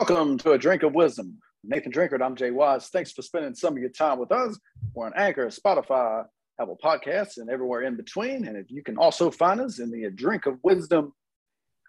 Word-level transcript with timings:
Welcome 0.00 0.38
to 0.38 0.52
A 0.52 0.58
Drink 0.58 0.82
of 0.82 0.94
Wisdom. 0.94 1.36
Nathan 1.62 1.92
Drinkard, 1.92 2.22
I'm 2.22 2.34
Jay 2.34 2.50
Wise. 2.50 2.88
Thanks 2.88 3.12
for 3.12 3.20
spending 3.20 3.54
some 3.54 3.74
of 3.74 3.80
your 3.80 3.90
time 3.90 4.18
with 4.18 4.32
us. 4.32 4.58
We're 4.94 5.04
on 5.04 5.12
Anchor, 5.14 5.48
Spotify, 5.48 6.24
Apple 6.58 6.78
Podcasts, 6.82 7.36
and 7.36 7.50
everywhere 7.50 7.82
in 7.82 7.98
between. 7.98 8.46
And 8.46 8.56
if 8.56 8.70
you 8.70 8.82
can 8.82 8.96
also 8.96 9.30
find 9.30 9.60
us 9.60 9.78
in 9.78 9.90
the 9.90 10.04
A 10.04 10.10
Drink 10.10 10.46
of 10.46 10.58
Wisdom 10.62 11.12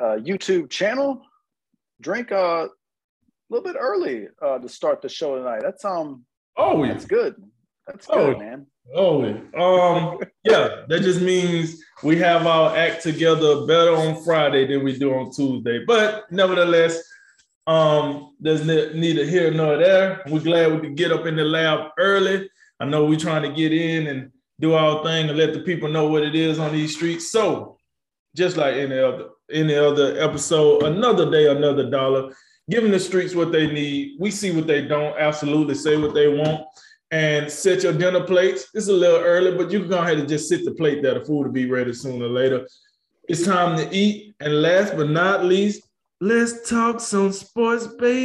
uh, 0.01 0.17
YouTube 0.17 0.69
channel. 0.69 1.21
Drink 2.01 2.33
uh, 2.33 2.35
a 2.35 2.69
little 3.49 3.63
bit 3.63 3.79
early 3.79 4.27
uh, 4.45 4.59
to 4.59 4.67
start 4.67 5.01
the 5.01 5.07
show 5.07 5.37
tonight. 5.37 5.61
That's 5.61 5.85
um, 5.85 6.25
oh, 6.57 6.85
that's 6.85 7.05
good. 7.05 7.35
That's 7.87 8.07
oh, 8.09 8.33
good, 8.33 8.39
man. 8.39 8.67
Oh, 8.93 9.23
um, 9.57 10.19
yeah, 10.43 10.83
that 10.89 11.01
just 11.01 11.21
means 11.21 11.81
we 12.03 12.17
have 12.17 12.45
our 12.45 12.75
act 12.75 13.03
together 13.03 13.65
better 13.65 13.95
on 13.95 14.21
Friday 14.21 14.67
than 14.67 14.83
we 14.83 14.99
do 14.99 15.13
on 15.13 15.31
Tuesday. 15.31 15.85
But 15.87 16.29
nevertheless, 16.29 17.01
um, 17.71 18.35
there's 18.39 18.65
neither 18.65 19.25
here 19.25 19.49
nor 19.51 19.77
there. 19.77 20.21
We're 20.27 20.41
glad 20.41 20.73
we 20.73 20.79
could 20.81 20.97
get 20.97 21.13
up 21.13 21.25
in 21.25 21.37
the 21.37 21.45
lab 21.45 21.91
early. 21.97 22.49
I 22.81 22.85
know 22.85 23.05
we're 23.05 23.17
trying 23.17 23.43
to 23.43 23.55
get 23.55 23.71
in 23.71 24.07
and 24.07 24.31
do 24.59 24.73
our 24.73 25.01
thing 25.03 25.29
and 25.29 25.37
let 25.37 25.53
the 25.53 25.61
people 25.61 25.87
know 25.87 26.07
what 26.07 26.23
it 26.23 26.35
is 26.35 26.59
on 26.59 26.73
these 26.73 26.95
streets. 26.95 27.31
So, 27.31 27.77
just 28.35 28.57
like 28.57 28.75
any 28.75 28.99
other 28.99 29.29
any 29.51 29.75
other 29.75 30.19
episode, 30.19 30.83
another 30.83 31.29
day, 31.31 31.47
another 31.47 31.89
dollar. 31.89 32.33
Giving 32.69 32.91
the 32.91 32.99
streets 32.99 33.35
what 33.35 33.51
they 33.51 33.67
need. 33.67 34.17
We 34.19 34.31
see 34.31 34.51
what 34.51 34.67
they 34.67 34.81
don't. 34.85 35.17
Absolutely 35.17 35.75
say 35.75 35.97
what 35.97 36.13
they 36.13 36.27
want 36.27 36.65
and 37.11 37.51
set 37.51 37.83
your 37.83 37.93
dinner 37.93 38.23
plates. 38.23 38.67
It's 38.73 38.87
a 38.87 38.93
little 38.93 39.19
early, 39.19 39.57
but 39.57 39.71
you 39.71 39.79
can 39.79 39.89
go 39.89 39.99
ahead 39.99 40.19
and 40.19 40.29
just 40.29 40.47
sit 40.47 40.63
the 40.63 40.71
plate 40.71 41.01
there. 41.01 41.15
The 41.15 41.25
food 41.25 41.45
will 41.45 41.51
be 41.51 41.69
ready 41.69 41.93
sooner 41.93 42.25
or 42.25 42.29
later. 42.29 42.67
It's 43.27 43.45
time 43.45 43.77
to 43.77 43.93
eat. 43.95 44.35
And 44.39 44.61
last 44.61 44.95
but 44.95 45.09
not 45.09 45.43
least, 45.43 45.83
let's 46.21 46.69
talk 46.69 46.99
some 46.99 47.31
sports, 47.31 47.87
baby. 47.87 48.21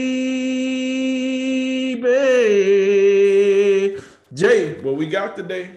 Jay, 4.34 4.79
what 4.82 4.96
we 4.96 5.07
got 5.07 5.34
today? 5.34 5.71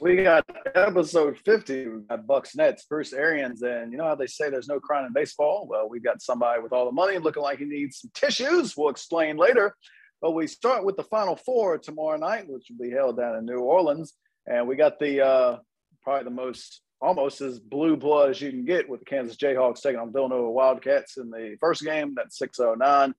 We 0.00 0.22
got 0.22 0.46
episode 0.74 1.36
50. 1.44 1.88
We 1.88 2.00
got 2.08 2.26
Bucks 2.26 2.56
Nets, 2.56 2.86
Bruce 2.88 3.12
Arians. 3.12 3.60
And 3.60 3.92
you 3.92 3.98
know 3.98 4.04
how 4.04 4.14
they 4.14 4.26
say 4.26 4.48
there's 4.48 4.68
no 4.68 4.80
crying 4.80 5.04
in 5.06 5.12
baseball? 5.12 5.66
Well, 5.68 5.90
we've 5.90 6.02
got 6.02 6.22
somebody 6.22 6.62
with 6.62 6.72
all 6.72 6.86
the 6.86 6.92
money 6.92 7.18
looking 7.18 7.42
like 7.42 7.58
he 7.58 7.66
needs 7.66 8.00
some 8.00 8.10
tissues. 8.14 8.74
We'll 8.74 8.88
explain 8.88 9.36
later. 9.36 9.76
But 10.22 10.30
we 10.30 10.46
start 10.46 10.86
with 10.86 10.96
the 10.96 11.04
Final 11.04 11.36
Four 11.36 11.76
tomorrow 11.76 12.16
night, 12.16 12.48
which 12.48 12.68
will 12.70 12.82
be 12.82 12.90
held 12.90 13.18
down 13.18 13.36
in 13.36 13.44
New 13.44 13.58
Orleans. 13.58 14.14
And 14.46 14.66
we 14.66 14.74
got 14.76 14.98
the 14.98 15.20
uh, 15.20 15.58
probably 16.02 16.24
the 16.24 16.30
most 16.30 16.80
almost 17.00 17.40
as 17.40 17.58
blue 17.58 17.96
blood 17.96 18.30
as 18.30 18.40
you 18.40 18.50
can 18.50 18.64
get 18.64 18.88
with 18.88 19.00
the 19.00 19.06
Kansas 19.06 19.36
Jayhawks 19.36 19.80
taking 19.80 20.00
on 20.00 20.12
Villanova 20.12 20.50
Wildcats 20.50 21.18
in 21.18 21.30
the 21.30 21.56
first 21.60 21.84
game. 21.84 22.14
That's 22.16 22.38
609. 22.38 23.14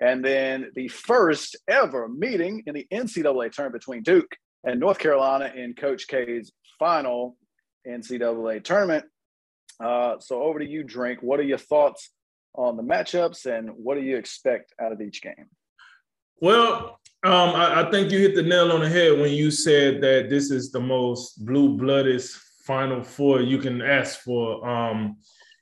And 0.00 0.24
then 0.24 0.70
the 0.74 0.88
first 0.88 1.56
ever 1.68 2.08
meeting 2.08 2.62
in 2.66 2.74
the 2.74 2.86
NCAA 2.90 3.52
tournament 3.52 3.80
between 3.80 4.02
Duke 4.02 4.34
and 4.64 4.80
North 4.80 4.98
Carolina 4.98 5.52
in 5.54 5.74
Coach 5.74 6.08
K's 6.08 6.50
final 6.78 7.36
NCAA 7.86 8.64
tournament. 8.64 9.04
Uh, 9.82 10.18
so 10.18 10.42
over 10.42 10.58
to 10.58 10.66
you, 10.66 10.82
Drink. 10.82 11.22
What 11.22 11.40
are 11.40 11.44
your 11.44 11.58
thoughts 11.58 12.10
on 12.54 12.76
the 12.76 12.82
matchups 12.82 13.46
and 13.46 13.70
what 13.70 13.94
do 13.94 14.02
you 14.02 14.16
expect 14.16 14.74
out 14.80 14.92
of 14.92 15.00
each 15.00 15.22
game? 15.22 15.48
Well, 16.40 16.98
um, 17.22 17.50
I, 17.50 17.82
I, 17.82 17.90
think 17.90 18.10
you 18.10 18.18
hit 18.18 18.34
the 18.34 18.42
nail 18.42 18.72
on 18.72 18.80
the 18.80 18.88
head 18.88 19.18
when 19.18 19.30
you 19.30 19.50
said 19.50 20.00
that 20.00 20.30
this 20.30 20.50
is 20.50 20.72
the 20.72 20.80
most 20.80 21.44
blue 21.44 21.76
blooded 21.76 22.22
Final 22.64 23.02
Four 23.02 23.40
you 23.40 23.58
can 23.58 23.82
ask 23.82 24.20
for. 24.20 24.66
Um, 24.68 25.16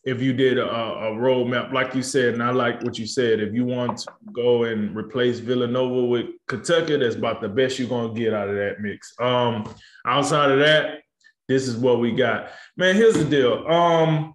if 0.05 0.23
you 0.23 0.33
did 0.33 0.57
a, 0.59 0.65
a 0.65 1.11
roadmap, 1.13 1.73
like 1.73 1.95
you 1.95 2.03
said, 2.03 2.33
and 2.33 2.43
I 2.43 2.51
like 2.51 2.83
what 2.83 2.99
you 2.99 3.07
said, 3.07 3.41
if 3.41 3.53
you 3.53 3.65
want 3.67 3.99
to 3.99 4.13
go 4.33 4.65
and 4.65 4.97
replace 4.97 5.39
Villanova 5.39 6.07
with 6.07 6.27
Kentucky, 6.47 6.97
that's 6.97 7.17
about 7.17 7.43
the 7.43 7.49
best 7.49 7.79
you're 7.79 7.89
gonna 7.89 8.15
get 8.15 8.33
out 8.33 8.49
of 8.49 8.55
that 8.55 8.81
mix. 8.81 9.13
Um, 9.21 9.69
outside 10.07 10.51
of 10.51 10.61
that, 10.61 11.01
this 11.47 11.69
is 11.69 11.77
what 11.77 12.01
we 12.01 12.13
got. 12.13 12.51
Man, 12.77 12.95
here's 12.95 13.15
the 13.15 13.25
deal. 13.25 13.67
Um, 13.69 14.35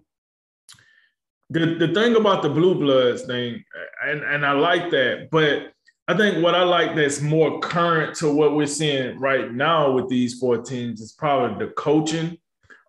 the, 1.50 1.74
the 1.74 1.92
thing 1.92 2.14
about 2.14 2.42
the 2.42 2.50
blue 2.50 2.74
bloods 2.74 3.22
thing, 3.22 3.64
and, 4.06 4.22
and 4.22 4.46
I 4.46 4.52
like 4.52 4.90
that, 4.90 5.28
but 5.30 5.72
I 6.06 6.16
think 6.16 6.42
what 6.44 6.54
I 6.54 6.62
like 6.62 6.94
that's 6.94 7.20
more 7.20 7.60
current 7.60 8.14
to 8.16 8.30
what 8.30 8.54
we're 8.54 8.66
seeing 8.66 9.18
right 9.18 9.52
now 9.52 9.90
with 9.92 10.08
these 10.08 10.38
four 10.38 10.58
teams 10.58 11.00
is 11.00 11.12
probably 11.12 11.64
the 11.66 11.72
coaching, 11.72 12.36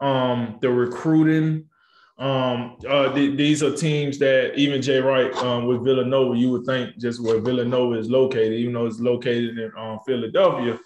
um, 0.02 0.58
the 0.62 0.70
recruiting. 0.70 1.70
Um, 2.18 2.78
uh, 2.88 3.14
th- 3.14 3.38
these 3.38 3.62
are 3.62 3.76
teams 3.76 4.18
that 4.20 4.56
even 4.56 4.82
Jay 4.82 5.00
Wright 5.00 5.36
um, 5.38 5.66
with 5.66 5.84
Villanova, 5.84 6.38
you 6.38 6.50
would 6.52 6.66
think 6.66 6.98
just 6.98 7.22
where 7.22 7.40
Villanova 7.40 7.96
is 7.96 8.10
located, 8.10 8.54
even 8.54 8.74
though 8.74 8.86
it's 8.86 9.00
located 9.00 9.58
in 9.58 9.72
um, 9.78 10.00
Philadelphia, 10.06 10.80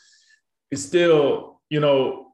it's 0.72 0.84
still, 0.84 1.62
you 1.70 1.80
know, 1.80 2.26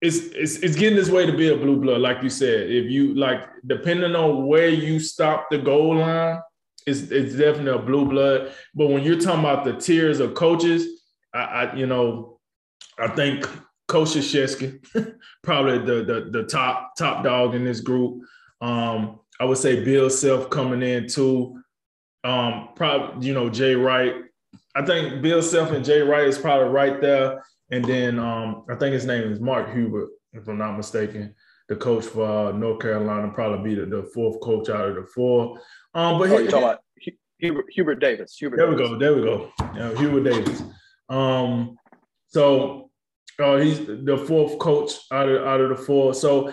it's, 0.00 0.16
it's 0.16 0.56
it's 0.58 0.76
getting 0.76 0.96
this 0.96 1.10
way 1.10 1.26
to 1.26 1.36
be 1.36 1.48
a 1.48 1.56
blue 1.56 1.76
blood, 1.76 2.00
like 2.00 2.22
you 2.22 2.30
said. 2.30 2.70
If 2.70 2.90
you 2.90 3.14
like, 3.14 3.40
depending 3.66 4.14
on 4.14 4.46
where 4.46 4.68
you 4.68 5.00
stop 5.00 5.48
the 5.50 5.58
goal 5.58 5.96
line, 5.96 6.40
it's 6.86 7.10
it's 7.10 7.34
definitely 7.34 7.72
a 7.72 7.84
blue 7.84 8.06
blood. 8.06 8.52
But 8.74 8.88
when 8.88 9.02
you're 9.02 9.18
talking 9.18 9.40
about 9.40 9.64
the 9.64 9.74
tiers 9.74 10.20
of 10.20 10.34
coaches, 10.34 11.02
I, 11.34 11.38
I 11.38 11.74
you 11.74 11.86
know, 11.86 12.38
I 12.98 13.08
think 13.08 13.48
Coach 13.88 14.08
Krzyzewski, 14.08 15.14
probably 15.42 15.78
the, 15.78 16.04
the 16.04 16.28
the 16.30 16.44
top 16.44 16.92
top 16.96 17.24
dog 17.24 17.54
in 17.54 17.64
this 17.64 17.80
group. 17.80 18.22
Um, 18.60 19.20
I 19.40 19.44
would 19.44 19.58
say 19.58 19.84
Bill 19.84 20.10
Self 20.10 20.50
coming 20.50 20.82
in 20.82 21.08
too. 21.08 21.60
Um, 22.24 22.70
probably 22.76 23.26
you 23.26 23.34
know 23.34 23.48
Jay 23.48 23.74
Wright. 23.74 24.14
I 24.74 24.84
think 24.84 25.22
Bill 25.22 25.42
Self 25.42 25.72
and 25.72 25.84
Jay 25.84 26.02
Wright 26.02 26.26
is 26.26 26.38
probably 26.38 26.68
right 26.68 27.00
there. 27.00 27.42
And 27.70 27.84
then 27.84 28.18
um, 28.18 28.64
I 28.70 28.74
think 28.74 28.94
his 28.94 29.04
name 29.04 29.30
is 29.30 29.40
Mark 29.40 29.72
Hubert, 29.72 30.08
if 30.32 30.48
I'm 30.48 30.58
not 30.58 30.76
mistaken, 30.76 31.34
the 31.68 31.76
coach 31.76 32.04
for 32.04 32.48
uh, 32.48 32.52
North 32.52 32.80
Carolina, 32.80 33.30
probably 33.32 33.74
be 33.74 33.80
the, 33.80 33.86
the, 33.86 34.02
fourth 34.14 34.40
coach 34.40 34.70
out 34.70 34.88
of 34.88 34.94
the 34.94 35.06
four. 35.14 35.58
Um, 35.94 36.18
but 36.18 36.30
oh, 36.30 36.46
talking 36.46 36.62
about 36.62 36.80
Hubert, 37.38 37.66
Hubert 37.70 37.96
Davis. 37.96 38.36
Hubert 38.38 38.56
there 38.56 38.70
Davis. 38.70 38.80
we 38.80 38.88
go. 38.88 38.98
There 38.98 39.14
we 39.14 39.22
go. 39.22 39.52
Yeah, 39.74 39.94
Hubert 39.96 40.24
Davis. 40.24 40.62
Um, 41.08 41.76
so 42.28 42.87
uh, 43.38 43.56
he's 43.56 43.86
the 43.86 44.24
fourth 44.26 44.58
coach 44.58 44.92
out 45.12 45.28
of 45.28 45.46
out 45.46 45.60
of 45.60 45.70
the 45.70 45.76
four. 45.76 46.14
So 46.14 46.52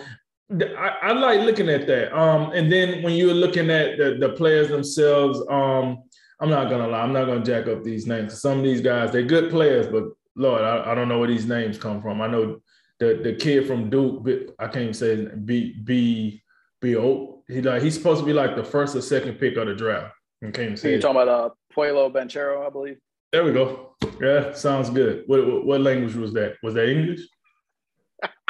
I, 0.52 0.96
I, 1.02 1.12
like 1.14 1.42
looking 1.42 1.70
at 1.70 1.88
that. 1.88 2.16
Um, 2.18 2.52
and 2.52 2.72
then 2.72 3.02
when 3.02 3.16
you're 3.16 3.34
looking 3.34 3.72
at 3.72 3.98
the, 3.98 4.18
the 4.20 4.30
players 4.30 4.68
themselves, 4.68 5.42
um, 5.50 6.04
I'm 6.40 6.50
not 6.50 6.70
gonna 6.70 6.88
lie, 6.88 7.02
I'm 7.02 7.14
not 7.14 7.26
gonna 7.26 7.44
jack 7.44 7.68
up 7.68 7.84
these 7.84 8.06
names. 8.06 8.40
Some 8.40 8.60
of 8.60 8.64
these 8.64 8.82
guys, 8.82 9.12
they're 9.12 9.24
good 9.24 9.50
players, 9.50 9.88
but 9.88 10.04
Lord, 10.36 10.62
I, 10.62 10.92
I 10.92 10.96
don't 10.96 11.08
know 11.08 11.18
where 11.18 11.28
these 11.28 11.48
names 11.48 11.78
come 11.78 12.02
from. 12.02 12.22
I 12.22 12.28
know 12.28 12.62
the 13.00 13.20
the 13.24 13.34
kid 13.34 13.68
from 13.68 13.90
Duke, 13.90 14.54
I 14.60 14.66
can't 14.66 14.84
even 14.84 14.94
say 14.94 15.28
B 15.44 15.76
B 15.84 16.44
B 16.82 16.96
O. 16.96 17.44
He 17.48 17.62
like 17.62 17.82
he's 17.82 17.96
supposed 17.96 18.20
to 18.20 18.26
be 18.26 18.34
like 18.34 18.56
the 18.56 18.64
first 18.64 18.96
or 18.96 19.02
second 19.02 19.36
pick 19.36 19.58
of 19.58 19.68
the 19.68 19.74
draft. 19.74 20.14
I 20.44 20.52
can't 20.52 20.60
even 20.60 20.78
say. 20.78 20.92
You're 20.92 21.02
talking 21.02 21.22
about 21.22 21.28
uh, 21.28 21.50
Paolo 21.74 22.10
Banchero, 22.10 22.66
I 22.66 22.70
believe. 22.70 22.98
There 23.36 23.44
we 23.44 23.52
go. 23.52 23.98
Yeah, 24.22 24.54
sounds 24.54 24.90
good. 24.90 25.26
What, 25.28 25.46
what, 25.46 25.66
what 25.66 25.82
language 25.82 26.16
was 26.16 26.32
that? 26.36 26.56
Was 26.64 26.74
that 26.76 26.88
English? 26.88 27.20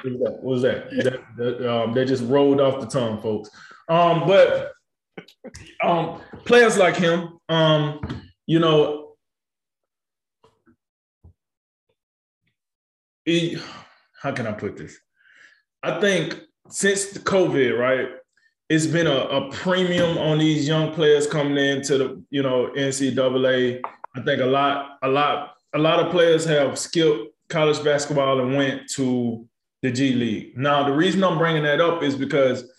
what 0.03 0.44
was 0.44 0.62
that? 0.62 0.91
that, 0.91 1.22
that 1.38 1.73
um, 1.73 1.96
they 1.96 2.06
just 2.06 2.23
rolled 2.25 2.62
off 2.62 2.79
the 2.79 2.85
tongue, 2.85 3.19
folks. 3.19 3.50
Um, 3.90 4.28
but 4.28 4.73
um, 5.84 6.22
players 6.46 6.78
like 6.78 6.97
him, 6.97 7.40
um, 7.50 8.00
you 8.46 8.59
know, 8.59 9.16
he, 13.25 13.57
how 14.22 14.34
can 14.34 14.46
I 14.46 14.52
put 14.52 14.78
this? 14.78 15.00
I 15.81 16.00
think 16.00 16.40
since 16.69 17.07
the 17.07 17.17
COVID, 17.22 17.75
right, 17.75 18.09
it's 18.69 18.85
been 18.85 19.07
a, 19.07 19.17
a 19.17 19.52
premium 19.52 20.20
on 20.20 20.38
these 20.38 20.67
young 20.67 20.93
players 20.93 21.26
coming 21.26 21.58
into 21.58 21.97
the, 21.97 22.23
you 22.29 22.43
know, 22.43 22.70
NCAA. 22.78 23.81
I 24.16 24.22
think 24.22 24.41
a 24.41 24.46
lot, 24.46 24.97
a 25.03 25.09
lot, 25.09 25.56
a 25.73 25.79
lot 25.79 26.00
of 26.00 26.12
players 26.12 26.46
have 26.46 26.79
skipped 26.79 27.34
college 27.50 27.84
basketball 27.84 28.40
and 28.40 28.56
went 28.56 28.90
to 28.91 29.47
the 29.82 29.91
G 29.91 30.14
League. 30.14 30.58
Now, 30.58 30.84
the 30.84 30.94
reason 30.94 31.23
I'm 31.23 31.38
bringing 31.38 31.64
that 31.64 31.82
up 31.82 32.02
is 32.02 32.16
because 32.16 32.72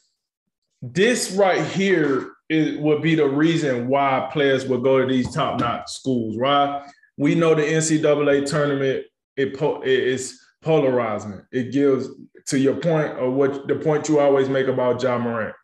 this 0.83 1.33
right 1.33 1.65
here 1.65 2.33
is, 2.49 2.79
would 2.79 3.03
be 3.03 3.15
the 3.15 3.29
reason 3.29 3.89
why 3.89 4.29
players 4.33 4.67
would 4.67 4.83
go 4.83 5.01
to 5.01 5.07
these 5.07 5.33
top-notch 5.35 5.91
schools, 5.91 6.37
right? 6.37 6.83
We 7.17 7.35
know 7.35 7.55
the 7.55 7.63
NCAA 7.63 8.47
tournament 8.47 9.07
it, 9.37 9.61
it 9.61 10.05
is 10.05 10.41
polarizing. 10.63 11.43
It 11.53 11.73
gives 11.73 12.09
to 12.47 12.59
your 12.59 12.77
point 12.77 13.19
of 13.19 13.35
what 13.35 13.69
the 13.69 13.77
point 13.77 14.09
you 14.09 14.19
always 14.19 14.49
make 14.49 14.69
about 14.69 15.03
Ja 15.03 15.19
Morant. 15.19 15.55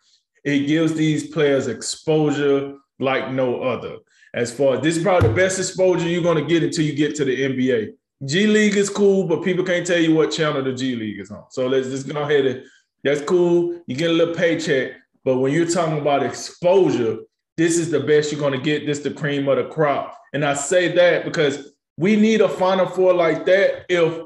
It 0.44 0.66
gives 0.66 0.94
these 0.94 1.28
players 1.28 1.68
exposure 1.68 2.76
like 2.98 3.32
no 3.32 3.62
other. 3.62 3.96
As 4.34 4.52
far 4.52 4.76
as 4.76 4.80
this 4.82 4.96
is 4.96 5.02
probably 5.02 5.28
the 5.28 5.34
best 5.34 5.58
exposure 5.58 6.08
you're 6.08 6.22
going 6.22 6.42
to 6.42 6.48
get 6.48 6.62
until 6.62 6.84
you 6.84 6.94
get 6.94 7.14
to 7.16 7.24
the 7.24 7.40
NBA. 7.40 7.92
G 8.24 8.46
League 8.46 8.76
is 8.76 8.88
cool, 8.88 9.24
but 9.24 9.42
people 9.42 9.64
can't 9.64 9.86
tell 9.86 9.98
you 9.98 10.14
what 10.14 10.30
channel 10.30 10.62
the 10.62 10.72
G 10.72 10.94
League 10.96 11.20
is 11.20 11.30
on. 11.30 11.44
So 11.50 11.66
let's 11.66 11.88
just 11.88 12.08
go 12.08 12.22
ahead 12.22 12.46
and 12.46 12.64
that's 13.04 13.20
cool. 13.22 13.80
You 13.86 13.96
get 13.96 14.10
a 14.10 14.14
little 14.14 14.34
paycheck, 14.34 14.92
but 15.24 15.38
when 15.38 15.52
you're 15.52 15.66
talking 15.66 15.98
about 15.98 16.22
exposure, 16.22 17.18
this 17.56 17.76
is 17.76 17.90
the 17.90 18.00
best 18.00 18.32
you're 18.32 18.40
going 18.40 18.52
to 18.52 18.60
get. 18.60 18.86
This 18.86 19.00
the 19.00 19.10
cream 19.10 19.48
of 19.48 19.56
the 19.56 19.64
crop. 19.64 20.16
And 20.32 20.44
I 20.44 20.54
say 20.54 20.92
that 20.94 21.24
because 21.24 21.72
we 21.96 22.16
need 22.16 22.40
a 22.40 22.48
Final 22.48 22.86
Four 22.86 23.12
like 23.12 23.44
that 23.46 23.84
if 23.88 24.18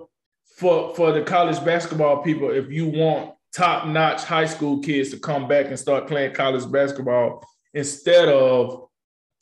for 0.57 0.95
for 0.95 1.13
the 1.13 1.23
college 1.23 1.63
basketball 1.65 2.23
people, 2.23 2.51
if 2.51 2.71
you 2.71 2.87
want 2.87 3.35
top 3.55 3.87
notch 3.87 4.25
high 4.25 4.47
school 4.47 4.81
kids 4.81 5.11
to 5.11 5.19
come 5.19 5.49
back 5.49 5.67
and 5.67 5.79
start 5.79 6.07
playing 6.07 6.35
college 6.35 6.71
basketball 6.71 7.47
instead 7.73 8.29
of 8.29 8.86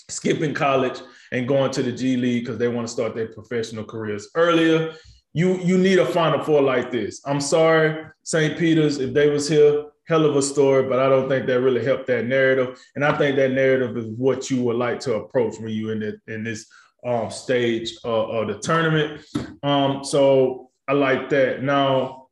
skipping 0.09 0.55
college 0.55 1.01
and 1.33 1.49
going 1.49 1.71
to 1.73 1.83
the 1.83 1.93
G 1.93 2.17
League 2.17 2.45
because 2.45 2.59
they 2.59 2.69
want 2.69 2.87
to 2.87 2.93
start 2.93 3.15
their 3.15 3.29
professional 3.29 3.85
careers 3.85 4.29
earlier. 4.35 4.95
You 5.33 5.59
you 5.59 5.79
need 5.79 5.99
a 5.99 6.07
Final 6.07 6.43
Four 6.43 6.63
like 6.63 6.91
this. 6.91 7.21
I'm 7.27 7.41
sorry, 7.41 8.07
St. 8.23 8.59
Peter's, 8.59 8.99
if 8.99 9.13
they 9.13 9.31
was 9.31 9.49
here, 9.49 9.87
hell 10.07 10.25
of 10.25 10.37
a 10.37 10.43
story, 10.43 10.89
but 10.89 10.99
I 10.99 11.09
don't 11.09 11.29
think 11.29 11.47
that 11.47 11.61
really 11.61 11.85
helped 11.85 12.07
that 12.09 12.27
narrative. 12.27 12.79
And 12.95 13.05
I 13.05 13.17
think 13.17 13.37
that 13.37 13.53
narrative 13.53 13.97
is 13.97 14.07
what 14.17 14.51
you 14.51 14.63
would 14.65 14.77
like 14.77 15.01
to 15.01 15.15
approach 15.15 15.59
when 15.59 15.71
you 15.71 15.91
in 15.91 16.01
the, 16.01 16.19
in 16.33 16.45
this 16.45 16.67
um, 17.07 17.31
stage 17.31 17.95
of, 18.05 18.31
of, 18.31 18.49
the 18.49 18.59
tournament. 18.61 19.23
Um, 19.63 20.05
so 20.05 20.71
I 20.89 20.93
like 20.93 21.29
that. 21.31 21.63
Now, 21.63 22.29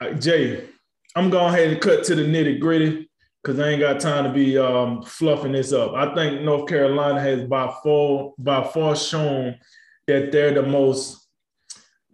uh, 0.00 0.12
Jay, 0.12 0.68
I'm 1.14 1.30
going 1.30 1.54
ahead 1.54 1.70
and 1.70 1.80
cut 1.80 2.04
to 2.04 2.14
the 2.14 2.22
nitty 2.22 2.60
gritty 2.60 3.08
because 3.42 3.58
I 3.58 3.70
ain't 3.70 3.80
got 3.80 4.00
time 4.00 4.24
to 4.24 4.30
be 4.30 4.56
um, 4.56 5.02
fluffing 5.02 5.52
this 5.52 5.72
up. 5.72 5.94
I 5.94 6.14
think 6.14 6.42
North 6.42 6.68
Carolina 6.68 7.20
has 7.20 7.44
by 7.44 7.72
far 7.82 8.32
by 8.38 8.64
far 8.64 8.94
shown 8.94 9.58
that 10.06 10.32
they're 10.32 10.54
the 10.54 10.62
most, 10.62 11.26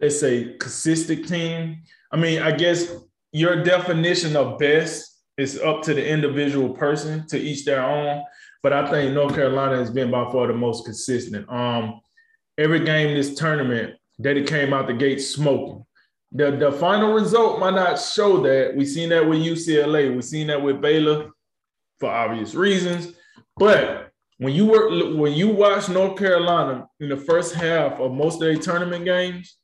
let's 0.01 0.19
say, 0.19 0.55
consistent 0.59 1.27
team. 1.27 1.83
I 2.11 2.17
mean, 2.17 2.41
I 2.41 2.51
guess 2.51 2.91
your 3.31 3.63
definition 3.63 4.35
of 4.35 4.57
best 4.57 5.21
is 5.37 5.59
up 5.59 5.83
to 5.83 5.93
the 5.93 6.07
individual 6.07 6.69
person 6.69 7.27
to 7.27 7.37
each 7.37 7.65
their 7.65 7.83
own. 7.83 8.23
But 8.61 8.73
I 8.73 8.89
think 8.89 9.13
North 9.13 9.35
Carolina 9.35 9.77
has 9.77 9.89
been 9.89 10.11
by 10.11 10.29
far 10.31 10.47
the 10.47 10.53
most 10.53 10.83
consistent. 10.83 11.49
Um, 11.49 12.01
every 12.57 12.83
game 12.83 13.15
this 13.15 13.35
tournament, 13.35 13.95
that 14.19 14.47
came 14.47 14.73
out 14.73 14.87
the 14.87 14.93
gate 14.93 15.19
smoking. 15.19 15.85
The, 16.31 16.51
the 16.51 16.71
final 16.71 17.13
result 17.13 17.59
might 17.59 17.73
not 17.73 17.99
show 17.99 18.41
that. 18.43 18.75
We've 18.75 18.87
seen 18.87 19.09
that 19.09 19.27
with 19.27 19.39
UCLA. 19.39 20.13
We've 20.13 20.23
seen 20.23 20.47
that 20.47 20.61
with 20.61 20.79
Baylor 20.79 21.31
for 21.99 22.09
obvious 22.09 22.53
reasons. 22.53 23.13
But 23.57 24.11
when 24.37 24.53
you 24.53 24.65
work 24.65 24.89
when 25.17 25.33
you 25.33 25.49
watch 25.49 25.89
North 25.89 26.17
Carolina 26.17 26.87
in 26.99 27.09
the 27.09 27.17
first 27.17 27.53
half 27.55 27.99
of 27.99 28.13
most 28.13 28.35
of 28.35 28.41
their 28.41 28.55
tournament 28.55 29.05
games, 29.05 29.57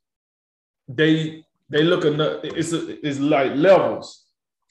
they 0.88 1.46
they 1.70 1.84
look 1.84 2.06
enough, 2.06 2.42
it's 2.44 2.74
a, 2.74 3.08
it's 3.08 3.20
like 3.20 3.54
levels, 3.56 4.26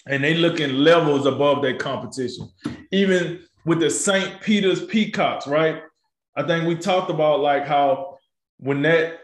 and 0.06 0.22
they 0.22 0.34
looking 0.34 0.74
levels 0.74 1.26
above 1.26 1.62
their 1.62 1.76
competition. 1.76 2.48
Even 2.92 3.40
with 3.64 3.80
the 3.80 3.90
St. 3.90 4.40
Peter's 4.40 4.84
Peacocks, 4.84 5.46
right? 5.46 5.82
I 6.36 6.42
think 6.42 6.68
we 6.68 6.76
talked 6.76 7.10
about 7.10 7.40
like 7.40 7.66
how 7.66 8.18
when 8.58 8.82
that 8.82 9.20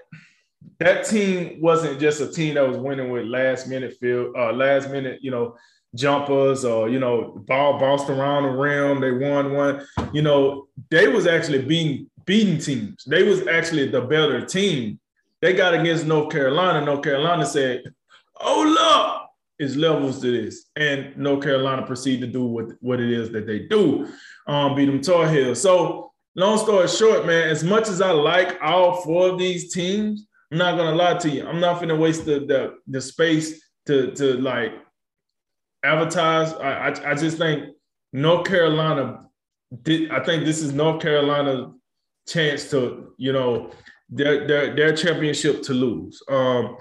that 0.79 1.07
team 1.07 1.61
wasn't 1.61 2.01
just 2.01 2.21
a 2.21 2.31
team 2.31 2.55
that 2.55 2.67
was 2.67 2.79
winning 2.79 3.11
with 3.11 3.27
last 3.27 3.69
minute 3.69 3.97
field, 4.01 4.35
uh, 4.37 4.53
last 4.53 4.91
minute, 4.91 5.19
you 5.23 5.31
know, 5.31 5.57
jumpers 5.95 6.65
or 6.65 6.89
you 6.89 6.99
know, 6.99 7.43
ball 7.47 7.79
bounced 7.79 8.09
around 8.09 8.45
the 8.45 8.51
rim. 8.51 9.01
They 9.01 9.13
won 9.13 9.53
one. 9.53 9.87
You 10.13 10.23
know, 10.23 10.69
they 10.91 11.09
was 11.09 11.27
actually 11.27 11.63
being 11.63 12.11
beating 12.25 12.59
teams. 12.59 13.05
They 13.05 13.23
was 13.23 13.47
actually 13.47 13.89
the 13.89 14.03
better 14.03 14.45
team. 14.45 14.99
They 15.41 15.53
got 15.53 15.75
against 15.75 16.07
North 16.07 16.31
Carolina. 16.31 16.85
North 16.85 17.03
Carolina 17.03 17.47
said, 17.47 17.83
"Oh 18.41 18.63
look, 18.63 19.29
it's 19.59 19.77
levels 19.77 20.21
to 20.21 20.31
this," 20.31 20.67
and 20.77 21.17
North 21.17 21.43
Carolina 21.43 21.87
proceeded 21.87 22.27
to 22.27 22.33
do 22.33 22.45
what 22.45 22.67
what 22.81 23.01
it 23.01 23.11
is 23.11 23.31
that 23.33 23.47
they 23.47 23.61
do, 23.61 24.09
um, 24.47 24.75
beat 24.75 24.87
them 24.87 25.01
Tar 25.01 25.29
Heels. 25.29 25.61
So, 25.61 26.13
long 26.35 26.59
story 26.59 26.89
short, 26.89 27.27
man, 27.27 27.49
as 27.49 27.65
much 27.65 27.89
as 27.89 28.01
I 28.01 28.13
like 28.13 28.59
all 28.63 29.03
four 29.03 29.31
of 29.31 29.39
these 29.39 29.73
teams, 29.73 30.27
I'm 30.51 30.59
not 30.59 30.77
gonna 30.77 30.97
lie 30.97 31.15
to 31.15 31.31
you. 31.31 31.47
I'm 31.47 31.61
not 31.61 31.81
gonna 31.81 31.97
waste 31.97 32.25
the 32.25 32.41
the, 32.41 32.75
the 32.87 33.01
space 33.01 33.63
to 33.87 34.13
to 34.13 34.35
like 34.35 34.73
advertise. 35.85 36.53
I, 36.55 36.89
I, 36.89 37.11
I 37.13 37.15
just 37.15 37.39
think 37.39 37.75
North 38.13 38.47
Carolina. 38.47 39.27
Did, 39.83 40.11
I 40.11 40.25
think 40.25 40.45
this 40.45 40.63
is 40.63 40.73
North 40.73 41.01
Carolina's 41.01 41.73
chance 42.27 42.69
to 42.71 43.15
you 43.19 43.33
know 43.33 43.71
their 44.09 44.47
their 44.47 44.75
their 44.75 44.97
championship 44.97 45.63
to 45.63 45.73
lose. 45.73 46.21
Um, 46.29 46.77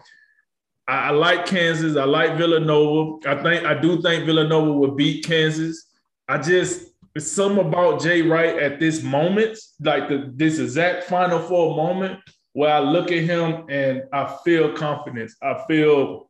I, 0.87 1.09
I 1.09 1.09
like 1.11 1.45
Kansas. 1.45 1.95
I 1.95 2.05
like 2.05 2.37
Villanova. 2.37 3.29
I 3.29 3.43
think 3.43 3.65
I 3.65 3.79
do 3.79 4.01
think 4.01 4.25
Villanova 4.25 4.73
will 4.73 4.95
beat 4.95 5.23
Kansas. 5.25 5.85
I 6.27 6.39
just 6.39 6.87
it's 7.13 7.31
something 7.31 7.67
about 7.67 8.01
Jay 8.01 8.23
Wright 8.23 8.57
at 8.57 8.79
this 8.79 9.03
moment, 9.03 9.59
like 9.79 10.09
the 10.09 10.31
this 10.35 10.57
exact 10.57 11.03
Final 11.03 11.39
Four 11.39 11.75
moment 11.75 12.19
where 12.59 12.75
I 12.75 12.79
look 12.79 13.09
at 13.09 13.23
him 13.23 13.63
and 13.69 14.03
I 14.11 14.35
feel 14.43 14.73
confidence. 14.73 15.33
I 15.41 15.63
feel 15.65 16.29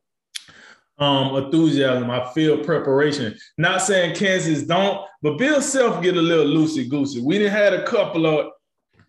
um, 0.96 1.34
enthusiasm. 1.34 2.08
I 2.08 2.32
feel 2.32 2.62
preparation. 2.62 3.36
Not 3.58 3.82
saying 3.82 4.14
Kansas 4.14 4.62
don't, 4.62 5.04
but 5.22 5.38
Bill 5.38 5.60
Self 5.60 6.00
get 6.00 6.16
a 6.16 6.22
little 6.22 6.46
loosey 6.46 6.88
goosey. 6.88 7.20
We 7.20 7.38
didn't 7.38 7.50
had 7.50 7.74
a 7.74 7.84
couple 7.84 8.26
of, 8.26 8.52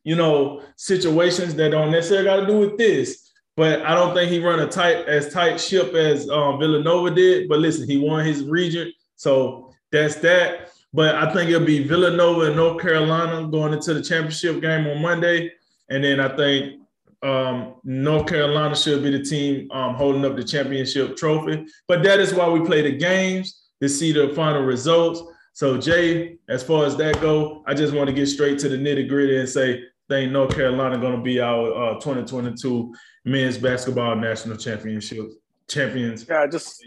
you 0.04 0.16
know, 0.16 0.64
situations 0.78 1.54
that 1.56 1.70
don't 1.70 1.92
necessarily 1.92 2.26
got 2.26 2.38
to 2.38 2.48
do 2.48 2.58
with 2.58 2.80
this. 2.80 3.32
But 3.56 3.84
I 3.84 3.94
don't 3.94 4.16
think 4.16 4.32
he 4.32 4.40
run 4.40 4.60
a 4.60 4.68
tight 4.68 5.08
as 5.08 5.32
tight 5.32 5.62
ship 5.62 5.94
as 5.94 6.28
um, 6.28 6.58
Villanova 6.58 7.12
did. 7.12 7.48
But 7.48 7.60
listen, 7.60 7.88
he 7.88 7.98
won 7.98 8.26
his 8.26 8.46
region, 8.46 8.92
so 9.16 9.72
that's 9.92 10.16
that. 10.16 10.72
But 10.92 11.14
I 11.14 11.32
think 11.32 11.52
it'll 11.52 11.68
be 11.68 11.84
Villanova 11.84 12.48
and 12.48 12.56
North 12.56 12.82
Carolina 12.82 13.48
going 13.48 13.74
into 13.74 13.94
the 13.94 14.02
championship 14.02 14.60
game 14.60 14.88
on 14.88 15.04
Monday, 15.04 15.52
and 15.88 16.04
then 16.04 16.20
I 16.20 16.36
think 16.36 16.81
um, 17.24 17.76
North 17.84 18.28
Carolina 18.28 18.76
should 18.76 19.04
be 19.04 19.12
the 19.12 19.24
team 19.24 19.70
um, 19.72 19.96
holding 19.96 20.26
up 20.26 20.36
the 20.36 20.44
championship 20.44 21.16
trophy. 21.18 21.66
But 21.88 22.04
that 22.04 22.20
is 22.20 22.34
why 22.34 22.50
we 22.50 22.62
play 22.62 22.82
the 22.82 22.98
games 22.98 23.70
to 23.82 23.90
see 23.90 24.12
the 24.12 24.30
final 24.36 24.64
results. 24.64 25.22
So 25.54 25.78
Jay, 25.78 26.38
as 26.50 26.64
far 26.64 26.86
as 26.86 26.96
that 26.98 27.20
go, 27.22 27.64
I 27.68 27.74
just 27.74 27.94
want 27.94 28.08
to 28.08 28.14
get 28.14 28.28
straight 28.28 28.58
to 28.60 28.70
the 28.70 28.78
nitty 28.78 29.08
gritty 29.08 29.38
and 29.38 29.50
say, 29.50 29.84
think 30.12 30.32
North 30.32 30.54
Carolina 30.54 30.98
going 30.98 31.16
to 31.16 31.22
be 31.22 31.40
our 31.40 31.92
uh, 31.92 31.94
2022 31.96 32.94
men's 33.26 33.58
basketball 33.58 34.16
national 34.16 34.58
championship 34.58 35.32
champions. 35.70 36.26
Yeah, 36.28 36.42
I 36.42 36.48
just, 36.48 36.84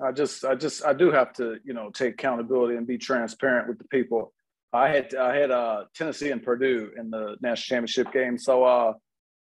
I 0.00 0.12
just, 0.12 0.44
I 0.44 0.54
just, 0.54 0.84
I 0.84 0.92
do 0.94 1.10
have 1.10 1.32
to, 1.34 1.58
you 1.64 1.74
know, 1.74 1.90
take 1.90 2.14
accountability 2.14 2.76
and 2.76 2.86
be 2.86 2.96
transparent 2.96 3.68
with 3.68 3.78
the 3.78 3.84
people. 3.84 4.32
I 4.72 4.88
had, 4.88 5.14
I 5.14 5.36
had 5.36 5.50
uh, 5.50 5.84
Tennessee 5.94 6.30
and 6.30 6.42
Purdue 6.42 6.90
in 6.98 7.10
the 7.10 7.36
national 7.40 7.76
championship 7.76 8.12
game, 8.12 8.38
so 8.38 8.64
uh, 8.64 8.94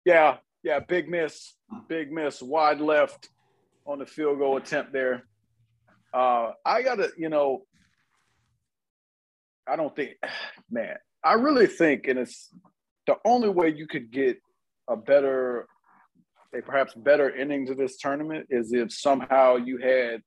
yeah, 0.07 0.37
yeah, 0.63 0.79
big 0.79 1.09
miss, 1.09 1.53
big 1.89 2.13
miss, 2.13 2.41
wide 2.41 2.79
left 2.79 3.27
on 3.85 3.99
the 3.99 4.05
field 4.05 4.39
goal 4.39 4.55
attempt 4.55 4.93
there. 4.93 5.25
Uh, 6.13 6.51
I 6.65 6.81
gotta, 6.81 7.09
you 7.17 7.27
know, 7.27 7.63
I 9.67 9.75
don't 9.75 9.93
think, 9.93 10.11
man, 10.71 10.95
I 11.25 11.33
really 11.33 11.67
think, 11.67 12.07
and 12.07 12.17
it's 12.17 12.49
the 13.05 13.17
only 13.25 13.49
way 13.49 13.67
you 13.67 13.85
could 13.85 14.09
get 14.09 14.37
a 14.87 14.95
better, 14.95 15.67
a 16.57 16.61
perhaps 16.61 16.93
better 16.95 17.29
ending 17.29 17.65
to 17.65 17.75
this 17.75 17.97
tournament 17.97 18.47
is 18.49 18.71
if 18.71 18.93
somehow 18.93 19.57
you 19.57 19.77
had 19.77 20.21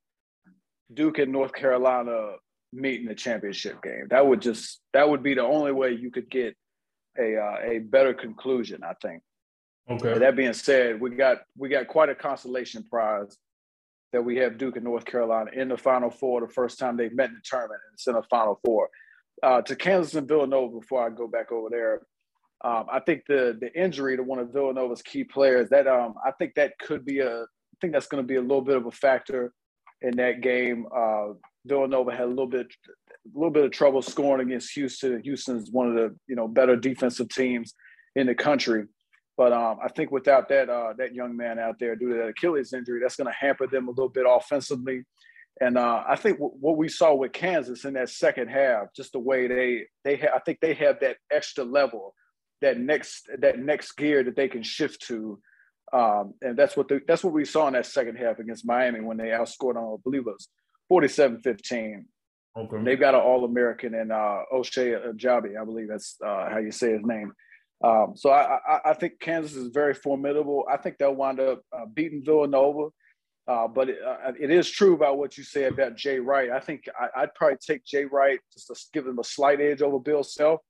Duke 0.92 1.20
and 1.20 1.32
North 1.32 1.54
Carolina 1.54 2.32
meet 2.70 3.00
in 3.00 3.06
the 3.06 3.14
championship 3.14 3.82
game. 3.82 4.08
That 4.10 4.26
would 4.26 4.42
just 4.42 4.82
that 4.92 5.08
would 5.08 5.22
be 5.22 5.32
the 5.32 5.42
only 5.42 5.72
way 5.72 5.92
you 5.92 6.10
could 6.10 6.30
get 6.30 6.54
a 7.18 7.36
uh, 7.38 7.56
a 7.64 7.78
better 7.78 8.12
conclusion. 8.12 8.82
I 8.84 8.92
think. 9.00 9.22
Okay. 9.90 10.18
That 10.18 10.36
being 10.36 10.52
said, 10.52 11.00
we 11.00 11.10
got 11.10 11.38
we 11.56 11.68
got 11.68 11.88
quite 11.88 12.08
a 12.08 12.14
consolation 12.14 12.84
prize 12.84 13.36
that 14.12 14.22
we 14.22 14.36
have 14.36 14.58
Duke 14.58 14.76
and 14.76 14.84
North 14.84 15.04
Carolina 15.04 15.50
in 15.52 15.68
the 15.68 15.76
Final 15.76 16.10
Four, 16.10 16.40
the 16.40 16.48
first 16.48 16.78
time 16.78 16.96
they've 16.96 17.14
met 17.14 17.30
in 17.30 17.34
the 17.34 17.40
tournament, 17.44 17.80
and 17.86 17.94
it's 17.94 18.06
in 18.06 18.14
the 18.14 18.22
Final 18.30 18.60
Four. 18.64 18.88
Uh, 19.42 19.62
to 19.62 19.74
Kansas 19.74 20.14
and 20.14 20.28
Villanova, 20.28 20.78
before 20.78 21.04
I 21.04 21.10
go 21.10 21.26
back 21.26 21.50
over 21.50 21.68
there, 21.70 22.02
um, 22.62 22.86
I 22.92 23.00
think 23.00 23.22
the 23.26 23.58
the 23.60 23.72
injury 23.74 24.16
to 24.16 24.22
one 24.22 24.38
of 24.38 24.52
Villanova's 24.52 25.02
key 25.02 25.24
players 25.24 25.68
that 25.70 25.88
um, 25.88 26.14
I 26.24 26.30
think 26.32 26.54
that 26.54 26.78
could 26.78 27.04
be 27.04 27.20
a 27.20 27.42
I 27.42 27.76
think 27.80 27.92
that's 27.92 28.06
going 28.06 28.22
to 28.22 28.26
be 28.26 28.36
a 28.36 28.42
little 28.42 28.62
bit 28.62 28.76
of 28.76 28.86
a 28.86 28.90
factor 28.92 29.52
in 30.02 30.16
that 30.16 30.40
game. 30.40 30.86
Uh, 30.94 31.28
Villanova 31.66 32.12
had 32.12 32.26
a 32.26 32.26
little 32.26 32.46
bit 32.46 32.66
a 32.86 33.38
little 33.38 33.50
bit 33.50 33.64
of 33.64 33.72
trouble 33.72 34.02
scoring 34.02 34.46
against 34.46 34.72
Houston. 34.74 35.20
Houston's 35.22 35.70
one 35.70 35.88
of 35.88 35.94
the 35.94 36.14
you 36.28 36.36
know 36.36 36.46
better 36.46 36.76
defensive 36.76 37.28
teams 37.28 37.74
in 38.14 38.26
the 38.26 38.34
country. 38.34 38.84
But 39.40 39.54
um, 39.54 39.78
I 39.82 39.88
think 39.88 40.10
without 40.10 40.50
that 40.50 40.68
uh, 40.68 40.92
that 40.98 41.14
young 41.14 41.34
man 41.34 41.58
out 41.58 41.78
there 41.80 41.96
due 41.96 42.10
to 42.10 42.14
that 42.16 42.28
Achilles 42.28 42.74
injury, 42.74 43.00
that's 43.00 43.16
going 43.16 43.26
to 43.26 43.32
hamper 43.32 43.66
them 43.66 43.88
a 43.88 43.90
little 43.90 44.10
bit 44.10 44.26
offensively. 44.28 45.04
And 45.62 45.78
uh, 45.78 46.04
I 46.06 46.14
think 46.16 46.36
w- 46.36 46.52
what 46.60 46.76
we 46.76 46.90
saw 46.90 47.14
with 47.14 47.32
Kansas 47.32 47.86
in 47.86 47.94
that 47.94 48.10
second 48.10 48.48
half, 48.48 48.92
just 48.94 49.12
the 49.12 49.18
way 49.18 49.48
they 49.48 49.86
they 50.04 50.16
ha- 50.16 50.36
I 50.36 50.40
think 50.40 50.58
they 50.60 50.74
have 50.74 51.00
that 51.00 51.16
extra 51.32 51.64
level, 51.64 52.14
that 52.60 52.78
next 52.78 53.30
that 53.38 53.58
next 53.58 53.92
gear 53.92 54.22
that 54.24 54.36
they 54.36 54.46
can 54.46 54.62
shift 54.62 55.00
to. 55.06 55.40
Um, 55.90 56.34
and 56.42 56.54
that's 56.54 56.76
what 56.76 56.88
the, 56.88 57.00
that's 57.08 57.24
what 57.24 57.32
we 57.32 57.46
saw 57.46 57.66
in 57.66 57.72
that 57.72 57.86
second 57.86 58.16
half 58.16 58.40
against 58.40 58.66
Miami 58.66 59.00
when 59.00 59.16
they 59.16 59.28
outscored 59.28 59.76
on, 59.76 59.94
I 59.94 60.02
believe 60.04 60.26
it 60.26 60.36
was 60.36 60.48
47-15. 60.92 62.04
Okay. 62.58 62.84
They've 62.84 63.00
got 63.00 63.14
an 63.14 63.22
All 63.22 63.46
American 63.46 63.94
and 63.94 64.12
uh, 64.12 64.40
Ochai 64.52 65.14
Agbaji, 65.14 65.58
I 65.58 65.64
believe 65.64 65.88
that's 65.88 66.18
uh, 66.22 66.50
how 66.50 66.58
you 66.58 66.72
say 66.72 66.92
his 66.92 67.00
name. 67.06 67.32
Um, 67.82 68.12
so 68.14 68.30
I, 68.30 68.58
I, 68.66 68.80
I, 68.90 68.94
think 68.94 69.20
Kansas 69.20 69.56
is 69.56 69.68
very 69.68 69.94
formidable. 69.94 70.66
I 70.70 70.76
think 70.76 70.98
they'll 70.98 71.14
wind 71.14 71.40
up 71.40 71.62
uh, 71.72 71.86
beating 71.86 72.22
Villanova. 72.22 72.90
Uh, 73.48 73.66
but 73.66 73.88
it, 73.88 73.98
uh, 74.06 74.32
it 74.38 74.50
is 74.50 74.70
true 74.70 74.94
about 74.94 75.16
what 75.16 75.38
you 75.38 75.42
said 75.42 75.72
about 75.72 75.96
Jay 75.96 76.18
Wright. 76.18 76.50
I 76.50 76.60
think 76.60 76.84
I, 77.16 77.22
would 77.22 77.34
probably 77.34 77.56
take 77.56 77.84
Jay 77.84 78.04
Wright 78.04 78.38
just 78.52 78.66
to 78.68 78.74
give 78.92 79.06
him 79.06 79.18
a 79.18 79.24
slight 79.24 79.60
edge 79.60 79.80
over 79.80 79.98
Bill 79.98 80.22
Self. 80.22 80.60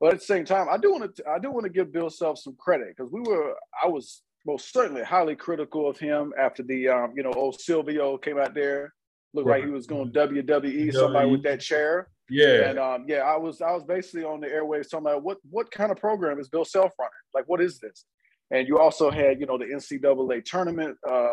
But 0.00 0.14
at 0.14 0.20
the 0.20 0.24
same 0.24 0.44
time, 0.44 0.66
I 0.70 0.78
do 0.78 0.90
want 0.90 1.14
to 1.14 1.30
I 1.30 1.38
do 1.38 1.50
want 1.50 1.64
to 1.64 1.70
give 1.70 1.92
Bill 1.92 2.10
Self 2.10 2.38
some 2.38 2.56
credit 2.58 2.88
because 2.96 3.12
we 3.12 3.20
were 3.20 3.54
I 3.82 3.88
was 3.88 4.22
most 4.46 4.72
certainly 4.72 5.04
highly 5.04 5.36
critical 5.36 5.88
of 5.88 5.98
him 5.98 6.32
after 6.40 6.62
the 6.62 6.88
um, 6.88 7.12
you 7.14 7.22
know 7.22 7.32
old 7.34 7.60
Silvio 7.60 8.16
came 8.16 8.38
out 8.38 8.54
there 8.54 8.92
looked 9.34 9.48
right. 9.48 9.60
like 9.60 9.68
he 9.68 9.70
was 9.70 9.86
going 9.86 10.10
WWE, 10.12 10.46
WWE, 10.46 10.92
somebody 10.92 11.30
with 11.30 11.42
that 11.42 11.60
chair. 11.60 12.08
Yeah. 12.30 12.70
And 12.70 12.78
um, 12.78 13.04
yeah, 13.06 13.18
I 13.18 13.36
was 13.36 13.60
I 13.60 13.72
was 13.72 13.84
basically 13.84 14.24
on 14.24 14.40
the 14.40 14.46
airwaves 14.46 14.90
talking 14.90 15.06
about 15.06 15.22
what 15.22 15.38
what 15.50 15.70
kind 15.70 15.92
of 15.92 15.98
program 15.98 16.38
is 16.38 16.48
Bill 16.48 16.64
Self 16.64 16.92
running? 16.98 17.12
Like, 17.34 17.44
what 17.46 17.60
is 17.60 17.78
this? 17.78 18.04
And 18.50 18.68
you 18.68 18.78
also 18.78 19.10
had, 19.10 19.40
you 19.40 19.46
know, 19.46 19.58
the 19.58 19.64
NCAA 19.64 20.44
tournament, 20.44 20.96
uh, 21.08 21.28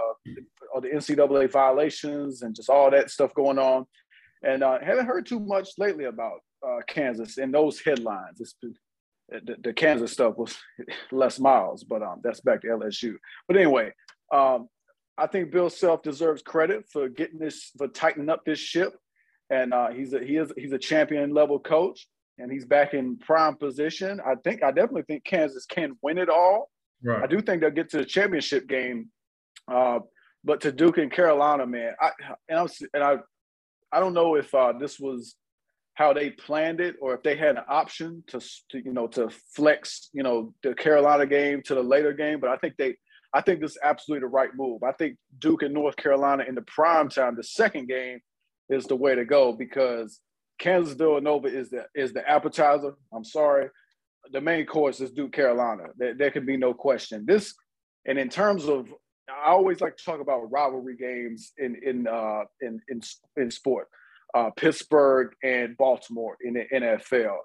or 0.74 0.82
the 0.82 0.90
NCAA 0.90 1.52
violations 1.52 2.42
and 2.42 2.56
just 2.56 2.70
all 2.70 2.90
that 2.90 3.12
stuff 3.12 3.34
going 3.34 3.60
on. 3.60 3.86
And 4.44 4.64
uh, 4.64 4.80
haven't 4.82 5.06
heard 5.06 5.26
too 5.26 5.40
much 5.40 5.70
lately 5.78 6.06
about 6.06 6.40
uh, 6.66 6.80
Kansas 6.88 7.38
and 7.38 7.54
those 7.54 7.80
headlines. 7.80 8.40
It's 8.40 8.56
been, 8.62 8.76
the, 9.30 9.56
the, 9.62 9.74
Kansas 9.74 10.12
stuff 10.12 10.38
was 10.38 10.58
Les 11.12 11.40
Miles, 11.40 11.84
but 11.84 12.02
um, 12.02 12.22
that's 12.24 12.42
back 12.42 12.62
to 12.62 12.68
LSU. 12.68 13.16
But 13.48 13.58
anyway, 13.58 13.94
um, 14.34 14.68
I 15.18 15.28
think 15.28 15.52
Bill 15.52 15.70
Self 15.70 16.02
deserves 16.02 16.42
credit 16.42 16.86
for 16.92 17.08
getting 17.08 17.40
this 17.40 17.72
for 17.78 17.88
tightening 17.88 18.30
up 18.30 18.44
this 18.46 18.60
ship, 18.60 18.96
and 19.52 19.74
uh, 19.74 19.90
he's 19.90 20.14
a 20.14 20.20
he 20.20 20.38
is 20.38 20.52
he's 20.58 20.72
a 20.72 20.80
champion 20.80 21.34
level 21.34 21.60
coach, 21.60 22.08
and 22.40 22.52
he's 22.52 22.66
back 22.66 22.94
in 22.94 23.18
prime 23.18 23.56
position. 23.58 24.20
I 24.26 24.36
think 24.44 24.64
I 24.64 24.72
definitely 24.72 25.04
think 25.04 25.26
Kansas 25.26 25.66
can 25.66 25.98
win 26.02 26.18
it 26.18 26.30
all. 26.30 26.70
Right. 27.04 27.24
I 27.24 27.28
do 27.28 27.42
think 27.42 27.62
they'll 27.62 27.72
get 27.72 27.90
to 27.92 27.98
the 27.98 28.06
championship 28.06 28.68
game, 28.68 29.10
uh, 29.72 30.00
but 30.44 30.62
to 30.62 30.72
Duke 30.72 30.98
and 30.98 31.12
Carolina, 31.12 31.68
man, 31.68 31.94
I 32.00 32.12
and 32.48 32.60
I 32.60 32.62
was 32.64 32.82
and 32.94 33.04
I 33.04 33.18
I 33.92 34.00
don't 34.00 34.14
know 34.14 34.36
if 34.36 34.56
uh, 34.56 34.74
this 34.80 35.00
was 35.00 35.36
how 35.96 36.14
they 36.14 36.30
planned 36.30 36.80
it 36.80 36.96
or 37.02 37.14
if 37.14 37.22
they 37.22 37.36
had 37.36 37.58
an 37.58 37.64
option 37.68 38.24
to, 38.28 38.40
to 38.70 38.78
you 38.84 38.94
know 38.94 39.08
to 39.08 39.30
flex 39.54 40.10
you 40.14 40.24
know 40.24 40.54
the 40.64 40.74
Carolina 40.74 41.26
game 41.26 41.62
to 41.64 41.76
the 41.76 41.84
later 41.84 42.14
game, 42.14 42.40
but 42.40 42.50
I 42.50 42.56
think 42.56 42.76
they 42.78 42.96
I 43.34 43.42
think 43.42 43.60
this 43.60 43.72
is 43.72 43.80
absolutely 43.84 44.22
the 44.22 44.32
right 44.32 44.50
move. 44.56 44.84
I 44.84 44.94
think 44.94 45.18
Duke 45.40 45.64
and 45.64 45.74
North 45.74 45.98
Carolina 45.98 46.46
in 46.48 46.56
the 46.56 46.62
prime 46.62 47.10
time, 47.10 47.36
the 47.36 47.44
second 47.44 47.88
game, 47.88 48.20
is 48.72 48.86
the 48.86 48.96
way 48.96 49.16
to 49.16 49.26
go 49.26 49.54
because 49.54 50.20
Kansas 50.60 50.94
Villanova 50.94 51.48
is 51.48 51.70
the 51.70 51.86
is 51.96 52.14
the 52.14 52.28
appetizer. 52.30 52.94
I'm 53.14 53.24
sorry. 53.24 53.70
The 54.32 54.42
main 54.42 54.66
course 54.66 55.02
is 55.02 55.12
Duke 55.12 55.34
Carolina. 55.34 55.86
There, 55.98 56.14
there 56.14 56.32
can 56.32 56.46
be 56.46 56.58
no 56.58 56.74
question. 56.74 57.26
This 57.26 57.54
and 58.06 58.18
in 58.18 58.30
terms 58.30 58.66
of 58.66 58.88
I 59.30 59.52
always 59.52 59.82
like 59.82 59.98
to 59.98 60.04
talk 60.04 60.20
about 60.20 60.52
rivalry 60.52 60.96
games 60.98 61.54
in 61.58 61.76
in 61.84 62.08
uh, 62.08 62.44
in, 62.62 62.80
in 62.90 63.02
in 63.38 63.52
sport. 63.52 63.88
Uh, 64.34 64.50
Pittsburgh 64.52 65.34
and 65.44 65.76
Baltimore 65.76 66.38
in 66.42 66.54
the 66.54 66.66
NFL, 66.74 67.36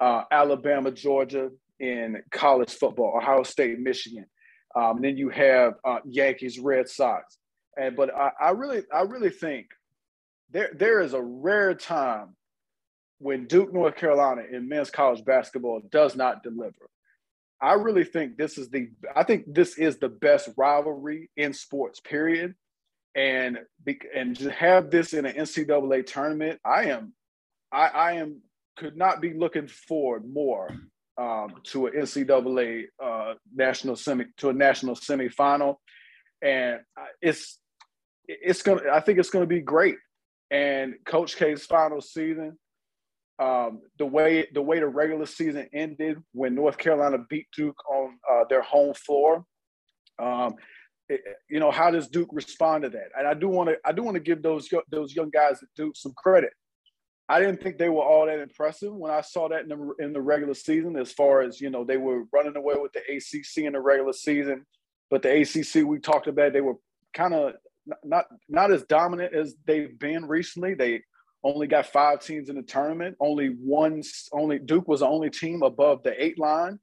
uh, 0.00 0.24
Alabama, 0.32 0.90
Georgia 0.90 1.50
in 1.78 2.20
college 2.32 2.72
football, 2.72 3.16
Ohio 3.16 3.44
State, 3.44 3.78
Michigan, 3.78 4.26
um, 4.74 4.96
and 4.96 5.04
then 5.04 5.16
you 5.16 5.28
have 5.28 5.74
uh, 5.84 5.98
Yankees, 6.04 6.58
Red 6.58 6.88
Sox. 6.88 7.38
And 7.76 7.94
but 7.94 8.12
I, 8.14 8.30
I 8.40 8.50
really, 8.50 8.82
I 8.92 9.02
really 9.02 9.30
think 9.30 9.66
there 10.54 10.70
there 10.72 11.00
is 11.02 11.12
a 11.12 11.20
rare 11.20 11.74
time 11.74 12.36
when 13.18 13.46
Duke, 13.46 13.72
North 13.72 13.96
Carolina, 13.96 14.42
in 14.50 14.68
men's 14.68 14.90
college 14.90 15.24
basketball 15.24 15.82
does 15.90 16.16
not 16.16 16.42
deliver. 16.42 16.88
I 17.60 17.74
really 17.74 18.04
think 18.04 18.36
this 18.36 18.56
is 18.56 18.70
the 18.70 18.88
I 19.14 19.24
think 19.24 19.44
this 19.52 19.76
is 19.76 19.98
the 19.98 20.08
best 20.08 20.48
rivalry 20.56 21.30
in 21.36 21.52
sports. 21.52 22.00
Period. 22.00 22.54
And 23.16 23.58
and 24.14 24.36
to 24.38 24.50
have 24.50 24.90
this 24.90 25.12
in 25.12 25.26
an 25.26 25.34
NCAA 25.34 26.06
tournament, 26.06 26.60
I 26.64 26.86
am 26.86 27.12
I, 27.72 27.86
I 27.88 28.12
am 28.14 28.40
could 28.76 28.96
not 28.96 29.20
be 29.20 29.34
looking 29.34 29.68
forward 29.68 30.24
more 30.24 30.68
um, 31.16 31.54
to 31.64 31.86
an 31.86 31.94
NCAA 31.94 32.84
uh, 33.02 33.34
national 33.54 33.96
semi 33.96 34.26
to 34.38 34.50
a 34.50 34.52
national 34.52 34.96
semifinal, 34.96 35.76
and 36.42 36.80
it's 37.22 37.58
it's 38.26 38.62
gonna. 38.62 38.82
I 38.92 39.00
think 39.00 39.18
it's 39.18 39.30
gonna 39.30 39.46
be 39.46 39.60
great. 39.60 39.96
And 40.50 40.94
Coach 41.06 41.36
K's 41.36 41.66
final 41.66 42.00
season, 42.00 42.58
um, 43.38 43.80
the 43.98 44.06
way 44.06 44.46
the 44.52 44.62
way 44.62 44.78
the 44.78 44.86
regular 44.86 45.26
season 45.26 45.68
ended 45.72 46.18
when 46.32 46.54
North 46.54 46.78
Carolina 46.78 47.18
beat 47.28 47.46
Duke 47.56 47.78
on 47.90 48.18
uh, 48.30 48.44
their 48.48 48.62
home 48.62 48.94
floor. 48.94 49.44
Um, 50.18 50.54
it, 51.08 51.20
you 51.50 51.60
know, 51.60 51.70
how 51.70 51.90
does 51.90 52.08
Duke 52.08 52.30
respond 52.32 52.84
to 52.84 52.90
that? 52.90 53.08
And 53.18 53.26
I 53.26 53.34
do 53.34 53.48
want 53.48 53.70
to 53.70 53.76
I 53.84 53.92
do 53.92 54.02
want 54.02 54.14
to 54.14 54.22
give 54.22 54.42
those 54.42 54.68
those 54.90 55.14
young 55.14 55.30
guys 55.30 55.62
at 55.62 55.68
Duke 55.76 55.96
some 55.96 56.12
credit 56.16 56.52
I 57.28 57.40
didn't 57.40 57.62
think 57.62 57.78
they 57.78 57.88
were 57.88 58.02
all 58.02 58.26
that 58.26 58.38
impressive 58.38 58.92
when 58.92 59.10
I 59.10 59.22
saw 59.22 59.48
that 59.48 59.62
in 59.62 59.68
the, 59.68 59.94
in 59.98 60.12
the 60.12 60.20
regular 60.20 60.54
season. 60.54 60.96
As 60.96 61.10
far 61.10 61.40
as 61.40 61.60
you 61.60 61.70
know, 61.70 61.84
they 61.84 61.96
were 61.96 62.24
running 62.32 62.56
away 62.56 62.74
with 62.76 62.92
the 62.92 63.00
ACC 63.00 63.64
in 63.64 63.72
the 63.72 63.80
regular 63.80 64.12
season, 64.12 64.66
but 65.10 65.22
the 65.22 65.40
ACC 65.40 65.86
we 65.86 65.98
talked 65.98 66.26
about, 66.26 66.52
they 66.52 66.60
were 66.60 66.76
kind 67.14 67.32
of 67.32 67.54
not 68.02 68.26
not 68.48 68.70
as 68.70 68.82
dominant 68.84 69.34
as 69.34 69.54
they've 69.66 69.98
been 69.98 70.26
recently. 70.26 70.74
They 70.74 71.02
only 71.42 71.66
got 71.66 71.86
five 71.86 72.20
teams 72.20 72.48
in 72.48 72.56
the 72.56 72.62
tournament. 72.62 73.16
Only 73.20 73.48
one, 73.48 74.02
only 74.32 74.58
Duke 74.58 74.88
was 74.88 75.00
the 75.00 75.06
only 75.06 75.30
team 75.30 75.62
above 75.62 76.02
the 76.02 76.22
eight 76.22 76.38
line. 76.38 76.78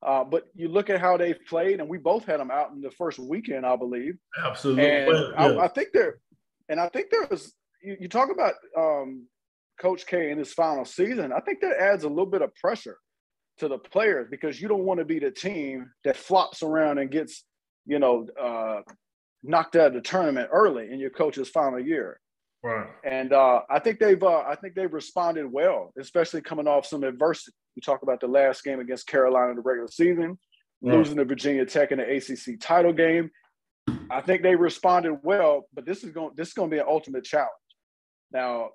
Uh, 0.00 0.22
but 0.22 0.44
you 0.54 0.68
look 0.68 0.90
at 0.90 1.00
how 1.00 1.16
they've 1.16 1.40
played, 1.48 1.80
and 1.80 1.88
we 1.88 1.98
both 1.98 2.24
had 2.24 2.38
them 2.38 2.52
out 2.52 2.70
in 2.70 2.80
the 2.80 2.90
first 2.92 3.18
weekend, 3.18 3.66
I 3.66 3.74
believe. 3.74 4.14
Absolutely. 4.40 4.88
And 4.88 5.08
yeah. 5.08 5.34
I, 5.36 5.64
I, 5.64 5.68
think 5.68 5.88
there, 5.92 6.20
and 6.68 6.78
I 6.78 6.88
think 6.88 7.10
there 7.10 7.26
was. 7.28 7.52
You, 7.82 7.96
you 8.00 8.08
talk 8.08 8.30
about 8.30 8.54
um, 8.76 9.26
Coach 9.80 10.06
K 10.06 10.30
in 10.30 10.38
his 10.38 10.52
final 10.52 10.84
season, 10.84 11.32
I 11.32 11.40
think 11.40 11.60
that 11.60 11.80
adds 11.80 12.04
a 12.04 12.08
little 12.08 12.26
bit 12.26 12.42
of 12.42 12.54
pressure 12.56 12.98
to 13.58 13.68
the 13.68 13.78
players 13.78 14.28
because 14.30 14.60
you 14.60 14.68
don't 14.68 14.84
want 14.84 14.98
to 14.98 15.04
be 15.04 15.18
the 15.18 15.30
team 15.30 15.90
that 16.04 16.16
flops 16.16 16.62
around 16.62 16.98
and 16.98 17.10
gets, 17.10 17.44
you 17.86 17.98
know, 17.98 18.26
uh, 18.40 18.80
knocked 19.42 19.76
out 19.76 19.88
of 19.88 19.94
the 19.94 20.00
tournament 20.00 20.48
early 20.52 20.90
in 20.90 20.98
your 20.98 21.10
coach's 21.10 21.48
final 21.48 21.80
year. 21.80 22.20
Right. 22.62 22.88
And 23.04 23.32
uh, 23.32 23.62
I 23.70 23.78
think 23.78 24.00
they've 24.00 24.22
uh, 24.22 24.40
I 24.40 24.56
think 24.56 24.74
they've 24.74 24.92
responded 24.92 25.50
well, 25.50 25.92
especially 25.98 26.40
coming 26.40 26.66
off 26.66 26.86
some 26.86 27.04
adversity. 27.04 27.52
We 27.76 27.82
talk 27.82 28.02
about 28.02 28.20
the 28.20 28.26
last 28.26 28.64
game 28.64 28.80
against 28.80 29.06
Carolina 29.06 29.50
in 29.50 29.56
the 29.56 29.62
regular 29.62 29.88
season, 29.88 30.38
right. 30.82 30.96
losing 30.96 31.16
to 31.18 31.24
Virginia 31.24 31.64
Tech 31.66 31.92
in 31.92 31.98
the 31.98 32.16
ACC 32.16 32.58
title 32.60 32.92
game. 32.92 33.30
I 34.10 34.20
think 34.20 34.42
they 34.42 34.56
responded 34.56 35.18
well, 35.22 35.68
but 35.72 35.86
this 35.86 36.02
is 36.02 36.10
going 36.10 36.32
this 36.36 36.48
is 36.48 36.54
going 36.54 36.70
to 36.70 36.74
be 36.74 36.80
an 36.80 36.86
ultimate 36.88 37.24
challenge. 37.24 37.50
Now, 38.32 38.70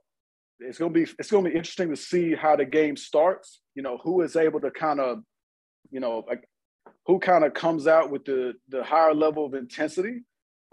it's 0.59 0.77
gonna 0.77 0.93
be 0.93 1.05
it's 1.19 1.29
gonna 1.29 1.49
be 1.49 1.55
interesting 1.55 1.89
to 1.89 1.97
see 1.97 2.35
how 2.35 2.55
the 2.55 2.65
game 2.65 2.95
starts. 2.95 3.59
You 3.75 3.83
know, 3.83 3.97
who 4.01 4.21
is 4.21 4.35
able 4.35 4.61
to 4.61 4.71
kind 4.71 4.99
of, 4.99 5.19
you 5.91 5.99
know, 5.99 6.23
like 6.27 6.47
who 7.05 7.19
kind 7.19 7.43
of 7.43 7.53
comes 7.53 7.87
out 7.87 8.11
with 8.11 8.25
the 8.25 8.53
the 8.69 8.83
higher 8.83 9.13
level 9.13 9.45
of 9.45 9.53
intensity. 9.53 10.21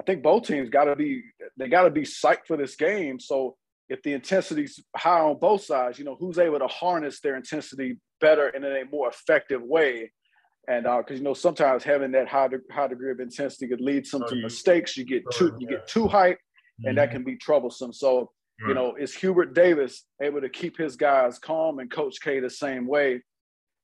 I 0.00 0.02
think 0.02 0.22
both 0.22 0.46
teams 0.46 0.70
got 0.70 0.84
to 0.84 0.96
be 0.96 1.22
they 1.58 1.68
got 1.68 1.82
to 1.82 1.90
be 1.90 2.02
psyched 2.02 2.46
for 2.46 2.56
this 2.56 2.74
game. 2.74 3.20
So 3.20 3.56
if 3.90 4.02
the 4.02 4.14
intensity's 4.14 4.82
high 4.96 5.20
on 5.20 5.38
both 5.38 5.62
sides, 5.62 5.98
you 5.98 6.06
know, 6.06 6.16
who's 6.18 6.38
able 6.38 6.58
to 6.58 6.68
harness 6.68 7.20
their 7.20 7.36
intensity 7.36 7.98
better 8.18 8.48
and 8.48 8.64
in 8.64 8.72
a 8.72 8.84
more 8.90 9.10
effective 9.10 9.62
way. 9.62 10.10
And 10.68 10.84
because 10.84 11.04
uh, 11.10 11.14
you 11.14 11.22
know 11.22 11.34
sometimes 11.34 11.84
having 11.84 12.12
that 12.12 12.28
high 12.28 12.48
de- 12.48 12.72
high 12.72 12.88
degree 12.88 13.10
of 13.10 13.20
intensity 13.20 13.68
could 13.68 13.80
lead 13.82 14.06
some 14.06 14.22
oh, 14.22 14.28
to 14.28 14.36
mistakes. 14.36 14.96
You 14.96 15.04
get 15.04 15.24
too 15.32 15.54
you 15.58 15.66
get 15.66 15.86
too 15.86 16.08
hype, 16.08 16.38
and 16.78 16.86
mm-hmm. 16.86 16.96
that 16.96 17.10
can 17.10 17.22
be 17.22 17.36
troublesome. 17.36 17.92
So 17.92 18.30
you 18.66 18.74
know, 18.74 18.94
is 18.94 19.14
Hubert 19.14 19.54
Davis 19.54 20.04
able 20.20 20.42
to 20.42 20.50
keep 20.50 20.76
his 20.76 20.96
guys 20.96 21.38
calm 21.38 21.78
and 21.78 21.90
Coach 21.90 22.16
K 22.22 22.40
the 22.40 22.50
same 22.50 22.86
way? 22.86 23.22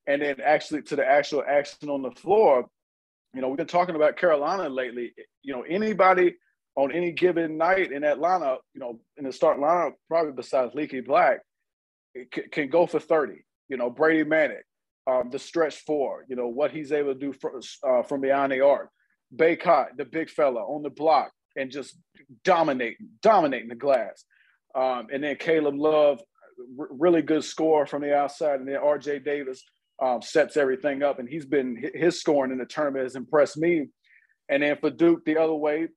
And 0.07 0.21
then 0.21 0.37
actually 0.45 0.83
to 0.83 0.97
the 0.97 1.05
actual 1.05 1.43
action 1.49 1.89
on 1.89 2.03
the 2.03 2.11
floor, 2.11 2.67
you 3.37 3.43
know, 3.43 3.49
we've 3.49 3.59
been 3.59 3.67
talking 3.67 3.97
about 3.97 4.17
Carolina 4.17 4.67
lately. 4.71 5.13
You 5.43 5.53
know, 5.53 5.63
anybody 5.63 6.37
on 6.75 6.91
any 6.91 7.13
given 7.13 7.59
night 7.59 7.93
in 7.93 8.01
that 8.01 8.19
lineup, 8.19 8.59
you 8.73 8.81
know, 8.81 8.99
in 9.19 9.25
the 9.25 9.33
start 9.33 9.59
lineup, 9.59 9.93
probably 10.09 10.33
besides 10.33 10.75
Leaky 10.75 11.01
Black, 11.01 11.41
c- 12.17 12.49
can 12.51 12.71
go 12.71 12.87
for 12.87 12.99
30. 12.99 13.35
You 13.69 13.77
know, 13.77 13.91
Brady 13.91 14.29
Manek, 14.29 14.63
um, 15.07 15.29
the 15.31 15.39
stretch 15.39 15.85
four, 15.85 16.25
you 16.29 16.37
know, 16.37 16.49
what 16.49 16.71
he's 16.71 16.93
able 16.93 17.13
to 17.13 17.21
do 17.21 17.35
for, 17.35 17.61
uh, 17.87 18.03
from 18.05 18.23
beyond 18.23 18.53
the 18.53 18.63
arc. 18.63 18.89
Bacot, 19.35 19.97
the 19.99 20.07
big 20.07 20.31
fella 20.31 20.63
on 20.63 20.83
the 20.83 20.91
block 20.91 21.31
and 21.57 21.71
just 21.71 21.95
dominating, 22.43 23.09
dominating 23.21 23.69
the 23.69 23.75
glass. 23.75 24.25
Um, 24.75 25.09
and 25.13 25.23
then 25.23 25.37
Caleb 25.37 25.75
Love, 25.75 26.23
r- 26.79 26.89
really 26.91 27.21
good 27.21 27.45
score 27.45 27.85
from 27.87 28.01
the 28.01 28.17
outside. 28.17 28.61
And 28.61 28.69
then 28.69 28.77
RJ 28.77 29.25
Davis 29.25 29.63
um, 30.03 30.23
sets 30.23 30.57
everything 30.57 31.03
up. 31.03 31.19
And 31.19 31.29
he's 31.29 31.47
been, 31.47 31.91
his 31.95 32.21
scoring 32.21 32.53
in 32.53 32.59
the 32.59 32.67
tournament 32.67 33.05
has 33.05 33.17
impressed 33.17 33.57
me. 33.57 33.87
And 34.49 34.63
then 34.63 34.77
for 34.81 34.91
Duke, 34.91 35.25
the 35.25 35.39
other 35.39 35.55
way, 35.55 35.89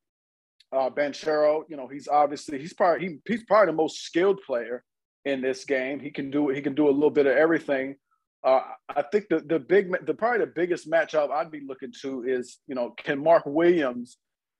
uh, 0.72 0.89
Banchero, 0.89 1.63
you 1.68 1.77
know, 1.77 1.88
he's 1.88 2.08
obviously, 2.08 2.60
he's 2.60 2.74
probably, 2.74 3.08
he, 3.08 3.18
he's 3.27 3.44
probably 3.44 3.68
the 3.68 3.77
most 3.77 4.01
skilled 4.03 4.41
player 4.46 4.84
in 5.25 5.41
this 5.41 5.65
game. 5.65 6.00
He 6.00 6.12
can 6.12 6.32
do 6.32 6.50
he 6.50 6.62
can 6.62 6.75
do 6.75 6.88
a 6.88 6.91
little 6.91 7.10
bit 7.10 7.25
of 7.25 7.36
everything. 7.36 7.96
Uh, 8.44 8.62
I 8.88 9.03
think 9.03 9.25
the 9.29 9.39
the 9.39 9.60
big 9.60 9.94
the 10.06 10.13
probably 10.13 10.39
the 10.39 10.51
biggest 10.53 10.89
matchup 10.89 11.32
I'd 11.32 11.51
be 11.51 11.62
looking 11.65 11.94
to 12.01 12.24
is 12.24 12.60
you 12.68 12.75
know 12.75 12.91
can 12.91 13.22
Mark 13.22 13.44
Williams 13.46 14.18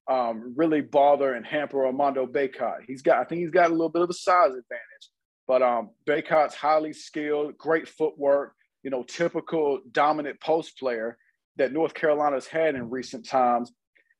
um, 0.10 0.53
really 0.55 0.81
bother 0.81 1.34
and 1.34 1.46
hamper 1.46 1.86
Armando 1.86 2.25
Bacot? 2.25 2.79
He's 2.88 3.01
got 3.01 3.19
I 3.19 3.24
think 3.24 3.41
he's 3.41 3.51
got 3.51 3.69
a 3.69 3.74
little 3.74 3.89
bit 3.89 4.01
of 4.01 4.10
a 4.10 4.13
size 4.13 4.50
advantage, 4.50 5.10
but 5.48 5.62
um, 5.62 5.91
Bacot's 6.05 6.55
highly 6.55 6.93
skilled, 6.93 7.58
great 7.58 7.88
footwork, 7.88 8.53
you 8.83 8.89
know, 8.89 9.03
typical 9.03 9.79
dominant 9.91 10.39
post 10.41 10.77
player 10.77 11.17
that 11.57 11.74
North 11.74 11.93
Carolina's 11.93 12.48
had 12.48 12.75
in 12.75 12.89
recent 12.89 13.27
times. 13.27 13.71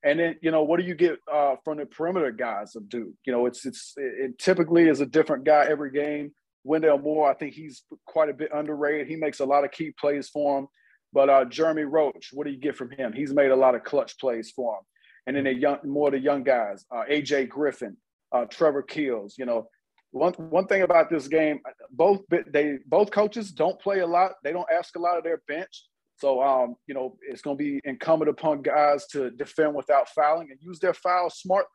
And 0.04 0.20
then, 0.20 0.36
you 0.42 0.52
know, 0.52 0.64
what 0.64 0.80
do 0.80 0.86
you 0.86 0.96
get 0.96 1.20
uh, 1.32 1.56
from 1.64 1.78
the 1.78 1.86
perimeter 1.86 2.32
guys 2.32 2.76
of 2.76 2.88
Duke? 2.88 3.16
You 3.26 3.34
know, 3.34 3.46
it's 3.46 3.66
it's 3.66 3.94
it 3.98 4.38
typically 4.38 4.88
is 4.88 5.02
a 5.02 5.06
different 5.06 5.44
guy 5.44 5.66
every 5.70 5.92
game. 5.92 6.32
Wendell 6.64 7.00
Moore, 7.00 7.30
I 7.30 7.34
think 7.34 7.54
he's 7.54 7.84
quite 8.06 8.30
a 8.30 8.34
bit 8.34 8.50
underrated. 8.54 9.08
He 9.08 9.16
makes 9.16 9.40
a 9.40 9.46
lot 9.46 9.64
of 9.64 9.72
key 9.72 9.92
plays 10.00 10.30
for 10.30 10.60
him. 10.60 10.68
But 11.12 11.30
uh, 11.30 11.46
Jeremy 11.46 11.84
Roach, 11.84 12.30
what 12.34 12.46
do 12.46 12.52
you 12.52 12.60
get 12.60 12.76
from 12.76 12.92
him? 12.92 13.14
He's 13.14 13.34
made 13.34 13.52
a 13.52 13.56
lot 13.56 13.76
of 13.76 13.84
clutch 13.84 14.20
plays 14.20 14.52
for 14.52 14.76
him. 14.76 14.82
And 15.26 15.36
then 15.36 15.46
the 15.46 15.54
young, 15.54 15.78
more 15.84 16.12
the 16.12 16.20
young 16.20 16.44
guys, 16.44 16.86
uh, 16.92 17.04
AJ 17.10 17.50
Griffin, 17.50 17.98
uh, 18.32 18.46
Trevor 18.46 18.84
Keels. 18.84 19.36
You 19.38 19.46
know, 19.46 19.68
one 20.12 20.34
one 20.34 20.68
thing 20.68 20.82
about 20.82 21.10
this 21.10 21.28
game, 21.28 21.60
both 21.92 22.22
they 22.30 22.80
both 22.88 23.12
coaches 23.12 23.52
don't 23.52 23.80
play 23.80 24.00
a 24.00 24.08
lot. 24.08 24.34
They 24.44 24.52
don't 24.52 24.70
ask 24.72 24.96
a 24.96 25.00
lot 25.00 25.18
of 25.18 25.24
their 25.24 25.42
bench. 25.48 25.86
So 26.18 26.42
um, 26.42 26.76
you 26.88 26.94
know, 26.94 27.18
it's 27.22 27.42
going 27.42 27.58
to 27.58 27.64
be 27.64 27.80
incumbent 27.84 28.30
upon 28.30 28.62
guys 28.62 29.06
to 29.08 29.32
defend 29.32 29.76
without 29.76 30.10
fouling 30.10 30.50
and 30.52 30.60
use 30.62 30.80
their 30.80 30.94
fouls 30.94 31.36
smartly. 31.36 31.70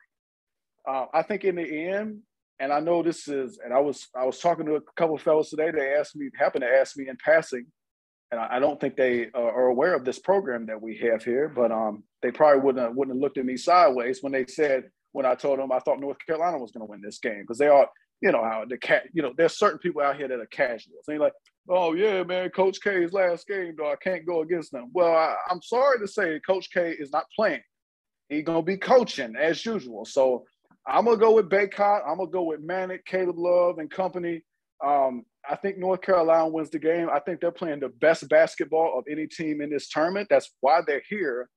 Uh, 0.86 1.06
I 1.14 1.22
think 1.22 1.44
in 1.44 1.56
the 1.56 1.88
end, 1.88 2.20
and 2.58 2.72
I 2.72 2.80
know 2.80 3.02
this 3.02 3.26
is, 3.28 3.58
and 3.64 3.72
I 3.72 3.80
was 3.80 4.08
I 4.16 4.24
was 4.24 4.38
talking 4.38 4.66
to 4.66 4.76
a 4.76 4.80
couple 4.96 5.14
of 5.14 5.22
fellows 5.22 5.50
today. 5.50 5.70
They 5.70 5.94
asked 5.94 6.16
me, 6.16 6.28
happened 6.38 6.62
to 6.62 6.76
ask 6.76 6.96
me 6.96 7.08
in 7.08 7.16
passing, 7.24 7.66
and 8.30 8.40
I, 8.40 8.56
I 8.56 8.58
don't 8.58 8.80
think 8.80 8.96
they 8.96 9.28
uh, 9.34 9.40
are 9.40 9.68
aware 9.68 9.94
of 9.94 10.04
this 10.04 10.18
program 10.18 10.66
that 10.66 10.82
we 10.82 10.98
have 10.98 11.24
here. 11.24 11.48
But 11.48 11.72
um, 11.72 12.02
they 12.20 12.30
probably 12.30 12.62
wouldn't 12.62 12.84
have, 12.84 12.96
wouldn't 12.96 13.16
have 13.16 13.22
looked 13.22 13.38
at 13.38 13.46
me 13.46 13.56
sideways 13.56 14.18
when 14.22 14.32
they 14.32 14.46
said 14.46 14.84
when 15.12 15.24
I 15.24 15.36
told 15.36 15.60
them 15.60 15.72
I 15.72 15.78
thought 15.78 16.00
North 16.00 16.18
Carolina 16.26 16.58
was 16.58 16.72
going 16.72 16.86
to 16.86 16.90
win 16.90 17.00
this 17.00 17.18
game 17.18 17.40
because 17.42 17.58
they 17.58 17.68
are, 17.68 17.88
you 18.24 18.32
know, 18.32 18.42
how 18.42 18.64
the 18.66 18.78
cat, 18.78 19.04
you 19.12 19.20
know, 19.20 19.34
there's 19.36 19.58
certain 19.58 19.78
people 19.78 20.00
out 20.00 20.16
here 20.16 20.26
that 20.26 20.40
are 20.40 20.46
casuals. 20.46 21.04
And 21.06 21.16
you're 21.16 21.24
like, 21.24 21.34
oh 21.68 21.92
yeah, 21.92 22.22
man, 22.22 22.48
Coach 22.48 22.80
K's 22.80 23.12
last 23.12 23.46
game, 23.46 23.74
though 23.76 23.92
I 23.92 23.96
can't 23.96 24.26
go 24.26 24.40
against 24.40 24.72
them. 24.72 24.90
Well, 24.94 25.12
I, 25.12 25.36
I'm 25.50 25.60
sorry 25.60 25.98
to 25.98 26.08
say, 26.08 26.40
Coach 26.40 26.70
K 26.72 26.96
is 26.98 27.12
not 27.12 27.26
playing. 27.36 27.60
He's 28.30 28.42
gonna 28.42 28.62
be 28.62 28.78
coaching 28.78 29.36
as 29.36 29.64
usual. 29.66 30.06
So 30.06 30.46
I'm 30.86 31.04
gonna 31.04 31.18
go 31.18 31.34
with 31.34 31.50
Bacot 31.50 32.00
I'm 32.08 32.16
gonna 32.16 32.30
go 32.30 32.44
with 32.44 32.66
Manek 32.66 33.04
Caleb 33.04 33.38
Love, 33.38 33.78
and 33.78 33.90
company. 33.90 34.42
Um, 34.82 35.24
I 35.48 35.56
think 35.56 35.76
North 35.76 36.00
Carolina 36.00 36.48
wins 36.48 36.70
the 36.70 36.78
game. 36.78 37.10
I 37.12 37.20
think 37.20 37.42
they're 37.42 37.52
playing 37.52 37.80
the 37.80 37.90
best 37.90 38.26
basketball 38.30 38.98
of 38.98 39.04
any 39.10 39.26
team 39.26 39.60
in 39.60 39.68
this 39.68 39.90
tournament. 39.90 40.28
That's 40.30 40.50
why 40.62 40.80
they're 40.86 41.02
here. 41.10 41.50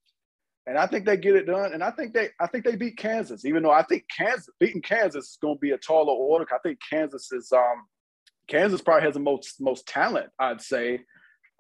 And 0.68 0.78
I 0.78 0.86
think 0.86 1.06
they 1.06 1.16
get 1.16 1.36
it 1.36 1.48
done. 1.48 1.74
And 1.74 1.82
I 1.82 1.92
think 1.92 2.14
they 2.14 2.30
I 2.40 2.48
think 2.48 2.66
they 2.66 2.76
beat 2.76 2.98
Kansas, 2.98 3.46
even 3.46 3.64
though 3.64 3.72
I 3.72 3.84
think 3.84 4.04
Kansas 4.16 4.50
beating 4.60 4.82
Kansas 4.82 5.30
is 5.30 5.38
going 5.42 5.56
to 5.56 5.60
be 5.60 5.72
a 5.72 5.78
taller 5.78 6.14
order. 6.14 6.46
I 6.54 6.60
think 6.60 6.80
Kansas 6.88 7.32
is 7.32 7.52
um 7.54 7.88
Kansas 8.50 8.82
probably 8.82 9.06
has 9.06 9.14
the 9.14 9.22
most 9.22 9.62
most 9.62 9.88
talent, 9.88 10.30
I'd 10.38 10.62
say. 10.62 11.02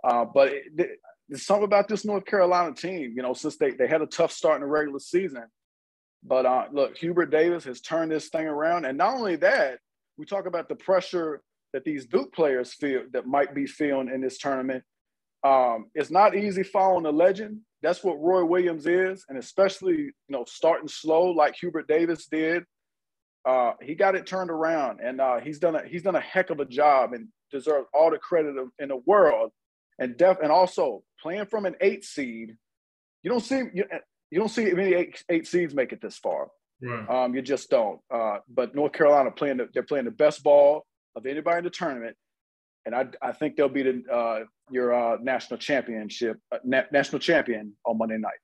Uh, 0.03 0.25
but 0.25 0.51
it, 0.51 0.99
there's 1.29 1.45
something 1.45 1.65
about 1.65 1.87
this 1.87 2.05
North 2.05 2.25
Carolina 2.25 2.73
team, 2.73 3.13
you 3.15 3.21
know, 3.21 3.33
since 3.33 3.57
they, 3.57 3.71
they 3.71 3.87
had 3.87 4.01
a 4.01 4.05
tough 4.05 4.31
start 4.31 4.55
in 4.55 4.61
the 4.61 4.67
regular 4.67 4.99
season. 4.99 5.45
But 6.23 6.45
uh, 6.45 6.65
look, 6.71 6.97
Hubert 6.97 7.31
Davis 7.31 7.63
has 7.65 7.81
turned 7.81 8.11
this 8.11 8.29
thing 8.29 8.47
around. 8.47 8.85
And 8.85 8.97
not 8.97 9.15
only 9.15 9.35
that, 9.37 9.79
we 10.17 10.25
talk 10.25 10.45
about 10.45 10.69
the 10.69 10.75
pressure 10.75 11.41
that 11.73 11.83
these 11.83 12.05
Duke 12.05 12.33
players 12.33 12.73
feel 12.73 13.03
that 13.11 13.25
might 13.25 13.53
be 13.53 13.65
feeling 13.67 14.09
in 14.09 14.21
this 14.21 14.37
tournament. 14.37 14.83
Um, 15.43 15.87
it's 15.93 16.11
not 16.11 16.35
easy 16.35 16.63
following 16.63 17.05
a 17.05 17.11
legend. 17.11 17.61
That's 17.81 18.03
what 18.03 18.19
Roy 18.19 18.43
Williams 18.43 18.87
is, 18.87 19.25
and 19.29 19.37
especially 19.37 19.97
you 19.97 20.13
know 20.29 20.45
starting 20.47 20.87
slow 20.87 21.31
like 21.31 21.55
Hubert 21.55 21.87
Davis 21.87 22.27
did. 22.27 22.63
Uh, 23.45 23.73
he 23.81 23.95
got 23.95 24.15
it 24.15 24.25
turned 24.25 24.49
around, 24.49 24.99
and 25.01 25.21
uh, 25.21 25.39
he's 25.39 25.59
done 25.59 25.75
a 25.75 25.87
he's 25.87 26.03
done 26.03 26.15
a 26.15 26.21
heck 26.21 26.49
of 26.49 26.59
a 26.59 26.65
job, 26.65 27.13
and 27.13 27.27
deserves 27.51 27.87
all 27.93 28.11
the 28.11 28.17
credit 28.17 28.55
in 28.79 28.89
the 28.89 29.01
world. 29.05 29.51
And 29.99 30.15
def 30.15 30.37
and 30.43 30.51
also 30.51 31.03
playing 31.21 31.47
from 31.47 31.65
an 31.65 31.75
eight 31.81 32.03
seed, 32.03 32.55
you 33.23 33.31
don't 33.31 33.43
see 33.43 33.63
you, 33.73 33.85
you 34.29 34.39
don't 34.39 34.49
see 34.49 34.71
many 34.73 34.93
eight, 34.93 35.23
eight 35.29 35.47
seeds 35.47 35.73
make 35.73 35.91
it 35.91 36.01
this 36.01 36.17
far. 36.17 36.49
Right. 36.81 37.09
Um, 37.09 37.33
you 37.33 37.41
just 37.41 37.69
don't. 37.69 37.99
Uh, 38.13 38.37
but 38.47 38.75
North 38.75 38.93
Carolina 38.93 39.31
playing 39.31 39.57
the, 39.57 39.69
they're 39.73 39.83
playing 39.83 40.05
the 40.05 40.11
best 40.11 40.43
ball 40.43 40.85
of 41.15 41.25
anybody 41.25 41.59
in 41.59 41.63
the 41.63 41.69
tournament, 41.69 42.15
and 42.87 42.95
I 42.95 43.05
I 43.21 43.33
think 43.33 43.57
they'll 43.57 43.69
be 43.69 43.83
the 43.83 44.03
uh, 44.11 44.45
your 44.71 44.93
uh, 44.93 45.17
national 45.21 45.59
championship 45.59 46.39
uh, 46.51 46.57
na- 46.63 46.89
national 46.91 47.19
champion 47.19 47.73
on 47.85 47.97
Monday 47.97 48.17
night. 48.17 48.39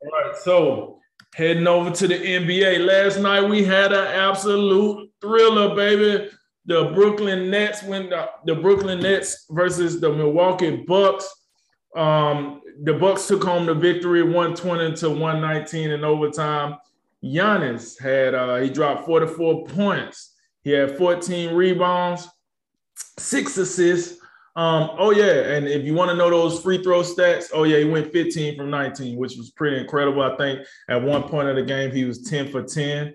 All 0.00 0.10
right, 0.10 0.36
so 0.36 1.00
heading 1.34 1.66
over 1.66 1.90
to 1.90 2.06
the 2.06 2.14
NBA. 2.14 2.86
Last 2.86 3.18
night 3.18 3.40
we 3.40 3.64
had 3.64 3.92
an 3.92 4.06
absolute 4.06 5.10
thriller, 5.20 5.74
baby. 5.74 6.30
The 6.66 6.92
Brooklyn 6.94 7.50
Nets 7.50 7.82
win 7.82 8.10
the, 8.10 8.28
the 8.44 8.54
Brooklyn 8.54 9.00
Nets 9.00 9.46
versus 9.50 9.98
the 9.98 10.12
Milwaukee 10.12 10.84
Bucks. 10.86 11.26
Um, 11.96 12.60
the 12.82 12.92
Bucks 12.92 13.26
took 13.26 13.42
home 13.42 13.64
the 13.64 13.74
victory, 13.74 14.22
120 14.22 14.94
to 14.96 15.08
119 15.08 15.90
in 15.90 16.04
overtime. 16.04 16.76
Giannis 17.24 17.98
had 17.98 18.34
uh, 18.34 18.56
he 18.56 18.68
dropped 18.68 19.06
44 19.06 19.64
points. 19.64 20.34
He 20.68 20.74
had 20.74 20.98
14 20.98 21.54
rebounds, 21.54 22.28
six 23.18 23.56
assists. 23.56 24.20
Um, 24.54 24.90
oh 24.98 25.12
yeah, 25.12 25.54
and 25.54 25.66
if 25.66 25.82
you 25.82 25.94
want 25.94 26.10
to 26.10 26.14
know 26.14 26.28
those 26.28 26.60
free 26.60 26.82
throw 26.82 27.00
stats, 27.00 27.46
oh 27.54 27.64
yeah, 27.64 27.78
he 27.78 27.86
went 27.86 28.12
15 28.12 28.58
from 28.58 28.68
19, 28.68 29.16
which 29.16 29.38
was 29.38 29.50
pretty 29.52 29.78
incredible. 29.78 30.20
I 30.20 30.36
think 30.36 30.60
at 30.90 31.02
one 31.02 31.22
point 31.22 31.48
of 31.48 31.56
the 31.56 31.62
game 31.62 31.90
he 31.90 32.04
was 32.04 32.22
10 32.24 32.50
for 32.50 32.62
10. 32.64 33.14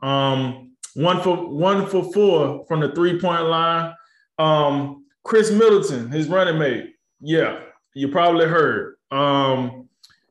Um, 0.00 0.76
one 0.94 1.20
for 1.22 1.48
one 1.48 1.86
for 1.86 2.04
four 2.12 2.64
from 2.68 2.78
the 2.78 2.94
three 2.94 3.18
point 3.18 3.46
line. 3.46 3.94
Um, 4.38 5.04
Khris 5.24 5.50
Middleton, 5.50 6.08
his 6.08 6.28
running 6.28 6.56
mate, 6.56 6.94
yeah, 7.20 7.62
you 7.94 8.10
probably 8.10 8.46
heard. 8.46 8.94
Um, 9.10 9.88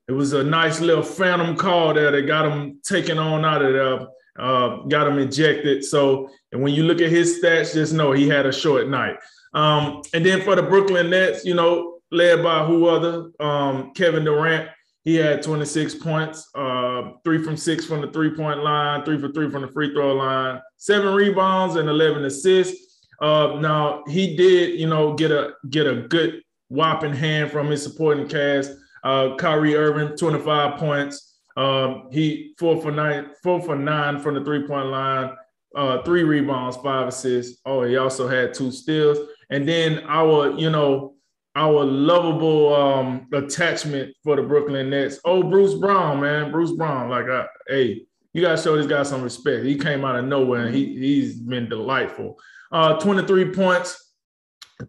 it 0.08 0.14
was 0.14 0.32
a 0.32 0.42
nice 0.42 0.80
little 0.80 1.04
phantom 1.04 1.58
call 1.58 1.94
there 1.94 2.12
that 2.12 2.22
got 2.22 2.50
him 2.50 2.80
taken 2.82 3.18
on 3.18 3.44
out 3.44 3.62
of 3.62 3.74
there, 3.74 4.08
uh, 4.38 4.78
got 4.84 5.08
him 5.08 5.20
ejected. 5.20 5.84
So, 5.84 6.30
and 6.52 6.62
when 6.62 6.74
you 6.74 6.84
look 6.84 7.02
at 7.02 7.10
his 7.10 7.42
stats, 7.42 7.74
just 7.74 7.94
know 7.94 8.12
he 8.12 8.28
had 8.28 8.46
a 8.46 8.52
short 8.52 8.88
night. 8.88 9.18
Um, 9.54 10.02
and 10.14 10.26
then 10.26 10.42
for 10.42 10.56
the 10.56 10.64
Brooklyn 10.64 11.10
Nets, 11.10 11.46
you 11.46 11.54
know, 11.54 12.00
led 12.12 12.44
by 12.44 12.66
who 12.66 12.88
other? 12.88 13.32
Um, 13.40 13.92
Kevin 13.94 14.24
Durant. 14.24 14.70
He 15.04 15.16
had 15.16 15.42
26 15.42 15.96
points, 15.96 16.48
uh, 16.54 17.14
three 17.24 17.44
from 17.44 17.58
six 17.58 17.86
from 17.86 18.02
the 18.02 18.12
three 18.12 18.36
point 18.36 18.64
line, 18.64 19.04
three 19.04 19.20
for 19.20 19.32
three 19.32 19.50
from 19.50 19.64
the 19.64 19.68
free 19.68 19.92
throw 19.94 20.14
line, 20.14 20.62
seven 20.78 21.16
rebounds 21.16 21.76
and 21.76 21.90
11 21.90 22.24
assists. 22.24 23.08
Uh, 23.20 23.58
now 23.60 24.04
he 24.08 24.36
did, 24.36 24.80
you 24.80 24.88
know, 24.88 25.14
get 25.14 25.32
a 25.32 25.54
get 25.70 25.88
a 25.88 26.04
good 26.08 26.42
whopping 26.70 27.14
hand 27.14 27.52
from 27.52 27.68
his 27.68 27.82
supporting 27.82 28.28
cast. 28.28 28.72
Uh, 29.04 29.36
Kyrie 29.38 29.76
Irving, 29.76 30.16
25 30.16 30.78
points. 30.78 31.31
Um, 31.58 32.08
he 32.12 32.54
four 32.58 32.82
for 32.82 32.92
nine, 32.92 33.32
four 33.44 33.62
for 33.62 33.76
nine 33.76 34.20
from 34.20 34.36
the 34.36 34.44
three 34.44 34.68
point 34.68 34.88
line, 34.88 35.36
uh, 35.76 36.02
three 36.04 36.24
rebounds, 36.24 36.78
five 36.78 37.08
assists. 37.08 37.62
Oh, 37.66 37.84
he 37.84 37.98
also 37.98 38.28
had 38.28 38.54
two 38.54 38.72
steals. 38.72 39.18
And 39.50 39.68
then 39.68 40.04
our, 40.08 40.52
you 40.52 40.70
know, 40.70 41.16
our 41.56 41.84
lovable 41.84 42.74
um, 42.74 43.28
attachment 43.34 44.16
for 44.24 44.36
the 44.38 44.42
Brooklyn 44.42 44.90
Nets. 44.90 45.20
Oh, 45.26 45.44
Bruce 45.44 45.74
Brown, 45.74 46.22
man, 46.22 46.52
Bruce 46.52 46.72
Brown. 46.72 47.10
Like, 47.10 47.26
I, 47.26 47.46
hey, 47.68 48.06
you 48.34 48.42
gotta 48.42 48.62
show 48.62 48.78
this 48.78 48.88
guy 48.88 49.04
some 49.04 49.22
respect. 49.22 49.66
He 49.66 49.78
came 49.78 50.06
out 50.06 50.16
of 50.16 50.26
nowhere 50.26 50.66
and 50.66 50.76
he 50.76 50.98
he's 50.98 51.36
been 51.36 51.68
delightful. 51.68 52.40
Uh, 52.72 52.98
23 53.00 53.54
points, 53.54 54.14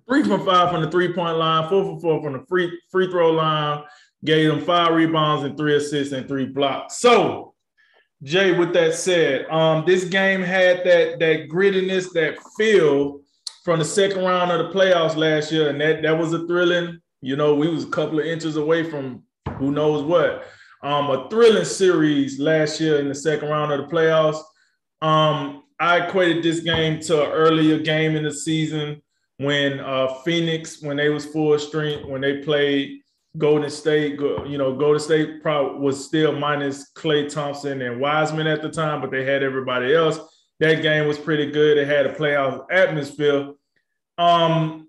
three 0.08 0.22
from 0.22 0.44
five 0.44 0.70
from 0.70 0.82
the 0.82 0.90
three 0.90 1.12
point 1.12 1.36
line, 1.36 1.68
four 1.68 1.84
for 1.84 2.00
four 2.00 2.22
from 2.22 2.34
the 2.34 2.46
free 2.46 2.80
free 2.90 3.10
throw 3.10 3.32
line. 3.32 3.82
Gave 4.24 4.48
them 4.48 4.64
five 4.64 4.94
rebounds 4.94 5.44
and 5.44 5.56
three 5.56 5.76
assists 5.76 6.12
and 6.12 6.28
three 6.28 6.46
blocks. 6.46 6.98
So, 6.98 7.54
Jay, 8.22 8.56
with 8.56 8.72
that 8.74 8.94
said, 8.94 9.46
um, 9.50 9.84
this 9.84 10.04
game 10.04 10.42
had 10.42 10.84
that 10.84 11.18
that 11.18 11.48
grittiness, 11.48 12.12
that 12.12 12.38
feel 12.56 13.20
from 13.64 13.78
the 13.78 13.84
second 13.84 14.24
round 14.24 14.52
of 14.52 14.58
the 14.58 14.78
playoffs 14.78 15.16
last 15.16 15.50
year, 15.50 15.70
and 15.70 15.80
that 15.80 16.02
that 16.02 16.16
was 16.16 16.32
a 16.32 16.46
thrilling. 16.46 17.00
You 17.20 17.36
know, 17.36 17.54
we 17.54 17.68
was 17.68 17.84
a 17.84 17.90
couple 17.90 18.20
of 18.20 18.26
inches 18.26 18.56
away 18.56 18.88
from 18.88 19.24
who 19.58 19.70
knows 19.72 20.02
what. 20.04 20.46
Um, 20.82 21.10
a 21.10 21.28
thrilling 21.30 21.64
series 21.64 22.40
last 22.40 22.80
year 22.80 22.98
in 22.98 23.08
the 23.08 23.14
second 23.14 23.48
round 23.48 23.72
of 23.72 23.80
the 23.80 23.86
playoffs. 23.86 24.42
Um, 25.00 25.62
I 25.78 26.06
equated 26.06 26.42
this 26.42 26.60
game 26.60 27.00
to 27.02 27.24
an 27.24 27.30
earlier 27.32 27.78
game 27.78 28.16
in 28.16 28.24
the 28.24 28.32
season 28.32 29.02
when 29.38 29.80
uh, 29.80 30.14
Phoenix, 30.24 30.80
when 30.82 30.96
they 30.96 31.08
was 31.08 31.26
full 31.26 31.58
strength, 31.58 32.06
when 32.06 32.20
they 32.20 32.38
played 32.38 33.01
Golden 33.38 33.70
State, 33.70 34.20
you 34.20 34.58
know, 34.58 34.74
Golden 34.74 35.00
State 35.00 35.42
probably 35.42 35.80
was 35.80 36.04
still 36.04 36.32
minus 36.32 36.92
Klay 36.92 37.32
Thompson 37.32 37.80
and 37.80 38.00
Wiseman 38.00 38.46
at 38.46 38.60
the 38.60 38.68
time, 38.68 39.00
but 39.00 39.10
they 39.10 39.24
had 39.24 39.42
everybody 39.42 39.94
else. 39.94 40.18
that 40.60 40.82
game 40.82 41.08
was 41.08 41.18
pretty 41.18 41.50
good. 41.50 41.78
It 41.78 41.88
had 41.88 42.06
a 42.06 42.14
playoff 42.14 42.66
atmosphere. 42.70 43.54
Um, 44.18 44.88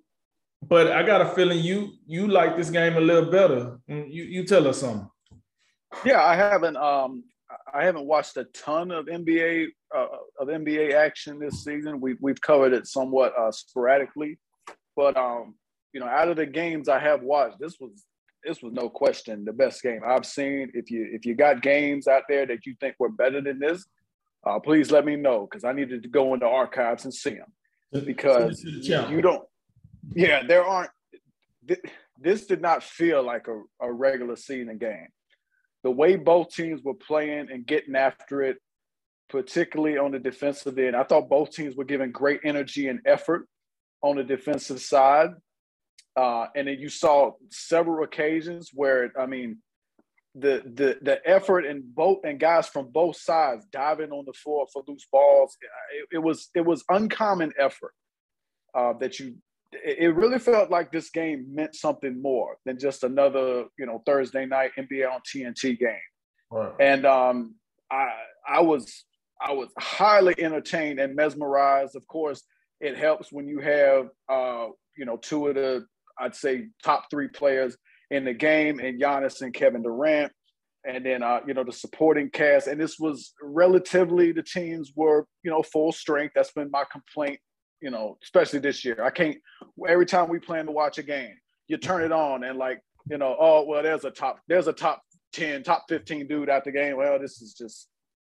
but 0.61 0.91
I 0.91 1.03
got 1.03 1.21
a 1.21 1.25
feeling 1.25 1.59
you 1.59 1.93
you 2.05 2.27
like 2.27 2.55
this 2.55 2.69
game 2.69 2.95
a 2.95 3.01
little 3.01 3.29
better. 3.31 3.79
You 3.87 4.23
you 4.23 4.45
tell 4.45 4.67
us 4.67 4.79
something. 4.79 5.09
Yeah, 6.05 6.21
I 6.21 6.35
haven't 6.35 6.77
um 6.77 7.23
I 7.73 7.85
haven't 7.85 8.05
watched 8.05 8.37
a 8.37 8.45
ton 8.45 8.91
of 8.91 9.05
NBA 9.05 9.67
uh, 9.95 10.07
of 10.39 10.47
NBA 10.47 10.93
action 10.93 11.39
this 11.39 11.63
season. 11.63 11.99
We've 11.99 12.17
we've 12.21 12.39
covered 12.41 12.73
it 12.73 12.87
somewhat 12.87 13.33
uh, 13.37 13.51
sporadically, 13.51 14.39
but 14.95 15.17
um 15.17 15.55
you 15.93 15.99
know 15.99 16.07
out 16.07 16.29
of 16.29 16.37
the 16.37 16.45
games 16.45 16.87
I 16.87 16.99
have 16.99 17.23
watched, 17.23 17.59
this 17.59 17.77
was 17.79 18.05
this 18.45 18.61
was 18.61 18.73
no 18.73 18.89
question 18.89 19.45
the 19.45 19.53
best 19.53 19.81
game 19.81 20.01
I've 20.05 20.25
seen. 20.25 20.71
If 20.73 20.91
you 20.91 21.07
if 21.11 21.25
you 21.25 21.35
got 21.35 21.61
games 21.61 22.07
out 22.07 22.23
there 22.27 22.45
that 22.45 22.65
you 22.65 22.75
think 22.79 22.95
were 22.99 23.09
better 23.09 23.41
than 23.41 23.59
this, 23.59 23.85
uh, 24.45 24.59
please 24.59 24.91
let 24.91 25.05
me 25.05 25.15
know 25.15 25.47
because 25.49 25.63
I 25.63 25.71
needed 25.71 26.03
to 26.03 26.09
go 26.09 26.33
into 26.33 26.47
archives 26.47 27.05
and 27.05 27.13
see 27.13 27.35
them 27.35 28.05
because 28.05 28.63
you 29.09 29.21
don't. 29.21 29.43
Yeah, 30.15 30.43
there 30.45 30.65
aren't. 30.65 30.91
This 32.19 32.45
did 32.45 32.61
not 32.61 32.83
feel 32.83 33.23
like 33.23 33.47
a, 33.47 33.61
a 33.85 33.91
regular 33.91 34.35
season 34.35 34.77
game. 34.77 35.07
The 35.83 35.91
way 35.91 36.15
both 36.15 36.49
teams 36.49 36.81
were 36.83 36.93
playing 36.93 37.47
and 37.51 37.65
getting 37.65 37.95
after 37.95 38.41
it, 38.41 38.57
particularly 39.29 39.97
on 39.97 40.11
the 40.11 40.19
defensive 40.19 40.77
end, 40.77 40.95
I 40.95 41.03
thought 41.03 41.29
both 41.29 41.51
teams 41.51 41.75
were 41.75 41.83
giving 41.83 42.11
great 42.11 42.41
energy 42.45 42.87
and 42.87 42.99
effort 43.05 43.47
on 44.01 44.17
the 44.17 44.23
defensive 44.23 44.81
side. 44.81 45.31
Uh, 46.15 46.47
and 46.55 46.67
then 46.67 46.79
you 46.79 46.89
saw 46.89 47.31
several 47.49 48.03
occasions 48.03 48.69
where, 48.73 49.11
I 49.19 49.25
mean, 49.25 49.57
the 50.35 50.63
the 50.65 50.97
the 51.01 51.21
effort 51.29 51.65
and 51.65 51.83
both 51.93 52.19
and 52.23 52.39
guys 52.39 52.67
from 52.67 52.89
both 52.91 53.17
sides 53.17 53.65
diving 53.71 54.11
on 54.11 54.25
the 54.25 54.33
floor 54.33 54.65
for 54.73 54.83
loose 54.87 55.05
balls. 55.11 55.55
It, 55.61 56.17
it 56.17 56.19
was 56.19 56.49
it 56.55 56.65
was 56.65 56.83
uncommon 56.89 57.53
effort 57.59 57.93
uh, 58.73 58.93
that 58.93 59.19
you. 59.19 59.35
It 59.83 60.15
really 60.15 60.37
felt 60.37 60.69
like 60.69 60.91
this 60.91 61.09
game 61.09 61.47
meant 61.49 61.75
something 61.75 62.21
more 62.21 62.57
than 62.63 62.77
just 62.77 63.03
another, 63.03 63.65
you 63.79 63.87
know, 63.87 64.03
Thursday 64.05 64.45
night 64.45 64.69
NBA 64.77 65.11
on 65.11 65.19
TNT 65.21 65.79
game. 65.79 65.97
Right. 66.51 66.73
And 66.79 67.07
um, 67.07 67.55
I 67.91 68.11
I 68.47 68.61
was 68.61 69.05
I 69.41 69.53
was 69.53 69.69
highly 69.79 70.35
entertained 70.37 70.99
and 70.99 71.15
mesmerized. 71.15 71.95
Of 71.95 72.07
course, 72.07 72.43
it 72.79 72.97
helps 72.97 73.31
when 73.31 73.47
you 73.47 73.59
have 73.59 74.09
uh, 74.29 74.67
you 74.95 75.05
know 75.05 75.17
two 75.17 75.47
of 75.47 75.55
the 75.55 75.85
I'd 76.19 76.35
say 76.35 76.67
top 76.83 77.05
three 77.09 77.27
players 77.27 77.77
in 78.11 78.25
the 78.25 78.33
game, 78.33 78.79
and 78.79 79.01
Giannis 79.01 79.41
and 79.41 79.53
Kevin 79.53 79.83
Durant, 79.83 80.31
and 80.85 81.05
then 81.05 81.23
uh, 81.23 81.39
you 81.47 81.53
know 81.53 81.63
the 81.63 81.71
supporting 81.71 82.29
cast. 82.29 82.67
And 82.67 82.79
this 82.79 82.99
was 82.99 83.33
relatively 83.41 84.31
the 84.31 84.43
teams 84.43 84.91
were 84.95 85.25
you 85.43 85.51
know 85.51 85.63
full 85.63 85.91
strength. 85.91 86.33
That's 86.35 86.51
been 86.51 86.71
my 86.71 86.83
complaint, 86.91 87.39
you 87.81 87.91
know, 87.91 88.17
especially 88.23 88.59
this 88.59 88.83
year. 88.85 89.03
I 89.03 89.09
can't 89.09 89.37
every 89.87 90.05
time 90.05 90.29
we 90.29 90.39
plan 90.39 90.65
to 90.65 90.71
watch 90.71 90.97
a 90.97 91.03
game, 91.03 91.35
you 91.67 91.77
turn 91.77 92.03
it 92.03 92.11
on 92.11 92.43
and 92.43 92.57
like 92.57 92.81
you 93.09 93.17
know, 93.17 93.35
oh 93.39 93.65
well, 93.65 93.83
there's 93.83 94.05
a 94.05 94.11
top 94.11 94.39
there's 94.47 94.67
a 94.67 94.73
top 94.73 95.01
ten, 95.33 95.63
top 95.63 95.85
fifteen 95.89 96.27
dude 96.27 96.49
at 96.49 96.63
the 96.63 96.71
game. 96.71 96.97
Well, 96.97 97.19
this 97.19 97.41
is 97.41 97.53
just 97.53 97.87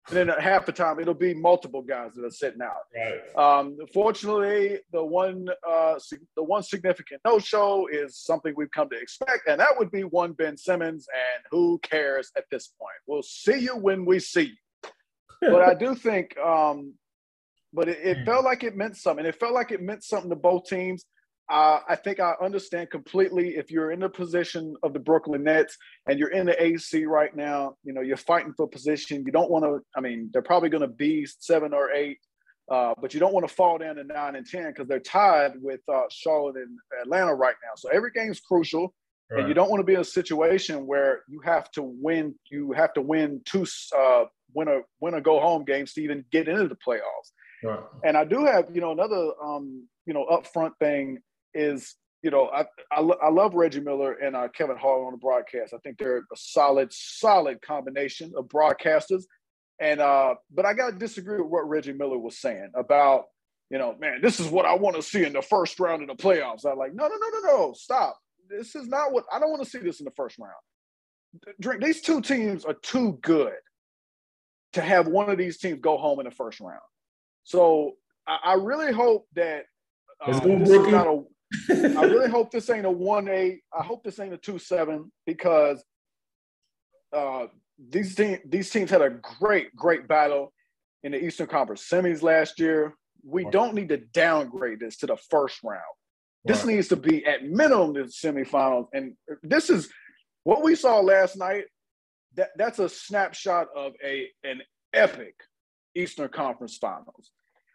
and 0.10 0.18
then 0.18 0.28
half 0.39 0.65
the 0.65 0.72
time 0.72 1.00
it'll 1.00 1.13
be 1.13 1.34
multiple 1.34 1.82
guys 1.82 2.13
that 2.13 2.24
are 2.24 2.30
sitting 2.30 2.62
out. 2.62 2.84
Right. 2.96 3.60
Um, 3.60 3.78
fortunately, 3.94 4.80
the 4.91 5.04
one 5.04 5.48
uh, 5.68 5.96
the 6.36 6.44
one 6.44 6.63
significant 6.63 7.22
no 7.26 7.39
show 7.39 7.88
is 7.88 8.18
something 8.18 8.54
we've 8.56 8.72
come 8.72 8.89
to 8.89 8.98
expect, 8.98 9.48
and 9.48 9.60
that 9.60 9.78
would 9.78 9.91
be 9.91 10.04
one 10.04 10.34
Ben 10.34 10.58
Simmons. 10.58 11.08
And 11.12 11.44
who 11.50 11.80
cares 11.80 12.32
at 12.38 12.46
this 12.52 12.68
point? 12.80 12.96
We'll 13.08 13.24
see 13.24 13.60
you 13.60 13.76
when 13.76 14.06
we 14.06 14.20
see 14.20 14.54
you. 14.82 14.89
but 15.41 15.62
I 15.62 15.74
do 15.74 15.96
think, 15.96 16.38
um, 16.38 16.94
but 17.74 17.89
it, 17.89 18.00
it, 18.04 18.18
hmm. 18.20 18.26
felt 18.26 18.46
like 18.46 18.63
it 18.63 18.76
meant 18.76 18.98
something. 18.98 19.26
It 19.26 19.39
felt 19.39 19.54
like 19.54 19.72
it 19.72 19.82
meant 19.82 20.04
something 20.04 20.30
to 20.30 20.36
both 20.36 20.65
teams. 20.65 21.04
Uh, 21.47 21.79
I 21.88 21.95
think 21.95 22.19
I 22.19 22.34
understand 22.41 22.89
completely 22.89 23.55
if 23.55 23.69
you're 23.69 23.91
in 23.91 23.99
the 23.99 24.10
position 24.10 24.75
of 24.81 24.93
the 24.93 24.99
Brooklyn 24.99 25.43
Nets 25.43 25.77
and 26.08 26.17
you're 26.17 26.31
in 26.31 26.47
the 26.47 26.63
AC 26.63 27.05
right 27.05 27.36
now, 27.36 27.75
you 27.84 27.93
know, 27.93 28.01
you're 28.01 28.17
fighting 28.17 28.53
for 28.58 28.67
position. 28.67 29.23
You 29.25 29.31
don't 29.31 29.51
want 29.51 29.63
to, 29.63 29.79
I 29.95 30.01
mean, 30.01 30.29
they're 30.34 30.41
probably 30.41 30.69
going 30.69 30.81
to 30.81 30.88
be 30.88 31.27
seven 31.39 31.71
or 31.71 31.91
eight, 31.91 32.17
uh, 32.71 32.95
but 32.99 33.13
you 33.13 33.19
don't 33.19 33.34
want 33.34 33.47
to 33.47 33.53
fall 33.53 33.77
down 33.77 33.97
to 33.97 34.03
nine 34.03 34.36
and 34.36 34.45
10 34.45 34.67
because 34.67 34.88
they're 34.88 34.99
tied 34.99 35.51
with 35.62 35.81
uh, 35.88 36.03
Charlotte 36.10 36.55
and 36.55 36.79
Atlanta 37.03 37.36
right 37.36 37.55
now. 37.63 37.73
So 37.75 37.89
every 37.93 38.10
game's 38.12 38.39
crucial. 38.39 38.93
Right. 39.29 39.41
And 39.41 39.47
you 39.47 39.53
don't 39.53 39.69
want 39.69 39.81
to 39.81 39.86
be 39.86 39.93
in 39.93 40.01
a 40.01 40.03
situation 40.03 40.88
where 40.88 41.21
you 41.27 41.41
have 41.45 41.69
to 41.71 41.84
win, 41.84 42.36
you 42.49 42.71
have 42.71 42.93
to 42.93 43.01
win 43.01 43.41
two, 43.45 43.67
uh, 43.95 44.25
win 44.55 44.67
a, 44.67 44.81
win 44.99 45.13
a 45.13 45.21
go 45.21 45.39
home 45.39 45.63
games 45.63 45.93
to 45.93 46.01
even 46.01 46.25
get 46.31 46.47
into 46.47 46.67
the 46.67 46.75
playoffs. 46.75 47.31
Right. 47.63 47.79
And 48.03 48.17
I 48.17 48.25
do 48.25 48.45
have, 48.45 48.65
you 48.73 48.81
know, 48.81 48.91
another, 48.91 49.31
um, 49.43 49.88
you 50.08 50.13
know, 50.13 50.25
upfront 50.31 50.71
thing 50.79 51.19
is 51.56 51.96
you 52.26 52.32
know, 52.32 52.50
I, 52.50 52.65
I, 52.91 53.02
I, 53.02 53.30
love 53.30 53.54
Reggie 53.54 53.82
Miller 53.82 54.13
and 54.13 54.36
uh, 54.36 54.48
Kevin 54.48 54.78
Harlan 54.78 55.06
on 55.06 55.12
the 55.12 55.18
broadcast. 55.20 55.76
I 55.76 55.78
think 55.84 56.00
they're 56.00 56.18
a 56.18 56.36
solid, 56.36 56.91
solid 56.91 57.62
combination 57.62 58.34
of 58.36 58.48
broadcasters. 58.48 59.26
And 59.80 60.02
uh, 60.02 60.34
but 60.52 60.65
I 60.65 60.74
got 60.74 60.89
to 60.89 60.98
disagree 60.98 61.38
with 61.38 61.52
what 61.52 61.70
Reggie 61.70 61.94
Miller 61.94 62.18
was 62.18 62.39
saying 62.39 62.72
about, 62.76 63.26
you 63.70 63.78
know, 63.78 63.96
man, 64.00 64.22
this 64.24 64.39
is 64.39 64.48
what 64.48 64.65
I 64.65 64.74
want 64.74 64.96
to 64.96 65.04
see 65.04 65.24
in 65.24 65.34
the 65.34 65.41
first 65.44 65.80
round 65.80 66.02
of 66.02 66.08
the 66.08 66.22
playoffs. 66.22 66.65
I'm 66.65 66.80
like, 66.80 66.96
no, 66.96 67.08
no, 67.08 67.15
no, 67.15 67.30
no, 67.30 67.58
no, 67.58 67.74
stop. 67.74 68.18
This 68.50 68.76
is 68.76 68.88
not 68.88 69.13
what 69.13 69.26
I 69.32 69.39
don't 69.39 69.52
want 69.52 69.63
to 69.63 69.70
see 69.70 69.78
this 69.78 70.00
in 70.00 70.06
the 70.06 70.12
first 70.18 70.39
round. 70.39 70.54
Drink. 71.60 71.84
These 71.84 72.02
two 72.02 72.22
teams 72.22 72.65
are 72.65 72.74
too 72.74 73.20
good 73.22 73.54
to 74.74 74.82
have 74.82 75.08
one 75.08 75.30
of 75.30 75.38
these 75.38 75.60
teams 75.60 75.80
go 75.80 75.98
home 75.98 76.20
in 76.20 76.26
the 76.26 76.32
first 76.32 76.60
round. 76.60 76.82
So 77.44 77.98
I, 78.28 78.39
I 78.44 78.54
really 78.54 78.91
hope 78.91 79.28
that 79.36 79.65
um, 80.26 80.60
this 80.60 80.72
is 80.72 80.88
not 80.88 81.06
a 81.06 81.24
I 81.69 82.03
really 82.05 82.29
hope 82.29 82.51
this 82.51 82.69
ain't 82.69 82.86
a 82.86 82.91
one 82.91 83.27
eight. 83.27 83.62
I 83.77 83.84
hope 83.84 84.03
this 84.03 84.19
ain't 84.19 84.34
a 84.34 84.38
two 84.38 84.60
seven 84.60 85.12
because 85.25 85.84
uh, 87.15 87.47
these 87.89 88.15
team, 88.15 88.39
these 88.45 88.69
teams 88.69 88.89
had 88.89 89.01
a 89.01 89.10
great 89.39 89.75
great 89.75 90.08
battle 90.08 90.51
in 91.03 91.12
the 91.12 91.23
Eastern 91.23 91.47
Conference 91.47 91.88
semis 91.88 92.21
last 92.21 92.60
year. 92.60 92.95
We 93.23 93.43
right. 93.43 93.53
don't 93.53 93.73
need 93.73 93.89
to 93.89 93.97
downgrade 93.97 94.79
this 94.79 94.97
to 94.97 95.08
the 95.08 95.17
first 95.29 95.60
round. 95.63 95.81
This 96.45 96.63
right. 96.63 96.75
needs 96.75 96.88
to 96.89 96.95
be 96.95 97.25
at 97.25 97.43
minimum 97.43 97.93
the 97.93 98.01
semifinals, 98.01 98.88
and 98.93 99.13
this 99.43 99.69
is 99.69 99.89
what 100.43 100.63
we 100.63 100.75
saw 100.75 100.99
last 100.99 101.38
night. 101.38 101.65
That 102.36 102.49
that's 102.58 102.79
a 102.79 102.89
snapshot 102.89 103.67
of 103.75 103.93
a 104.03 104.27
an 104.43 104.62
epic 104.93 105.36
Eastern 105.95 106.29
Conference 106.29 106.77
Finals. 106.77 107.31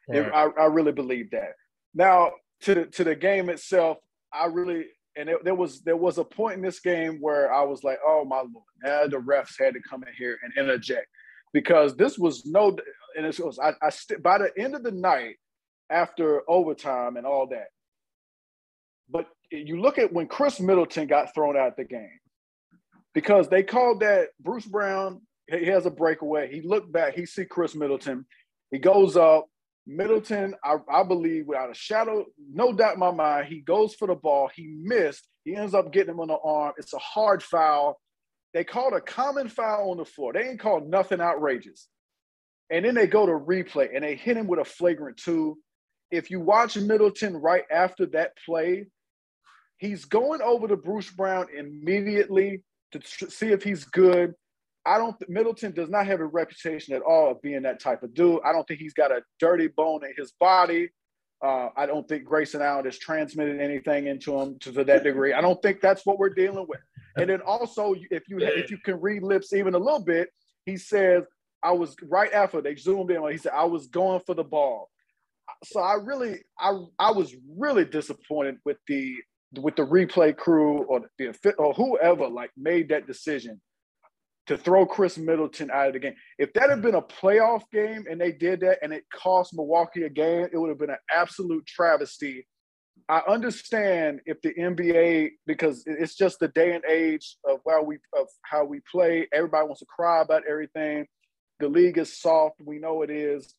Right. 0.09 0.31
I, 0.33 0.49
I 0.61 0.65
really 0.67 0.93
believe 0.93 1.31
that. 1.31 1.53
Now, 1.95 2.33
to 2.63 2.75
the, 2.75 2.87
to 2.87 3.05
the 3.05 3.15
game 3.15 3.49
itself, 3.51 3.99
I 4.33 4.47
really 4.47 4.87
and 5.17 5.29
it, 5.29 5.45
there 5.45 5.55
was 5.55 5.83
there 5.83 5.97
was 5.97 6.19
a 6.19 6.25
point 6.25 6.57
in 6.57 6.63
this 6.63 6.81
game 6.81 7.19
where 7.21 7.53
I 7.53 7.63
was 7.63 7.83
like, 7.83 7.99
oh 8.05 8.25
my 8.25 8.39
lord, 8.39 8.65
now 8.83 9.07
the 9.07 9.17
refs 9.19 9.59
had 9.59 9.75
to 9.75 9.81
come 9.81 10.03
in 10.03 10.13
here 10.17 10.39
and 10.43 10.53
interject 10.57 11.07
because 11.53 11.97
this 11.97 12.19
was 12.19 12.47
no, 12.47 12.77
and 13.17 13.27
it 13.27 13.39
was 13.41 13.59
I, 13.59 13.73
I 13.83 13.91
st- 13.91 14.23
by 14.23 14.39
the 14.39 14.51
end 14.59 14.75
of 14.75 14.83
the 14.83 14.93
night 14.93 15.37
after 15.91 16.43
overtime 16.49 17.17
and 17.17 17.27
all 17.27 17.49
that. 17.49 17.69
But 19.11 19.27
you 19.51 19.81
look 19.81 19.99
at 19.99 20.13
when 20.13 20.29
Khris 20.29 20.61
Middleton 20.61 21.09
got 21.09 21.35
thrown 21.35 21.57
out 21.57 21.77
the 21.77 21.85
game 21.85 22.21
because 23.13 23.49
they 23.49 23.63
called 23.63 24.01
that 24.01 24.29
Bruce 24.41 24.67
Brown. 24.67 25.23
He 25.49 25.67
has 25.67 25.85
a 25.85 25.91
breakaway. 25.91 26.53
He 26.53 26.63
looked 26.63 26.93
back. 26.93 27.15
He 27.15 27.27
see 27.27 27.45
Khris 27.45 27.75
Middleton. 27.75 28.25
He 28.71 28.79
goes 28.79 29.17
up. 29.17 29.47
Middleton, 29.87 30.55
I, 30.65 30.77
I, 30.91 31.03
believe, 31.03 31.47
without 31.47 31.71
a 31.71 31.75
shadow, 31.75 32.27
no 32.53 32.73
doubt 32.73 32.95
in 32.95 33.01
my 33.01 33.11
mind, 33.11 33.49
he 33.49 33.61
goes 33.61 33.95
for 33.95 34.07
the 34.07 34.15
ball. 34.15 34.51
He 34.55 34.67
missed. 34.83 35.27
He 35.45 35.57
ends 35.57 35.75
up 35.75 35.93
getting 35.93 36.13
him 36.15 36.21
on 36.21 36.29
the 36.29 36.39
arm. 36.39 36.75
It's 36.79 36.93
a 36.93 36.99
hard 36.99 37.43
foul. 37.43 37.99
They 38.53 38.65
called 38.65 38.93
a 38.93 39.01
common 39.01 39.49
foul 39.49 39.91
on 39.91 39.97
the 39.97 40.05
floor. 40.05 40.33
They 40.33 40.49
ain't 40.49 40.61
called 40.61 40.89
nothing 40.89 41.21
outrageous. 41.21 41.89
And 42.71 42.85
then 42.85 42.95
they 42.95 43.07
go 43.07 43.27
to 43.27 43.33
replay 43.33 43.89
and 43.95 44.05
they 44.05 44.15
hit 44.15 44.37
him 44.37 44.47
with 44.47 44.61
a 44.61 44.65
flagrant 44.65 45.17
two. 45.17 45.59
If 46.11 46.31
you 46.31 46.41
watch 46.41 46.77
Middleton 46.77 47.37
right 47.37 47.65
after 47.71 48.07
that 48.07 48.33
play, 48.45 48.87
he's 49.79 50.05
going 50.05 50.41
over 50.43 50.69
to 50.69 50.77
Bruce 50.77 51.11
Brown 51.11 51.47
immediately 51.57 52.63
to 52.93 52.99
tr- 52.99 53.29
see 53.29 53.49
if 53.49 53.63
he's 53.63 53.85
good. 53.85 54.35
I 54.87 54.99
don't. 54.99 55.17
Middleton 55.29 55.73
does 55.73 55.91
not 55.91 56.07
have 56.07 56.21
a 56.21 56.27
reputation 56.27 56.95
at 56.95 57.03
all 57.03 57.31
of 57.31 57.43
being 57.43 57.63
that 57.63 57.81
type 57.81 58.03
of 58.03 58.15
dude. 58.15 58.41
I 58.45 58.53
don't 58.53 58.67
think 58.67 58.81
he's 58.81 58.95
got 58.95 59.11
a 59.11 59.23
dirty 59.39 59.69
bone 59.69 60.05
in 60.05 60.13
his 60.17 60.33
body. 60.41 60.89
Uh, 61.43 61.69
I 61.77 61.87
don't 61.87 62.07
think 62.09 62.25
Grayson 62.25 62.63
Allen 62.63 62.85
has 62.85 62.99
transmitted 62.99 63.61
anything 63.61 64.07
into 64.07 64.39
him 64.39 64.59
to, 64.61 64.73
to, 64.73 64.85
that 64.85 65.05
degree. 65.05 65.33
I 65.33 65.41
don't 65.41 65.61
think 65.63 65.81
that's 65.81 66.05
what 66.05 66.19
we're 66.19 66.35
dealing 66.35 66.67
with. 66.69 66.81
And 67.17 67.31
then 67.31 67.41
also, 67.41 67.95
if 68.11 68.29
you 68.29 68.39
if 68.41 68.71
you 68.71 68.79
can 68.79 69.01
read 69.01 69.23
lips 69.23 69.53
even 69.53 69.75
a 69.75 69.79
little 69.79 70.05
bit, 70.05 70.31
he 70.65 70.77
says, 70.77 71.25
"I 71.63 71.73
was 71.73 71.95
right 72.03 72.33
after 72.33 72.61
they 72.61 72.77
zoomed 72.77 73.11
in. 73.11 73.31
He 73.31 73.39
said 73.39 73.53
I 73.55 73.65
was 73.65 73.89
going 73.89 74.21
for 74.27 74.35
the 74.35 74.45
ball." 74.45 74.91
So 75.65 75.81
I 75.81 75.95
really, 75.95 76.41
I 76.59 76.73
I 76.99 77.11
was 77.11 77.35
really 77.57 77.85
disappointed 77.85 78.59
with 78.65 78.79
the 78.87 79.17
with 79.59 79.77
the 79.77 79.83
replay 79.83 80.37
crew 80.37 80.85
or 80.85 81.03
the 81.19 81.35
or 81.59 81.75
whoever 81.75 82.29
like 82.29 82.51
made 82.57 82.91
that 82.91 83.07
decision 83.07 83.61
to 84.51 84.59
throw 84.59 84.85
Khris 84.85 85.17
Middleton 85.17 85.71
out 85.71 85.87
of 85.87 85.93
the 85.93 86.01
game. 86.01 86.17
If 86.37 86.53
that 86.55 86.71
had 86.71 86.83
been 86.83 86.97
a 86.97 87.03
playoff 87.03 87.63
game 87.73 88.07
and 88.11 88.21
they 88.21 88.33
did 88.33 88.59
that 88.61 88.79
and 88.83 88.93
it 88.93 89.05
cost 89.15 89.55
Milwaukee 89.55 90.03
a 90.03 90.09
game, 90.09 90.49
it 90.53 90.59
would 90.59 90.71
have 90.71 90.79
been 90.79 90.91
an 90.91 90.99
absolute 91.09 91.65
travesty. 91.67 92.49
I 93.09 93.23
understand 93.29 94.23
if 94.27 94.43
the 94.43 94.53
NBA 94.53 95.31
because 95.47 95.85
it's 95.87 96.17
just 96.17 96.41
the 96.41 96.49
day 96.49 96.75
and 96.75 96.85
age 96.85 97.37
of 97.49 97.61
how 97.65 97.85
we 97.85 97.99
of 98.13 98.27
how 98.43 98.65
we 98.65 98.81
play. 98.91 99.29
Everybody 99.33 99.67
wants 99.67 99.81
to 99.81 99.87
cry 99.87 100.21
about 100.21 100.43
everything. 100.51 101.07
The 101.61 101.69
league 101.69 101.99
is 101.99 102.21
soft. 102.21 102.57
We 102.65 102.81
know 102.81 103.03
it 103.03 103.11
is. 103.11 103.55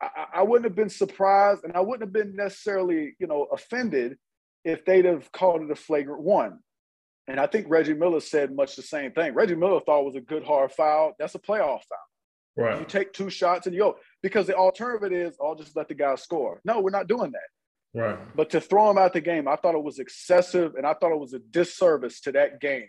I, 0.00 0.08
I 0.36 0.42
wouldn't 0.42 0.64
have 0.64 0.74
been 0.74 0.88
surprised, 0.88 1.64
and 1.64 1.74
I 1.74 1.80
wouldn't 1.80 2.00
have 2.02 2.14
been 2.14 2.34
necessarily, 2.34 3.14
you 3.18 3.26
know, 3.26 3.46
offended 3.52 4.16
if 4.64 4.86
they'd 4.86 5.04
have 5.04 5.30
called 5.32 5.60
it 5.60 5.70
a 5.70 5.76
flagrant 5.76 6.22
one. 6.22 6.60
And 7.26 7.40
I 7.40 7.46
think 7.46 7.66
Reggie 7.68 7.94
Miller 7.94 8.20
said 8.20 8.54
much 8.54 8.76
the 8.76 8.82
same 8.82 9.12
thing. 9.12 9.34
Reggie 9.34 9.54
Miller 9.54 9.80
thought 9.80 10.00
it 10.00 10.04
was 10.06 10.16
a 10.16 10.20
good 10.20 10.44
hard 10.44 10.72
foul. 10.72 11.14
That's 11.18 11.34
a 11.34 11.38
playoff 11.38 11.80
foul. 11.88 11.98
Right. 12.56 12.78
You 12.78 12.84
take 12.84 13.12
two 13.12 13.30
shots 13.30 13.66
and 13.66 13.74
you 13.74 13.80
go 13.80 13.96
because 14.22 14.46
the 14.46 14.54
alternative 14.54 15.12
is 15.12 15.36
I'll 15.40 15.56
just 15.56 15.74
let 15.74 15.88
the 15.88 15.94
guy 15.94 16.14
score. 16.16 16.60
No, 16.64 16.80
we're 16.80 16.90
not 16.90 17.08
doing 17.08 17.32
that. 17.32 18.00
Right. 18.00 18.36
But 18.36 18.50
to 18.50 18.60
throw 18.60 18.90
him 18.90 18.98
out 18.98 19.12
the 19.12 19.20
game, 19.20 19.48
I 19.48 19.56
thought 19.56 19.74
it 19.74 19.82
was 19.82 19.98
excessive 19.98 20.74
and 20.76 20.86
I 20.86 20.94
thought 20.94 21.12
it 21.12 21.18
was 21.18 21.32
a 21.32 21.38
disservice 21.38 22.20
to 22.22 22.32
that 22.32 22.60
game. 22.60 22.88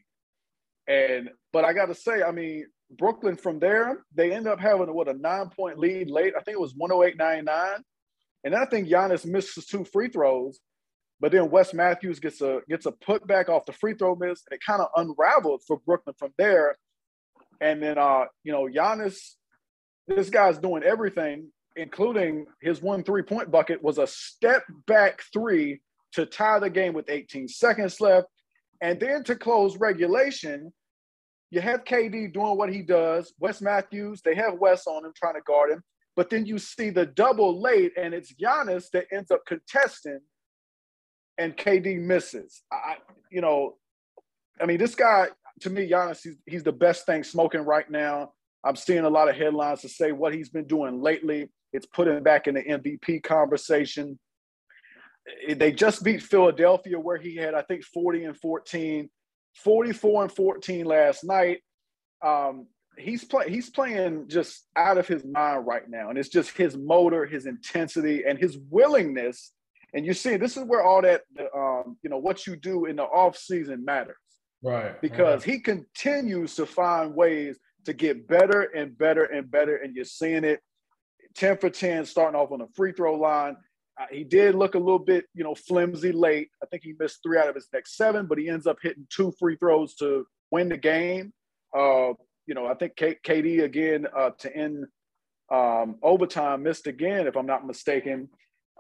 And 0.87 1.29
but 1.51 1.65
I 1.65 1.73
got 1.73 1.87
to 1.87 1.95
say, 1.95 2.21
I 2.21 2.31
mean, 2.31 2.65
Brooklyn 2.91 3.37
from 3.37 3.59
there, 3.59 4.03
they 4.13 4.31
end 4.31 4.47
up 4.47 4.59
having 4.59 4.93
what 4.93 5.07
a 5.07 5.13
nine 5.13 5.49
point 5.49 5.79
lead 5.79 6.11
late. 6.11 6.33
I 6.37 6.41
think 6.41 6.55
it 6.55 6.61
was 6.61 6.75
108 6.75 7.17
99. 7.17 7.83
And 8.43 8.55
I 8.55 8.65
think 8.65 8.87
Giannis 8.87 9.25
misses 9.25 9.65
two 9.65 9.83
free 9.85 10.09
throws. 10.09 10.59
But 11.19 11.31
then 11.31 11.49
Wes 11.49 11.73
Matthews 11.73 12.19
gets 12.19 12.41
a 12.41 12.59
gets 12.69 12.85
a 12.85 12.91
putback 12.91 13.49
off 13.49 13.65
the 13.65 13.73
free 13.73 13.93
throw 13.93 14.15
miss, 14.15 14.43
and 14.49 14.55
it 14.55 14.61
kind 14.65 14.81
of 14.81 14.89
unraveled 14.95 15.61
for 15.65 15.79
Brooklyn 15.85 16.15
from 16.19 16.33
there. 16.37 16.75
And 17.61 17.81
then 17.81 17.97
uh, 17.97 18.25
you 18.43 18.51
know, 18.51 18.67
Giannis, 18.67 19.17
this 20.07 20.29
guy's 20.29 20.57
doing 20.57 20.83
everything, 20.83 21.51
including 21.75 22.45
his 22.61 22.81
one 22.81 23.03
three-point 23.03 23.49
bucket 23.49 23.81
was 23.81 23.97
a 23.97 24.07
step 24.07 24.63
back 24.87 25.23
three 25.31 25.81
to 26.13 26.25
tie 26.25 26.59
the 26.59 26.69
game 26.69 26.93
with 26.93 27.09
18 27.09 27.47
seconds 27.47 27.99
left. 28.01 28.27
And 28.81 28.99
then 28.99 29.23
to 29.25 29.35
close 29.35 29.77
regulation, 29.77 30.71
you 31.49 31.61
have 31.61 31.85
KD 31.85 32.33
doing 32.33 32.57
what 32.57 32.73
he 32.73 32.81
does. 32.81 33.33
Wes 33.39 33.61
Matthews, 33.61 34.21
they 34.21 34.35
have 34.35 34.59
Wes 34.59 34.87
on 34.87 35.05
him 35.05 35.13
trying 35.15 35.35
to 35.35 35.41
guard 35.41 35.71
him. 35.71 35.81
But 36.15 36.29
then 36.29 36.45
you 36.45 36.57
see 36.57 36.89
the 36.89 37.05
double 37.05 37.61
late, 37.61 37.93
and 37.97 38.13
it's 38.13 38.33
Giannis 38.33 38.89
that 38.91 39.07
ends 39.11 39.31
up 39.31 39.41
contesting 39.45 40.19
and 41.37 41.55
KD 41.55 41.99
misses. 41.99 42.63
I, 42.71 42.97
you 43.31 43.41
know, 43.41 43.75
I 44.61 44.65
mean, 44.65 44.77
this 44.77 44.95
guy 44.95 45.27
to 45.61 45.69
me, 45.69 45.89
Giannis, 45.89 46.21
he's, 46.23 46.37
he's 46.45 46.63
the 46.63 46.71
best 46.71 47.05
thing 47.05 47.23
smoking 47.23 47.61
right 47.61 47.89
now. 47.89 48.31
I'm 48.63 48.75
seeing 48.75 49.05
a 49.05 49.09
lot 49.09 49.29
of 49.29 49.35
headlines 49.35 49.81
to 49.81 49.89
say 49.89 50.11
what 50.11 50.33
he's 50.33 50.49
been 50.49 50.67
doing 50.67 51.01
lately. 51.01 51.49
It's 51.71 51.85
putting 51.85 52.23
back 52.23 52.47
in 52.47 52.55
the 52.55 52.63
MVP 52.63 53.23
conversation. 53.23 54.19
They 55.47 55.71
just 55.71 56.03
beat 56.03 56.21
Philadelphia, 56.21 56.99
where 56.99 57.17
he 57.17 57.35
had, 57.35 57.53
I 57.53 57.61
think, 57.63 57.83
40 57.83 58.25
and 58.25 58.37
14, 58.37 59.09
44 59.55 60.23
and 60.23 60.31
14 60.31 60.85
last 60.85 61.23
night. 61.23 61.59
Um, 62.23 62.67
he's 62.97 63.23
play, 63.23 63.49
he's 63.49 63.69
playing 63.69 64.27
just 64.27 64.65
out 64.75 64.97
of 64.97 65.07
his 65.07 65.23
mind 65.25 65.65
right 65.65 65.87
now, 65.87 66.09
and 66.09 66.17
it's 66.17 66.29
just 66.29 66.51
his 66.51 66.77
motor, 66.77 67.25
his 67.25 67.45
intensity, 67.45 68.23
and 68.27 68.37
his 68.37 68.57
willingness 68.69 69.51
and 69.95 70.05
you 70.05 70.13
see, 70.13 70.35
this 70.35 70.57
is 70.57 70.65
where 70.65 70.83
all 70.83 71.01
that, 71.01 71.21
um, 71.55 71.97
you 72.03 72.09
know, 72.09 72.17
what 72.17 72.45
you 72.45 72.57
do 72.57 72.85
in 72.85 72.97
the 72.97 73.03
off 73.03 73.37
season 73.37 73.83
matters. 73.85 74.17
Right. 74.61 74.99
Because 75.01 75.45
right. 75.45 75.53
he 75.53 75.59
continues 75.59 76.53
to 76.55 76.65
find 76.65 77.15
ways 77.15 77.57
to 77.85 77.93
get 77.93 78.27
better 78.27 78.63
and 78.75 78.97
better 78.97 79.23
and 79.23 79.49
better. 79.49 79.77
And 79.77 79.95
you're 79.95 80.03
seeing 80.03 80.43
it 80.43 80.59
10 81.35 81.59
for 81.59 81.69
10, 81.69 82.05
starting 82.05 82.37
off 82.37 82.51
on 82.51 82.59
the 82.59 82.67
free 82.75 82.91
throw 82.91 83.15
line. 83.15 83.55
Uh, 83.99 84.07
he 84.11 84.25
did 84.25 84.55
look 84.55 84.75
a 84.75 84.79
little 84.79 84.99
bit, 84.99 85.25
you 85.33 85.45
know, 85.45 85.55
flimsy 85.55 86.11
late. 86.11 86.49
I 86.61 86.65
think 86.65 86.83
he 86.83 86.93
missed 86.99 87.19
three 87.23 87.37
out 87.37 87.47
of 87.47 87.55
his 87.55 87.69
next 87.71 87.95
seven, 87.95 88.25
but 88.25 88.37
he 88.37 88.49
ends 88.49 88.67
up 88.67 88.77
hitting 88.81 89.07
two 89.09 89.33
free 89.39 89.55
throws 89.55 89.95
to 89.95 90.25
win 90.51 90.67
the 90.67 90.77
game. 90.77 91.31
Uh, 91.73 92.11
you 92.47 92.53
know, 92.53 92.67
I 92.67 92.73
think 92.73 92.97
K- 92.97 93.17
KD 93.25 93.63
again 93.63 94.07
uh, 94.17 94.31
to 94.39 94.53
end 94.53 94.87
um, 95.49 95.95
overtime 96.03 96.63
missed 96.63 96.87
again, 96.87 97.27
if 97.27 97.37
I'm 97.37 97.45
not 97.45 97.65
mistaken. 97.65 98.27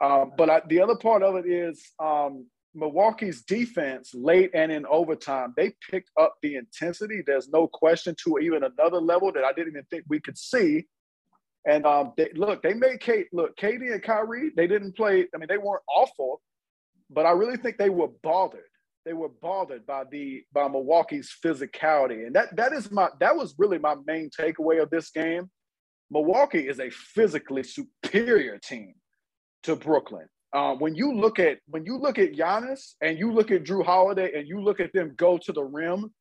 Um, 0.01 0.33
but 0.37 0.49
I, 0.49 0.61
the 0.67 0.81
other 0.81 0.95
part 0.95 1.23
of 1.23 1.35
it 1.35 1.45
is 1.45 1.81
um, 1.99 2.47
Milwaukee's 2.73 3.43
defense 3.43 4.11
late 4.13 4.51
and 4.53 4.71
in 4.71 4.85
overtime, 4.85 5.53
they 5.55 5.73
picked 5.89 6.11
up 6.19 6.35
the 6.41 6.55
intensity. 6.55 7.23
There's 7.25 7.49
no 7.49 7.67
question 7.67 8.15
to 8.23 8.39
even 8.39 8.63
another 8.63 8.99
level 8.99 9.31
that 9.31 9.43
I 9.43 9.53
didn't 9.53 9.73
even 9.73 9.85
think 9.89 10.03
we 10.09 10.19
could 10.19 10.37
see. 10.37 10.85
And 11.67 11.85
um, 11.85 12.13
they, 12.17 12.29
look, 12.35 12.61
they 12.61 12.73
made 12.73 12.99
KD 12.99 13.25
look, 13.33 13.57
KD 13.57 13.93
and 13.93 14.03
Kyrie, 14.03 14.51
they 14.55 14.67
didn't 14.67 14.95
play. 14.95 15.25
I 15.33 15.37
mean, 15.37 15.47
they 15.47 15.57
weren't 15.57 15.81
awful, 15.95 16.41
but 17.09 17.25
I 17.25 17.31
really 17.31 17.57
think 17.57 17.77
they 17.77 17.89
were 17.89 18.09
bothered. 18.21 18.61
They 19.03 19.13
were 19.13 19.29
bothered 19.29 19.85
by 19.85 20.03
the 20.11 20.43
by 20.53 20.67
Milwaukee's 20.67 21.33
physicality, 21.43 22.27
and 22.27 22.35
that 22.35 22.55
that 22.55 22.71
is 22.73 22.91
my 22.91 23.09
that 23.19 23.35
was 23.35 23.55
really 23.57 23.79
my 23.79 23.95
main 24.05 24.29
takeaway 24.29 24.81
of 24.81 24.91
this 24.91 25.09
game. 25.09 25.49
Milwaukee 26.11 26.67
is 26.67 26.79
a 26.79 26.91
physically 26.91 27.63
superior 27.63 28.59
team 28.59 28.93
to 29.65 29.75
Brooklyn. 29.75 30.27
Uh, 30.53 30.73
when 30.75 30.95
you 30.95 31.13
look 31.13 31.39
at 31.39 31.57
when 31.67 31.85
you 31.85 31.97
look 31.97 32.17
at 32.17 32.33
Giannis 32.33 32.93
and 33.01 33.19
you 33.19 33.31
look 33.33 33.51
at 33.51 33.63
Jrue 33.63 33.85
Holiday 33.85 34.31
and 34.37 34.47
you 34.47 34.61
look 34.61 34.79
at 34.79 34.93
them 34.93 35.13
go 35.17 35.37
to 35.37 35.51
the 35.51 35.63
rim, 35.63 36.13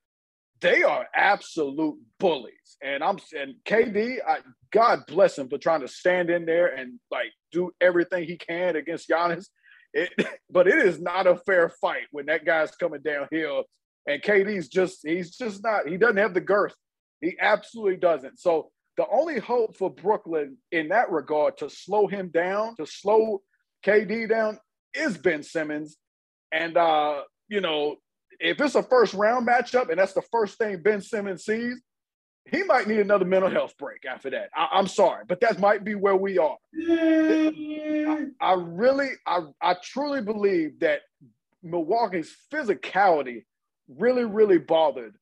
they 0.61 0.83
are 0.83 1.07
absolute 1.15 1.97
bullies. 2.19 2.77
And 2.83 3.05
I'm 3.05 3.19
and 3.39 3.55
KD, 3.65 4.19
I, 4.27 4.39
God 4.73 5.01
bless 5.07 5.39
him 5.39 5.49
for 5.49 5.59
trying 5.59 5.83
to 5.83 5.89
stand 5.89 6.31
in 6.31 6.47
there 6.47 6.67
and 6.67 6.99
like 7.11 7.33
do 7.53 7.71
everything 7.81 8.25
he 8.25 8.37
can 8.37 8.77
against 8.77 9.09
Giannis. 9.09 9.47
It, 9.93 10.11
but 10.51 10.67
it 10.67 10.79
is 10.79 11.01
not 11.01 11.27
a 11.27 11.37
fair 11.37 11.69
fight 11.81 12.07
when 12.11 12.27
that 12.27 12.45
guy's 12.45 12.73
coming 12.73 13.03
downhill 13.03 13.65
and 14.07 14.23
KD's 14.23 14.69
just 14.69 15.01
he's 15.05 15.37
just 15.37 15.63
not 15.63 15.89
he 15.89 15.97
doesn't 15.97 16.17
have 16.17 16.35
the 16.35 16.41
girth. 16.41 16.75
He 17.21 17.37
absolutely 17.41 17.97
doesn't. 17.97 18.39
So 18.39 18.71
the 18.97 19.07
only 19.11 19.39
hope 19.39 19.77
for 19.77 19.91
Brooklyn 19.91 20.57
in 20.71 20.89
that 20.89 21.11
regard 21.11 21.57
to 21.59 21.71
slow 21.71 22.07
him 22.07 22.29
down, 22.29 22.77
to 22.77 22.87
slow 22.87 23.43
KD 23.85 24.29
down, 24.29 24.59
is 24.95 25.19
Ben 25.19 25.43
Simmons. 25.43 25.97
And, 26.53 26.77
uh, 26.77 27.23
you 27.49 27.61
know, 27.61 27.97
if 28.39 28.61
it's 28.61 28.75
a 28.75 28.83
first 28.83 29.15
round 29.15 29.47
matchup 29.47 29.91
and 29.91 29.99
that's 29.99 30.13
the 30.13 30.23
first 30.23 30.59
thing 30.59 30.83
Ben 30.83 31.01
Simmons 31.01 31.45
sees, 31.45 31.81
he 32.51 32.63
might 32.63 32.87
need 32.87 33.01
another 33.01 33.25
mental 33.25 33.51
health 33.51 33.77
break 33.79 34.05
after 34.05 34.31
that. 34.31 34.51
I, 34.55 34.79
am 34.79 34.87
sorry, 34.87 35.25
but 35.27 35.41
that 35.41 35.59
might 35.59 35.83
be 35.83 35.95
where 35.95 36.17
we 36.17 36.39
are. 36.39 36.57
I, 36.89 38.27
I 38.41 38.55
really, 38.55 39.11
I, 39.27 39.41
I 39.63 39.77
truly 39.83 40.21
believe 40.21 40.79
that 40.81 41.01
Milwaukee's 41.63 42.37
physicality 42.53 43.45
really, 43.89 44.25
really 44.25 44.59
bothered 44.59 45.17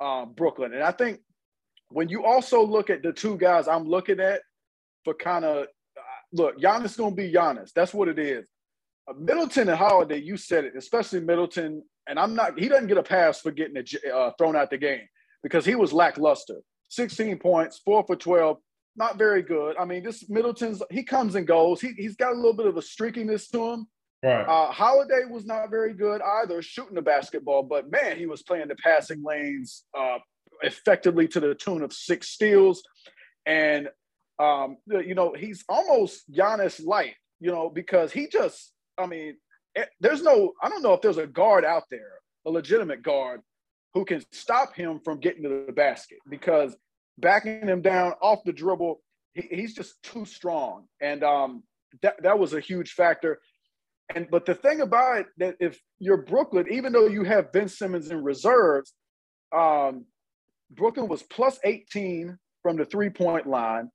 um, 0.00 0.32
Brooklyn. 0.34 0.72
And 0.72 0.82
I 0.82 0.92
think 0.92 1.20
when 1.90 2.08
you 2.08 2.24
also 2.24 2.62
look 2.62 2.90
at 2.90 3.02
the 3.02 3.12
two 3.12 3.36
guys 3.36 3.68
I'm 3.68 3.88
looking 3.88 4.20
at 4.20 4.42
for 5.04 5.14
kind 5.14 5.44
of 5.44 5.66
look, 6.32 6.60
Giannis 6.60 6.96
gonna 6.96 7.14
be 7.14 7.32
Giannis. 7.32 7.72
That's 7.72 7.94
what 7.94 8.08
it 8.08 8.18
is. 8.18 8.48
Uh, 9.08 9.14
Middleton 9.18 9.68
and 9.68 9.78
Holiday, 9.78 10.18
you 10.18 10.36
said 10.36 10.64
it, 10.64 10.74
especially 10.76 11.20
Middleton. 11.20 11.82
And 12.08 12.18
I'm 12.18 12.34
not. 12.34 12.58
He 12.58 12.68
doesn't 12.68 12.86
get 12.86 12.98
a 12.98 13.02
pass 13.02 13.40
for 13.40 13.50
getting 13.50 13.76
it, 13.76 13.90
uh, 14.12 14.32
thrown 14.38 14.56
out 14.56 14.70
the 14.70 14.78
game 14.78 15.06
because 15.42 15.64
he 15.64 15.74
was 15.74 15.92
lackluster. 15.92 16.56
16 16.90 17.38
points, 17.38 17.80
four 17.84 18.02
for 18.06 18.16
12, 18.16 18.56
not 18.96 19.18
very 19.18 19.42
good. 19.42 19.76
I 19.76 19.84
mean, 19.84 20.02
this 20.02 20.28
Middleton's 20.28 20.82
he 20.90 21.02
comes 21.02 21.34
and 21.34 21.46
goes. 21.46 21.80
He 21.80 21.92
he's 21.96 22.16
got 22.16 22.32
a 22.32 22.36
little 22.36 22.54
bit 22.54 22.66
of 22.66 22.76
a 22.76 22.80
streakiness 22.80 23.50
to 23.50 23.72
him. 23.72 23.86
Right. 24.22 24.42
Uh, 24.42 24.72
Holiday 24.72 25.24
was 25.30 25.44
not 25.44 25.70
very 25.70 25.94
good 25.94 26.20
either, 26.20 26.60
shooting 26.60 26.96
the 26.96 27.02
basketball, 27.02 27.62
but 27.62 27.88
man, 27.90 28.16
he 28.16 28.26
was 28.26 28.42
playing 28.42 28.66
the 28.66 28.74
passing 28.76 29.22
lanes 29.22 29.84
uh, 29.96 30.18
effectively 30.62 31.28
to 31.28 31.40
the 31.40 31.54
tune 31.54 31.82
of 31.82 31.92
six 31.92 32.28
steals. 32.28 32.82
And, 33.46 33.88
um, 34.38 34.76
you 34.86 35.14
know, 35.14 35.34
he's 35.36 35.64
almost 35.68 36.30
Giannis 36.30 36.84
light, 36.84 37.14
you 37.40 37.50
know, 37.50 37.70
because 37.70 38.12
he 38.12 38.28
just, 38.28 38.72
I 38.96 39.06
mean, 39.06 39.36
eh, 39.76 39.86
there's 40.00 40.22
no, 40.22 40.52
I 40.62 40.68
don't 40.68 40.82
know 40.82 40.94
if 40.94 41.00
there's 41.00 41.18
a 41.18 41.26
guard 41.26 41.64
out 41.64 41.84
there, 41.90 42.12
a 42.46 42.50
legitimate 42.50 43.02
guard, 43.02 43.40
who 43.94 44.04
can 44.04 44.22
stop 44.32 44.74
him 44.74 45.00
from 45.04 45.18
getting 45.18 45.42
to 45.42 45.64
the 45.66 45.72
basket 45.72 46.18
because 46.28 46.76
backing 47.18 47.66
him 47.66 47.82
down 47.82 48.12
off 48.22 48.40
the 48.44 48.52
dribble, 48.52 49.00
he, 49.34 49.48
he's 49.50 49.74
just 49.74 50.02
too 50.02 50.24
strong. 50.24 50.84
And 51.00 51.24
um, 51.24 51.62
that, 52.02 52.22
that 52.22 52.38
was 52.38 52.52
a 52.52 52.60
huge 52.60 52.92
factor. 52.92 53.40
And 54.14 54.28
but 54.30 54.46
the 54.46 54.54
thing 54.54 54.80
about 54.80 55.18
it 55.18 55.26
that 55.38 55.56
if 55.60 55.80
you're 55.98 56.22
Brooklyn, 56.22 56.66
even 56.70 56.92
though 56.92 57.06
you 57.06 57.24
have 57.24 57.52
Ben 57.52 57.68
Simmons 57.68 58.10
in 58.10 58.22
reserves, 58.22 58.94
um, 59.54 60.06
Brooklyn 60.70 61.08
was 61.08 61.22
plus 61.22 61.58
18 61.64 62.38
from 62.62 62.76
the 62.76 62.84
three 62.84 63.10
point 63.10 63.46
line, 63.46 63.90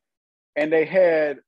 and 0.56 0.72
they 0.72 0.86
had 0.86 1.40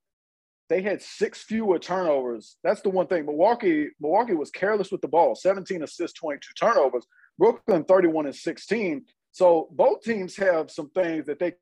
they 0.69 0.81
had 0.81 1.01
six 1.01 1.43
fewer 1.43 1.77
turnovers. 1.77 2.57
That's 2.63 2.81
the 2.81 2.89
one 2.89 3.07
thing. 3.07 3.25
Milwaukee 3.25 3.89
Milwaukee 3.99 4.33
was 4.33 4.51
careless 4.51 4.91
with 4.91 5.01
the 5.01 5.07
ball, 5.07 5.35
17 5.35 5.83
assists, 5.83 6.19
22 6.19 6.39
turnovers. 6.59 7.05
Brooklyn 7.38 7.83
31 7.83 8.27
and 8.27 8.35
16. 8.35 9.05
So 9.31 9.67
both 9.71 10.01
teams 10.01 10.38
have 10.38 10.71
some 10.71 10.89
things 10.91 11.25
that 11.25 11.39
they 11.39 11.53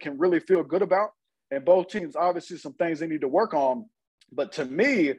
can 0.00 0.18
really 0.18 0.40
feel 0.40 0.62
good 0.62 0.82
about, 0.82 1.10
and 1.50 1.64
both 1.64 1.88
teams 1.88 2.16
obviously 2.16 2.58
some 2.58 2.74
things 2.74 3.00
they 3.00 3.06
need 3.06 3.22
to 3.22 3.28
work 3.28 3.54
on. 3.54 3.86
But 4.30 4.52
to 4.52 4.64
me, 4.64 5.14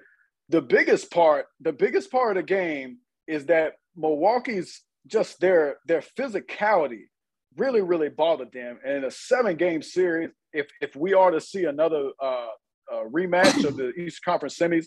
the 0.50 0.62
biggest 0.62 1.12
part, 1.12 1.48
the 1.60 1.74
biggest 1.74 2.12
part 2.12 2.38
of 2.38 2.44
the 2.44 2.48
game 2.48 2.98
is 3.28 3.46
that 3.48 3.74
Milwaukee's 3.96 4.82
just 5.08 5.40
their 5.40 5.78
their 5.86 6.02
physicality 6.02 7.06
really 7.58 7.82
really 7.82 8.10
bothered 8.10 8.52
them. 8.52 8.80
And 8.84 8.98
in 8.98 9.04
a 9.06 9.12
seven 9.12 9.56
game 9.56 9.82
series, 9.82 10.30
if 10.52 10.68
if 10.82 10.96
we 10.96 11.14
are 11.14 11.32
to 11.32 11.42
see 11.42 11.66
another 11.66 12.12
uh, 12.22 12.48
uh, 12.92 13.04
rematch 13.12 13.64
of 13.66 13.78
the 13.78 13.94
East 13.94 14.24
Conference 14.24 14.58
semis, 14.58 14.86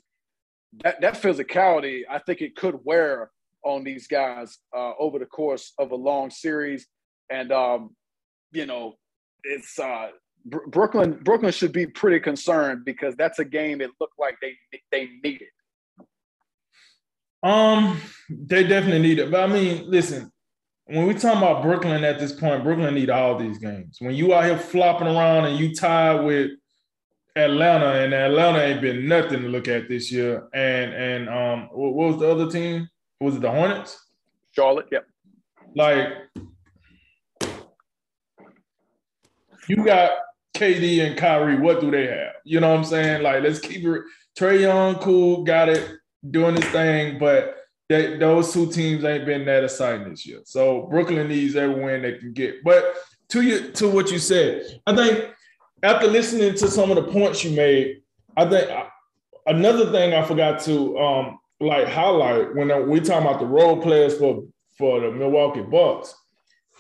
that 0.83 1.01
that 1.01 1.15
physicality 1.15 2.03
I 2.11 2.19
think 2.19 2.41
it 2.41 2.57
could 2.57 2.79
wear 2.85 3.31
on 3.65 3.83
these 3.85 4.07
guys 4.07 4.59
uh, 4.75 4.93
over 4.99 5.19
the 5.19 5.27
course 5.27 5.73
of 5.79 5.91
a 5.91 5.97
long 5.97 6.31
series. 6.31 6.87
And 7.31 7.53
um, 7.53 7.97
you 8.53 8.67
know, 8.67 8.95
it's 9.43 9.79
uh, 9.79 10.09
Br- 10.45 10.69
Brooklyn. 10.69 11.19
Brooklyn 11.23 11.53
should 11.53 11.73
be 11.73 11.87
pretty 11.87 12.21
concerned 12.21 12.85
because 12.85 13.15
that's 13.17 13.39
a 13.39 13.45
game 13.45 13.81
it 13.81 13.91
looked 14.01 14.19
like 14.19 14.37
they 14.41 14.55
they 14.93 15.09
needed. 15.23 15.49
Um, 17.43 18.01
they 18.29 18.65
definitely 18.65 19.03
need 19.03 19.19
it. 19.19 19.31
But 19.31 19.49
I 19.49 19.53
mean, 19.53 19.91
listen, 19.91 20.33
when 20.87 21.07
we 21.07 21.15
talk 21.15 21.37
about 21.37 21.63
Brooklyn 21.63 22.05
at 22.05 22.19
this 22.19 22.33
point, 22.33 22.63
Brooklyn 22.63 22.95
need 22.95 23.11
all 23.11 23.37
these 23.37 23.59
games. 23.59 23.99
When 24.01 24.15
you 24.15 24.35
out 24.35 24.45
here 24.45 24.59
flopping 24.59 25.09
around 25.09 25.47
and 25.47 25.59
you 25.59 25.75
tied 25.75 26.25
with 26.25 26.53
Atlanta, 27.35 28.03
and 28.03 28.15
Atlanta 28.15 28.63
ain't 28.63 28.81
been 28.81 29.07
nothing 29.07 29.43
to 29.43 29.49
look 29.49 29.69
at 29.69 29.89
this 29.89 30.11
year. 30.11 30.49
And 30.55 30.95
and 30.95 31.29
um, 31.29 31.69
what 31.73 31.93
was 31.93 32.21
the 32.21 32.31
other 32.31 32.51
team? 32.51 32.89
Was 33.21 33.37
it 33.37 33.43
the 33.43 33.51
Hornets? 33.51 34.01
Charlotte, 34.53 34.87
yep. 34.91 35.07
Like 35.75 36.09
you 39.69 39.85
got 39.85 40.13
KD 40.57 41.05
and 41.05 41.19
Kyrie. 41.19 41.59
What 41.59 41.81
do 41.81 41.91
they 41.91 42.07
have? 42.07 42.35
You 42.45 42.61
know 42.61 42.71
what 42.71 42.79
I'm 42.79 42.85
saying? 42.85 43.23
Like 43.23 43.43
let's 43.43 43.59
keep 43.59 43.85
it. 43.85 44.03
Trae 44.39 44.61
Young, 44.61 44.97
cool, 44.97 45.45
got 45.45 45.69
it 45.69 45.91
doing 46.31 46.57
his 46.57 46.65
thing, 46.67 47.19
but 47.19 47.57
they, 47.89 48.17
those 48.17 48.53
two 48.53 48.71
teams 48.71 49.05
ain't 49.05 49.27
been 49.27 49.45
that 49.47 49.65
exciting 49.65 50.11
this 50.11 50.27
year. 50.27 50.41
So 50.45 50.83
Brooklyn 50.91 51.29
needs 51.29 51.57
every 51.57 51.83
win 51.83 52.03
they 52.03 52.19
can 52.19 52.33
get. 52.33 52.65
But 52.65 52.95
to 53.29 53.43
you, 53.43 53.71
to 53.73 53.89
what 53.89 54.11
you 54.11 54.19
said, 54.19 54.81
I 54.87 54.95
think 54.95 55.31
after 55.83 56.07
listening 56.07 56.55
to 56.55 56.69
some 56.69 56.91
of 56.91 56.97
the 56.97 57.13
points 57.13 57.45
you 57.45 57.57
made, 57.57 58.03
I 58.37 58.49
think 58.49 58.71
another 59.47 59.91
thing 59.93 60.15
I 60.15 60.23
forgot 60.23 60.61
to 60.63 60.99
um, 60.99 61.39
like 61.61 61.87
highlight 61.87 62.55
when 62.55 62.89
we 62.89 63.01
talk 63.01 63.21
about 63.21 63.41
the 63.41 63.47
role 63.47 63.81
players 63.81 64.19
for 64.19 64.45
for 64.77 65.01
the 65.01 65.11
Milwaukee 65.11 65.63
Bucks. 65.63 66.15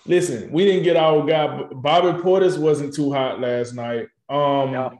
Listen, 0.05 0.51
we 0.53 0.65
didn't 0.65 0.85
get 0.85 0.97
our 0.97 1.25
guy 1.25 1.63
Bobby 1.73 2.19
Portis 2.21 2.59
wasn't 2.59 2.95
too 2.95 3.13
hot 3.13 3.41
last 3.41 3.75
night. 3.75 4.07
Um, 4.29 4.73
yeah. 4.73 4.91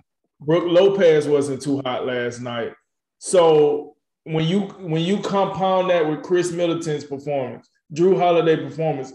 Brook 0.41 0.65
Lopez 0.67 1.27
wasn't 1.27 1.63
too 1.63 1.81
hot 1.85 2.07
last 2.07 2.41
night. 2.41 2.73
So 3.19 3.96
when 4.27 4.45
you 4.45 4.63
when 4.81 5.03
you 5.03 5.19
compound 5.19 5.89
that 5.91 6.09
with 6.09 6.23
Khris 6.23 6.51
Middleton's 6.51 7.05
performance, 7.05 7.69
Jrue 7.95 8.19
Holiday 8.19 8.57
performance, 8.57 9.13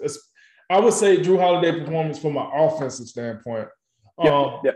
I 0.69 0.79
would 0.79 0.93
say 0.93 1.17
Jrue 1.17 1.37
Holiday 1.37 1.77
performance 1.77 2.17
from 2.17 2.37
an 2.37 2.47
offensive 2.53 3.07
standpoint. 3.07 3.67
Yeah, 4.23 4.33
um, 4.33 4.59
yeah. 4.63 4.71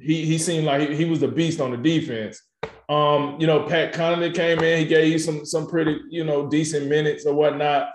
He 0.00 0.24
he 0.26 0.36
seemed 0.36 0.64
like 0.64 0.88
he, 0.88 0.96
he, 0.96 1.04
was 1.04 1.22
a 1.22 1.28
beast 1.28 1.60
on 1.60 1.70
the 1.70 1.76
defense. 1.76 2.42
Um, 2.88 3.36
you 3.38 3.46
know, 3.46 3.64
Pat 3.64 3.92
Connaughton 3.92 4.34
came 4.34 4.58
in, 4.60 4.80
he 4.80 4.84
gave 4.84 5.12
you 5.12 5.18
some 5.18 5.46
some 5.46 5.68
pretty 5.68 6.00
you 6.10 6.24
know 6.24 6.48
decent 6.48 6.88
minutes 6.88 7.24
or 7.24 7.34
whatnot. 7.34 7.90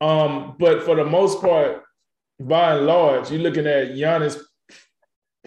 Um, 0.00 0.56
but 0.58 0.82
for 0.82 0.94
the 0.94 1.04
most 1.04 1.42
part, 1.42 1.82
by 2.40 2.74
and 2.76 2.86
large, 2.86 3.30
you're 3.30 3.40
looking 3.40 3.66
at 3.66 3.88
Giannis 3.88 4.40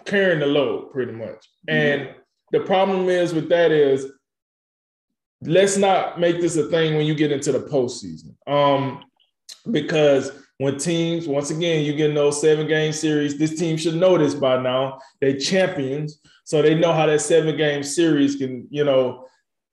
carrying 0.04 0.40
the 0.40 0.46
load 0.46 0.92
pretty 0.92 1.12
much. 1.12 1.44
And 1.66 2.02
mm-hmm. 2.02 2.18
the 2.52 2.60
problem 2.60 3.08
is 3.08 3.34
with 3.34 3.48
that 3.48 3.72
is 3.72 4.06
let's 5.44 5.76
not 5.76 6.20
make 6.20 6.40
this 6.40 6.56
a 6.56 6.64
thing 6.68 6.96
when 6.96 7.06
you 7.06 7.14
get 7.14 7.32
into 7.32 7.52
the 7.52 7.60
postseason. 7.60 8.34
Um, 8.46 9.04
because 9.70 10.32
when 10.58 10.78
teams, 10.78 11.26
once 11.26 11.50
again, 11.50 11.84
you 11.84 11.94
get 11.94 12.14
those 12.14 12.40
seven 12.40 12.66
game 12.66 12.92
series, 12.92 13.38
this 13.38 13.58
team 13.58 13.76
should 13.76 13.96
know 13.96 14.16
this 14.18 14.34
by 14.34 14.62
now. 14.62 15.00
They 15.20 15.36
champions, 15.36 16.20
so 16.44 16.62
they 16.62 16.74
know 16.74 16.92
how 16.92 17.06
that 17.06 17.20
seven 17.20 17.56
game 17.56 17.82
series 17.82 18.36
can, 18.36 18.66
you 18.70 18.84
know, 18.84 19.26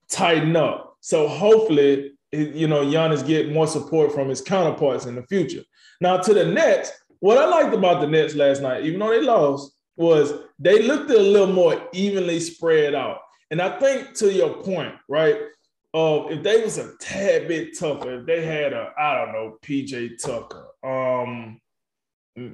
tighten 0.09 0.55
up. 0.55 0.97
So 1.01 1.27
hopefully, 1.27 2.13
you 2.31 2.67
know, 2.67 2.85
Giannis 2.85 3.25
get 3.25 3.51
more 3.51 3.67
support 3.67 4.11
from 4.11 4.29
his 4.29 4.41
counterparts 4.41 5.05
in 5.05 5.15
the 5.15 5.23
future. 5.23 5.63
Now 6.01 6.17
to 6.17 6.33
the 6.33 6.45
Nets, 6.45 6.91
what 7.19 7.37
I 7.37 7.45
liked 7.45 7.73
about 7.73 8.01
the 8.01 8.07
Nets 8.07 8.35
last 8.35 8.61
night, 8.61 8.85
even 8.85 8.99
though 8.99 9.09
they 9.09 9.21
lost, 9.21 9.75
was 9.95 10.33
they 10.57 10.83
looked 10.83 11.11
a 11.11 11.19
little 11.19 11.53
more 11.53 11.87
evenly 11.91 12.39
spread 12.39 12.95
out. 12.95 13.19
And 13.51 13.61
I 13.61 13.77
think 13.79 14.13
to 14.15 14.31
your 14.31 14.61
point, 14.63 14.93
right? 15.07 15.37
Uh, 15.93 16.27
if 16.29 16.43
they 16.43 16.61
was 16.61 16.77
a 16.77 16.95
tad 16.99 17.47
bit 17.47 17.77
tougher, 17.77 18.19
if 18.19 18.25
they 18.25 18.45
had 18.45 18.73
a, 18.73 18.91
I 18.97 19.15
don't 19.15 19.33
know, 19.33 19.57
PJ 19.63 20.21
Tucker, 20.21 20.67
um, 20.83 21.59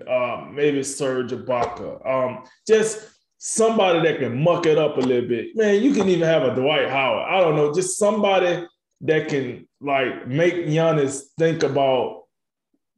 uh, 0.07 0.45
maybe 0.51 0.83
Serge 0.83 1.31
Ibaka, 1.31 2.07
um, 2.07 2.45
just 2.67 3.05
somebody 3.37 4.01
that 4.01 4.19
can 4.19 4.41
muck 4.41 4.65
it 4.65 4.77
up 4.77 4.97
a 4.97 5.01
little 5.01 5.27
bit. 5.27 5.55
Man, 5.55 5.83
you 5.83 5.93
can 5.93 6.07
even 6.07 6.27
have 6.27 6.43
a 6.43 6.55
Dwight 6.55 6.89
Howard. 6.89 7.27
I 7.29 7.41
don't 7.41 7.55
know, 7.55 7.73
just 7.73 7.97
somebody 7.97 8.65
that 9.01 9.27
can 9.27 9.67
like 9.81 10.27
make 10.27 10.55
Giannis 10.67 11.23
think 11.37 11.63
about, 11.63 12.23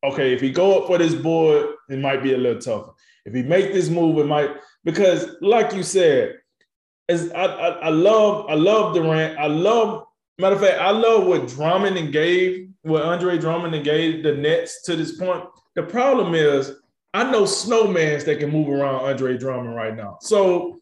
okay, 0.03 0.33
if 0.33 0.41
he 0.41 0.51
go 0.51 0.79
up 0.79 0.87
for 0.87 0.99
this 0.99 1.15
board, 1.15 1.67
it 1.89 1.99
might 1.99 2.21
be 2.21 2.33
a 2.33 2.37
little 2.37 2.61
tougher. 2.61 2.91
If 3.25 3.33
he 3.33 3.41
make 3.43 3.73
this 3.73 3.89
move, 3.89 4.19
it 4.19 4.25
might 4.25 4.51
because, 4.85 5.35
like 5.41 5.73
you 5.73 5.83
said, 5.83 6.35
as 7.09 7.31
I, 7.31 7.45
I, 7.45 7.67
I 7.69 7.89
love 7.89 8.45
I 8.49 8.53
love 8.53 8.93
Durant. 8.93 9.37
I 9.37 9.47
love 9.47 10.06
Matter 10.39 10.55
of 10.55 10.61
fact, 10.61 10.79
I 10.79 10.91
love 10.91 11.25
what 11.25 11.47
Drummond 11.47 11.97
and 11.97 12.11
gave, 12.11 12.69
what 12.83 13.01
Andre 13.01 13.39
Drummond 13.39 13.73
and 13.73 13.83
gave 13.83 14.23
the 14.23 14.33
Nets 14.33 14.83
to 14.83 14.95
this 14.95 15.17
point. 15.17 15.43
The 15.75 15.83
problem 15.83 16.35
is, 16.35 16.73
I 17.13 17.31
know 17.31 17.43
snowmans 17.43 18.25
that 18.25 18.39
can 18.39 18.51
move 18.51 18.69
around 18.69 19.05
Andre 19.05 19.37
Drummond 19.37 19.75
right 19.75 19.95
now. 19.95 20.17
So 20.21 20.81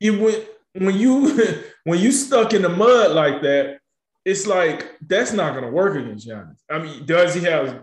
you 0.00 0.18
when 0.18 0.42
when 0.84 0.98
you 0.98 1.62
when 1.84 1.98
you 1.98 2.12
stuck 2.12 2.54
in 2.54 2.62
the 2.62 2.68
mud 2.68 3.12
like 3.12 3.42
that, 3.42 3.78
it's 4.24 4.46
like 4.46 4.96
that's 5.06 5.32
not 5.32 5.54
gonna 5.54 5.70
work 5.70 5.96
against 5.96 6.26
Giannis. 6.26 6.60
I 6.70 6.78
mean, 6.78 7.04
does 7.04 7.34
he 7.34 7.42
have 7.44 7.82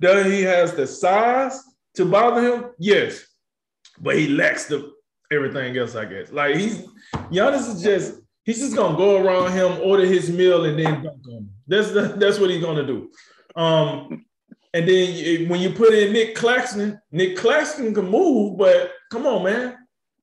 does 0.00 0.26
he 0.26 0.42
has 0.42 0.74
the 0.74 0.86
size 0.86 1.62
to 1.94 2.04
bother 2.04 2.40
him? 2.40 2.70
Yes, 2.78 3.24
but 4.00 4.16
he 4.16 4.28
lacks 4.28 4.66
the 4.66 4.92
everything 5.30 5.76
else, 5.76 5.94
I 5.94 6.06
guess. 6.06 6.32
Like 6.32 6.56
he's 6.56 6.86
Giannis 7.30 7.68
is 7.74 7.82
just 7.82 8.20
He's 8.48 8.60
just 8.60 8.74
gonna 8.74 8.96
go 8.96 9.22
around 9.22 9.52
him, 9.52 9.78
order 9.82 10.06
his 10.06 10.30
meal, 10.30 10.64
and 10.64 10.78
then 10.78 11.02
dunk 11.02 11.20
on 11.26 11.34
him. 11.34 11.50
That's 11.66 11.90
the, 11.90 12.14
that's 12.16 12.38
what 12.38 12.48
he's 12.48 12.64
gonna 12.64 12.86
do. 12.86 13.10
Um, 13.54 14.24
and 14.72 14.88
then 14.88 15.50
when 15.50 15.60
you 15.60 15.68
put 15.68 15.92
in 15.92 16.14
Nick 16.14 16.34
Claxton, 16.34 16.98
Nick 17.12 17.36
Claxton 17.36 17.92
can 17.92 18.08
move, 18.08 18.56
but 18.56 18.92
come 19.12 19.26
on, 19.26 19.44
man, 19.44 19.76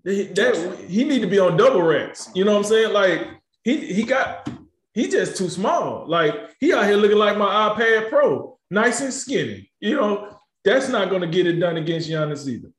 that 0.04 0.86
he 0.90 1.04
need 1.04 1.20
to 1.20 1.28
be 1.28 1.38
on 1.38 1.56
double 1.56 1.84
racks. 1.84 2.32
You 2.34 2.46
know 2.46 2.54
what 2.54 2.58
I'm 2.58 2.64
saying? 2.64 2.94
Like 2.94 3.28
he 3.64 3.94
he 3.94 4.02
got 4.02 4.50
he 4.96 5.08
just 5.08 5.38
too 5.38 5.48
small. 5.48 6.08
Like 6.08 6.34
he 6.60 6.74
out 6.74 6.86
here 6.86 6.98
looking 6.98 7.20
like 7.20 7.38
my 7.38 7.70
iPad 7.70 8.10
Pro, 8.10 8.58
nice 8.72 9.02
and 9.02 9.14
skinny. 9.14 9.72
You 9.80 9.98
know 9.98 10.40
that's 10.64 10.90
not 10.90 11.12
gonna 11.12 11.28
get 11.28 11.46
it 11.46 11.60
done 11.60 11.78
against 11.78 12.10
Giannis 12.10 12.48
either. 12.48 12.70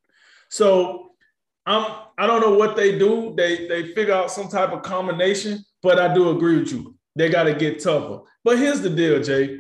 So 0.50 1.12
I'm 1.64 2.05
I 2.18 2.26
don't 2.26 2.40
know 2.40 2.54
what 2.54 2.76
they 2.76 2.98
do. 2.98 3.34
They 3.36 3.66
they 3.68 3.92
figure 3.94 4.14
out 4.14 4.30
some 4.30 4.48
type 4.48 4.72
of 4.72 4.82
combination, 4.82 5.64
but 5.82 5.98
I 5.98 6.12
do 6.14 6.30
agree 6.30 6.58
with 6.58 6.72
you. 6.72 6.96
They 7.14 7.28
got 7.28 7.44
to 7.44 7.54
get 7.54 7.82
tougher. 7.82 8.20
But 8.44 8.58
here's 8.58 8.80
the 8.80 8.90
deal, 8.90 9.22
Jay. 9.22 9.58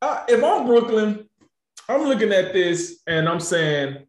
Uh, 0.00 0.24
if 0.28 0.42
I'm 0.42 0.66
Brooklyn, 0.66 1.28
I'm 1.88 2.02
looking 2.02 2.32
at 2.32 2.52
this 2.52 3.00
and 3.06 3.28
I'm 3.28 3.40
saying, 3.40 4.06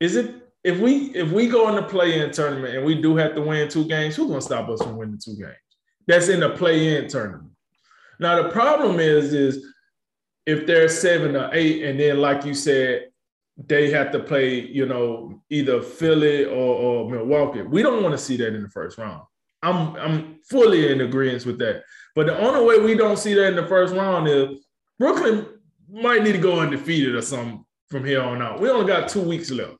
is 0.00 0.16
it 0.16 0.34
if 0.62 0.78
we 0.80 1.10
if 1.14 1.30
we 1.30 1.48
go 1.48 1.68
in 1.68 1.76
the 1.76 1.82
play-in 1.82 2.30
tournament 2.32 2.76
and 2.76 2.86
we 2.86 3.00
do 3.00 3.16
have 3.16 3.34
to 3.34 3.42
win 3.42 3.68
two 3.68 3.86
games, 3.86 4.16
who's 4.16 4.28
gonna 4.28 4.40
stop 4.40 4.68
us 4.68 4.82
from 4.82 4.96
winning 4.96 5.20
two 5.22 5.36
games? 5.36 5.56
That's 6.06 6.28
in 6.28 6.40
the 6.40 6.50
play-in 6.50 7.08
tournament. 7.08 7.50
Now 8.18 8.42
the 8.42 8.48
problem 8.50 9.00
is, 9.00 9.32
is 9.32 9.64
if 10.46 10.66
they're 10.66 10.88
seven 10.88 11.36
or 11.36 11.50
eight, 11.52 11.84
and 11.84 11.98
then 11.98 12.20
like 12.20 12.44
you 12.44 12.54
said, 12.54 13.08
they 13.56 13.90
have 13.90 14.10
to 14.12 14.18
play, 14.18 14.60
you 14.60 14.86
know, 14.86 15.42
either 15.50 15.80
Philly 15.80 16.44
or, 16.44 16.50
or 16.52 17.10
Milwaukee. 17.10 17.62
We 17.62 17.82
don't 17.82 18.02
want 18.02 18.12
to 18.12 18.18
see 18.18 18.36
that 18.38 18.54
in 18.54 18.62
the 18.62 18.68
first 18.68 18.98
round. 18.98 19.22
I'm 19.62 19.96
I'm 19.96 20.38
fully 20.48 20.92
in 20.92 21.00
agreement 21.00 21.46
with 21.46 21.58
that. 21.58 21.84
But 22.14 22.26
the 22.26 22.38
only 22.38 22.64
way 22.64 22.84
we 22.84 22.94
don't 22.94 23.18
see 23.18 23.34
that 23.34 23.48
in 23.48 23.56
the 23.56 23.66
first 23.66 23.94
round 23.94 24.28
is 24.28 24.66
Brooklyn 24.98 25.46
might 25.90 26.22
need 26.22 26.32
to 26.32 26.38
go 26.38 26.60
undefeated 26.60 27.14
or 27.14 27.22
something 27.22 27.64
from 27.88 28.04
here 28.04 28.22
on 28.22 28.42
out. 28.42 28.60
We 28.60 28.68
only 28.68 28.86
got 28.86 29.08
two 29.08 29.22
weeks 29.22 29.50
left. 29.50 29.76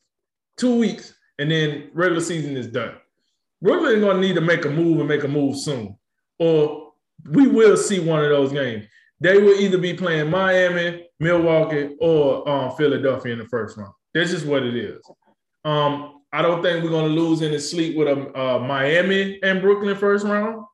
Two 0.57 0.79
weeks, 0.79 1.15
and 1.39 1.51
then 1.51 1.91
regular 1.93 2.21
season 2.21 2.57
is 2.57 2.69
done. 2.69 2.95
Brooklyn 3.61 4.01
gonna 4.01 4.21
need 4.21 4.35
to 4.37 4.41
make 4.41 4.65
a 4.65 4.71
move 4.71 5.01
and 5.01 5.09
make 5.09 5.25
a 5.25 5.29
move 5.29 5.59
soon. 5.59 5.99
Or 6.39 6.93
we 7.31 7.47
will 7.47 7.77
see 7.77 8.01
one 8.01 8.23
of 8.23 8.31
those 8.31 8.53
games. 8.53 8.87
they 9.21 9.39
will 9.39 9.59
either 9.59 9.79
be 9.79 9.95
playing 9.95 10.31
Miami, 10.31 11.04
Milwaukee, 11.21 11.97
or 12.01 12.49
um, 12.49 12.77
Philadelphia 12.77 13.33
in 13.33 13.39
the 13.39 13.47
first 13.47 13.77
round. 13.77 13.93
That's 14.13 14.31
just 14.31 14.47
what 14.47 14.63
it 14.63 14.77
is. 14.77 15.01
Um, 15.65 16.23
I 16.33 16.43
don't 16.43 16.63
think 16.63 16.83
we're 16.83 16.91
gonna 16.91 17.09
lose 17.09 17.43
any 17.43 17.59
sleep 17.59 17.97
with 17.97 18.09
a 18.09 18.39
uh, 18.39 18.59
Miami 18.59 19.41
and 19.43 19.61
Brooklyn 19.61 19.97
first 19.97 20.25
round. 20.25 20.65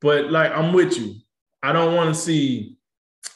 But 0.00 0.30
like 0.30 0.52
I'm 0.52 0.72
with 0.72 0.98
you. 0.98 1.14
I 1.62 1.72
don't 1.72 1.94
want 1.94 2.14
to 2.14 2.20
see 2.20 2.76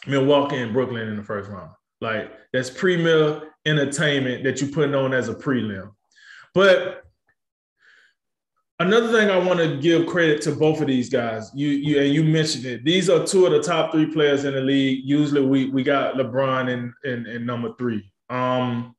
Milwaukee 0.07 0.57
and 0.57 0.73
Brooklyn 0.73 1.09
in 1.09 1.17
the 1.17 1.23
first 1.23 1.51
round. 1.51 1.71
Like 2.01 2.33
that's 2.53 2.71
premier 2.71 3.53
entertainment 3.65 4.45
that 4.45 4.61
you're 4.61 4.71
putting 4.71 4.95
on 4.95 5.15
as 5.15 5.29
a 5.29 5.35
prelim. 5.35 5.93
But 6.55 7.02
another 8.79 9.13
thing 9.13 9.31
I 9.31 9.39
want 9.39 9.59
to 9.61 9.77
give 9.79 10.07
credit 10.07 10.43
to 10.43 10.53
both 10.53 10.81
of 10.81 10.87
these 10.87 11.09
guys. 11.09 11.51
You 11.55 11.69
you 11.69 12.01
and 12.01 12.13
you 12.13 12.25
mentioned 12.25 12.65
it. 12.65 12.85
These 12.85 13.09
are 13.09 13.25
two 13.25 13.47
of 13.47 13.53
the 13.53 13.63
top 13.63 13.93
three 13.93 14.07
players 14.07 14.45
in 14.45 14.55
the 14.55 14.61
league. 14.61 15.03
Usually 15.05 15.45
we 15.45 15.71
we 15.71 15.83
got 15.83 16.15
LeBron 16.15 16.71
in 16.71 16.93
in, 17.05 17.27
in 17.27 17.47
number 17.47 17.75
three. 17.79 18.11
Um, 18.31 18.95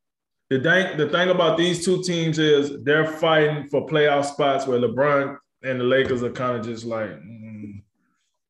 the 0.49 0.59
thing 0.59 0.97
the 0.97 1.09
thing 1.09 1.30
about 1.30 1.57
these 1.57 1.84
two 1.84 2.03
teams 2.03 2.39
is 2.39 2.84
they're 2.84 3.07
fighting 3.07 3.67
for 3.69 3.88
playoff 3.88 4.26
spots 4.26 4.67
where 4.67 4.80
LeBron 4.80 5.38
and 5.63 5.80
the 5.80 5.84
Lakers 5.84 6.24
are 6.24 6.32
kind 6.32 6.57
of 6.57 6.65
just 6.65 6.86
like, 6.86 7.09
mm. 7.09 7.82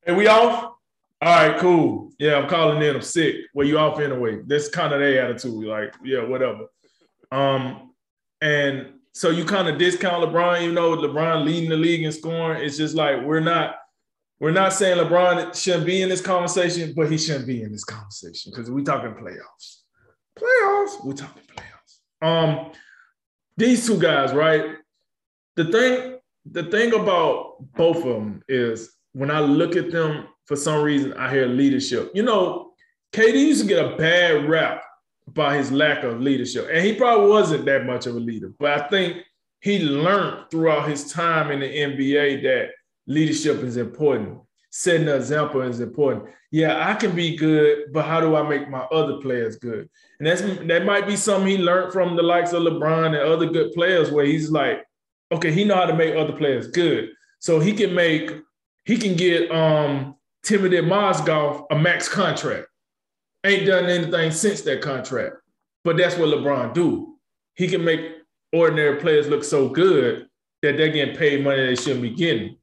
hey, 0.06 0.14
we 0.14 0.28
off. 0.28 0.72
All 1.22 1.48
right, 1.48 1.58
cool. 1.58 2.12
Yeah, 2.20 2.36
I'm 2.36 2.50
calling 2.50 2.82
in. 2.82 2.98
I'm 2.98 3.02
sick. 3.02 3.36
Well, 3.54 3.66
you 3.66 3.78
off 3.78 4.00
anyway. 4.00 4.42
That's 4.46 4.68
kind 4.68 4.94
of 4.94 5.00
their 5.00 5.24
attitude. 5.24 5.64
Like, 5.64 5.94
yeah, 6.04 6.26
whatever. 6.26 6.66
Um, 7.32 7.94
and 8.42 8.96
so 9.14 9.30
you 9.30 9.46
kind 9.46 9.68
of 9.68 9.78
discount 9.78 10.24
LeBron, 10.24 10.64
you 10.64 10.72
know, 10.72 10.98
LeBron 10.98 11.46
leading 11.46 11.70
the 11.70 11.78
league 11.78 12.04
in 12.04 12.12
scoring. 12.12 12.64
It's 12.64 12.78
just 12.78 12.96
like 12.96 13.24
we're 13.24 13.40
not 13.40 13.76
we're 14.40 14.52
not 14.52 14.74
saying 14.74 14.98
LeBron 14.98 15.56
shouldn't 15.56 15.86
be 15.86 16.02
in 16.02 16.10
this 16.10 16.20
conversation, 16.20 16.94
but 16.96 17.10
he 17.10 17.18
shouldn't 17.18 17.48
be 17.48 17.62
in 17.62 17.72
this 17.72 17.84
conversation 17.84 18.52
because 18.52 18.70
we're 18.70 18.84
talking 18.84 19.12
playoffs. 19.12 19.82
Playoffs, 20.38 21.06
we're 21.06 21.14
talking 21.14 21.44
playoffs. 21.44 22.28
Um, 22.28 22.72
these 23.56 23.86
two 23.86 24.00
guys, 24.00 24.34
right? 24.34 24.78
The 25.56 25.66
thing, 25.66 26.20
the 26.52 26.64
thing 26.64 26.94
about 26.94 27.58
both 27.76 27.98
of 27.98 28.04
them 28.04 28.44
is 28.50 28.96
when 29.14 29.30
I 29.30 29.40
look 29.40 29.76
at 29.76 29.92
them, 29.92 30.28
for 30.46 30.56
some 30.56 30.84
reason, 30.84 31.14
I 31.14 31.32
hear 31.32 31.46
leadership. 31.46 32.12
You 32.16 32.24
know, 32.24 32.72
KD 33.14 33.36
used 33.36 33.62
to 33.62 33.68
get 33.68 33.86
a 33.86 33.96
bad 33.96 34.50
rap 34.50 34.84
by 35.28 35.58
his 35.58 35.72
lack 35.72 36.04
of 36.04 36.22
leadership. 36.22 36.68
And 36.72 36.86
he 36.86 36.94
probably 36.94 37.30
wasn't 37.30 37.66
that 37.66 37.86
much 37.86 38.06
of 38.06 38.16
a 38.16 38.20
leader, 38.20 38.52
but 38.60 38.82
I 38.82 38.88
think 38.88 39.24
he 39.62 39.80
learned 39.80 40.50
throughout 40.52 40.90
his 40.90 41.12
time 41.12 41.52
in 41.52 41.62
the 41.62 41.68
NBA 41.68 42.44
that 42.44 42.72
leadership 43.08 43.64
is 43.64 43.78
important. 43.78 44.40
Setting 44.72 45.08
an 45.08 45.16
example 45.16 45.62
is 45.62 45.80
important. 45.80 46.26
Yeah, 46.52 46.88
I 46.90 46.96
can 46.96 47.16
be 47.16 47.36
good, 47.38 47.94
but 47.94 48.06
how 48.06 48.20
do 48.20 48.36
I 48.36 48.48
make 48.48 48.70
my 48.70 48.82
other 48.92 49.18
players 49.18 49.56
good? 49.56 49.90
And 50.20 50.28
that's 50.28 50.42
that 50.42 50.86
might 50.86 51.08
be 51.08 51.16
something 51.16 51.48
he 51.48 51.58
learned 51.58 51.94
from 51.94 52.16
the 52.16 52.24
likes 52.24 52.54
of 52.54 52.64
LeBron 52.64 53.08
and 53.08 53.18
other 53.18 53.46
good 53.46 53.72
players, 53.74 54.12
where 54.12 54.26
he's 54.26 54.52
like, 54.52 54.84
okay, 55.32 55.52
he 55.52 55.64
know 55.64 55.76
how 55.76 55.86
to 55.86 55.96
make 55.96 56.16
other 56.16 56.34
players 56.34 56.68
good. 56.68 57.12
So 57.40 57.60
he 57.60 57.74
can 57.74 57.94
make, 57.94 58.32
he 58.86 58.98
can 58.98 59.16
get 59.16 59.52
um 59.52 60.16
Timothy 60.44 60.78
Mozgov 60.78 61.66
a 61.72 61.76
max 61.76 62.10
contract 62.10 62.68
ain't 63.46 63.66
done 63.66 63.86
anything 63.86 64.32
since 64.32 64.62
that 64.62 64.82
contract. 64.82 65.36
But 65.84 65.98
that's 65.98 66.18
what 66.18 66.30
LeBron 66.30 66.74
do. 66.74 67.18
He 67.56 67.68
can 67.68 67.84
make 67.84 68.02
ordinary 68.52 69.00
players 69.00 69.28
look 69.28 69.44
so 69.44 69.70
good 69.70 70.28
that 70.62 70.78
they're 70.78 70.92
getting 70.92 71.16
paid 71.16 71.44
money 71.44 71.66
they 71.66 71.76
shouldn't 71.76 72.02
be 72.02 72.12
getting. 72.12 72.58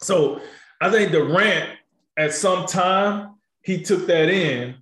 So 0.00 0.40
I 0.80 0.90
think 0.90 1.12
Durant, 1.12 1.70
at 2.16 2.32
some 2.32 2.66
time, 2.66 3.34
he 3.62 3.82
took 3.82 4.06
that 4.06 4.28
in 4.28 4.76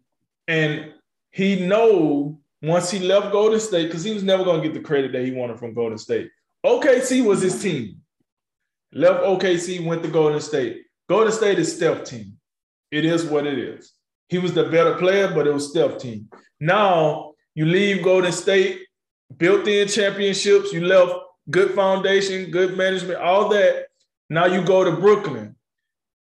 and 0.49 0.93
he 1.30 1.64
know 1.66 2.39
once 2.62 2.91
he 2.91 3.01
left 3.01 3.33
Golden 3.33 3.59
State, 3.59 3.87
because 3.87 4.05
he 4.05 4.14
was 4.14 4.22
never 4.22 4.45
going 4.45 4.62
to 4.62 4.68
get 4.68 4.74
the 4.74 4.87
credit 4.87 5.12
that 5.12 5.24
he 5.24 5.33
wanted 5.33 5.59
from 5.59 5.74
Golden 5.74 5.99
State. 5.99 6.30
OKC 6.64 7.24
was 7.24 7.43
his 7.43 7.61
team. 7.61 8.01
Left 8.93 9.24
OKC, 9.24 9.85
went 9.85 10.03
to 10.03 10.09
Golden 10.09 10.41
State. 10.41 10.83
Golden 11.09 11.33
State 11.33 11.59
is 11.59 11.74
Steph 11.74 12.05
team. 12.05 12.39
It 12.91 13.05
is 13.05 13.24
what 13.24 13.47
it 13.47 13.59
is. 13.59 13.93
He 14.33 14.39
was 14.39 14.55
the 14.55 14.64
better 14.64 14.95
player, 14.95 15.30
but 15.35 15.47
it 15.47 15.53
was 15.53 15.68
Steph 15.68 15.99
team. 15.99 16.30
Now 16.59 17.35
you 17.55 17.66
leave 17.66 18.03
Golden 18.03 18.33
State, 18.33 18.80
built 19.37 19.68
in 19.68 19.87
championships, 19.87 20.72
you 20.72 20.87
left 20.87 21.12
good 21.51 21.72
foundation, 21.74 22.51
good 22.51 22.74
management, 22.74 23.20
all 23.20 23.51
that. 23.51 23.89
Now 24.30 24.47
you 24.47 24.62
go 24.62 24.85
to 24.85 24.93
Brooklyn, 24.93 25.55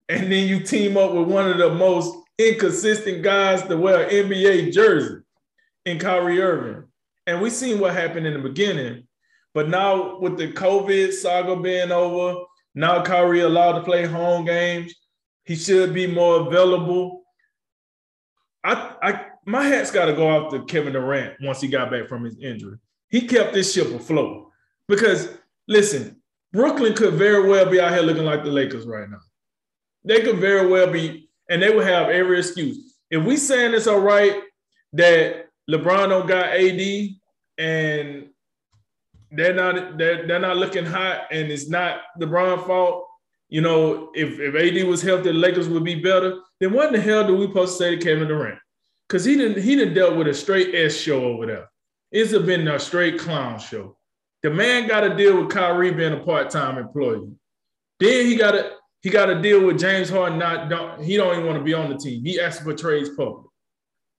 and 0.09 0.31
then 0.31 0.47
you 0.47 0.61
team 0.61 0.97
up 0.97 1.13
with 1.13 1.27
one 1.27 1.47
of 1.47 1.59
the 1.59 1.69
most 1.75 2.17
inconsistent 2.39 3.21
guys 3.21 3.61
to 3.67 3.77
wear 3.77 4.07
an 4.07 4.09
NBA 4.09 4.73
jersey 4.73 5.21
in 5.85 5.99
Kyrie 5.99 6.41
Irving. 6.41 6.85
And 7.27 7.39
we 7.39 7.51
seen 7.51 7.79
what 7.79 7.93
happened 7.93 8.25
in 8.25 8.33
the 8.33 8.49
beginning. 8.49 9.07
But 9.53 9.69
now 9.69 10.17
with 10.17 10.39
the 10.39 10.51
COVID 10.51 11.13
saga 11.13 11.55
being 11.55 11.91
over, 11.91 12.45
now 12.73 13.03
Kyrie 13.03 13.41
allowed 13.41 13.73
to 13.73 13.83
play 13.83 14.07
home 14.07 14.43
games. 14.43 14.91
He 15.45 15.55
should 15.55 15.93
be 15.93 16.07
more 16.07 16.47
available. 16.47 17.20
I, 18.63 18.95
I 19.01 19.25
my 19.45 19.63
hat's 19.63 19.91
got 19.91 20.05
to 20.05 20.13
go 20.13 20.29
off 20.29 20.51
to 20.51 20.63
Kevin 20.65 20.93
Durant 20.93 21.35
once 21.41 21.61
he 21.61 21.67
got 21.67 21.89
back 21.89 22.07
from 22.07 22.23
his 22.23 22.37
injury. 22.37 22.77
He 23.09 23.27
kept 23.27 23.53
this 23.53 23.73
ship 23.73 23.87
afloat 23.87 24.47
because 24.87 25.29
listen, 25.67 26.21
Brooklyn 26.53 26.93
could 26.93 27.15
very 27.15 27.47
well 27.47 27.69
be 27.69 27.79
out 27.79 27.93
here 27.93 28.01
looking 28.01 28.25
like 28.25 28.43
the 28.43 28.51
Lakers 28.51 28.85
right 28.85 29.09
now. 29.09 29.19
They 30.03 30.21
could 30.21 30.37
very 30.37 30.67
well 30.67 30.91
be, 30.91 31.29
and 31.49 31.61
they 31.61 31.73
would 31.73 31.87
have 31.87 32.09
every 32.09 32.39
excuse. 32.39 32.97
If 33.09 33.23
we 33.23 33.37
saying 33.37 33.73
it's 33.73 33.87
all 33.87 33.99
right 33.99 34.41
that 34.93 35.47
LeBron 35.69 36.09
don't 36.09 36.27
got 36.27 36.47
AD 36.47 37.09
and 37.57 38.27
they're 39.31 39.53
not 39.53 39.97
they're, 39.97 40.27
they're 40.27 40.39
not 40.39 40.57
looking 40.57 40.85
hot 40.85 41.27
and 41.31 41.51
it's 41.51 41.69
not 41.69 42.01
LeBron 42.19 42.65
fault, 42.65 43.07
you 43.51 43.59
know, 43.59 44.09
if, 44.15 44.39
if 44.39 44.55
AD 44.55 44.87
was 44.87 45.01
healthy, 45.01 45.23
the 45.23 45.33
Lakers 45.33 45.67
would 45.67 45.83
be 45.83 45.95
better. 45.95 46.39
Then 46.59 46.71
what 46.71 46.87
in 46.87 46.93
the 46.93 47.01
hell 47.01 47.27
do 47.27 47.35
we 47.35 47.47
supposed 47.47 47.73
to 47.73 47.83
say 47.83 47.95
to 47.95 48.01
Kevin 48.01 48.29
Durant? 48.29 48.57
Because 49.07 49.25
he 49.25 49.35
didn't 49.35 49.61
he 49.61 49.75
didn't 49.75 49.93
dealt 49.93 50.15
with 50.15 50.27
a 50.27 50.33
straight 50.33 50.73
S 50.73 50.95
show 50.95 51.25
over 51.25 51.45
there. 51.45 51.69
It's 52.13 52.31
been 52.31 52.67
a 52.67 52.79
straight 52.79 53.19
clown 53.19 53.59
show. 53.59 53.97
The 54.41 54.49
man 54.49 54.87
got 54.87 55.01
to 55.01 55.15
deal 55.15 55.37
with 55.37 55.51
Kyrie 55.51 55.91
being 55.91 56.13
a 56.13 56.23
part-time 56.23 56.77
employee. 56.77 57.29
Then 57.99 58.25
he 58.25 58.37
got 58.37 58.51
to 58.51 58.71
he 59.01 59.09
got 59.09 59.25
to 59.25 59.41
deal 59.41 59.65
with 59.65 59.79
James 59.79 60.09
Harden. 60.09 60.39
Not 60.39 60.69
don't, 60.69 61.03
he 61.03 61.17
don't 61.17 61.33
even 61.33 61.45
want 61.45 61.57
to 61.57 61.63
be 61.63 61.73
on 61.73 61.89
the 61.89 61.97
team. 61.97 62.23
He 62.23 62.39
asked 62.39 62.63
for 62.63 62.73
trades 62.73 63.09
public, 63.17 63.47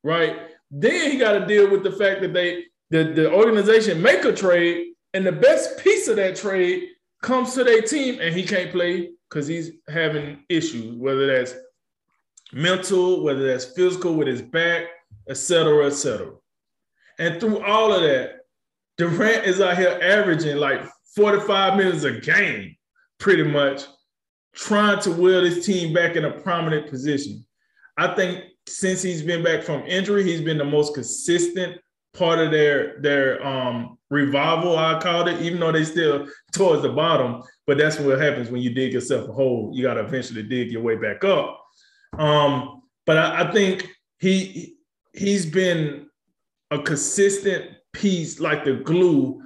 right? 0.04 0.40
Then 0.70 1.10
he 1.10 1.16
got 1.16 1.38
to 1.38 1.46
deal 1.46 1.70
with 1.70 1.82
the 1.84 1.92
fact 1.92 2.20
that 2.20 2.34
they 2.34 2.64
the, 2.90 3.04
the 3.04 3.32
organization 3.32 4.02
make 4.02 4.24
a 4.26 4.32
trade 4.32 4.92
and 5.14 5.24
the 5.24 5.32
best 5.32 5.78
piece 5.82 6.06
of 6.08 6.16
that 6.16 6.36
trade 6.36 6.88
comes 7.22 7.54
to 7.54 7.64
their 7.64 7.80
team 7.80 8.18
and 8.20 8.34
he 8.34 8.42
can't 8.42 8.70
play 8.70 9.08
because 9.32 9.46
he's 9.46 9.72
having 9.88 10.44
issues, 10.50 10.94
whether 10.96 11.26
that's 11.26 11.54
mental, 12.52 13.22
whether 13.22 13.46
that's 13.46 13.64
physical 13.64 14.14
with 14.14 14.28
his 14.28 14.42
back, 14.42 14.84
etc., 15.28 15.86
etc. 15.86 16.32
And 17.18 17.40
through 17.40 17.64
all 17.64 17.94
of 17.94 18.02
that, 18.02 18.40
Durant 18.98 19.46
is 19.46 19.60
out 19.60 19.78
here 19.78 19.98
averaging 20.02 20.58
like 20.58 20.82
45 21.16 21.78
minutes 21.78 22.04
a 22.04 22.12
game, 22.12 22.76
pretty 23.18 23.44
much, 23.44 23.84
trying 24.54 25.00
to 25.00 25.10
will 25.10 25.42
his 25.42 25.64
team 25.64 25.94
back 25.94 26.16
in 26.16 26.26
a 26.26 26.40
prominent 26.42 26.90
position. 26.90 27.44
I 27.96 28.14
think 28.14 28.44
since 28.66 29.00
he's 29.00 29.22
been 29.22 29.42
back 29.42 29.62
from 29.62 29.86
injury, 29.86 30.24
he's 30.24 30.42
been 30.42 30.58
the 30.58 30.64
most 30.64 30.92
consistent 30.92 31.80
part 32.12 32.38
of 32.38 32.50
their 32.50 33.00
their 33.00 33.44
um 33.46 33.96
revival, 34.12 34.76
I 34.76 35.00
called 35.00 35.28
it, 35.28 35.40
even 35.40 35.58
though 35.58 35.72
they 35.72 35.84
still 35.84 36.28
towards 36.52 36.82
the 36.82 36.90
bottom. 36.90 37.42
But 37.66 37.78
that's 37.78 37.98
what 37.98 38.20
happens 38.20 38.50
when 38.50 38.60
you 38.60 38.74
dig 38.74 38.92
yourself 38.92 39.28
a 39.28 39.32
hole. 39.32 39.70
You 39.74 39.82
got 39.82 39.94
to 39.94 40.00
eventually 40.00 40.42
dig 40.42 40.70
your 40.70 40.82
way 40.82 40.96
back 40.96 41.24
up. 41.24 41.60
Um, 42.18 42.82
but 43.06 43.16
I, 43.16 43.42
I 43.42 43.52
think 43.52 43.88
he 44.18 44.76
he's 45.14 45.46
been 45.46 46.06
a 46.70 46.80
consistent 46.80 47.70
piece, 47.92 48.38
like 48.38 48.64
the 48.64 48.74
glue, 48.74 49.42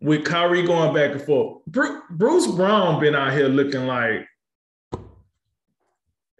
with 0.00 0.24
Kyrie 0.24 0.66
going 0.66 0.94
back 0.94 1.12
and 1.12 1.22
forth. 1.22 1.64
Bruce 1.66 2.46
Brown 2.48 3.00
been 3.00 3.14
out 3.14 3.32
here 3.32 3.48
looking 3.48 3.86
like 3.86 4.26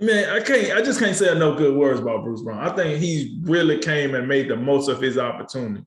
Man, 0.01 0.31
I 0.31 0.39
can't. 0.39 0.79
I 0.79 0.81
just 0.81 1.01
can't 1.01 1.17
say 1.17 1.37
no 1.37 1.57
good 1.57 1.75
words 1.75 1.99
about 1.99 2.23
Bruce 2.23 2.43
Brown. 2.43 2.61
I 2.61 2.73
think 2.73 3.03
he 3.03 3.41
really 3.43 3.79
came 3.79 4.15
and 4.15 4.29
made 4.29 4.49
the 4.49 4.55
most 4.55 4.89
of 4.89 5.01
his 5.01 5.19
opportunity. 5.19 5.85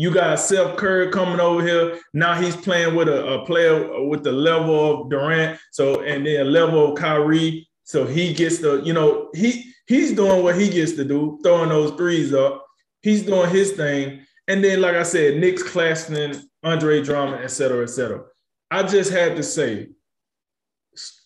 You 0.00 0.10
got 0.10 0.40
Seth 0.40 0.78
Curry 0.78 1.10
coming 1.10 1.40
over 1.40 1.62
here. 1.62 2.00
Now 2.14 2.32
he's 2.32 2.56
playing 2.56 2.94
with 2.94 3.06
a, 3.06 3.34
a 3.34 3.44
player 3.44 4.02
with 4.08 4.24
the 4.24 4.32
level 4.32 5.02
of 5.02 5.10
Durant. 5.10 5.60
So 5.72 6.00
and 6.00 6.26
then 6.26 6.50
level 6.50 6.92
of 6.92 6.98
Kyrie. 6.98 7.68
So 7.84 8.06
he 8.06 8.32
gets 8.32 8.60
the, 8.60 8.80
you 8.80 8.94
know, 8.94 9.28
he 9.34 9.74
he's 9.86 10.12
doing 10.12 10.42
what 10.42 10.58
he 10.58 10.70
gets 10.70 10.92
to 10.92 11.04
do, 11.04 11.38
throwing 11.42 11.68
those 11.68 11.90
threes 11.98 12.32
up. 12.32 12.64
He's 13.02 13.24
doing 13.24 13.50
his 13.50 13.72
thing. 13.72 14.24
And 14.48 14.64
then, 14.64 14.80
like 14.80 14.96
I 14.96 15.02
said, 15.02 15.36
Nick's 15.36 15.62
Claxton, 15.62 16.48
Andre 16.62 17.02
Drummond, 17.02 17.44
et 17.44 17.50
cetera, 17.50 17.82
et 17.82 17.90
cetera. 17.90 18.24
I 18.70 18.84
just 18.84 19.12
had 19.12 19.36
to 19.36 19.42
say, 19.42 19.88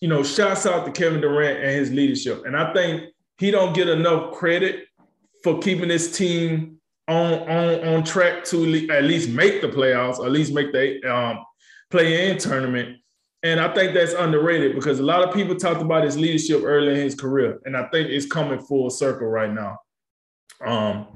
you 0.01 0.09
know, 0.09 0.21
shouts 0.21 0.65
out 0.65 0.85
to 0.85 0.91
Kevin 0.91 1.21
Durant 1.21 1.59
and 1.59 1.71
his 1.71 1.91
leadership. 1.91 2.45
And 2.45 2.57
I 2.57 2.73
think 2.73 3.03
he 3.37 3.51
don't 3.51 3.73
get 3.73 3.87
enough 3.87 4.33
credit 4.33 4.87
for 5.43 5.59
keeping 5.59 5.89
his 5.89 6.11
team 6.11 6.74
on 7.07 7.33
on 7.49 7.87
on 7.87 8.03
track 8.03 8.43
to 8.45 8.89
at 8.89 9.03
least 9.03 9.29
make 9.29 9.61
the 9.61 9.67
playoffs, 9.67 10.23
at 10.23 10.31
least 10.31 10.53
make 10.53 10.71
the 10.71 11.01
um, 11.03 11.39
play 11.91 12.29
in 12.29 12.37
tournament. 12.37 12.97
And 13.43 13.59
I 13.59 13.71
think 13.73 13.93
that's 13.93 14.13
underrated 14.13 14.73
because 14.73 14.99
a 14.99 15.03
lot 15.03 15.27
of 15.27 15.33
people 15.33 15.55
talked 15.55 15.81
about 15.81 16.03
his 16.03 16.17
leadership 16.17 16.63
early 16.63 16.93
in 16.93 16.97
his 16.97 17.13
career, 17.13 17.59
and 17.65 17.77
I 17.77 17.87
think 17.89 18.09
it's 18.09 18.25
coming 18.25 18.59
full 18.59 18.89
circle 18.89 19.27
right 19.27 19.51
now. 19.53 19.77
Um, 20.65 21.07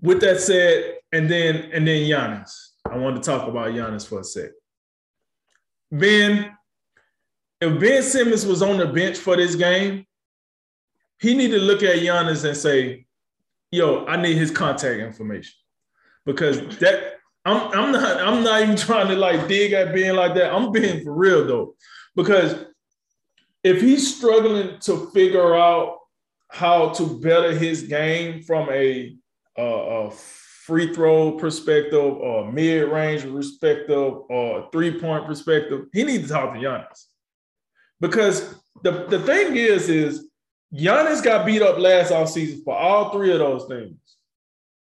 with 0.00 0.20
that 0.20 0.40
said, 0.40 0.98
and 1.12 1.28
then 1.28 1.70
and 1.72 1.86
then 1.86 2.08
Giannis, 2.08 2.52
I 2.88 2.96
wanted 2.96 3.22
to 3.22 3.28
talk 3.28 3.48
about 3.48 3.72
Giannis 3.72 4.06
for 4.06 4.20
a 4.20 4.24
sec. 4.24 4.50
Ben, 5.90 6.52
if 7.60 7.80
Ben 7.80 8.02
Simmons 8.02 8.46
was 8.46 8.62
on 8.62 8.76
the 8.76 8.86
bench 8.86 9.18
for 9.18 9.36
this 9.36 9.56
game, 9.56 10.06
he 11.20 11.34
need 11.34 11.50
to 11.50 11.58
look 11.58 11.82
at 11.82 11.96
Giannis 11.96 12.44
and 12.44 12.56
say, 12.56 13.06
"Yo, 13.70 14.04
I 14.06 14.20
need 14.20 14.36
his 14.36 14.50
contact 14.50 15.00
information," 15.00 15.54
because 16.24 16.78
that 16.78 17.18
I'm 17.44 17.72
I'm 17.72 17.92
not 17.92 18.20
I'm 18.20 18.42
not 18.42 18.62
even 18.62 18.76
trying 18.76 19.08
to 19.08 19.16
like 19.16 19.48
dig 19.48 19.72
at 19.72 19.94
being 19.94 20.14
like 20.14 20.34
that. 20.34 20.52
I'm 20.52 20.72
being 20.72 21.02
for 21.04 21.12
real 21.12 21.46
though, 21.46 21.74
because 22.14 22.66
if 23.62 23.80
he's 23.80 24.16
struggling 24.16 24.78
to 24.80 25.10
figure 25.10 25.54
out 25.54 25.98
how 26.50 26.90
to 26.90 27.20
better 27.20 27.52
his 27.52 27.82
game 27.82 28.42
from 28.42 28.68
a, 28.70 29.16
a, 29.56 29.62
a 29.62 30.10
free 30.10 30.94
throw 30.94 31.32
perspective 31.32 31.94
or 31.94 32.50
mid 32.50 32.88
range 32.88 33.22
perspective 33.22 34.14
or 34.28 34.68
three 34.72 34.98
point 34.98 35.26
perspective, 35.26 35.86
he 35.92 36.04
needs 36.04 36.28
to 36.28 36.32
talk 36.34 36.54
to 36.54 36.60
Giannis. 36.60 37.04
Because 38.00 38.54
the, 38.82 39.06
the 39.06 39.18
thing 39.20 39.56
is, 39.56 39.88
is 39.88 40.27
Giannis 40.74 41.22
got 41.22 41.46
beat 41.46 41.62
up 41.62 41.78
last 41.78 42.12
offseason 42.12 42.62
for 42.64 42.76
all 42.76 43.10
three 43.10 43.32
of 43.32 43.38
those 43.38 43.64
things. 43.66 43.96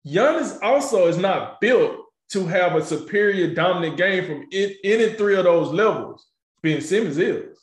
Giannis 0.07 0.57
also 0.61 1.07
is 1.07 1.17
not 1.17 1.59
built 1.59 1.97
to 2.29 2.45
have 2.45 2.75
a 2.75 2.85
superior 2.85 3.53
dominant 3.53 3.97
game 3.97 4.25
from 4.25 4.47
any 4.51 5.09
three 5.13 5.35
of 5.35 5.43
those 5.43 5.71
levels. 5.71 6.27
Ben 6.61 6.81
Simmons 6.81 7.17
is. 7.17 7.59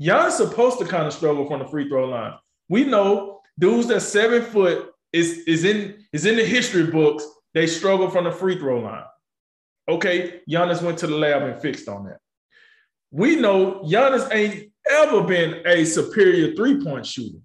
Giannis 0.00 0.32
supposed 0.32 0.78
to 0.78 0.84
kind 0.84 1.06
of 1.06 1.12
struggle 1.12 1.46
from 1.46 1.60
the 1.60 1.66
free 1.66 1.88
throw 1.88 2.08
line. 2.08 2.34
We 2.68 2.84
know 2.84 3.40
dudes 3.58 3.88
that 3.88 4.00
seven 4.00 4.42
foot 4.42 4.90
is, 5.12 5.38
is 5.46 5.64
in 5.64 6.04
is 6.12 6.26
in 6.26 6.36
the 6.36 6.44
history 6.44 6.86
books. 6.86 7.26
They 7.52 7.66
struggle 7.66 8.10
from 8.10 8.24
the 8.24 8.32
free 8.32 8.58
throw 8.58 8.80
line. 8.80 9.04
Okay, 9.88 10.40
Giannis 10.48 10.82
went 10.82 10.98
to 10.98 11.06
the 11.06 11.16
lab 11.16 11.42
and 11.42 11.60
fixed 11.60 11.88
on 11.88 12.06
that. 12.06 12.18
We 13.10 13.36
know 13.36 13.82
Giannis 13.84 14.28
ain't 14.34 14.72
ever 14.90 15.22
been 15.22 15.62
a 15.66 15.84
superior 15.84 16.54
three 16.54 16.82
point 16.82 17.06
shooter. 17.06 17.38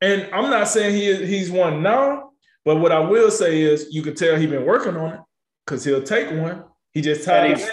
And 0.00 0.28
I'm 0.32 0.50
not 0.50 0.68
saying 0.68 0.94
he 0.94 1.26
he's 1.26 1.50
one 1.50 1.82
now, 1.82 2.30
but 2.64 2.76
what 2.76 2.92
I 2.92 3.00
will 3.00 3.30
say 3.30 3.60
is 3.62 3.88
you 3.90 4.02
can 4.02 4.14
tell 4.14 4.36
he's 4.36 4.50
been 4.50 4.64
working 4.64 4.96
on 4.96 5.14
it 5.14 5.20
because 5.66 5.84
he'll 5.84 6.02
take 6.02 6.30
one. 6.30 6.64
He 6.92 7.00
just 7.00 7.24
tired. 7.24 7.58
And 7.60 7.70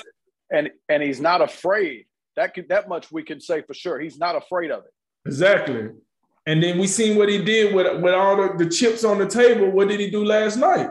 and, 0.50 0.70
and 0.90 1.04
he's 1.04 1.20
not 1.20 1.42
afraid. 1.42 2.06
That 2.36 2.54
could, 2.54 2.70
that 2.70 2.88
much 2.88 3.12
we 3.12 3.24
can 3.24 3.42
say 3.42 3.62
for 3.64 3.74
sure. 3.74 4.00
He's 4.00 4.18
not 4.18 4.36
afraid 4.36 4.72
of 4.72 4.84
it. 4.84 4.92
Exactly. 5.26 5.90
And 6.46 6.64
then 6.64 6.78
we 6.78 6.88
seen 6.88 7.18
what 7.18 7.30
he 7.30 7.44
did 7.44 7.76
with, 7.76 8.02
with 8.02 8.14
all 8.14 8.38
the, 8.38 8.64
the 8.64 8.70
chips 8.70 9.04
on 9.04 9.18
the 9.18 9.28
table. 9.28 9.70
What 9.70 9.90
did 9.90 10.00
he 10.00 10.10
do 10.10 10.24
last 10.24 10.56
night? 10.56 10.90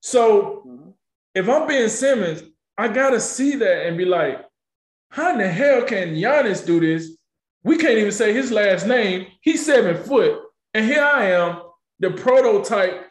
So 0.00 0.64
mm-hmm. 0.66 0.90
if 1.34 1.48
I'm 1.48 1.68
Ben 1.68 1.88
Simmons, 1.88 2.42
I 2.76 2.88
gotta 2.88 3.20
see 3.20 3.54
that 3.56 3.86
and 3.86 3.96
be 3.96 4.04
like, 4.04 4.44
how 5.12 5.32
in 5.32 5.38
the 5.38 5.48
hell 5.48 5.82
can 5.82 6.14
Giannis 6.14 6.64
do 6.64 6.80
this? 6.80 7.18
We 7.62 7.76
can't 7.76 7.98
even 7.98 8.12
say 8.12 8.32
his 8.32 8.50
last 8.50 8.86
name. 8.86 9.26
He's 9.42 9.64
seven 9.64 10.02
foot. 10.02 10.40
And 10.72 10.86
here 10.86 11.02
I 11.04 11.26
am, 11.32 11.60
the 12.00 12.12
prototype 12.12 13.08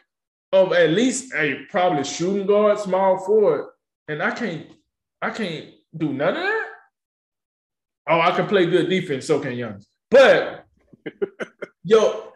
of 0.52 0.72
at 0.72 0.90
least 0.90 1.32
a 1.32 1.64
probably 1.70 2.02
shooting 2.02 2.46
guard, 2.46 2.80
small 2.80 3.18
forward. 3.24 3.70
And 4.08 4.20
I 4.20 4.32
can't, 4.32 4.66
I 5.22 5.30
can't 5.30 5.70
do 5.96 6.12
none 6.12 6.36
of 6.36 6.42
that. 6.42 6.66
Oh, 8.08 8.20
I 8.20 8.32
can 8.32 8.48
play 8.48 8.66
good 8.66 8.90
defense, 8.90 9.26
so 9.26 9.38
can 9.38 9.52
Giannis. 9.52 9.86
But 10.10 10.66
yo, 11.84 12.32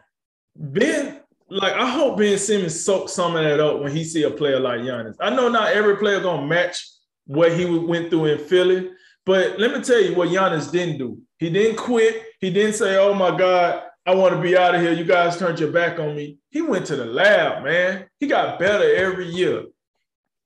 Ben, 0.54 1.22
like 1.50 1.72
I 1.72 1.90
hope 1.90 2.18
Ben 2.18 2.38
Simmons 2.38 2.84
soaks 2.84 3.14
some 3.14 3.34
of 3.34 3.42
that 3.42 3.58
up 3.58 3.80
when 3.80 3.90
he 3.90 4.04
see 4.04 4.22
a 4.22 4.30
player 4.30 4.60
like 4.60 4.82
Giannis. 4.82 5.16
I 5.20 5.30
know 5.30 5.48
not 5.48 5.72
every 5.72 5.96
player 5.96 6.20
gonna 6.20 6.46
match 6.46 6.88
what 7.26 7.52
he 7.52 7.64
went 7.64 8.10
through 8.10 8.26
in 8.26 8.38
Philly, 8.38 8.90
but 9.26 9.58
let 9.58 9.76
me 9.76 9.82
tell 9.82 10.00
you 10.00 10.14
what 10.14 10.28
Giannis 10.28 10.70
didn't 10.70 10.98
do. 10.98 11.20
He 11.38 11.50
didn't 11.50 11.76
quit. 11.76 12.22
He 12.40 12.50
didn't 12.50 12.74
say, 12.74 12.96
"Oh 12.96 13.12
my 13.12 13.36
God, 13.36 13.82
I 14.06 14.14
want 14.14 14.34
to 14.34 14.40
be 14.40 14.56
out 14.56 14.74
of 14.74 14.80
here. 14.80 14.92
You 14.92 15.04
guys 15.04 15.36
turned 15.36 15.58
your 15.58 15.72
back 15.72 15.98
on 15.98 16.16
me." 16.16 16.38
He 16.48 16.62
went 16.62 16.86
to 16.86 16.96
the 16.96 17.04
lab, 17.04 17.64
man. 17.64 18.06
He 18.20 18.28
got 18.28 18.58
better 18.58 18.94
every 18.94 19.26
year, 19.26 19.64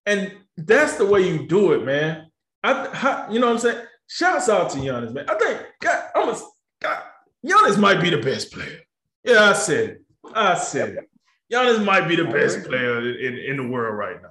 and 0.06 0.32
that's 0.56 0.96
the 0.96 1.06
way 1.06 1.28
you 1.28 1.46
do 1.46 1.72
it, 1.72 1.84
man. 1.84 2.30
I, 2.64 3.28
you 3.30 3.38
know 3.38 3.46
what 3.46 3.52
I'm 3.54 3.58
saying? 3.58 3.86
Shouts 4.08 4.48
out 4.48 4.70
to 4.70 4.78
Giannis, 4.78 5.12
man. 5.12 5.26
I 5.28 5.34
think 5.34 5.60
God, 5.80 6.04
I'm 6.14 6.28
a 6.30 6.38
God, 6.80 7.02
Giannis 7.46 7.78
might 7.78 8.00
be 8.00 8.10
the 8.10 8.18
best 8.18 8.52
player. 8.52 8.80
Yeah, 9.24 9.50
I 9.50 9.52
said 9.52 9.90
it. 9.90 10.02
I 10.34 10.58
said 10.58 10.90
it. 10.90 11.10
Giannis 11.52 11.84
might 11.84 12.08
be 12.08 12.16
the 12.16 12.24
best 12.24 12.64
player 12.64 13.00
in, 13.18 13.38
in 13.38 13.56
the 13.56 13.66
world 13.66 13.96
right 13.96 14.20
now. 14.22 14.30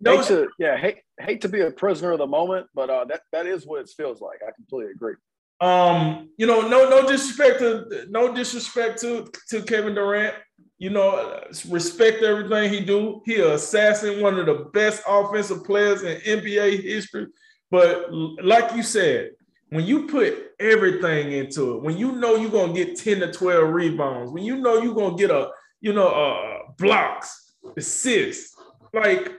No, 0.00 0.48
yeah, 0.58 0.76
hate, 0.78 0.98
hate 1.20 1.40
to 1.42 1.48
be 1.48 1.60
a 1.60 1.70
prisoner 1.70 2.12
of 2.12 2.18
the 2.18 2.26
moment, 2.26 2.66
but 2.74 2.90
uh, 2.90 3.04
that 3.06 3.22
that 3.32 3.46
is 3.46 3.66
what 3.66 3.80
it 3.80 3.90
feels 3.96 4.20
like. 4.20 4.38
I 4.46 4.50
completely 4.52 4.92
agree. 4.92 5.14
Um, 5.60 6.30
you 6.38 6.46
know, 6.46 6.66
no 6.66 6.88
no 6.88 7.06
disrespect 7.06 7.58
to 7.60 8.06
no 8.08 8.34
disrespect 8.34 9.00
to 9.02 9.30
to 9.48 9.62
Kevin 9.62 9.94
Durant. 9.94 10.34
You 10.78 10.90
know, 10.90 11.42
respect 11.68 12.22
everything 12.22 12.72
he 12.72 12.80
do. 12.80 13.20
He 13.26 13.36
assassin, 13.36 14.22
one 14.22 14.38
of 14.38 14.46
the 14.46 14.70
best 14.72 15.02
offensive 15.06 15.64
players 15.64 16.02
in 16.02 16.20
NBA 16.20 16.82
history. 16.82 17.26
But 17.70 18.10
like 18.42 18.74
you 18.74 18.82
said, 18.82 19.32
when 19.68 19.86
you 19.86 20.06
put 20.06 20.52
everything 20.58 21.32
into 21.32 21.76
it, 21.76 21.82
when 21.82 21.98
you 21.98 22.12
know 22.12 22.36
you're 22.36 22.50
gonna 22.50 22.72
get 22.72 22.98
10 22.98 23.20
to 23.20 23.32
12 23.32 23.72
rebounds, 23.72 24.32
when 24.32 24.42
you 24.42 24.56
know 24.56 24.82
you're 24.82 24.94
gonna 24.94 25.16
get 25.16 25.30
a, 25.30 25.50
you 25.80 25.92
know, 25.92 26.08
uh 26.08 26.72
blocks, 26.78 27.54
assists, 27.76 28.56
like 28.94 29.32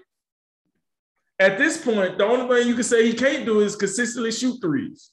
at 1.42 1.58
this 1.58 1.84
point, 1.84 2.18
the 2.18 2.26
only 2.26 2.48
thing 2.48 2.68
you 2.68 2.76
can 2.76 2.84
say 2.84 3.06
he 3.06 3.14
can't 3.14 3.46
do 3.46 3.62
is 3.62 3.76
consistently 3.76 4.32
shoot 4.32 4.60
threes. 4.62 5.12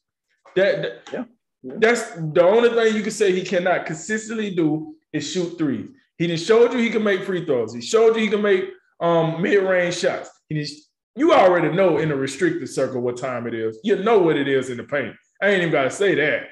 That, 0.57 0.83
that 0.83 0.93
yeah. 1.13 1.25
yeah. 1.63 1.75
that's 1.79 2.03
the 2.17 2.45
only 2.45 2.69
thing 2.71 2.95
you 2.95 3.03
can 3.03 3.11
say 3.13 3.33
he 3.33 3.43
cannot 3.43 3.87
consistently 3.87 4.55
do 4.55 4.95
is 5.13 5.31
shoot 5.31 5.57
threes. 5.57 5.89
He 6.19 6.27
just 6.27 6.47
showed 6.47 6.73
you 6.73 6.79
he 6.79 6.91
can 6.91 7.05
make 7.05 7.25
free 7.25 7.45
throws. 7.47 7.73
He 7.73 7.81
showed 7.81 8.17
you 8.17 8.23
he 8.23 8.29
can 8.29 8.43
make 8.43 8.65
um, 9.01 9.41
mid-range 9.41 9.97
shots. 9.97 10.31
He 10.49 10.57
just 10.57 10.91
you 11.17 11.33
already 11.33 11.75
know 11.75 11.99
in 11.99 12.11
the 12.11 12.17
restricted 12.17 12.69
circle 12.69 13.01
what 13.01 13.17
time 13.17 13.47
it 13.47 13.55
is. 13.55 13.79
You 13.83 13.97
know 13.97 14.19
what 14.19 14.37
it 14.37 14.49
is 14.49 14.71
in 14.71 14.77
the 14.77 14.85
paint. 14.85 15.15
I 15.43 15.49
ain't 15.49 15.63
even 15.63 15.73
got 15.73 15.85
to 15.85 15.91
say 15.91 16.15
that. 16.15 16.49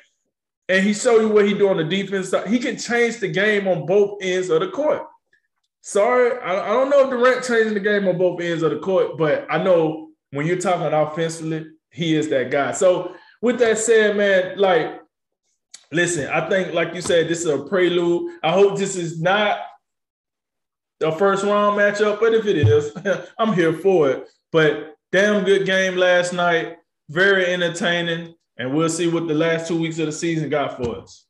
And 0.68 0.85
he 0.85 0.93
showed 0.93 1.20
you 1.20 1.29
what 1.29 1.47
he 1.47 1.55
do 1.55 1.68
on 1.68 1.77
the 1.77 1.85
defense 1.85 2.31
side. 2.31 2.49
He 2.49 2.59
can 2.59 2.77
change 2.77 3.18
the 3.18 3.29
game 3.29 3.68
on 3.68 3.87
both 3.87 4.18
ends 4.22 4.51
of 4.51 4.61
the 4.61 4.70
court. 4.70 5.07
Sorry, 5.87 6.37
I, 6.41 6.66
don't 6.66 6.91
know 6.91 7.05
if 7.05 7.11
Durant 7.11 7.45
changing 7.45 7.74
the 7.74 7.78
game 7.78 8.09
on 8.09 8.18
both 8.18 8.41
ends 8.41 8.64
of 8.64 8.72
the 8.72 8.80
court, 8.80 9.16
but 9.16 9.47
I 9.49 9.62
know 9.62 10.09
when 10.32 10.45
you're 10.45 10.59
talking 10.59 10.93
offensively, 10.93 11.64
he 11.93 12.16
is 12.16 12.28
that 12.30 12.51
guy. 12.51 12.72
So 12.72 13.14
with 13.41 13.61
that 13.61 13.78
said, 13.78 14.16
man, 14.16 14.59
like, 14.59 15.01
listen, 15.93 16.28
I 16.28 16.49
think, 16.49 16.74
like 16.74 16.93
you 16.93 17.01
said, 17.01 17.28
this 17.28 17.43
is 17.43 17.47
a 17.47 17.59
prelude. 17.66 18.32
I 18.43 18.51
hope 18.51 18.76
this 18.76 18.97
is 18.97 19.20
not 19.20 19.61
the 20.99 21.12
first 21.12 21.45
round 21.45 21.78
matchup, 21.78 22.18
but 22.18 22.34
if 22.34 22.47
it 22.47 22.66
is, 22.66 22.91
I'm 23.39 23.53
here 23.53 23.72
for 23.72 24.11
it. 24.11 24.28
But 24.51 24.97
damn 25.12 25.45
good 25.45 25.66
game 25.66 25.95
last 25.95 26.32
night. 26.32 26.78
Very 27.11 27.47
entertaining. 27.47 28.34
And 28.57 28.74
we'll 28.74 28.89
see 28.89 29.07
what 29.07 29.28
the 29.28 29.34
last 29.34 29.68
two 29.68 29.80
weeks 29.80 30.01
of 30.01 30.07
the 30.07 30.12
season 30.12 30.51
got 30.51 30.78
for 30.78 30.99
us. 31.03 31.26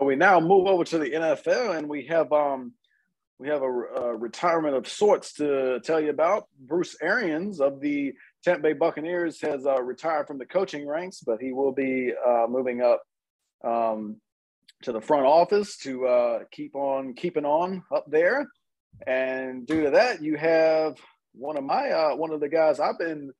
We 0.00 0.16
now 0.16 0.40
move 0.40 0.66
over 0.66 0.84
to 0.84 0.98
the 0.98 1.10
NFL, 1.10 1.76
and 1.76 1.88
we 1.88 2.06
have 2.06 2.32
um, 2.32 2.72
we 3.38 3.48
have 3.48 3.62
a, 3.62 3.70
a, 3.70 4.16
retirement 4.16 4.74
of 4.74 4.88
sorts 4.88 5.34
to 5.34 5.80
tell 5.80 6.00
you 6.00 6.10
about. 6.10 6.48
Bruce 6.58 6.96
Arians 7.02 7.60
of 7.60 7.80
the 7.80 8.14
Tampa 8.42 8.62
Bay 8.62 8.72
Buccaneers 8.72 9.40
has 9.42 9.66
uh, 9.66 9.82
retired 9.82 10.26
from 10.26 10.38
the 10.38 10.46
coaching 10.46 10.86
ranks, 10.86 11.20
but 11.20 11.40
he 11.40 11.52
will 11.52 11.72
be 11.72 12.12
uh, 12.26 12.46
moving 12.48 12.80
up 12.80 13.02
um, 13.62 14.16
to 14.82 14.92
the 14.92 15.00
front 15.02 15.26
office 15.26 15.76
to 15.78 16.06
uh, 16.06 16.38
keep 16.50 16.74
on 16.74 17.12
keeping 17.12 17.44
on 17.44 17.82
up 17.94 18.04
there. 18.08 18.46
And 19.06 19.66
due 19.66 19.84
to 19.84 19.90
that, 19.90 20.22
you 20.22 20.36
have 20.36 20.96
one 21.32 21.58
of 21.58 21.64
my 21.64 21.90
uh, 21.90 22.16
one 22.16 22.32
of 22.32 22.40
the 22.40 22.48
guys 22.48 22.80
I've 22.80 22.98
been 22.98 23.32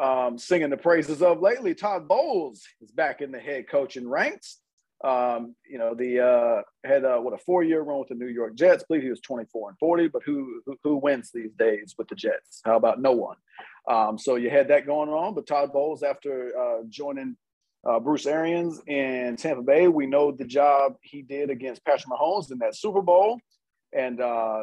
um, 0.00 0.38
singing 0.38 0.70
the 0.70 0.78
praises 0.78 1.22
of 1.22 1.40
lately. 1.40 1.74
Todd 1.74 2.08
Bowles 2.08 2.62
is 2.80 2.90
back 2.92 3.20
in 3.20 3.30
the 3.30 3.40
head 3.40 3.68
coaching 3.70 4.08
ranks. 4.08 4.58
Um, 5.04 5.54
you 5.68 5.78
know, 5.78 5.94
the 5.94 6.20
uh, 6.20 6.62
had 6.84 7.04
uh, 7.04 7.18
what 7.18 7.32
a 7.32 7.38
four 7.38 7.62
year 7.62 7.82
run 7.82 8.00
with 8.00 8.08
the 8.08 8.14
New 8.14 8.26
York 8.26 8.56
Jets. 8.56 8.82
I 8.82 8.86
believe 8.88 9.04
he 9.04 9.10
was 9.10 9.20
24 9.20 9.70
and 9.70 9.78
40, 9.78 10.08
but 10.08 10.22
who, 10.24 10.60
who, 10.66 10.76
who 10.82 10.96
wins 10.96 11.30
these 11.32 11.52
days 11.56 11.94
with 11.96 12.08
the 12.08 12.16
Jets? 12.16 12.60
How 12.64 12.76
about 12.76 13.00
no 13.00 13.12
one? 13.12 13.36
Um, 13.88 14.18
so 14.18 14.34
you 14.34 14.50
had 14.50 14.68
that 14.68 14.86
going 14.86 15.08
on. 15.08 15.34
But 15.34 15.46
Todd 15.46 15.72
Bowles, 15.72 16.02
after 16.02 16.52
uh, 16.58 16.82
joining 16.88 17.36
uh, 17.86 18.00
Bruce 18.00 18.26
Arians 18.26 18.80
in 18.86 19.36
Tampa 19.36 19.62
Bay. 19.62 19.88
We 19.88 20.06
know 20.06 20.32
the 20.32 20.44
job 20.44 20.94
he 21.02 21.22
did 21.22 21.50
against 21.50 21.84
Patrick 21.84 22.10
Mahomes 22.10 22.50
in 22.50 22.58
that 22.58 22.76
Super 22.76 23.02
Bowl, 23.02 23.40
and 23.92 24.20
uh, 24.20 24.62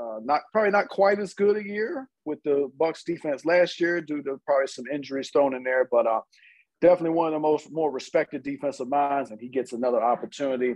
uh, 0.00 0.18
not 0.22 0.42
probably 0.52 0.70
not 0.70 0.88
quite 0.88 1.18
as 1.18 1.34
good 1.34 1.56
a 1.56 1.64
year 1.64 2.08
with 2.24 2.42
the 2.44 2.70
Bucs 2.80 3.04
defense 3.04 3.44
last 3.44 3.80
year 3.80 4.00
due 4.00 4.22
to 4.22 4.40
probably 4.46 4.68
some 4.68 4.84
injuries 4.92 5.30
thrown 5.30 5.54
in 5.54 5.62
there, 5.62 5.88
but 5.90 6.06
uh, 6.06 6.20
definitely 6.82 7.10
one 7.10 7.28
of 7.28 7.32
the 7.32 7.38
most 7.38 7.72
more 7.72 7.90
respected 7.90 8.42
defensive 8.42 8.88
minds, 8.88 9.30
and 9.30 9.40
he 9.40 9.48
gets 9.48 9.72
another 9.72 10.02
opportunity. 10.02 10.74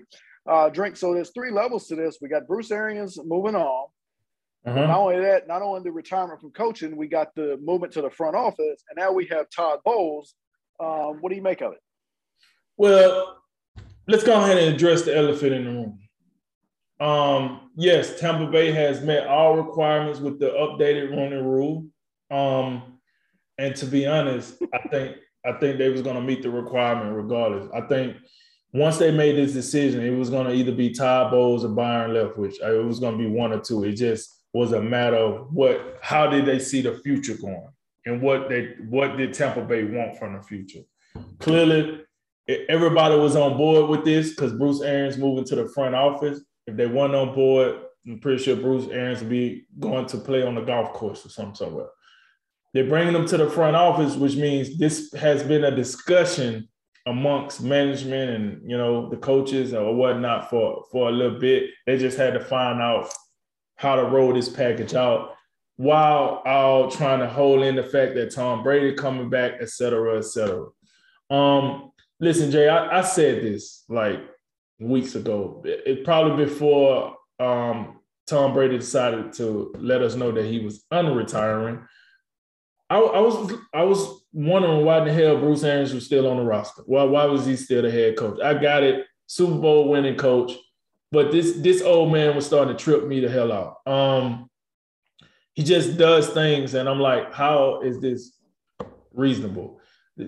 Uh, 0.49 0.71
drink. 0.71 0.97
So 0.97 1.13
there's 1.13 1.33
three 1.35 1.51
levels 1.51 1.89
to 1.89 1.97
this. 1.97 2.19
We 2.23 2.29
got 2.29 2.47
Bruce 2.47 2.71
Arians 2.71 3.19
moving 3.23 3.57
on. 3.57 3.89
Uh-huh. 4.65 4.87
Not 4.87 4.99
only 4.99 5.21
that, 5.21 5.47
not 5.47 5.61
only 5.61 5.83
the 5.83 5.93
retirement 5.93 6.41
from 6.41 6.53
coaching, 6.53 6.97
we 6.97 7.09
got 7.09 7.35
the 7.35 7.59
movement 7.61 7.93
to 7.95 8.03
the 8.03 8.11
front 8.11 8.37
office, 8.37 8.83
and 8.89 8.97
now 8.97 9.13
we 9.13 9.27
have 9.27 9.47
Todd 9.51 9.81
Bowles. 9.85 10.35
Um, 10.81 11.19
what 11.21 11.31
do 11.31 11.37
you 11.37 11.43
make 11.43 11.61
of 11.61 11.73
it? 11.73 11.81
Well, 12.77 13.39
let's 14.07 14.25
go 14.25 14.41
ahead 14.41 14.59
and 14.59 14.75
address 14.75 15.03
the 15.03 15.17
elephant 15.17 15.53
in 15.53 15.65
the 15.65 15.71
room. 15.71 15.99
Um, 16.99 17.71
yes, 17.77 18.19
Tampa 18.19 18.51
Bay 18.51 18.71
has 18.73 19.03
met 19.03 19.27
all 19.27 19.57
requirements 19.57 20.21
with 20.21 20.39
the 20.39 20.51
updated 20.51 21.11
Rooney 21.11 21.37
Rule. 21.37 21.87
Um, 22.31 22.99
and 23.59 23.75
to 23.77 23.87
be 23.87 24.07
honest, 24.07 24.63
I 24.75 24.89
think 24.89 25.17
I 25.47 25.53
think 25.59 25.79
they 25.79 25.89
was 25.89 26.03
going 26.03 26.17
to 26.17 26.23
meet 26.23 26.43
the 26.43 26.51
requirement 26.51 27.15
regardless. 27.15 27.71
I 27.73 27.83
think 27.83 28.17
once 28.73 28.99
they 28.99 29.11
made 29.11 29.37
this 29.37 29.53
decision, 29.53 30.05
it 30.05 30.11
was 30.11 30.31
going 30.31 30.47
to 30.47 30.53
either 30.53 30.73
be 30.73 30.91
Todd 30.91 31.31
Bowles 31.31 31.65
or 31.65 31.69
Byron 31.69 32.11
Leftwich. 32.11 32.61
It 32.61 32.85
was 32.85 32.99
going 32.99 33.17
to 33.17 33.25
be 33.25 33.31
one 33.31 33.53
or 33.53 33.61
two. 33.61 33.85
It 33.85 33.93
just 33.93 34.43
was 34.53 34.73
a 34.73 34.83
matter 34.83 35.17
of 35.17 35.53
what, 35.53 35.99
how 36.03 36.27
did 36.27 36.47
they 36.47 36.59
see 36.59 36.83
the 36.83 36.99
future 36.99 37.37
going, 37.37 37.69
and 38.05 38.23
what 38.23 38.49
they, 38.49 38.75
what 38.89 39.17
did 39.17 39.35
Tampa 39.35 39.63
Bay 39.63 39.85
want 39.85 40.19
from 40.19 40.35
the 40.35 40.43
future. 40.43 40.81
Clearly, 41.39 42.03
everybody 42.69 43.17
was 43.17 43.37
on 43.37 43.57
board 43.57 43.89
with 43.89 44.05
this 44.05 44.31
because 44.31 44.53
Bruce 44.53 44.81
Arians 44.81 45.19
moving 45.19 45.45
to 45.45 45.57
the 45.57 45.69
front 45.69 45.95
office. 45.95 46.41
If 46.67 46.77
they 46.77 46.87
weren't 46.87 47.15
on 47.15 47.35
board, 47.35 47.81
I'm 48.07 48.19
pretty 48.21 48.43
sure 48.43 48.57
Bruce 48.57 48.89
Arians 48.91 49.21
would 49.21 49.31
be 49.31 49.67
going 49.79 50.07
to 50.07 50.19
play 50.19 50.43
on 50.43 50.55
the 50.55 50.61
golf 50.61 50.93
course 50.93 51.25
or 51.27 51.29
something 51.29 51.55
somewhere. 51.55 51.89
They're 52.77 52.85
bringing 52.85 53.15
them 53.15 53.27
to 53.29 53.39
the 53.39 53.49
front 53.49 53.75
office, 53.75 54.17
which 54.17 54.37
means 54.37 54.77
this 54.77 55.11
has 55.15 55.43
been 55.43 55.65
a 55.65 55.75
discussion 55.75 56.69
amongst 57.07 57.63
management 57.63 58.31
and 58.33 58.71
you 58.71 58.77
know 58.77 59.09
the 59.09 59.17
coaches 59.17 59.73
or 59.73 59.95
whatnot 59.95 60.51
for 60.51 60.85
for 60.93 61.09
a 61.09 61.11
little 61.11 61.39
bit. 61.39 61.71
They 61.87 61.97
just 61.97 62.19
had 62.19 62.35
to 62.35 62.41
find 62.41 62.83
out 62.83 63.11
how 63.77 63.97
to 63.97 64.03
roll 64.03 64.35
this 64.35 64.51
package 64.51 64.93
out 64.93 65.37
while 65.77 66.43
all 66.45 66.91
trying 66.91 67.21
to 67.21 67.27
hold 67.27 67.63
in 67.63 67.77
the 67.77 67.83
fact 67.83 68.15
that 68.17 68.35
Tom 68.35 68.63
Brady 68.63 68.95
coming 68.95 69.31
back, 69.31 69.53
et 69.59 69.71
cetera, 69.71 70.19
et 70.19 70.27
cetera. 70.27 70.67
Um, 71.31 71.93
listen, 72.21 72.51
Jay, 72.51 72.69
I, 72.69 72.99
I 72.99 73.01
said 73.01 73.43
this 73.43 73.85
like 73.89 74.21
weeks 74.79 75.15
ago. 75.15 75.63
It, 75.65 75.83
it 75.87 76.05
probably 76.05 76.45
before 76.45 77.17
um, 77.41 78.01
Tom 78.27 78.53
Brady 78.53 78.77
decided 78.77 79.33
to 79.35 79.73
let 79.79 80.03
us 80.03 80.15
know 80.15 80.31
that 80.31 80.45
he 80.45 80.59
was 80.59 80.85
unretiring. 80.93 81.87
I, 82.89 82.99
I, 82.99 83.21
was 83.21 83.53
I 83.75 83.83
was 83.83 84.25
wondering 84.33 84.85
why 84.85 85.05
the 85.05 85.13
hell 85.13 85.39
Bruce 85.39 85.65
Arians 85.65 85.93
was 85.93 86.07
still 86.07 86.29
on 86.29 86.37
the 86.37 86.45
roster. 86.45 86.83
Why 86.87 87.03
why 87.03 87.25
was 87.25 87.45
he 87.45 87.57
still 87.57 87.83
the 87.83 87.91
head 87.91 88.17
coach? 88.17 88.41
I 88.41 88.55
got 88.55 88.85
it, 88.85 89.07
Super 89.27 89.59
Bowl 89.59 89.89
winning 89.89 90.17
coach, 90.17 90.53
but 91.11 91.33
this 91.33 91.55
this 91.57 91.83
old 91.83 92.13
man 92.13 92.37
was 92.37 92.47
starting 92.47 92.77
to 92.77 92.83
trip 92.83 93.07
me 93.07 93.21
the 93.21 93.29
hell 93.29 93.53
out. 93.53 93.93
Um, 93.93 94.51
he 95.55 95.65
just 95.65 95.97
does 95.97 96.29
things, 96.29 96.75
and 96.75 96.89
I'm 96.89 97.01
like, 97.01 97.33
how 97.35 97.81
is 97.81 98.01
this 98.01 98.39
reasonable? 99.13 99.81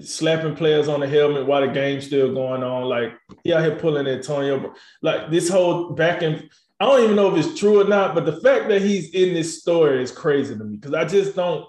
Slapping 0.02 0.56
players 0.56 0.88
on 0.88 1.00
the 1.00 1.08
helmet 1.08 1.46
while 1.46 1.62
the 1.62 1.72
game's 1.72 2.06
still 2.06 2.34
going 2.34 2.62
on, 2.62 2.84
like 2.84 3.14
he 3.44 3.52
out 3.52 3.62
here 3.62 3.76
pulling 3.76 4.06
Antonio, 4.06 4.74
like 5.00 5.30
this 5.30 5.48
whole 5.48 5.90
back 5.90 6.22
and 6.22 6.50
I 6.80 6.86
don't 6.86 7.04
even 7.04 7.16
know 7.16 7.34
if 7.34 7.44
it's 7.44 7.58
true 7.58 7.80
or 7.80 7.88
not, 7.88 8.14
but 8.14 8.24
the 8.24 8.40
fact 8.40 8.68
that 8.68 8.82
he's 8.82 9.10
in 9.10 9.34
this 9.34 9.60
story 9.60 10.02
is 10.02 10.12
crazy 10.12 10.56
to 10.56 10.64
me 10.64 10.76
because 10.76 10.94
I 10.94 11.04
just 11.04 11.34
don't 11.34 11.66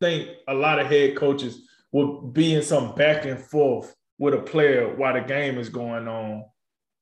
think 0.00 0.28
a 0.48 0.54
lot 0.54 0.78
of 0.78 0.86
head 0.86 1.16
coaches 1.16 1.68
would 1.92 2.32
be 2.32 2.54
in 2.54 2.62
some 2.62 2.94
back 2.94 3.24
and 3.24 3.38
forth 3.38 3.94
with 4.18 4.34
a 4.34 4.38
player 4.38 4.94
while 4.96 5.14
the 5.14 5.20
game 5.20 5.58
is 5.58 5.68
going 5.68 6.08
on. 6.08 6.44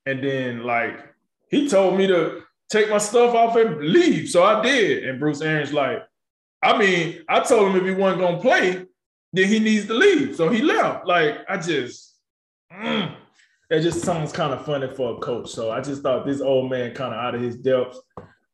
And 0.07 0.23
then, 0.23 0.65
like, 0.65 0.99
he 1.49 1.69
told 1.69 1.97
me 1.97 2.07
to 2.07 2.43
take 2.71 2.91
my 2.91 2.99
stuff 2.99 3.35
off 3.35 3.57
and 3.57 3.81
leave. 3.81 4.29
So 4.29 4.43
I 4.45 4.63
did. 4.63 5.05
And 5.05 5.19
Bruce 5.19 5.41
Arians, 5.41 5.73
like, 5.73 5.99
I 6.63 6.79
mean, 6.79 7.23
I 7.29 7.41
told 7.41 7.71
him 7.71 7.77
if 7.77 7.85
he 7.85 7.91
wasn't 7.93 8.23
to 8.23 8.39
play, 8.39 8.87
then 9.33 9.49
he 9.49 9.59
needs 9.59 9.87
to 9.87 9.95
leave. 9.95 10.37
So 10.37 10.49
he 10.49 10.63
left. 10.63 11.07
Like, 11.07 11.39
I 11.49 11.57
just, 11.57 12.17
mm, 12.73 13.15
it 13.71 13.81
just 13.81 14.01
sounds 14.01 14.33
kind 14.33 14.53
of 14.53 14.65
funny 14.65 14.89
for 14.89 15.17
a 15.17 15.21
coach. 15.21 15.51
So 15.51 15.71
I 15.71 15.81
just 15.81 16.03
thought 16.03 16.27
this 16.27 16.41
old 16.41 16.71
man 16.71 16.95
kind 16.95 17.15
of 17.15 17.21
out 17.21 17.35
of 17.35 17.41
his 17.41 17.57
depths. 17.57 18.01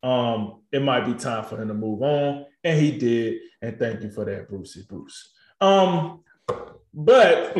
Um, 0.02 0.62
it 0.72 0.82
might 0.82 1.04
be 1.04 1.14
time 1.14 1.44
for 1.44 1.60
him 1.60 1.68
to 1.68 1.74
move 1.74 2.02
on 2.02 2.46
and 2.64 2.80
he 2.80 2.96
did. 2.98 3.40
And 3.62 3.78
thank 3.78 4.02
you 4.02 4.10
for 4.10 4.24
that, 4.24 4.48
Brucey 4.48 4.84
Bruce. 4.88 5.32
Um, 5.60 6.20
but 6.94 7.56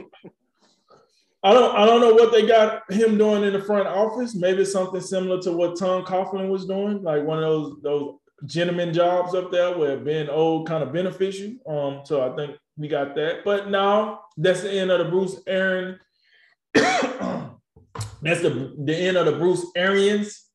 I 1.43 1.53
don't 1.55 1.75
I 1.75 1.87
don't 1.87 2.01
know 2.01 2.15
what 2.15 2.33
they 2.33 2.47
got 2.47 2.91
him 2.93 3.17
doing 3.17 3.45
in 3.45 3.53
the 3.53 3.63
front 3.63 3.87
office. 3.87 4.35
Maybe 4.35 4.65
something 4.65 5.01
similar 5.01 5.41
to 5.43 5.53
what 5.53 5.79
Tom 5.79 6.05
Coughlin 6.05 6.49
was 6.49 6.67
doing, 6.67 7.03
like 7.03 7.25
one 7.25 7.39
of 7.39 7.45
those 7.45 7.83
those 7.83 8.15
gentleman 8.47 8.93
jobs 8.93 9.35
up 9.35 9.51
there 9.51 9.77
where 9.77 9.97
being 9.99 10.29
old 10.29 10.67
kind 10.67 10.83
of 10.83 10.93
beneficial. 10.93 11.53
Um, 11.67 12.01
so 12.05 12.31
I 12.31 12.37
think 12.37 12.57
we 12.77 12.89
got 12.89 13.15
that. 13.15 13.45
But 13.45 13.71
now 13.71 14.21
that's 14.37 14.63
the 14.63 14.73
end 14.73 14.91
of 14.91 14.99
the 14.99 15.11
Bruce 15.11 15.41
Aaron. 15.47 15.99
that's 16.75 17.53
the 18.43 18.75
the 18.85 18.95
end 18.95 19.17
of 19.17 19.27
the 19.27 19.33
Bruce 19.33 19.65
Arians 19.77 20.47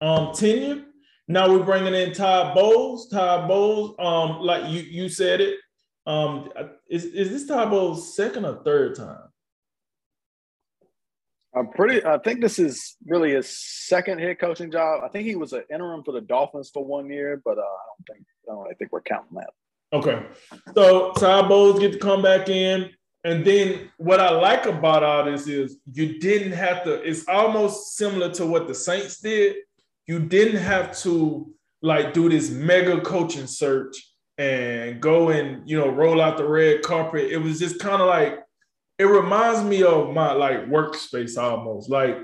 um 0.00 0.32
tenure. 0.32 0.84
Now 1.30 1.48
we're 1.48 1.62
bringing 1.62 1.94
in 1.94 2.12
Todd 2.12 2.56
Bowles. 2.56 3.08
Todd 3.08 3.46
Bowles, 3.46 3.94
um, 4.00 4.40
like 4.40 4.64
you 4.68 4.80
you 4.80 5.08
said 5.08 5.40
it. 5.40 5.60
Um, 6.04 6.50
is 6.88 7.04
is 7.04 7.30
this 7.30 7.46
Todd 7.46 7.70
Bowles' 7.70 8.16
second 8.16 8.44
or 8.44 8.60
third 8.64 8.96
time? 8.96 9.28
I'm 11.54 11.68
pretty. 11.68 12.04
I 12.04 12.18
think 12.18 12.40
this 12.40 12.58
is 12.58 12.96
really 13.06 13.30
his 13.30 13.48
second 13.48 14.18
head 14.18 14.40
coaching 14.40 14.72
job. 14.72 15.04
I 15.04 15.08
think 15.08 15.24
he 15.24 15.36
was 15.36 15.52
an 15.52 15.62
interim 15.72 16.02
for 16.02 16.10
the 16.10 16.20
Dolphins 16.20 16.68
for 16.74 16.84
one 16.84 17.08
year, 17.08 17.40
but 17.44 17.58
uh, 17.58 17.60
I 17.60 17.78
don't 17.86 18.16
think 18.16 18.26
I 18.48 18.52
don't 18.52 18.64
really 18.64 18.74
think 18.74 18.90
we're 18.90 19.00
counting 19.02 19.36
that. 19.36 19.50
Okay, 19.92 20.26
so 20.74 21.12
Todd 21.12 21.48
Bowles 21.48 21.78
get 21.78 21.92
to 21.92 21.98
come 22.00 22.22
back 22.22 22.48
in, 22.48 22.90
and 23.22 23.44
then 23.44 23.88
what 23.98 24.18
I 24.18 24.30
like 24.30 24.66
about 24.66 25.04
all 25.04 25.26
this 25.26 25.46
is 25.46 25.78
you 25.92 26.18
didn't 26.18 26.52
have 26.52 26.82
to. 26.82 26.94
It's 27.08 27.28
almost 27.28 27.96
similar 27.96 28.32
to 28.34 28.46
what 28.46 28.66
the 28.66 28.74
Saints 28.74 29.20
did 29.20 29.54
you 30.10 30.18
didn't 30.18 30.60
have 30.60 30.98
to 30.98 31.48
like 31.82 32.12
do 32.12 32.28
this 32.28 32.50
mega 32.50 33.00
coaching 33.00 33.46
search 33.46 33.96
and 34.38 35.00
go 35.00 35.28
and 35.28 35.70
you 35.70 35.78
know 35.78 35.88
roll 35.88 36.20
out 36.20 36.36
the 36.36 36.44
red 36.44 36.82
carpet. 36.82 37.30
It 37.30 37.36
was 37.36 37.60
just 37.60 37.78
kind 37.78 38.02
of 38.02 38.08
like 38.08 38.40
it 38.98 39.04
reminds 39.04 39.62
me 39.62 39.84
of 39.84 40.12
my 40.12 40.32
like 40.32 40.66
workspace 40.66 41.38
almost. 41.38 41.88
Like 41.88 42.18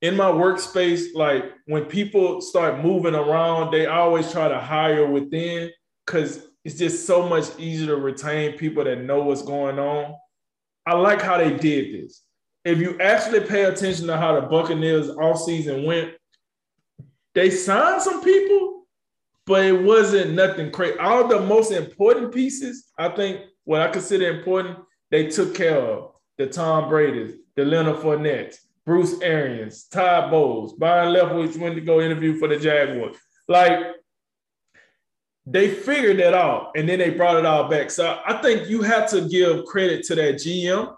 in 0.00 0.16
my 0.16 0.30
workspace, 0.30 1.06
like 1.16 1.46
when 1.66 1.86
people 1.86 2.40
start 2.40 2.84
moving 2.84 3.16
around, 3.16 3.72
they 3.72 3.86
always 3.86 4.30
try 4.30 4.46
to 4.46 4.60
hire 4.60 5.10
within 5.10 5.72
because 6.06 6.46
it's 6.64 6.78
just 6.78 7.04
so 7.04 7.28
much 7.28 7.46
easier 7.58 7.88
to 7.88 7.96
retain 7.96 8.56
people 8.56 8.84
that 8.84 9.02
know 9.02 9.24
what's 9.24 9.42
going 9.42 9.80
on. 9.80 10.14
I 10.86 10.94
like 10.94 11.20
how 11.20 11.38
they 11.38 11.56
did 11.56 11.94
this. 11.94 12.22
If 12.64 12.78
you 12.78 12.96
actually 13.00 13.40
pay 13.40 13.64
attention 13.64 14.06
to 14.06 14.16
how 14.16 14.40
the 14.40 14.46
Buccaneers 14.46 15.08
all 15.08 15.36
season 15.36 15.84
went, 15.84 16.14
they 17.34 17.50
signed 17.50 18.02
some 18.02 18.22
people, 18.22 18.86
but 19.46 19.64
it 19.64 19.82
wasn't 19.82 20.34
nothing 20.34 20.70
crazy. 20.70 20.98
All 20.98 21.26
the 21.26 21.40
most 21.40 21.72
important 21.72 22.32
pieces, 22.32 22.90
I 22.96 23.08
think, 23.08 23.42
what 23.64 23.80
I 23.80 23.90
consider 23.90 24.28
important, 24.28 24.78
they 25.10 25.28
took 25.28 25.54
care 25.54 25.78
of. 25.78 26.12
The 26.38 26.46
Tom 26.46 26.88
Brady's, 26.88 27.36
the 27.56 27.64
Leonard 27.64 27.96
Fournette, 27.96 28.56
Bruce 28.84 29.20
Arians, 29.20 29.84
Todd 29.84 30.30
Bowles, 30.30 30.74
Byron 30.74 31.14
Leftwich 31.14 31.56
went 31.56 31.74
to 31.76 31.80
go 31.80 32.00
interview 32.00 32.38
for 32.38 32.48
the 32.48 32.58
Jaguars. 32.58 33.16
Like 33.48 33.78
they 35.46 35.70
figured 35.70 36.18
that 36.18 36.34
out 36.34 36.72
and 36.76 36.88
then 36.88 36.98
they 36.98 37.10
brought 37.10 37.36
it 37.36 37.46
all 37.46 37.68
back. 37.68 37.90
So 37.90 38.20
I 38.26 38.34
think 38.38 38.68
you 38.68 38.82
have 38.82 39.08
to 39.10 39.28
give 39.28 39.64
credit 39.66 40.04
to 40.06 40.14
that 40.16 40.36
GM 40.36 40.94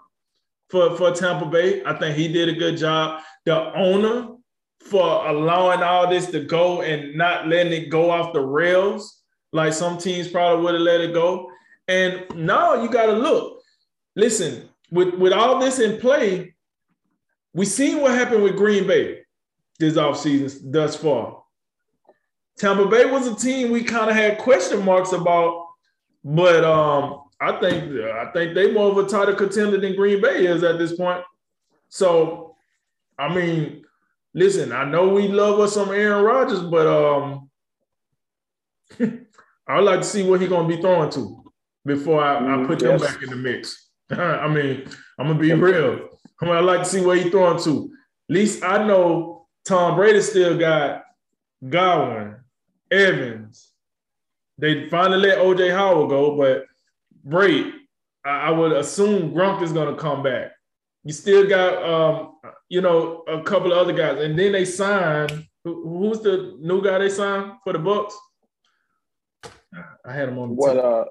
for, 0.69 0.95
for 0.97 1.11
Tampa 1.11 1.45
Bay. 1.45 1.83
I 1.83 1.93
think 1.97 2.17
he 2.17 2.27
did 2.27 2.49
a 2.49 2.53
good 2.53 2.77
job. 2.77 3.21
The 3.45 3.73
owner 3.75 4.36
for 4.89 5.27
allowing 5.27 5.83
all 5.83 6.09
this 6.09 6.27
to 6.27 6.41
go 6.41 6.81
and 6.81 7.15
not 7.15 7.47
letting 7.47 7.73
it 7.73 7.89
go 7.89 8.09
off 8.09 8.33
the 8.33 8.41
rails. 8.41 9.21
Like 9.51 9.73
some 9.73 9.97
teams 9.97 10.27
probably 10.27 10.63
would 10.63 10.73
have 10.73 10.83
let 10.83 11.01
it 11.01 11.13
go. 11.13 11.49
And 11.87 12.25
now 12.35 12.81
you 12.81 12.89
got 12.89 13.07
to 13.07 13.13
look. 13.13 13.61
Listen, 14.15 14.69
with, 14.91 15.13
with 15.15 15.33
all 15.33 15.59
this 15.59 15.79
in 15.79 15.99
play, 15.99 16.53
we 17.53 17.65
seen 17.65 18.01
what 18.01 18.11
happened 18.11 18.43
with 18.43 18.55
Green 18.55 18.87
Bay 18.87 19.19
this 19.79 19.95
offseason 19.95 20.71
thus 20.71 20.95
far. 20.95 21.43
Tampa 22.57 22.87
Bay 22.87 23.05
was 23.05 23.27
a 23.27 23.35
team 23.35 23.71
we 23.71 23.83
kind 23.83 24.09
of 24.09 24.15
had 24.15 24.39
question 24.39 24.83
marks 24.83 25.11
about, 25.11 25.67
but 26.23 26.63
um, 26.63 27.23
I 27.39 27.51
think 27.59 27.93
I 28.01 28.31
think 28.33 28.55
they 28.55 28.71
more 28.71 28.89
of 28.89 28.97
a 28.97 29.07
title 29.07 29.35
contender 29.35 29.79
than 29.79 29.95
Green 29.95 30.21
Bay 30.21 30.47
is 30.47 30.63
at 30.63 30.79
this 30.79 30.95
point. 30.95 31.23
So, 31.89 32.55
I 33.19 33.33
mean, 33.33 33.85
listen, 34.37 34.71
I 34.71 34.85
know 34.85 35.09
we 35.09 35.27
love 35.27 35.59
us 35.59 35.73
some 35.73 35.89
Aaron 35.89 36.23
Rodgers, 36.23 36.61
but 36.61 36.85
um, 36.85 37.49
I'd 39.67 39.83
like 39.83 40.01
to 40.01 40.05
see 40.05 40.23
what 40.23 40.39
he's 40.39 40.49
gonna 40.49 40.67
be 40.67 40.79
throwing 40.79 41.09
to 41.11 41.43
before 41.85 42.23
I, 42.23 42.63
I 42.63 42.65
put 42.67 42.81
yes. 42.81 43.01
them 43.01 43.11
back 43.11 43.23
in 43.23 43.31
the 43.31 43.35
mix. 43.35 43.89
I 44.11 44.47
mean, 44.47 44.87
I'm 45.17 45.27
gonna 45.27 45.39
be 45.39 45.51
real. 45.53 46.09
I 46.39 46.45
mean, 46.45 46.53
I'd 46.53 46.63
like 46.65 46.83
to 46.83 46.85
see 46.85 47.03
what 47.03 47.17
he's 47.17 47.31
throwing 47.31 47.61
to. 47.63 47.91
At 48.29 48.35
least 48.35 48.63
I 48.63 48.85
know 48.85 49.47
Tom 49.65 49.95
Brady 49.95 50.21
still 50.21 50.55
got 50.55 51.03
Godwin, 51.67 52.35
Evans. 52.91 53.71
They 54.59 54.87
finally 54.87 55.29
let 55.29 55.39
OJ 55.39 55.71
Howard 55.71 56.09
go, 56.09 56.37
but 56.37 56.65
Brady, 57.23 57.73
I, 58.23 58.41
I 58.41 58.49
would 58.51 58.73
assume 58.73 59.33
Gronk 59.33 59.63
is 59.63 59.73
gonna 59.73 59.97
come 59.97 60.21
back. 60.21 60.51
You 61.03 61.13
still 61.13 61.47
got 61.49 61.83
um, 61.83 62.36
you 62.69 62.81
know, 62.81 63.23
a 63.27 63.41
couple 63.43 63.71
of 63.71 63.77
other 63.77 63.93
guys, 63.93 64.21
and 64.21 64.37
then 64.37 64.51
they 64.51 64.65
signed. 64.65 65.45
Who, 65.63 65.99
who's 65.99 66.21
the 66.21 66.57
new 66.59 66.81
guy 66.81 66.97
they 66.99 67.09
signed 67.09 67.53
for 67.63 67.73
the 67.73 67.79
Bucs? 67.79 68.13
I 70.05 70.13
had 70.13 70.29
him 70.29 70.39
on. 70.39 70.55
what? 70.55 70.77
Uh, 70.77 71.05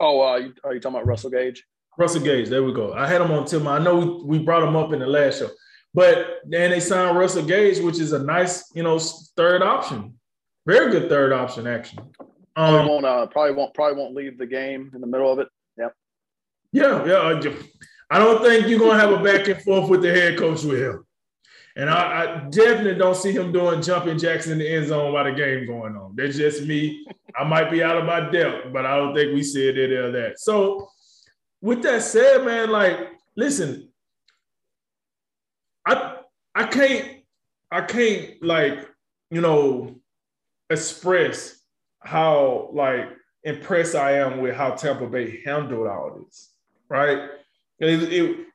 oh, 0.00 0.20
uh, 0.20 0.24
are 0.24 0.40
you 0.40 0.80
talking 0.80 0.86
about 0.86 1.06
Russell 1.06 1.30
Gage? 1.30 1.64
Russell 1.98 2.22
Gage. 2.22 2.48
There 2.48 2.62
we 2.62 2.72
go. 2.72 2.92
I 2.94 3.06
had 3.06 3.20
him 3.20 3.30
on 3.30 3.44
Tim. 3.44 3.68
I 3.68 3.78
know 3.78 3.98
we, 3.98 4.38
we 4.38 4.44
brought 4.44 4.66
him 4.66 4.76
up 4.76 4.92
in 4.92 5.00
the 5.00 5.06
last 5.06 5.40
show, 5.40 5.50
but 5.92 6.40
then 6.46 6.70
they 6.70 6.80
signed 6.80 7.18
Russell 7.18 7.44
Gage, 7.44 7.80
which 7.80 7.98
is 7.98 8.12
a 8.12 8.18
nice, 8.18 8.70
you 8.74 8.82
know, 8.82 8.98
third 8.98 9.62
option. 9.62 10.14
Very 10.66 10.90
good 10.90 11.08
third 11.08 11.32
option, 11.32 11.66
actually. 11.66 12.04
Um, 12.54 12.74
probably 12.74 12.90
won't. 12.90 13.04
Uh, 13.04 13.26
probably 13.26 13.54
won't. 13.54 13.74
Probably 13.74 13.98
won't 13.98 14.14
leave 14.14 14.38
the 14.38 14.46
game 14.46 14.90
in 14.94 15.00
the 15.00 15.06
middle 15.06 15.30
of 15.30 15.38
it. 15.38 15.48
Yep. 15.78 15.94
Yeah, 16.72 17.04
yeah. 17.04 17.40
I 18.10 18.18
don't 18.18 18.42
think 18.42 18.68
you're 18.68 18.78
gonna 18.78 18.98
have 18.98 19.12
a 19.12 19.22
back 19.22 19.48
and 19.48 19.62
forth 19.62 19.88
with 19.88 20.02
the 20.02 20.10
head 20.10 20.38
coach 20.38 20.64
with 20.64 20.80
him. 20.80 21.06
And 21.74 21.88
I, 21.88 22.22
I, 22.22 22.48
definitely 22.50 22.96
don't 22.96 23.16
see 23.16 23.32
him 23.32 23.50
doing 23.50 23.80
jumping 23.80 24.18
jacks 24.18 24.46
in 24.46 24.58
the 24.58 24.68
end 24.68 24.88
zone 24.88 25.12
while 25.12 25.24
the 25.24 25.32
game 25.32 25.66
going 25.66 25.96
on. 25.96 26.14
That's 26.14 26.36
just 26.36 26.66
me. 26.66 27.06
I 27.34 27.44
might 27.44 27.70
be 27.70 27.82
out 27.82 27.96
of 27.96 28.04
my 28.04 28.28
depth, 28.30 28.72
but 28.74 28.84
I 28.84 28.96
don't 28.96 29.14
think 29.14 29.34
we 29.34 29.42
said 29.42 29.78
it 29.78 29.90
or 29.90 30.12
that. 30.12 30.38
So, 30.38 30.90
with 31.62 31.82
that 31.82 32.02
said, 32.02 32.44
man, 32.44 32.70
like, 32.70 32.98
listen, 33.36 33.88
I 35.86 36.16
I 36.54 36.64
can't 36.64 37.22
I 37.70 37.80
can't 37.80 38.42
like 38.42 38.86
you 39.30 39.40
know 39.40 39.96
express 40.68 41.58
how 42.00 42.70
like 42.72 43.08
impressed 43.44 43.94
I 43.94 44.18
am 44.18 44.40
with 44.40 44.54
how 44.54 44.72
Tampa 44.72 45.06
Bay 45.06 45.42
handled 45.44 45.86
all 45.86 46.22
this, 46.22 46.50
right? 46.88 47.30
It, 47.78 48.12
it, 48.12 48.46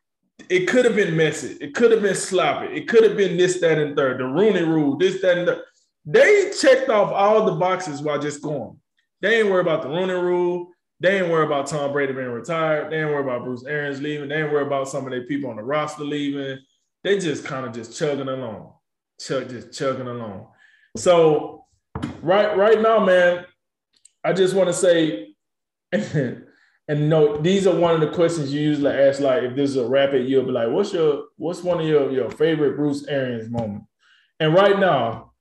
it 0.50 0.68
could 0.68 0.86
have 0.86 0.96
been 0.96 1.16
messy. 1.16 1.58
It 1.60 1.74
could 1.74 1.92
have 1.92 2.02
been 2.02 2.16
sloppy. 2.16 2.68
It 2.68 2.88
could 2.88 3.04
have 3.04 3.18
been 3.18 3.38
this, 3.38 3.60
that, 3.60 3.78
and 3.78 3.96
third. 3.96 4.20
The 4.20 4.26
Rooney 4.26 4.64
rule, 4.64 4.98
this, 4.98 5.22
that, 5.22 5.38
and 5.38 5.48
the. 5.48 5.64
They 6.06 6.52
checked 6.60 6.90
off 6.90 7.12
all 7.12 7.46
the 7.46 7.54
boxes 7.54 8.02
while 8.02 8.20
just 8.20 8.42
going. 8.42 8.80
They 9.22 9.40
ain't 9.40 9.50
worry 9.50 9.62
about 9.62 9.82
the 9.82 9.90
Rooney 9.90 10.14
rule. 10.14 10.72
They 11.00 11.20
ain't 11.20 11.30
worry 11.30 11.46
about 11.46 11.68
Tom 11.68 11.92
Brady 11.92 12.14
being 12.14 12.28
retired. 12.28 12.92
They 12.92 13.02
ain't 13.02 13.10
worry 13.10 13.24
about 13.24 13.44
Bruce 13.44 13.66
Arians 13.66 14.02
leaving. 14.02 14.30
They 14.30 14.42
ain't 14.42 14.52
worry 14.52 14.66
about 14.66 14.88
some 14.88 15.06
of 15.06 15.12
their 15.12 15.24
people 15.24 15.50
on 15.50 15.58
the 15.58 15.64
roster 15.64 16.04
leaving. 16.04 16.60
They 17.04 17.20
just 17.20 17.46
kind 17.46 17.66
of 17.66 17.74
just 17.74 17.98
chugging 17.98 18.28
along, 18.28 18.74
chug, 19.20 19.50
just 19.50 19.74
chugging 19.74 20.08
along. 20.08 20.48
So 20.96 21.66
right, 22.22 22.58
right 22.58 22.82
now, 22.82 23.04
man, 23.04 23.46
I 24.24 24.34
just 24.34 24.56
want 24.56 24.70
to 24.70 24.74
say, 24.74 25.36
And 26.90 27.10
no, 27.10 27.38
these 27.38 27.68
are 27.68 27.76
one 27.76 27.94
of 27.96 28.02
the 28.02 28.16
questions 28.16 28.54
you 28.54 28.62
usually 28.62 28.92
ask. 28.92 29.20
Like, 29.20 29.44
if 29.44 29.56
this 29.56 29.72
is 29.72 29.76
a 29.76 29.86
rapid, 29.86 30.28
you'll 30.28 30.46
be 30.46 30.52
like, 30.52 30.70
"What's 30.70 30.94
your 30.94 31.26
what's 31.36 31.62
one 31.62 31.82
of 31.82 31.86
your 31.86 32.12
your 32.12 32.30
favorite 32.30 32.78
Bruce 32.78 33.06
Arians 33.08 33.50
moment?" 33.50 33.84
And 34.40 34.54
right 34.54 34.80
now, 34.80 35.34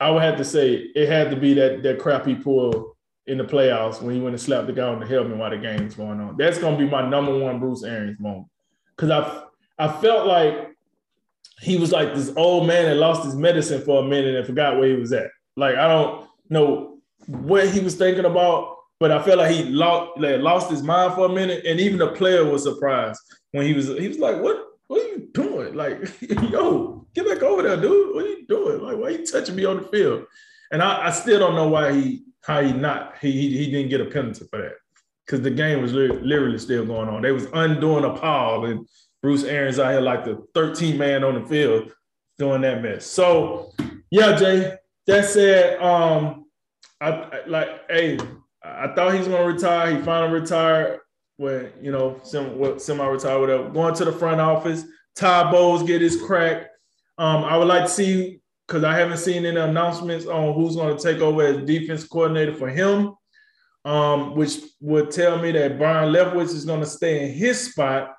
I 0.00 0.10
would 0.10 0.22
have 0.22 0.36
to 0.36 0.44
say 0.44 0.74
it 0.74 1.08
had 1.08 1.30
to 1.30 1.36
be 1.36 1.54
that 1.54 1.82
that 1.82 1.98
crappy 1.98 2.36
pull 2.36 2.96
in 3.26 3.38
the 3.38 3.44
playoffs 3.44 4.02
when 4.02 4.14
he 4.14 4.20
went 4.20 4.34
and 4.34 4.40
slapped 4.40 4.66
the 4.66 4.72
guy 4.72 4.86
on 4.86 5.00
the 5.00 5.06
helmet 5.06 5.36
while 5.36 5.50
the 5.50 5.56
game's 5.56 5.94
going 5.94 6.20
on. 6.20 6.36
That's 6.36 6.58
gonna 6.58 6.76
be 6.76 6.86
my 6.86 7.08
number 7.08 7.36
one 7.36 7.58
Bruce 7.58 7.82
Arians 7.82 8.20
moment 8.20 8.48
because 8.96 9.10
I 9.10 9.42
I 9.78 10.00
felt 10.00 10.26
like 10.26 10.76
he 11.60 11.76
was 11.76 11.90
like 11.90 12.14
this 12.14 12.32
old 12.36 12.66
man 12.66 12.84
that 12.84 12.96
lost 12.96 13.24
his 13.24 13.34
medicine 13.34 13.82
for 13.82 14.04
a 14.04 14.06
minute 14.06 14.36
and 14.36 14.46
forgot 14.46 14.78
where 14.78 14.88
he 14.88 14.94
was 14.94 15.12
at. 15.12 15.30
Like 15.56 15.76
I 15.76 15.88
don't 15.88 16.28
know 16.50 16.98
what 17.26 17.68
he 17.68 17.80
was 17.80 17.96
thinking 17.96 18.26
about 18.26 18.73
but 19.04 19.12
I 19.12 19.22
felt 19.22 19.36
like 19.36 19.54
he 19.54 19.64
lost, 19.64 20.18
like, 20.18 20.40
lost 20.40 20.70
his 20.70 20.82
mind 20.82 21.12
for 21.12 21.26
a 21.26 21.28
minute, 21.28 21.66
and 21.66 21.78
even 21.78 21.98
the 21.98 22.12
player 22.12 22.42
was 22.42 22.62
surprised 22.62 23.20
when 23.52 23.66
he 23.66 23.74
was 23.74 23.88
he 23.88 24.08
was 24.08 24.18
like, 24.18 24.40
"What? 24.40 24.64
What 24.86 25.02
are 25.02 25.08
you 25.08 25.28
doing? 25.34 25.74
Like, 25.74 26.10
yo, 26.50 27.06
get 27.14 27.26
back 27.26 27.42
over 27.42 27.60
there, 27.60 27.76
dude. 27.76 28.14
What 28.14 28.24
are 28.24 28.28
you 28.28 28.46
doing? 28.46 28.80
Like, 28.80 28.96
why 28.96 29.08
are 29.08 29.10
you 29.10 29.26
touching 29.26 29.56
me 29.56 29.66
on 29.66 29.76
the 29.76 29.88
field?" 29.88 30.24
And 30.72 30.82
I, 30.82 31.08
I 31.08 31.10
still 31.10 31.38
don't 31.38 31.54
know 31.54 31.68
why 31.68 31.92
he 31.92 32.24
how 32.40 32.62
he 32.62 32.72
not 32.72 33.18
he 33.20 33.30
he, 33.30 33.58
he 33.58 33.70
didn't 33.70 33.90
get 33.90 34.00
a 34.00 34.06
penalty 34.06 34.46
for 34.50 34.62
that 34.62 34.76
because 35.26 35.42
the 35.42 35.50
game 35.50 35.82
was 35.82 35.92
literally 35.92 36.58
still 36.58 36.86
going 36.86 37.10
on. 37.10 37.20
They 37.20 37.32
was 37.32 37.46
undoing 37.52 38.06
a 38.06 38.14
pile, 38.14 38.64
and 38.64 38.88
Bruce 39.20 39.44
Arians 39.44 39.78
out 39.78 39.92
here 39.92 40.00
like 40.00 40.24
the 40.24 40.42
13 40.54 40.96
man 40.96 41.24
on 41.24 41.42
the 41.42 41.46
field 41.46 41.92
doing 42.38 42.62
that 42.62 42.80
mess. 42.80 43.04
So, 43.04 43.74
yeah, 44.10 44.34
Jay. 44.34 44.78
That 45.06 45.26
said, 45.26 45.78
um, 45.82 46.46
I, 47.02 47.10
I 47.10 47.40
like, 47.46 47.68
hey, 47.90 48.18
I 48.64 48.88
thought 48.94 49.12
he 49.12 49.18
was 49.18 49.28
going 49.28 49.46
to 49.46 49.52
retire. 49.52 49.96
He 49.96 50.02
finally 50.02 50.40
retired 50.40 51.00
when, 51.36 51.70
you 51.82 51.92
know, 51.92 52.20
semi 52.22 53.06
retired, 53.06 53.40
whatever. 53.40 53.68
Going 53.68 53.94
to 53.94 54.04
the 54.04 54.12
front 54.12 54.40
office. 54.40 54.84
Todd 55.14 55.52
Bowles 55.52 55.82
get 55.82 56.00
his 56.00 56.20
crack. 56.20 56.68
Um, 57.18 57.44
I 57.44 57.56
would 57.56 57.68
like 57.68 57.84
to 57.84 57.90
see, 57.90 58.40
because 58.66 58.82
I 58.82 58.96
haven't 58.96 59.18
seen 59.18 59.44
any 59.44 59.60
announcements 59.60 60.26
on 60.26 60.54
who's 60.54 60.76
going 60.76 60.96
to 60.96 61.02
take 61.02 61.20
over 61.20 61.42
as 61.42 61.64
defense 61.64 62.04
coordinator 62.04 62.54
for 62.54 62.68
him, 62.68 63.14
um, 63.84 64.34
which 64.34 64.58
would 64.80 65.10
tell 65.10 65.38
me 65.38 65.52
that 65.52 65.78
Byron 65.78 66.12
Leftwich 66.12 66.54
is 66.54 66.64
going 66.64 66.80
to 66.80 66.86
stay 66.86 67.24
in 67.26 67.32
his 67.34 67.70
spot. 67.70 68.14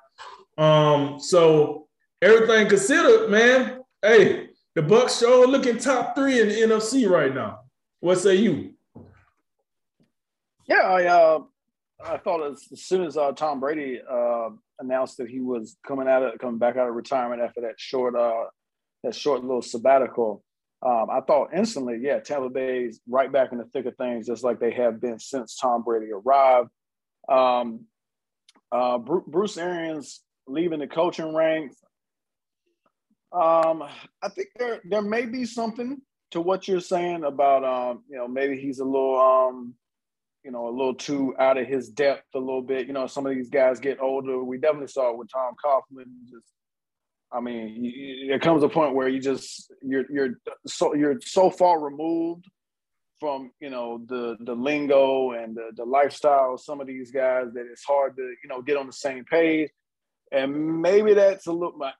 Um, 0.56 1.18
so 1.20 1.88
everything 2.22 2.68
considered, 2.68 3.30
man, 3.30 3.80
hey, 4.00 4.48
the 4.74 4.82
Bucs 4.82 5.20
show 5.20 5.44
looking 5.46 5.78
top 5.78 6.14
three 6.14 6.40
in 6.40 6.48
the 6.48 6.54
NFC 6.54 7.08
right 7.08 7.34
now. 7.34 7.60
What 8.00 8.18
say 8.18 8.36
you? 8.36 8.75
Yeah, 10.68 10.82
I 10.82 11.04
uh, 11.04 11.38
I 12.04 12.18
thought 12.18 12.44
as, 12.50 12.64
as 12.72 12.82
soon 12.82 13.04
as 13.04 13.16
uh, 13.16 13.32
Tom 13.32 13.60
Brady 13.60 14.00
uh, 14.00 14.50
announced 14.80 15.18
that 15.18 15.28
he 15.28 15.40
was 15.40 15.76
coming 15.86 16.08
out 16.08 16.22
of 16.22 16.38
coming 16.38 16.58
back 16.58 16.76
out 16.76 16.88
of 16.88 16.94
retirement 16.94 17.42
after 17.42 17.62
that 17.62 17.74
short 17.78 18.16
uh, 18.16 18.44
that 19.04 19.14
short 19.14 19.42
little 19.42 19.62
sabbatical, 19.62 20.42
um, 20.84 21.06
I 21.10 21.20
thought 21.20 21.54
instantly, 21.54 21.98
yeah, 22.00 22.18
Tampa 22.18 22.50
Bay's 22.50 23.00
right 23.08 23.32
back 23.32 23.52
in 23.52 23.58
the 23.58 23.64
thick 23.64 23.86
of 23.86 23.96
things, 23.96 24.26
just 24.26 24.44
like 24.44 24.60
they 24.60 24.72
have 24.72 25.00
been 25.00 25.18
since 25.18 25.56
Tom 25.56 25.82
Brady 25.82 26.12
arrived. 26.12 26.70
Um, 27.28 27.86
uh, 28.72 28.98
Bruce 28.98 29.56
Arians 29.56 30.22
leaving 30.46 30.80
the 30.80 30.86
coaching 30.86 31.34
ranks. 31.34 31.76
Um, 33.32 33.82
I 34.22 34.28
think 34.28 34.48
there 34.58 34.80
there 34.88 35.02
may 35.02 35.26
be 35.26 35.44
something 35.44 36.00
to 36.32 36.40
what 36.40 36.68
you're 36.68 36.80
saying 36.80 37.24
about 37.24 37.64
um, 37.64 38.02
you 38.08 38.16
know 38.16 38.28
maybe 38.28 38.60
he's 38.60 38.80
a 38.80 38.84
little 38.84 39.20
um, 39.20 39.74
you 40.46 40.52
know, 40.52 40.68
a 40.68 40.70
little 40.70 40.94
too 40.94 41.34
out 41.40 41.58
of 41.58 41.66
his 41.66 41.88
depth 41.88 42.28
a 42.36 42.38
little 42.38 42.62
bit. 42.62 42.86
You 42.86 42.92
know, 42.92 43.08
some 43.08 43.26
of 43.26 43.34
these 43.34 43.50
guys 43.50 43.80
get 43.80 44.00
older. 44.00 44.42
We 44.44 44.58
definitely 44.58 44.86
saw 44.86 45.10
it 45.10 45.18
with 45.18 45.28
Tom 45.28 45.54
Coughlin. 45.62 46.04
Just, 46.30 46.46
I 47.32 47.40
mean, 47.40 48.28
there 48.28 48.38
comes 48.38 48.62
a 48.62 48.68
point 48.68 48.94
where 48.94 49.08
you 49.08 49.20
just 49.20 49.72
you're 49.82 50.04
you're 50.08 50.38
so 50.64 50.94
you're 50.94 51.20
so 51.20 51.50
far 51.50 51.80
removed 51.80 52.44
from 53.18 53.50
you 53.60 53.70
know 53.70 54.00
the 54.06 54.36
the 54.40 54.54
lingo 54.54 55.32
and 55.32 55.56
the, 55.56 55.70
the 55.74 55.84
lifestyle 55.84 56.54
of 56.54 56.60
some 56.60 56.80
of 56.80 56.86
these 56.86 57.10
guys 57.10 57.46
that 57.54 57.66
it's 57.68 57.82
hard 57.82 58.14
to 58.14 58.22
you 58.22 58.48
know 58.48 58.62
get 58.62 58.76
on 58.76 58.86
the 58.86 58.92
same 58.92 59.24
page. 59.24 59.68
And 60.30 60.80
maybe 60.80 61.14
that's 61.14 61.48
a 61.48 61.52
little. 61.52 61.82
I, 61.82 61.92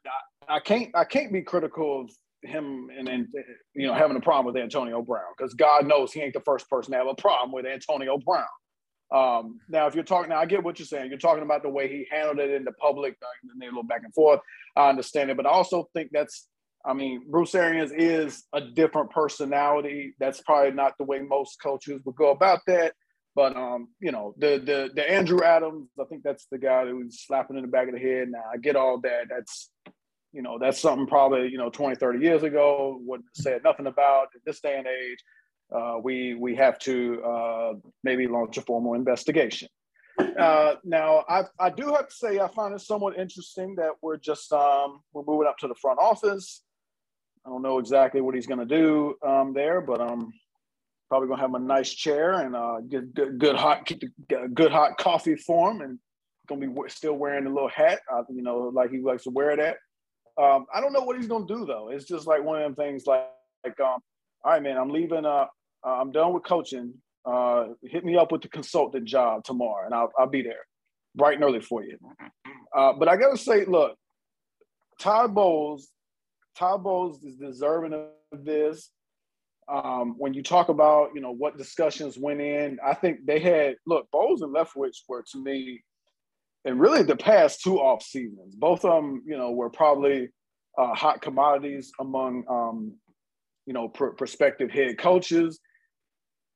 I 0.49 0.61
can't 0.61 0.95
I 0.95 1.05
can't 1.05 1.33
be 1.33 1.43
critical 1.43 2.03
of 2.03 2.11
him 2.47 2.89
and, 2.97 3.09
and 3.09 3.29
you 3.75 3.87
know 3.87 3.95
having 3.95 4.17
a 4.17 4.21
problem 4.21 4.53
with 4.53 4.63
Antonio 4.63 5.03
Brown 5.03 5.25
because 5.37 5.55
God 5.55 5.87
knows 5.87 6.13
he 6.13 6.21
ain't 6.21 6.35
the 6.35 6.41
first 6.41 6.69
person 6.69 6.93
to 6.93 6.99
have 6.99 7.07
a 7.07 7.15
problem 7.15 7.53
with 7.53 7.67
Antonio 7.67 8.19
Brown. 8.19 8.47
Um, 9.15 9.61
now, 9.69 9.87
if 9.87 9.95
you're 9.95 10.05
talking, 10.05 10.31
now 10.31 10.41
I 10.41 10.47
get 10.47 10.65
what 10.65 10.79
you're 10.79 10.87
saying. 10.87 11.11
You're 11.11 11.19
talking 11.19 11.45
about 11.45 11.63
the 11.63 11.69
way 11.69 11.89
he 11.89 12.07
handled 12.11 12.41
it 12.41 12.51
in 12.51 12.65
the 12.65 12.73
public, 12.73 13.17
uh, 13.23 13.27
and 13.53 13.63
a 13.63 13.67
little 13.67 13.83
back 13.85 14.03
and 14.05 14.13
forth. 14.13 14.41
I 14.75 14.89
understand 14.89 15.31
it, 15.31 15.37
but 15.37 15.47
I 15.47 15.51
also 15.51 15.89
think 15.95 16.11
that's, 16.13 16.49
I 16.85 16.93
mean, 16.93 17.23
Bruce 17.31 17.55
Arians 17.55 17.93
is 17.93 18.45
a 18.53 18.61
different 18.61 19.11
personality. 19.11 20.15
That's 20.19 20.41
probably 20.41 20.73
not 20.73 20.95
the 20.99 21.05
way 21.05 21.21
most 21.21 21.63
coaches 21.63 22.01
would 22.05 22.17
go 22.17 22.31
about 22.31 22.61
that. 22.67 22.95
But 23.37 23.55
um, 23.55 23.89
you 24.01 24.13
know, 24.13 24.35
the 24.39 24.59
the 24.59 24.91
the 24.95 25.09
Andrew 25.09 25.43
Adams, 25.45 25.91
I 26.01 26.05
think 26.05 26.23
that's 26.23 26.47
the 26.51 26.59
guy 26.59 26.87
that 26.87 26.95
was 26.95 27.23
slapping 27.27 27.57
in 27.57 27.63
the 27.63 27.69
back 27.69 27.87
of 27.87 27.95
the 27.95 28.01
head. 28.01 28.31
Now 28.31 28.43
I 28.53 28.57
get 28.57 28.77
all 28.77 28.99
that. 29.03 29.27
That's 29.29 29.71
you 30.37 30.43
know, 30.43 30.59
that's 30.59 30.79
something 30.79 31.07
probably, 31.07 31.49
you 31.49 31.57
know, 31.57 31.71
20, 31.71 31.97
30 31.97 32.19
years 32.19 32.43
ago 32.43 33.01
wouldn't 33.01 33.27
said 33.33 33.65
nothing 33.65 33.87
about 33.87 34.29
in 34.35 34.43
this 34.45 34.61
day 34.61 34.77
and 34.77 34.87
age. 34.87 35.19
Uh, 35.75 35.97
we 36.01 36.35
we 36.35 36.55
have 36.55 36.79
to 36.79 37.23
uh, 37.23 37.73
maybe 38.05 38.29
launch 38.29 38.59
a 38.59 38.61
formal 38.61 38.93
investigation. 38.93 39.69
Uh, 40.39 40.75
now, 40.85 41.25
I, 41.29 41.45
I 41.59 41.71
do 41.71 41.87
have 41.95 42.09
to 42.09 42.15
say 42.15 42.39
I 42.39 42.49
find 42.49 42.75
it 42.75 42.81
somewhat 42.83 43.19
interesting 43.19 43.75
that 43.77 43.93
we're 44.03 44.19
just 44.19 44.53
um, 44.53 45.01
we're 45.15 45.25
moving 45.27 45.49
up 45.49 45.57
to 45.59 45.69
the 45.69 45.75
front 45.75 45.99
office. 45.99 46.63
I 47.47 47.49
don't 47.49 47.63
know 47.63 47.79
exactly 47.79 48.21
what 48.21 48.35
he's 48.35 48.47
going 48.47 48.61
to 48.61 48.67
do 48.67 49.15
um, 49.27 49.55
there, 49.55 49.81
but 49.81 50.01
um, 50.03 50.33
probably 51.09 51.29
going 51.29 51.39
to 51.39 51.43
have 51.43 51.51
him 51.51 51.55
a 51.55 51.61
nice 51.61 51.91
chair 51.91 52.33
and 52.33 52.55
uh, 52.55 52.81
good, 52.87 53.15
good, 53.15 53.39
good 53.39 53.57
hot 53.57 53.91
good 54.29 54.71
hot 54.71 54.99
coffee 54.99 55.37
for 55.37 55.71
him, 55.71 55.81
and 55.81 55.99
going 56.47 56.61
to 56.61 56.69
be 56.69 56.89
still 56.89 57.15
wearing 57.15 57.47
a 57.47 57.51
little 57.51 57.71
hat, 57.71 58.01
uh, 58.13 58.23
you 58.29 58.43
know, 58.43 58.71
like 58.75 58.91
he 58.91 58.99
likes 58.99 59.25
to 59.25 59.31
wear 59.31 59.57
that. 59.57 59.77
Um, 60.39 60.67
I 60.75 60.81
don't 60.81 60.93
know 60.93 61.01
what 61.03 61.17
he's 61.17 61.29
to 61.29 61.45
do 61.47 61.65
though. 61.65 61.89
It's 61.91 62.05
just 62.05 62.27
like 62.27 62.45
one 62.45 62.61
of 62.61 62.63
them 62.63 62.75
things, 62.75 63.07
like, 63.07 63.27
like 63.65 63.79
um, 63.81 64.01
all 64.45 64.53
right, 64.53 64.63
man, 64.63 64.77
I'm 64.77 64.91
leaving. 64.91 65.25
Uh, 65.25 65.47
I'm 65.85 66.13
done 66.13 66.33
with 66.33 66.45
coaching 66.45 66.95
uh, 67.27 67.67
hit 67.83 68.05
me 68.05 68.17
up 68.17 68.31
with 68.31 68.43
the 68.43 68.49
consultant 68.49 69.05
job 69.05 69.45
tomorrow, 69.45 69.85
and 69.85 69.95
I'll, 69.95 70.13
I'll 70.19 70.29
be 70.29 70.43
there 70.43 70.65
bright 71.15 71.35
and 71.35 71.45
early 71.45 71.61
for 71.61 71.83
you. 71.83 71.99
Uh, 72.75 72.93
but 72.93 73.09
I 73.09 73.17
got 73.17 73.31
to 73.31 73.39
say, 73.39 73.65
look, 73.65 73.97
Todd 75.01 75.35
Bowles, 75.35 75.89
Todd 76.57 76.85
Bowles 76.85 77.23
is 77.25 77.37
deserving 77.37 77.95
of 77.95 78.45
this. 78.45 78.91
Um, 79.69 80.15
when 80.19 80.35
you 80.35 80.45
talk 80.45 80.69
about, 80.69 81.11
you 81.15 81.21
know, 81.21 81.33
what 81.33 81.59
discussions 81.59 82.17
went 82.17 82.41
in, 82.41 82.79
I 82.85 82.95
think 82.95 83.27
they 83.27 83.41
had, 83.41 83.77
look, 83.87 84.09
Bowles 84.13 84.43
and 84.43 84.55
Leftwich 84.55 84.99
were 85.09 85.25
to 85.33 85.43
me, 85.43 85.83
and 86.67 86.79
really 86.79 87.03
the 87.03 87.17
past 87.17 87.63
two 87.63 87.79
off 87.79 88.03
seasons, 88.03 88.55
both 88.55 88.85
of 88.85 88.93
them, 88.93 89.23
you 89.27 89.39
know, 89.39 89.53
were 89.53 89.71
probably 89.71 90.29
uh, 90.77 90.95
hot 90.95 91.23
commodities 91.23 91.93
among, 91.99 92.45
um, 92.51 92.95
you 93.65 93.73
know, 93.73 93.89
pr- 93.89 94.09
prospective 94.09 94.71
head 94.71 94.99
coaches 94.99 95.61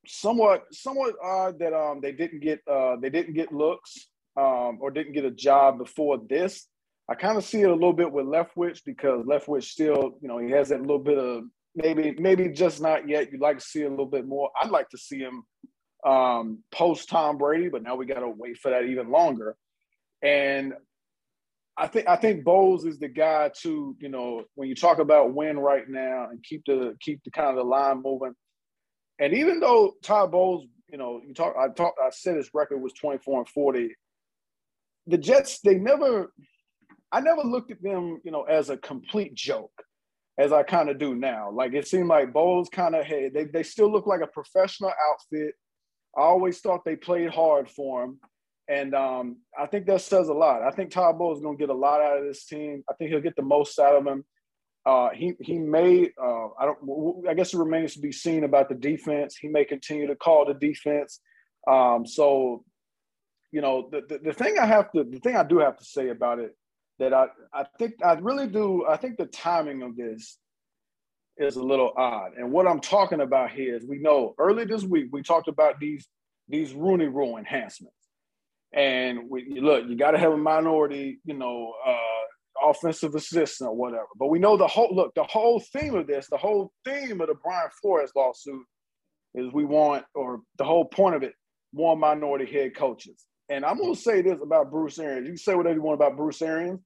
somewhat 0.07 0.65
somewhat 0.73 1.15
odd 1.23 1.59
that 1.59 1.73
um 1.73 2.01
they 2.01 2.13
didn't 2.13 2.41
get 2.41 2.61
uh 2.71 2.97
they 2.97 3.11
didn't 3.11 3.35
get 3.35 3.53
looks 3.53 4.09
um 4.37 4.79
or 4.81 4.91
didn't 4.91 5.13
get 5.13 5.25
a 5.25 5.31
job 5.31 5.79
before 5.79 6.19
this. 6.29 6.67
I 7.09 7.15
kind 7.15 7.37
of 7.37 7.45
see 7.45 7.61
it 7.61 7.69
a 7.69 7.75
little 7.75 7.93
bit 7.93 8.11
with 8.11 8.27
Leftwich 8.27 8.83
because 8.87 9.25
Leftwich 9.27 9.65
still, 9.65 10.17
you 10.23 10.29
know, 10.29 10.39
he 10.39 10.51
has 10.53 10.69
that 10.69 10.81
little 10.81 11.01
bit 11.01 11.19
of 11.19 11.45
maybe 11.75 12.15
maybe 12.19 12.49
just 12.49 12.81
not 12.81 13.09
yet. 13.09 13.31
You'd 13.33 13.41
like 13.41 13.59
to 13.59 13.65
see 13.65 13.83
a 13.83 13.91
little 13.91 14.07
bit 14.07 14.27
more. 14.27 14.51
I'd 14.61 14.71
like 14.71 14.89
to 14.91 14.99
see 14.99 15.19
him 15.19 15.43
um 16.07 16.61
post 16.73 17.09
Tom 17.09 17.37
Brady, 17.37 17.69
but 17.69 17.83
now 17.83 17.97
we 17.97 18.07
got 18.07 18.21
to 18.21 18.29
wait 18.29 18.59
for 18.59 18.71
that 18.71 18.85
even 18.85 19.11
longer. 19.11 19.57
And 20.23 20.75
I 21.77 21.87
think 21.87 22.09
I 22.09 22.17
think 22.17 22.45
Bowles 22.45 22.85
is 22.85 22.99
the 22.99 23.09
guy 23.09 23.51
to, 23.63 23.97
you 23.99 24.09
know, 24.09 24.45
when 24.55 24.69
you 24.69 24.75
talk 24.75 24.99
about 24.99 25.35
win 25.35 25.59
right 25.59 25.89
now 25.89 26.29
and 26.31 26.43
keep 26.43 26.63
the 26.67 26.97
keep 27.01 27.23
the 27.25 27.31
kind 27.31 27.49
of 27.49 27.57
the 27.57 27.65
line 27.65 28.03
moving. 28.03 28.35
And 29.19 29.35
even 29.35 29.61
though 29.61 29.95
Todd 30.03 30.33
Bowles, 30.33 30.67
you 30.91 30.99
know, 30.99 31.21
you 31.27 31.35
talk, 31.35 31.55
I 31.57 31.69
talked, 31.69 31.99
I 32.03 32.11
said 32.11 32.37
his 32.37 32.51
record 32.55 32.79
was 32.79 32.95
24 32.95 33.41
and 33.41 33.49
40. 33.49 33.95
The 35.07 35.19
Jets, 35.19 35.61
they 35.61 35.75
never, 35.75 36.33
I 37.13 37.21
never 37.21 37.43
looked 37.43 37.71
at 37.71 37.83
them, 37.83 38.21
you 38.25 38.31
know, 38.31 38.45
as 38.45 38.71
a 38.71 38.79
complete 38.79 39.35
joke, 39.35 39.73
as 40.39 40.53
I 40.53 40.63
kind 40.63 40.89
of 40.89 40.99
do 40.99 41.15
now. 41.15 41.51
Like 41.51 41.75
it 41.75 41.87
seemed 41.87 42.09
like 42.09 42.33
Bowles 42.33 42.71
kind 42.71 42.95
of 42.95 43.05
had, 43.05 43.35
they, 43.35 43.45
they 43.45 43.63
still 43.63 43.93
look 43.93 44.07
like 44.07 44.23
a 44.23 44.27
professional 44.27 44.93
outfit. 45.11 45.55
I 46.17 46.23
always 46.23 46.61
thought 46.61 46.85
they 46.85 46.97
played 46.97 47.31
hard 47.31 47.71
for 47.71 48.05
him. 48.05 48.21
And 48.71 48.95
um, 48.95 49.39
I 49.59 49.67
think 49.67 49.87
that 49.87 50.01
says 50.01 50.29
a 50.29 50.33
lot. 50.33 50.63
I 50.63 50.71
think 50.71 50.93
Todd 50.93 51.19
Bowles 51.19 51.39
is 51.39 51.43
going 51.43 51.59
to 51.59 51.61
get 51.61 51.71
a 51.71 51.75
lot 51.75 52.01
out 52.01 52.19
of 52.19 52.25
this 52.25 52.45
team. 52.45 52.85
I 52.89 52.95
think 52.95 53.11
he'll 53.11 53.21
get 53.21 53.35
the 53.35 53.43
most 53.43 53.77
out 53.81 53.97
of 53.97 54.05
them. 54.05 54.25
Uh, 54.87 55.11
he 55.13 55.35
he 55.41 55.59
may 55.59 56.09
uh, 56.23 56.47
I 56.59 56.67
don't 56.67 57.27
I 57.29 57.35
guess 57.35 57.53
it 57.53 57.59
remains 57.59 57.95
to 57.95 58.01
be 58.01 58.13
seen 58.13 58.45
about 58.45 58.69
the 58.69 58.77
defense. 58.77 59.37
He 59.37 59.49
may 59.49 59.65
continue 59.65 60.07
to 60.07 60.15
call 60.15 60.47
the 60.47 60.55
defense. 60.55 61.21
Um, 61.69 62.07
so, 62.07 62.65
you 63.53 63.61
know, 63.61 63.91
the, 63.91 64.03
the, 64.09 64.19
the 64.19 64.33
thing 64.33 64.57
I 64.59 64.67
have 64.67 64.91
to 64.93 65.05
the 65.05 65.19
thing 65.19 65.37
I 65.37 65.43
do 65.43 65.59
have 65.59 65.77
to 65.77 65.85
say 65.85 66.09
about 66.09 66.39
it 66.39 66.57
that 67.01 67.13
I 67.13 67.27
I 67.53 67.67
think 67.79 67.95
I 68.05 68.13
really 68.15 68.47
do 68.47 68.87
I 68.89 68.97
think 68.97 69.19
the 69.19 69.27
timing 69.27 69.83
of 69.83 69.97
this 69.97 70.39
is 71.37 71.57
a 71.57 71.63
little 71.63 71.93
odd. 71.97 72.37
And 72.39 72.53
what 72.53 72.69
I'm 72.69 72.81
talking 72.81 73.21
about 73.21 73.51
here 73.51 73.77
is 73.77 73.85
we 73.85 73.99
know 73.99 74.35
early 74.39 74.65
this 74.65 74.85
week 74.85 75.09
we 75.11 75.23
talked 75.23 75.49
about 75.49 75.81
these 75.81 76.07
these 76.49 76.73
Rooney 76.73 77.09
Rule 77.09 77.37
enhancements. 77.37 78.00
And 78.73 79.29
we 79.29 79.59
look, 79.61 79.85
you 79.89 79.97
got 79.97 80.13
to 80.13 80.19
have 80.19 80.33
a 80.33 80.37
minority, 80.37 81.21
you 81.25 81.35
know, 81.35 81.75
uh, 81.87 82.71
offensive 82.71 83.15
assistant 83.15 83.69
or 83.69 83.77
whatever. 83.77 84.07
But 84.17 84.29
we 84.29 84.39
know 84.39 84.57
the 84.57 84.67
whole 84.67 84.95
look, 84.95 85.15
the 85.15 85.25
whole 85.25 85.61
theme 85.73 85.95
of 85.95 86.07
this, 86.07 86.29
the 86.31 86.37
whole 86.37 86.73
theme 86.85 87.21
of 87.21 87.29
the 87.29 87.35
Brian 87.43 87.71
Flores 87.81 88.13
lawsuit 88.15 88.65
is 89.35 89.53
we 89.53 89.65
want, 89.65 90.05
or 90.15 90.41
the 90.59 90.65
whole 90.65 90.85
point 90.85 91.17
of 91.17 91.23
it, 91.23 91.35
more 91.73 91.97
minority 91.97 92.51
head 92.51 92.77
coaches. 92.77 93.27
And 93.49 93.65
I'm 93.65 93.79
gonna 93.79 93.97
say 93.97 94.23
this 94.23 94.39
about 94.43 94.71
Bruce 94.71 94.99
Arians. 94.99 95.27
You 95.27 95.33
can 95.33 95.39
say 95.39 95.55
whatever 95.55 95.77
you 95.77 95.83
want 95.83 95.97
about 95.97 96.17
Bruce 96.17 96.43
Arians. 96.43 96.81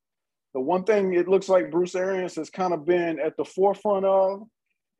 The 0.54 0.60
one 0.60 0.84
thing 0.84 1.12
it 1.14 1.28
looks 1.28 1.48
like 1.48 1.70
Bruce 1.70 1.94
Arians 1.94 2.36
has 2.36 2.48
kind 2.48 2.72
of 2.72 2.86
been 2.86 3.18
at 3.18 3.36
the 3.36 3.44
forefront 3.44 4.06
of 4.06 4.42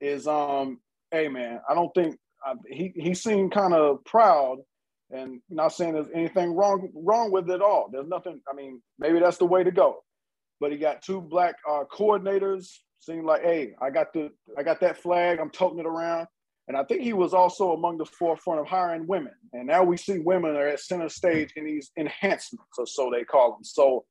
is, 0.01 0.27
um, 0.27 0.81
hey 1.11 1.29
man, 1.29 1.61
I 1.69 1.75
don't 1.75 1.93
think 1.95 2.19
uh, 2.47 2.57
he 2.69 2.93
he 2.97 3.15
seemed 3.15 3.53
kind 3.53 3.73
of 3.73 4.05
proud 4.05 4.59
and 5.11 5.41
not 5.51 5.69
saying 5.69 5.95
there's 5.95 6.09
anything 6.15 6.55
wrong 6.55 6.89
wrong 6.95 7.31
with 7.31 7.51
it 7.51 7.63
all. 7.63 7.89
There's 7.93 8.09
nothing. 8.09 8.41
I 8.51 8.55
mean, 8.55 8.83
maybe 8.99 9.19
that's 9.21 9.39
the 9.39 9.47
way 9.47 9.65
to 9.65 9.71
go 9.71 9.99
but 10.61 10.73
he 10.73 10.79
got 10.79 11.03
two 11.03 11.21
black 11.21 11.57
uh, 11.69 11.85
coordinators. 11.93 12.69
Seemed 13.01 13.27
like, 13.27 13.43
hey, 13.43 13.75
I 13.83 13.91
got 13.91 14.15
the 14.15 14.31
I 14.57 14.63
got 14.63 14.81
that 14.81 14.97
flag. 14.97 15.39
I'm 15.39 15.51
toting 15.51 15.79
it 15.79 15.87
around. 15.87 16.27
And 16.69 16.77
I 16.77 16.85
think 16.85 17.03
he 17.03 17.13
was 17.13 17.35
also 17.35 17.73
among 17.73 17.99
the 17.99 18.07
forefront 18.07 18.61
of 18.61 18.67
hiring 18.67 19.07
women. 19.07 19.35
And 19.53 19.67
now 19.67 19.85
we 19.85 19.99
see 19.99 20.21
women 20.21 20.57
are 20.57 20.69
at 20.69 20.81
center 20.81 21.11
stage 21.11 21.51
in 21.57 21.67
these 21.67 21.91
enhancements, 21.99 22.79
or 22.79 22.87
so 22.87 23.11
they 23.11 23.25
call 23.25 23.53
them. 23.53 23.65
So 23.65 24.07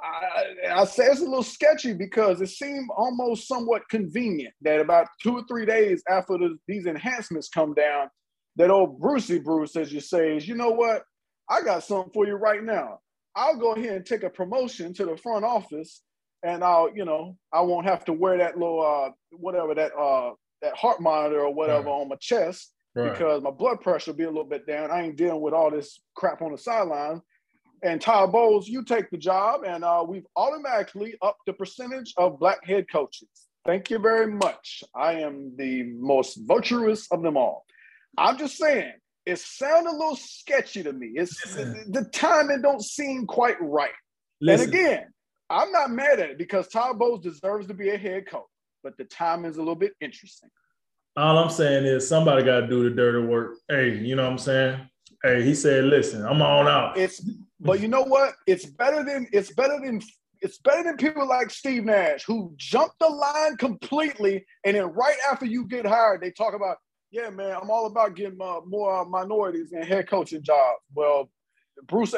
I, 0.00 0.80
I 0.80 0.84
say 0.84 1.06
it's 1.06 1.20
a 1.20 1.24
little 1.24 1.42
sketchy 1.42 1.92
because 1.92 2.40
it 2.40 2.50
seemed 2.50 2.88
almost 2.96 3.48
somewhat 3.48 3.88
convenient 3.90 4.54
that 4.62 4.80
about 4.80 5.08
two 5.20 5.38
or 5.38 5.42
three 5.48 5.66
days 5.66 6.04
after 6.08 6.38
the, 6.38 6.56
these 6.68 6.86
enhancements 6.86 7.48
come 7.48 7.74
down, 7.74 8.06
that 8.56 8.70
old 8.70 9.00
Brucey 9.00 9.38
Bruce, 9.38 9.76
as 9.76 9.92
you 9.92 10.00
say, 10.00 10.36
is 10.36 10.46
you 10.46 10.54
know 10.54 10.70
what? 10.70 11.04
I 11.48 11.62
got 11.62 11.84
something 11.84 12.12
for 12.12 12.26
you 12.26 12.34
right 12.34 12.62
now. 12.62 13.00
I'll 13.36 13.56
go 13.56 13.72
ahead 13.72 13.96
and 13.96 14.06
take 14.06 14.22
a 14.22 14.30
promotion 14.30 14.94
to 14.94 15.04
the 15.04 15.16
front 15.16 15.44
office 15.44 16.02
and 16.44 16.62
I'll, 16.62 16.94
you 16.94 17.04
know, 17.04 17.36
I 17.52 17.62
won't 17.62 17.86
have 17.86 18.04
to 18.04 18.12
wear 18.12 18.38
that 18.38 18.56
little 18.58 18.80
uh 18.80 19.10
whatever 19.32 19.74
that 19.74 19.92
uh 19.94 20.32
that 20.62 20.76
heart 20.76 21.00
monitor 21.00 21.40
or 21.40 21.52
whatever 21.52 21.86
right. 21.86 21.92
on 21.92 22.08
my 22.08 22.16
chest 22.16 22.72
right. 22.94 23.12
because 23.12 23.42
my 23.42 23.50
blood 23.50 23.80
pressure 23.80 24.12
will 24.12 24.18
be 24.18 24.24
a 24.24 24.28
little 24.28 24.44
bit 24.44 24.66
down. 24.66 24.90
I 24.90 25.02
ain't 25.02 25.16
dealing 25.16 25.40
with 25.40 25.54
all 25.54 25.70
this 25.70 26.00
crap 26.16 26.42
on 26.42 26.52
the 26.52 26.58
sideline. 26.58 27.20
And 27.82 28.00
Todd 28.00 28.32
Bowles, 28.32 28.66
you 28.66 28.82
take 28.82 29.10
the 29.10 29.18
job, 29.18 29.60
and 29.66 29.84
uh, 29.84 30.02
we've 30.08 30.26
automatically 30.36 31.16
upped 31.20 31.42
the 31.46 31.52
percentage 31.52 32.14
of 32.16 32.38
black 32.38 32.64
head 32.64 32.86
coaches. 32.90 33.28
Thank 33.66 33.90
you 33.90 33.98
very 33.98 34.26
much. 34.26 34.82
I 34.94 35.20
am 35.20 35.54
the 35.56 35.82
most 35.98 36.38
virtuous 36.46 37.06
of 37.10 37.22
them 37.22 37.36
all. 37.36 37.63
I'm 38.18 38.38
just 38.38 38.56
saying, 38.56 38.92
it 39.26 39.38
sounded 39.38 39.90
a 39.90 39.92
little 39.92 40.16
sketchy 40.16 40.82
to 40.82 40.92
me. 40.92 41.12
It's 41.14 41.40
the, 41.54 41.84
the 41.88 42.04
timing 42.10 42.62
don't 42.62 42.82
seem 42.82 43.26
quite 43.26 43.56
right. 43.60 43.90
Listen. 44.40 44.66
And 44.66 44.74
again, 44.74 45.04
I'm 45.50 45.72
not 45.72 45.90
mad 45.90 46.20
at 46.20 46.30
it 46.30 46.38
because 46.38 46.68
Todd 46.68 46.98
Bowles 46.98 47.22
deserves 47.22 47.66
to 47.68 47.74
be 47.74 47.90
a 47.90 47.98
head 47.98 48.26
coach, 48.26 48.42
but 48.82 48.96
the 48.98 49.04
timing's 49.04 49.56
a 49.56 49.60
little 49.60 49.74
bit 49.74 49.92
interesting. 50.00 50.50
All 51.16 51.38
I'm 51.38 51.50
saying 51.50 51.86
is 51.86 52.08
somebody 52.08 52.42
got 52.42 52.60
to 52.60 52.66
do 52.66 52.82
the 52.82 52.90
dirty 52.90 53.26
work. 53.26 53.56
Hey, 53.68 53.96
you 53.96 54.16
know 54.16 54.24
what 54.24 54.32
I'm 54.32 54.38
saying? 54.38 54.80
Hey, 55.22 55.42
he 55.42 55.54
said, 55.54 55.84
"Listen, 55.84 56.26
I'm 56.26 56.42
on 56.42 56.66
out." 56.66 56.98
It's, 56.98 57.20
but 57.60 57.80
you 57.80 57.88
know 57.88 58.02
what? 58.02 58.34
It's 58.46 58.66
better 58.66 59.04
than 59.04 59.28
it's 59.32 59.52
better 59.52 59.78
than 59.82 60.02
it's 60.40 60.58
better 60.58 60.82
than 60.82 60.96
people 60.96 61.26
like 61.26 61.50
Steve 61.50 61.84
Nash 61.84 62.24
who 62.24 62.52
jumped 62.56 62.98
the 62.98 63.08
line 63.08 63.56
completely, 63.56 64.44
and 64.64 64.76
then 64.76 64.86
right 64.86 65.16
after 65.30 65.46
you 65.46 65.66
get 65.66 65.86
hired, 65.86 66.20
they 66.20 66.30
talk 66.30 66.52
about 66.52 66.78
yeah, 67.14 67.30
man, 67.30 67.56
I'm 67.62 67.70
all 67.70 67.86
about 67.86 68.16
getting 68.16 68.40
uh, 68.40 68.58
more 68.66 69.02
uh, 69.02 69.04
minorities 69.04 69.70
in 69.72 69.82
head 69.82 70.08
coaching 70.08 70.42
jobs. 70.42 70.80
Well, 70.92 71.30
Bruce, 71.86 72.12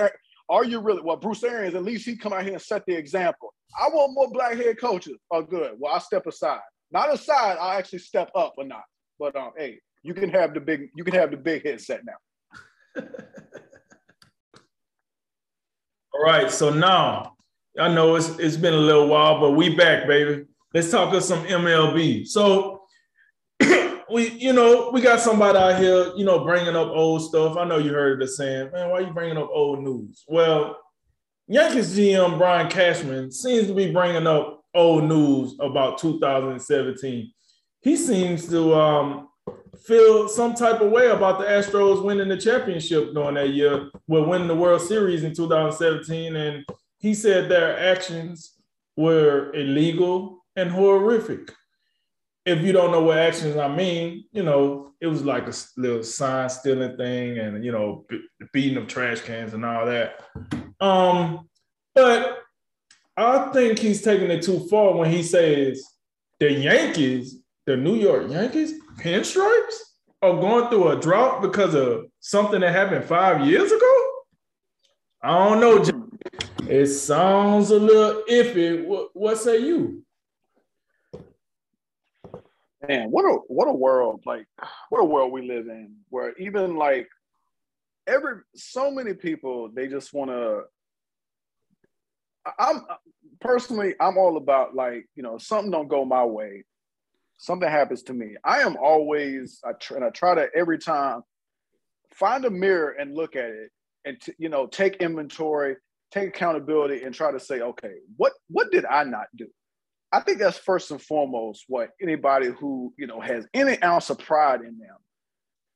are 0.48 0.64
you 0.64 0.80
really? 0.80 1.02
Well, 1.02 1.18
Bruce 1.18 1.44
Arians, 1.44 1.74
at 1.74 1.84
least 1.84 2.06
he 2.06 2.16
come 2.16 2.32
out 2.32 2.44
here 2.44 2.54
and 2.54 2.62
set 2.62 2.82
the 2.86 2.94
example. 2.94 3.52
I 3.78 3.90
want 3.90 4.14
more 4.14 4.30
black 4.30 4.56
head 4.56 4.80
coaches. 4.80 5.18
Oh, 5.30 5.42
good. 5.42 5.74
Well, 5.78 5.92
I 5.92 5.98
step 5.98 6.26
aside. 6.26 6.60
Not 6.90 7.12
aside. 7.12 7.58
I 7.60 7.76
actually 7.76 7.98
step 7.98 8.30
up 8.34 8.54
or 8.56 8.64
not. 8.64 8.84
But 9.18 9.36
um, 9.36 9.50
hey, 9.58 9.80
you 10.02 10.14
can 10.14 10.30
have 10.30 10.54
the 10.54 10.60
big. 10.60 10.88
You 10.96 11.04
can 11.04 11.12
have 11.12 11.30
the 11.30 11.36
big 11.36 11.66
headset 11.66 12.00
now. 12.06 13.02
all 16.14 16.22
right. 16.24 16.50
So 16.50 16.70
now 16.70 17.36
I 17.78 17.92
know 17.92 18.14
it's 18.14 18.30
it's 18.38 18.56
been 18.56 18.72
a 18.72 18.78
little 18.78 19.08
while, 19.08 19.40
but 19.40 19.50
we 19.50 19.76
back, 19.76 20.06
baby. 20.06 20.46
Let's 20.72 20.90
talk 20.90 21.12
of 21.12 21.22
some 21.22 21.44
MLB. 21.44 22.26
So 22.26 22.85
we, 24.10 24.30
you 24.30 24.52
know, 24.52 24.90
we 24.92 25.00
got 25.00 25.20
somebody 25.20 25.58
out 25.58 25.80
here, 25.80 26.12
you 26.16 26.24
know, 26.24 26.44
bringing 26.44 26.76
up 26.76 26.88
old 26.88 27.22
stuff. 27.22 27.56
I 27.56 27.64
know 27.64 27.78
you 27.78 27.92
heard 27.92 28.20
the 28.20 28.28
saying, 28.28 28.70
man, 28.72 28.90
why 28.90 28.98
are 28.98 29.02
you 29.02 29.12
bringing 29.12 29.36
up 29.36 29.50
old 29.52 29.82
news? 29.82 30.24
Well, 30.28 30.78
Yankees 31.48 31.96
GM 31.96 32.38
Brian 32.38 32.68
Cashman 32.68 33.30
seems 33.30 33.68
to 33.68 33.74
be 33.74 33.92
bringing 33.92 34.26
up 34.26 34.64
old 34.74 35.04
news 35.04 35.56
about 35.60 35.98
2017. 35.98 37.32
He 37.82 37.96
seems 37.96 38.48
to 38.48 38.74
um, 38.74 39.28
feel 39.84 40.28
some 40.28 40.54
type 40.54 40.80
of 40.80 40.90
way 40.90 41.08
about 41.08 41.38
the 41.38 41.46
Astros 41.46 42.02
winning 42.02 42.28
the 42.28 42.36
championship 42.36 43.14
during 43.14 43.34
that 43.34 43.50
year, 43.50 43.90
well, 44.06 44.24
winning 44.24 44.48
the 44.48 44.54
World 44.54 44.82
Series 44.82 45.24
in 45.24 45.34
2017. 45.34 46.36
And 46.36 46.64
he 46.98 47.14
said 47.14 47.48
their 47.48 47.78
actions 47.78 48.54
were 48.96 49.52
illegal 49.54 50.44
and 50.56 50.70
horrific. 50.70 51.52
If 52.46 52.62
you 52.62 52.72
don't 52.72 52.92
know 52.92 53.02
what 53.02 53.18
actions 53.18 53.56
I 53.56 53.68
mean, 53.68 54.24
you 54.32 54.44
know, 54.44 54.92
it 55.00 55.08
was 55.08 55.24
like 55.24 55.48
a 55.48 55.52
little 55.76 56.02
sign 56.02 56.48
stealing 56.48 56.96
thing 56.96 57.38
and, 57.38 57.64
you 57.64 57.72
know, 57.72 58.06
beating 58.52 58.78
of 58.78 58.86
trash 58.86 59.20
cans 59.20 59.52
and 59.52 59.64
all 59.64 59.84
that. 59.84 60.20
Um, 60.80 61.48
but 61.94 62.38
I 63.16 63.50
think 63.52 63.80
he's 63.80 64.00
taking 64.00 64.30
it 64.30 64.42
too 64.42 64.66
far 64.68 64.94
when 64.94 65.10
he 65.10 65.22
says 65.24 65.84
the 66.38 66.52
Yankees, 66.52 67.40
the 67.66 67.76
New 67.76 67.96
York 67.96 68.30
Yankees, 68.30 68.74
pinstripes 69.00 69.74
are 70.22 70.40
going 70.40 70.70
through 70.70 70.88
a 70.88 71.00
drought 71.00 71.42
because 71.42 71.74
of 71.74 72.06
something 72.20 72.60
that 72.60 72.72
happened 72.72 73.04
five 73.04 73.46
years 73.46 73.72
ago? 73.72 74.12
I 75.22 75.48
don't 75.48 75.60
know. 75.60 75.84
It 76.68 76.86
sounds 76.86 77.70
a 77.70 77.78
little 77.78 78.22
iffy. 78.30 78.84
What, 78.86 79.08
what 79.14 79.38
say 79.38 79.58
you? 79.58 80.05
Man, 82.88 83.10
what 83.10 83.24
a 83.24 83.38
what 83.48 83.68
a 83.68 83.72
world 83.72 84.22
like 84.26 84.46
what 84.90 85.00
a 85.00 85.04
world 85.04 85.32
we 85.32 85.46
live 85.46 85.66
in 85.66 85.96
where 86.10 86.34
even 86.38 86.76
like 86.76 87.08
every 88.06 88.40
so 88.54 88.90
many 88.90 89.14
people 89.14 89.70
they 89.74 89.88
just 89.88 90.12
want 90.12 90.30
to 90.30 90.62
I'm 92.58 92.82
personally 93.40 93.94
I'm 94.00 94.16
all 94.16 94.36
about 94.36 94.74
like 94.74 95.06
you 95.16 95.22
know 95.22 95.38
something 95.38 95.70
don't 95.70 95.88
go 95.88 96.04
my 96.04 96.24
way 96.24 96.64
something 97.38 97.68
happens 97.68 98.02
to 98.04 98.14
me, 98.14 98.36
I 98.44 98.60
am 98.60 98.76
always 98.76 99.60
I 99.64 99.72
try, 99.72 99.96
and 99.96 100.04
I 100.04 100.10
try 100.10 100.34
to 100.34 100.48
every 100.54 100.78
time 100.78 101.22
find 102.14 102.44
a 102.44 102.50
mirror 102.50 102.90
and 102.98 103.14
look 103.14 103.36
at 103.36 103.50
it 103.50 103.70
and 104.04 104.20
t- 104.20 104.32
you 104.38 104.48
know 104.48 104.66
take 104.66 104.96
inventory, 104.96 105.76
take 106.10 106.28
accountability, 106.28 107.02
and 107.02 107.14
try 107.14 107.30
to 107.30 107.40
say, 107.40 107.60
okay, 107.60 107.94
what 108.16 108.32
what 108.48 108.70
did 108.70 108.84
I 108.86 109.04
not 109.04 109.26
do? 109.36 109.48
I 110.16 110.20
think 110.20 110.38
that's 110.38 110.58
first 110.58 110.90
and 110.90 111.00
foremost 111.00 111.64
what 111.68 111.90
anybody 112.00 112.48
who 112.48 112.94
you 112.96 113.06
know 113.06 113.20
has 113.20 113.46
any 113.52 113.80
ounce 113.82 114.10
of 114.10 114.18
pride 114.18 114.60
in 114.60 114.78
them 114.78 114.96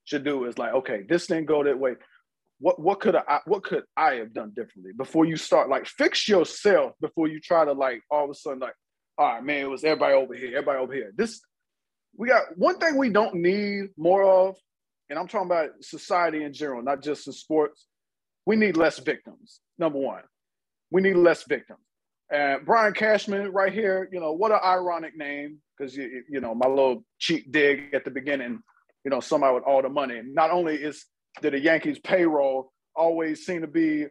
should 0.05 0.25
do 0.25 0.45
is 0.47 0.59
like, 0.59 0.73
okay, 0.73 1.03
this 1.09 1.27
didn't 1.27 1.47
go 1.47 1.63
that 1.65 1.79
way. 1.79 1.95
What 2.59 2.81
what 2.81 3.01
could 3.01 3.17
I 3.17 3.41
what 3.45 3.63
could 3.63 3.85
I 3.97 4.15
have 4.15 4.33
done 4.33 4.53
differently 4.55 4.93
before 4.97 5.25
you 5.25 5.37
start 5.37 5.69
like 5.69 5.87
fix 5.87 6.29
yourself 6.29 6.93
before 7.01 7.29
you 7.29 7.41
try 7.41 7.65
to 7.65 7.73
like 7.73 8.03
all 8.11 8.25
of 8.25 8.31
a 8.31 8.35
sudden 8.35 8.59
like 8.59 8.75
all 9.19 9.27
right 9.27 9.45
man 9.45 9.63
it 9.63 9.71
was 9.71 9.85
everybody 9.85 10.15
over 10.15 10.35
here 10.35 10.49
everybody 10.57 10.79
over 10.79 10.93
here 10.93 11.13
this 11.17 11.41
we 12.17 12.29
got 12.29 12.57
one 12.57 12.79
thing 12.79 12.97
we 12.97 13.11
don't 13.11 13.37
need 13.37 13.91
more 13.97 14.23
of, 14.25 14.57
and 15.09 15.19
I'm 15.19 15.29
talking 15.29 15.47
about 15.47 15.71
society 15.81 16.43
in 16.45 16.53
general, 16.53 16.83
not 16.83 17.03
just 17.03 17.27
in 17.27 17.33
sports. 17.33 17.87
We 18.47 18.57
need 18.57 18.77
less 18.77 18.99
victims. 18.99 19.61
Number 19.79 19.99
one, 19.99 20.23
we 20.91 21.03
need 21.03 21.17
less 21.17 21.45
victims. 21.45 21.81
And 22.33 22.65
Brian 22.65 22.93
Cashman, 22.93 23.51
right 23.53 23.73
here, 23.73 24.09
you 24.13 24.21
know, 24.21 24.33
what 24.33 24.53
an 24.53 24.61
ironic 24.65 25.17
name 25.17 25.59
because 25.77 25.97
you, 25.97 26.23
you 26.29 26.41
know 26.41 26.55
my 26.55 26.69
little 26.69 27.05
cheap 27.19 27.51
dig 27.51 27.95
at 27.95 28.05
the 28.05 28.11
beginning. 28.11 28.61
You 29.05 29.11
know, 29.11 29.21
somebody 29.21 29.55
with 29.55 29.65
all 29.65 29.83
the 29.83 29.89
money. 29.89 30.21
Not 30.25 30.51
only 30.51 30.77
is 30.77 31.07
did 31.43 31.55
the 31.55 31.61
Yankees 31.61 31.99
payroll 31.99 32.73
always 32.95 33.47
seem 33.47 33.63
to 33.63 33.67
be 33.67 34.07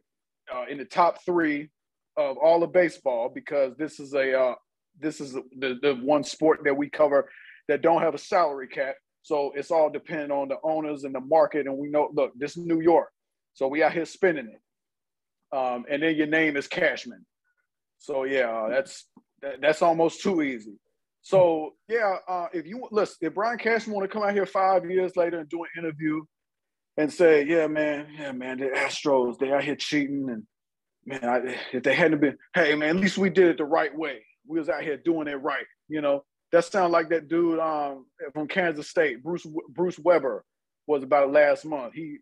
uh, 0.53 0.65
in 0.70 0.78
the 0.78 0.86
top 0.86 1.24
three 1.26 1.70
of 2.17 2.38
all 2.38 2.63
of 2.63 2.74
baseball 2.74 3.32
because 3.34 3.76
this 3.78 3.99
is 3.99 4.13
a 4.13 4.38
uh, 4.38 4.55
this 4.99 5.22
is 5.22 5.34
the, 5.34 5.80
the 5.82 5.97
one 6.01 6.24
sport 6.24 6.61
that 6.65 6.76
we 6.76 6.89
cover 6.89 7.30
that 7.67 7.82
don't 7.82 8.01
have 8.01 8.15
a 8.15 8.20
salary 8.20 8.67
cap. 8.67 8.95
So 9.22 9.51
it's 9.55 9.72
all 9.72 9.89
dependent 9.89 10.32
on 10.32 10.47
the 10.47 10.57
owners 10.63 11.03
and 11.03 11.13
the 11.13 11.20
market. 11.20 11.67
And 11.67 11.78
we 11.78 11.89
know, 11.89 12.09
look, 12.13 12.32
this 12.38 12.57
is 12.57 12.65
New 12.65 12.82
York. 12.82 13.09
So 13.53 13.67
we 13.67 13.84
out 13.84 13.93
here 13.93 14.05
spending 14.05 14.47
it. 14.47 15.55
Um, 15.55 15.86
and 15.89 16.01
then 16.01 16.15
your 16.15 16.28
name 16.28 16.57
is 16.57 16.67
Cashman. 16.67 17.26
So 18.00 18.24
yeah, 18.24 18.68
that's 18.70 19.06
that, 19.41 19.62
that's 19.62 19.82
almost 19.82 20.22
too 20.22 20.41
easy. 20.41 20.80
So 21.22 21.74
yeah, 21.88 22.16
uh, 22.28 22.47
if 22.54 22.66
you 22.66 22.88
listen, 22.91 23.18
if 23.22 23.34
Brian 23.34 23.60
Cashman 23.60 23.95
want 23.95 24.10
to 24.10 24.14
come 24.14 24.24
out 24.24 24.34
here 24.34 24.45
five 24.45 24.89
years 24.89 25.16
later 25.16 25.39
and 25.39 25.50
do 25.50 25.64
an 25.64 25.70
interview 25.78 26.22
and 26.97 27.12
say, 27.12 27.45
yeah, 27.45 27.68
man, 27.68 28.08
yeah, 28.18 28.32
man, 28.32 28.58
the 28.58 28.68
Astros, 28.68 29.38
they 29.38 29.52
out 29.52 29.64
here 29.64 29.76
cheating, 29.76 30.30
and 30.30 30.43
man, 31.06 31.24
I, 31.24 31.58
if 31.72 31.84
they 31.84 31.93
hadn't 31.93 32.22
been, 32.22 32.38
hey, 32.54 32.76
man, 32.76 32.97
at 32.97 33.02
least 33.02 33.18
we 33.18 33.30
did 33.30 33.47
it 33.47 33.58
the 33.58 33.66
right 33.66 33.95
way. 33.95 34.26
We 34.47 34.60
was 34.60 34.70
out 34.70 34.84
here 34.84 34.97
doing 34.97 35.28
it 35.28 35.36
right, 35.36 35.66
you 35.88 36.02
know. 36.02 36.24
That 36.52 36.66
sounds 36.66 36.91
like 36.91 37.10
that 37.10 37.28
dude 37.28 37.60
um, 37.60 38.08
from 38.34 38.47
Kansas 38.47 38.89
State, 38.89 39.22
Bruce 39.22 39.45
Bruce 39.70 40.00
Weber, 40.00 40.43
was 40.88 41.04
about 41.04 41.32
last 41.32 41.64
month. 41.64 41.93
He 41.93 42.18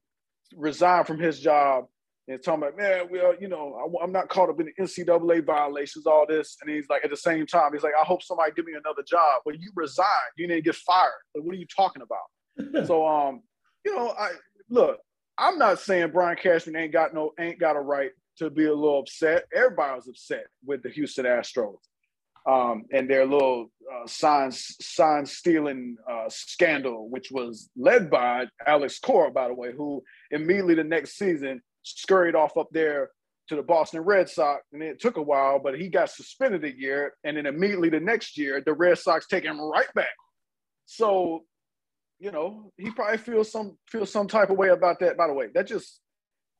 resigned 0.56 1.08
from 1.08 1.20
his 1.20 1.40
job 1.40 1.86
and 2.28 2.44
talking 2.44 2.64
about, 2.64 2.78
man, 2.78 3.08
well, 3.10 3.34
you 3.40 3.48
know, 3.48 3.98
I, 4.02 4.04
am 4.04 4.12
not 4.12 4.28
caught 4.28 4.50
up 4.50 4.60
in 4.60 4.68
the 4.68 4.84
NCAA 4.84 5.46
violations, 5.46 6.06
all 6.06 6.26
this. 6.28 6.58
And 6.62 6.70
he's 6.70 6.90
like, 6.90 7.06
at 7.06 7.10
the 7.10 7.18
same 7.18 7.46
time, 7.46 7.72
he's 7.72 7.84
like, 7.84 7.94
I 8.00 8.04
hope 8.04 8.22
somebody 8.22 8.52
give 8.54 8.66
me 8.66 8.74
another 8.74 9.04
job. 9.08 9.42
But 9.46 9.60
you 9.60 9.72
resigned, 9.76 10.10
you 10.36 10.48
didn't 10.48 10.66
get 10.66 10.76
fired. 10.76 11.12
Like, 11.34 11.46
what 11.46 11.56
are 11.56 11.60
you 11.60 11.68
talking 11.74 12.02
about? 12.02 12.86
so, 12.88 13.08
um, 13.08 13.44
you 13.86 13.96
know, 13.96 14.14
I 14.18 14.32
look, 14.70 15.00
I'm 15.38 15.58
not 15.58 15.80
saying 15.80 16.12
Brian 16.12 16.38
Cashman 16.38 16.76
ain't 16.76 16.92
got 16.92 17.14
no 17.14 17.32
ain't 17.40 17.60
got 17.60 17.78
a 17.78 17.80
right 17.80 18.12
to 18.40 18.50
be 18.50 18.66
a 18.66 18.74
little 18.74 19.00
upset. 19.00 19.46
Everybody 19.56 19.96
was 19.96 20.08
upset 20.08 20.48
with 20.66 20.84
the 20.84 20.90
Houston 20.90 21.26
Astros 21.26 21.78
um, 22.48 22.86
and 22.92 23.10
their 23.10 23.26
little 23.26 23.72
uh, 23.94 24.08
sign 24.08 24.52
sign 24.52 25.26
stealing 25.26 25.98
uh, 26.10 26.26
scandal, 26.30 27.10
which 27.10 27.32
was 27.32 27.70
led 27.76 28.10
by 28.10 28.46
Alex 28.66 29.00
Cora, 29.00 29.32
by 29.32 29.48
the 29.48 29.54
way, 29.54 29.72
who 29.72 30.04
immediately 30.32 30.76
the 30.76 30.84
next 30.84 31.18
season 31.18 31.62
scurried 31.84 32.36
off 32.36 32.58
up 32.58 32.68
there 32.72 33.10
to 33.50 33.56
the 33.56 33.64
Boston 33.64 34.02
Red 34.02 34.30
Sox, 34.30 34.64
and 34.74 34.84
it 34.84 35.00
took 35.00 35.18
a 35.18 35.22
while, 35.22 35.60
but 35.60 35.80
he 35.80 35.90
got 35.90 36.10
suspended 36.10 36.64
a 36.64 36.78
year, 36.78 37.14
and 37.24 37.38
then 37.38 37.46
immediately 37.46 37.90
the 37.90 38.00
next 38.00 38.38
year, 38.38 38.62
the 38.66 38.74
Red 38.74 38.98
Sox 38.98 39.28
take 39.28 39.44
him 39.44 39.60
right 39.60 39.92
back. 39.96 40.16
So, 40.86 41.46
you 42.20 42.32
know, 42.32 42.72
he 42.78 42.92
probably 42.92 43.18
feels 43.18 43.52
some 43.52 43.78
feels 43.88 44.12
some 44.12 44.28
type 44.28 44.50
of 44.50 44.58
way 44.58 44.70
about 44.70 45.00
that. 45.00 45.18
By 45.18 45.28
the 45.28 45.34
way, 45.34 45.48
that 45.54 45.68
just 45.68 46.02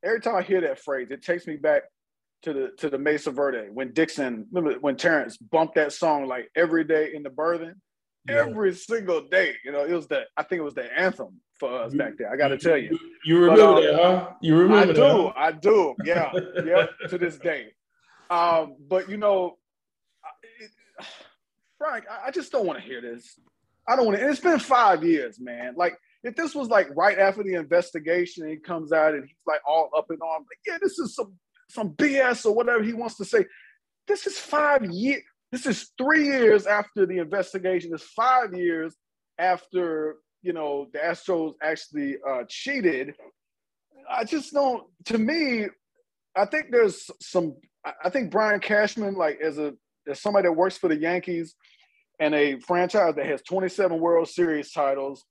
every 0.04 0.22
time 0.22 0.36
I 0.36 0.42
hear 0.42 0.62
that 0.62 0.80
phrase, 0.80 1.12
it 1.12 1.24
takes 1.24 1.46
me 1.48 1.58
back 1.58 1.84
to 2.44 2.54
the 2.54 2.72
to 2.78 2.90
the 2.90 2.98
Mesa 2.98 3.32
Verde 3.32 3.70
when 3.74 3.94
Dixon 3.94 4.48
remember 4.52 4.80
when 4.80 4.96
Terrence 4.96 5.38
bumped 5.38 5.76
that 5.76 5.92
song 5.92 6.28
like 6.28 6.50
every 6.56 6.84
day 6.84 7.12
in 7.14 7.24
the 7.24 7.30
berthing, 7.30 7.74
yeah. 8.30 8.36
every 8.36 8.74
single 8.74 9.28
day. 9.28 9.56
You 9.66 9.72
know, 9.72 9.84
it 9.84 9.94
was 9.94 10.08
the 10.08 10.24
I 10.38 10.44
think 10.44 10.60
it 10.60 10.66
was 10.66 10.76
the 10.76 10.98
anthem 10.98 11.42
for 11.60 11.82
us 11.82 11.94
back 11.94 12.18
there. 12.18 12.32
I 12.32 12.38
got 12.38 12.50
to 12.50 12.58
tell 12.58 12.78
you. 12.78 12.98
You 13.26 13.40
remember 13.40 13.74
but, 13.74 13.76
um, 13.76 13.84
that, 13.84 14.04
huh? 14.04 14.30
You 14.42 14.56
remember 14.56 14.92
I 14.92 14.94
that? 14.94 15.00
I 15.00 15.12
do. 15.12 15.32
I 15.36 15.52
do. 15.52 15.96
Yeah. 16.04 16.32
yeah. 16.66 17.08
To 17.08 17.18
this 17.18 17.38
day. 17.38 17.74
Um, 18.30 18.76
but 18.88 19.10
you 19.10 19.18
know, 19.18 19.58
it, 20.60 20.72
Frank, 21.78 22.06
I, 22.10 22.28
I 22.28 22.32
just 22.32 22.52
don't 22.52 22.66
want 22.66 22.80
to 22.80 22.86
hear 22.86 23.02
this. 23.02 23.40
I 23.88 23.96
don't 23.96 24.06
want 24.06 24.20
to. 24.20 24.30
It's 24.30 24.40
been 24.40 24.60
five 24.60 25.04
years, 25.04 25.40
man. 25.40 25.76
Like 25.78 25.98
if 26.24 26.36
this 26.36 26.54
was 26.54 26.68
like 26.68 26.90
right 26.96 27.18
after 27.18 27.44
the 27.44 27.56
investigation, 27.56 28.48
he 28.48 28.58
comes 28.58 28.92
out 28.92 29.14
and 29.14 29.24
he's 29.24 29.38
like 29.46 29.62
all 29.66 29.90
up 29.98 30.08
in 30.10 30.18
arms, 30.22 30.48
like, 30.50 30.60
yeah, 30.66 30.78
this 30.82 31.00
is 31.00 31.16
some 31.16 31.34
some 31.70 31.92
BS 31.92 32.46
or 32.46 32.54
whatever 32.54 32.84
he 32.84 32.94
wants 32.94 33.18
to 33.18 33.26
say. 33.26 33.46
This 34.08 34.26
is 34.28 34.38
five 34.38 34.86
years. 34.86 35.24
This 35.52 35.66
is 35.66 35.92
three 35.98 36.26
years 36.26 36.66
after 36.66 37.06
the 37.06 37.20
investigation. 37.20 37.92
It's 37.94 38.04
five 38.04 38.54
years 38.54 38.94
after 39.38 40.18
you 40.48 40.54
know 40.54 40.88
the 40.94 41.00
Astros 41.00 41.56
actually 41.62 42.16
uh, 42.28 42.44
cheated. 42.48 43.14
I 44.10 44.24
just 44.24 44.54
don't. 44.54 44.86
To 45.08 45.18
me, 45.18 45.66
I 46.38 46.46
think 46.46 46.68
there's 46.72 47.12
some. 47.22 47.58
I 48.04 48.10
think 48.10 48.32
Brian 48.32 48.62
Cashman, 48.62 49.16
like 49.16 49.40
as 49.42 49.58
a 49.58 49.74
as 50.10 50.22
somebody 50.22 50.48
that 50.48 50.54
works 50.54 50.78
for 50.78 50.88
the 50.88 50.96
Yankees 50.96 51.54
and 52.18 52.34
a 52.34 52.60
franchise 52.62 53.16
that 53.16 53.26
has 53.26 53.42
27 53.42 54.00
World 54.00 54.30
Series 54.30 54.72
titles, 54.72 55.26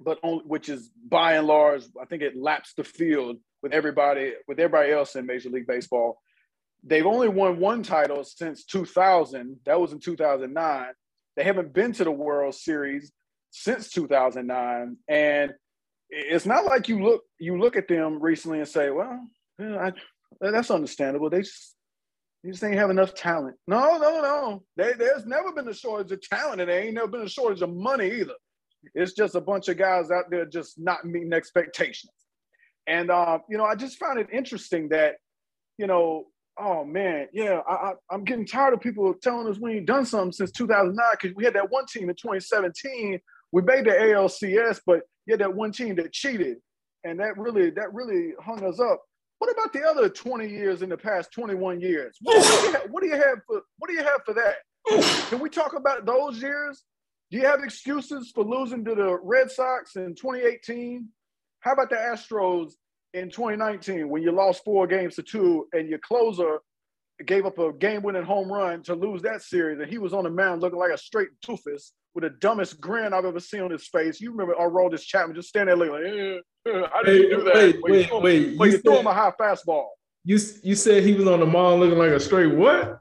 but 0.00 0.18
only, 0.24 0.42
which 0.44 0.68
is 0.68 0.90
by 1.08 1.34
and 1.34 1.46
large, 1.46 1.84
I 2.00 2.04
think 2.06 2.22
it 2.22 2.36
laps 2.36 2.74
the 2.76 2.82
field 2.82 3.36
with 3.62 3.72
everybody 3.72 4.32
with 4.48 4.58
everybody 4.58 4.90
else 4.90 5.14
in 5.14 5.26
Major 5.26 5.50
League 5.50 5.68
Baseball. 5.68 6.20
They've 6.82 7.06
only 7.06 7.28
won 7.28 7.60
one 7.60 7.84
title 7.84 8.24
since 8.24 8.64
2000. 8.64 9.60
That 9.64 9.80
was 9.80 9.92
in 9.92 10.00
2009. 10.00 10.86
They 11.36 11.44
haven't 11.44 11.72
been 11.72 11.92
to 11.92 12.02
the 12.04 12.10
World 12.10 12.56
Series 12.56 13.12
since 13.50 13.90
2009, 13.90 14.96
and 15.08 15.52
it's 16.08 16.46
not 16.46 16.64
like 16.64 16.88
you 16.88 17.02
look 17.02 17.22
you 17.38 17.58
look 17.58 17.76
at 17.76 17.88
them 17.88 18.20
recently 18.20 18.58
and 18.58 18.68
say, 18.68 18.90
"Well, 18.90 19.26
I, 19.60 19.92
that's 20.40 20.70
understandable. 20.70 21.30
They 21.30 21.42
just 21.42 21.76
they 22.42 22.50
just 22.50 22.64
ain't 22.64 22.76
have 22.76 22.90
enough 22.90 23.14
talent." 23.14 23.56
No, 23.66 23.98
no, 23.98 24.20
no. 24.20 24.62
They, 24.76 24.92
there's 24.94 25.26
never 25.26 25.52
been 25.52 25.68
a 25.68 25.74
shortage 25.74 26.12
of 26.12 26.20
talent, 26.22 26.60
and 26.60 26.70
there 26.70 26.82
ain't 26.82 26.94
never 26.94 27.08
been 27.08 27.22
a 27.22 27.28
shortage 27.28 27.62
of 27.62 27.70
money 27.70 28.10
either. 28.10 28.34
It's 28.94 29.12
just 29.12 29.34
a 29.34 29.40
bunch 29.40 29.68
of 29.68 29.76
guys 29.76 30.10
out 30.10 30.30
there 30.30 30.46
just 30.46 30.78
not 30.78 31.04
meeting 31.04 31.32
expectations. 31.32 32.12
And 32.86 33.10
uh, 33.10 33.38
you 33.48 33.58
know, 33.58 33.64
I 33.64 33.74
just 33.74 33.98
found 33.98 34.18
it 34.18 34.28
interesting 34.32 34.88
that, 34.88 35.16
you 35.78 35.86
know, 35.86 36.26
oh 36.58 36.84
man, 36.84 37.28
yeah, 37.32 37.60
I, 37.68 37.92
I, 38.10 38.14
am 38.14 38.24
getting 38.24 38.46
tired 38.46 38.74
of 38.74 38.80
people 38.80 39.14
telling 39.22 39.46
us 39.48 39.58
we 39.58 39.76
ain't 39.76 39.86
done 39.86 40.04
something 40.04 40.32
since 40.32 40.50
2009 40.52 40.96
because 41.12 41.36
we 41.36 41.44
had 41.44 41.54
that 41.54 41.70
one 41.70 41.86
team 41.86 42.08
in 42.10 42.16
2017 42.16 43.20
we 43.52 43.62
made 43.62 43.84
the 43.84 43.90
ALCS, 43.90 44.80
but 44.86 45.02
yeah, 45.26 45.36
that 45.36 45.54
one 45.54 45.72
team 45.72 45.96
that 45.96 46.12
cheated, 46.12 46.58
and 47.04 47.18
that 47.20 47.36
really 47.36 47.70
that 47.70 47.92
really 47.92 48.32
hung 48.40 48.64
us 48.64 48.80
up. 48.80 49.00
What 49.38 49.50
about 49.50 49.72
the 49.72 49.82
other 49.82 50.08
20 50.08 50.48
years 50.48 50.82
in 50.82 50.90
the 50.90 50.98
past 50.98 51.32
21 51.32 51.80
years? 51.80 52.16
What, 52.20 52.42
do, 52.42 52.66
you 52.66 52.72
have, 52.72 52.90
what 52.90 53.02
do 53.02 53.08
you 53.08 53.14
have 53.14 53.38
for 53.46 53.62
what 53.78 53.88
do 53.88 53.94
you 53.94 54.02
have 54.02 54.20
for 54.24 54.34
that? 54.34 54.56
Can 55.28 55.40
we 55.40 55.48
talk 55.48 55.74
about 55.74 56.04
those 56.04 56.42
years? 56.42 56.82
Do 57.30 57.38
you 57.38 57.46
have 57.46 57.62
excuses 57.62 58.32
for 58.34 58.44
losing 58.44 58.84
to 58.84 58.94
the 58.94 59.18
Red 59.22 59.50
Sox 59.50 59.96
in 59.96 60.14
2018? 60.14 61.08
How 61.60 61.72
about 61.72 61.90
the 61.90 61.96
Astros 61.96 62.72
in 63.14 63.30
2019 63.30 64.08
when 64.08 64.22
you 64.22 64.32
lost 64.32 64.64
four 64.64 64.86
games 64.86 65.16
to 65.16 65.22
two 65.22 65.66
and 65.72 65.88
your 65.88 66.00
closer 66.00 66.58
gave 67.26 67.44
up 67.44 67.58
a 67.58 67.72
game-winning 67.72 68.24
home 68.24 68.50
run 68.50 68.82
to 68.82 68.94
lose 68.94 69.22
that 69.22 69.42
series, 69.42 69.78
and 69.78 69.90
he 69.90 69.98
was 69.98 70.14
on 70.14 70.24
the 70.24 70.30
mound 70.30 70.62
looking 70.62 70.78
like 70.78 70.92
a 70.92 70.98
straight 70.98 71.28
doofus 71.46 71.92
with 72.14 72.24
the 72.24 72.30
dumbest 72.30 72.80
grin 72.80 73.12
I've 73.12 73.24
ever 73.24 73.40
seen 73.40 73.62
on 73.62 73.70
his 73.70 73.86
face. 73.86 74.20
You 74.20 74.30
remember 74.32 74.54
Aroldis 74.54 75.02
Chapman 75.02 75.36
just 75.36 75.48
standing 75.48 75.78
there 75.78 75.90
like, 75.90 76.02
eh, 76.02 76.80
how 76.92 77.02
did 77.02 77.16
you 77.16 77.30
do 77.30 77.44
that? 77.44 77.54
Wait, 77.54 77.76
wait, 77.82 78.10
wait. 78.12 78.22
wait. 78.22 78.58
But 78.58 78.64
you, 78.64 78.72
you 78.72 78.78
threw 78.78 78.98
him 78.98 79.06
a 79.06 79.14
high 79.14 79.32
fastball. 79.40 79.86
You 80.24 80.38
you 80.62 80.74
said 80.74 81.02
he 81.02 81.14
was 81.14 81.26
on 81.26 81.40
the 81.40 81.46
mound 81.46 81.80
looking 81.80 81.98
like 81.98 82.10
a 82.10 82.20
straight 82.20 82.54
what? 82.54 83.00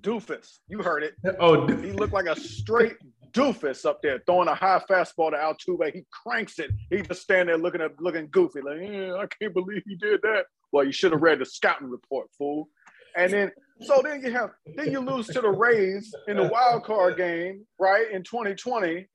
Doofus. 0.00 0.58
You 0.68 0.82
heard 0.82 1.02
it. 1.02 1.14
Oh, 1.38 1.66
he 1.66 1.92
looked 1.92 2.12
like 2.12 2.26
a 2.26 2.38
straight 2.38 2.96
doofus 3.32 3.84
up 3.84 4.00
there 4.00 4.22
throwing 4.26 4.48
a 4.48 4.54
high 4.54 4.80
fastball 4.88 5.30
to 5.30 5.36
Altuve. 5.36 5.92
He 5.92 6.04
cranks 6.10 6.58
it. 6.58 6.70
He 6.88 7.02
just 7.02 7.22
stand 7.22 7.48
there 7.48 7.58
looking 7.58 7.80
at 7.80 8.00
looking 8.00 8.28
goofy, 8.30 8.60
like, 8.60 8.80
eh, 8.80 9.12
I 9.12 9.26
can't 9.38 9.52
believe 9.52 9.82
he 9.86 9.96
did 9.96 10.20
that. 10.22 10.44
Well, 10.72 10.84
you 10.84 10.92
should 10.92 11.12
have 11.12 11.22
read 11.22 11.40
the 11.40 11.44
scouting 11.44 11.90
report, 11.90 12.28
fool. 12.38 12.68
And 13.16 13.32
then 13.32 13.52
so 13.80 14.00
then 14.02 14.22
you 14.22 14.30
have 14.32 14.50
then 14.76 14.90
you 14.90 15.00
lose 15.00 15.26
to 15.28 15.40
the 15.40 15.50
Rays 15.50 16.14
in 16.28 16.36
the 16.36 16.48
wild 16.48 16.84
card 16.84 17.16
game, 17.16 17.66
right? 17.78 18.10
In 18.12 18.22
2020, 18.22 19.06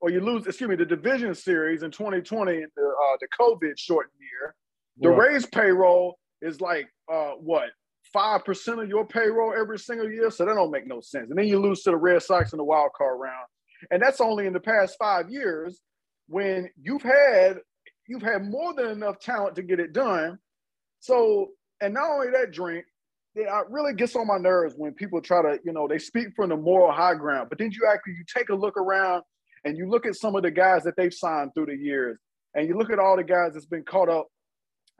or 0.00 0.10
you 0.10 0.20
lose, 0.20 0.46
excuse 0.46 0.68
me, 0.68 0.76
the 0.76 0.84
division 0.84 1.34
series 1.34 1.82
in 1.82 1.90
2020 1.90 2.52
in 2.52 2.66
the 2.76 2.82
uh, 2.82 3.16
the 3.20 3.28
COVID 3.38 3.74
shortened 3.76 4.12
year. 4.20 4.54
The 4.98 5.10
right. 5.10 5.32
Rays 5.32 5.46
payroll 5.46 6.18
is 6.42 6.60
like 6.60 6.88
uh, 7.12 7.32
what 7.32 7.68
five 8.12 8.44
percent 8.44 8.80
of 8.80 8.88
your 8.88 9.06
payroll 9.06 9.54
every 9.56 9.78
single 9.78 10.10
year, 10.10 10.30
so 10.30 10.44
that 10.44 10.54
don't 10.54 10.70
make 10.72 10.86
no 10.86 11.00
sense. 11.00 11.30
And 11.30 11.38
then 11.38 11.46
you 11.46 11.60
lose 11.60 11.82
to 11.82 11.90
the 11.90 11.96
Red 11.96 12.22
Sox 12.22 12.52
in 12.52 12.56
the 12.56 12.64
wild 12.64 12.90
card 12.96 13.20
round, 13.20 13.46
and 13.90 14.02
that's 14.02 14.20
only 14.20 14.46
in 14.46 14.52
the 14.52 14.60
past 14.60 14.96
five 14.98 15.30
years 15.30 15.80
when 16.28 16.68
you've 16.80 17.02
had 17.02 17.58
you've 18.08 18.22
had 18.22 18.44
more 18.44 18.74
than 18.74 18.88
enough 18.88 19.20
talent 19.20 19.56
to 19.56 19.62
get 19.62 19.78
it 19.78 19.92
done. 19.92 20.38
So, 20.98 21.50
and 21.80 21.94
not 21.94 22.10
only 22.10 22.30
that, 22.30 22.50
drink 22.50 22.84
it 23.36 23.48
really 23.68 23.92
gets 23.92 24.16
on 24.16 24.26
my 24.26 24.38
nerves 24.38 24.74
when 24.76 24.94
people 24.94 25.20
try 25.20 25.42
to, 25.42 25.58
you 25.62 25.72
know, 25.72 25.86
they 25.86 25.98
speak 25.98 26.28
from 26.34 26.48
the 26.48 26.56
moral 26.56 26.90
high 26.90 27.14
ground, 27.14 27.48
but 27.50 27.58
then 27.58 27.70
you 27.70 27.86
actually 27.88 28.14
you 28.14 28.24
take 28.34 28.48
a 28.48 28.54
look 28.54 28.76
around 28.76 29.22
and 29.64 29.76
you 29.76 29.88
look 29.88 30.06
at 30.06 30.16
some 30.16 30.34
of 30.36 30.42
the 30.42 30.50
guys 30.50 30.82
that 30.84 30.94
they've 30.96 31.12
signed 31.12 31.50
through 31.54 31.66
the 31.66 31.76
years, 31.76 32.18
and 32.54 32.66
you 32.66 32.76
look 32.76 32.90
at 32.90 32.98
all 32.98 33.16
the 33.16 33.24
guys 33.24 33.52
that's 33.52 33.66
been 33.66 33.84
caught 33.84 34.08
up 34.08 34.26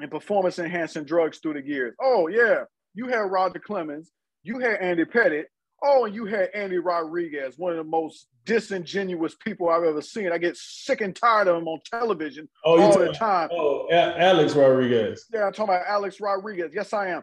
in 0.01 0.11
performance 0.11 0.59
enhancing 0.59 1.05
drugs 1.05 1.39
through 1.39 1.55
the 1.55 1.67
years. 1.67 1.95
Oh 2.01 2.29
yeah, 2.29 2.65
you 2.95 3.09
had 3.09 3.21
Roger 3.21 3.59
Clemens, 3.59 4.11
you 4.43 4.59
had 4.59 4.81
Andy 4.81 5.05
Pettitte, 5.05 5.47
oh, 5.83 6.05
and 6.05 6.15
you 6.15 6.27
had 6.27 6.51
Andy 6.55 6.79
Rodriguez, 6.79 7.55
one 7.57 7.73
of 7.73 7.79
the 7.79 7.85
most 7.85 8.27
disingenuous 8.45 9.35
people 9.43 9.71
I've 9.71 9.83
ever 9.83 10.03
seen. 10.03 10.31
I 10.31 10.39
get 10.39 10.57
sick 10.57 11.01
and 11.01 11.17
tired 11.17 11.49
of 11.49 11.57
him 11.57 11.69
on 11.69 11.81
television 11.91 12.49
oh, 12.65 12.81
all 12.81 12.99
the 12.99 13.13
time. 13.13 13.49
Oh, 13.53 13.89
Alex 13.91 14.55
Rodriguez. 14.55 15.25
Yeah, 15.33 15.47
I'm 15.47 15.53
talking 15.53 15.75
about 15.75 15.87
Alex 15.87 16.21
Rodriguez. 16.21 16.73
Yes, 16.75 16.93
I 16.93 17.09
am. 17.09 17.23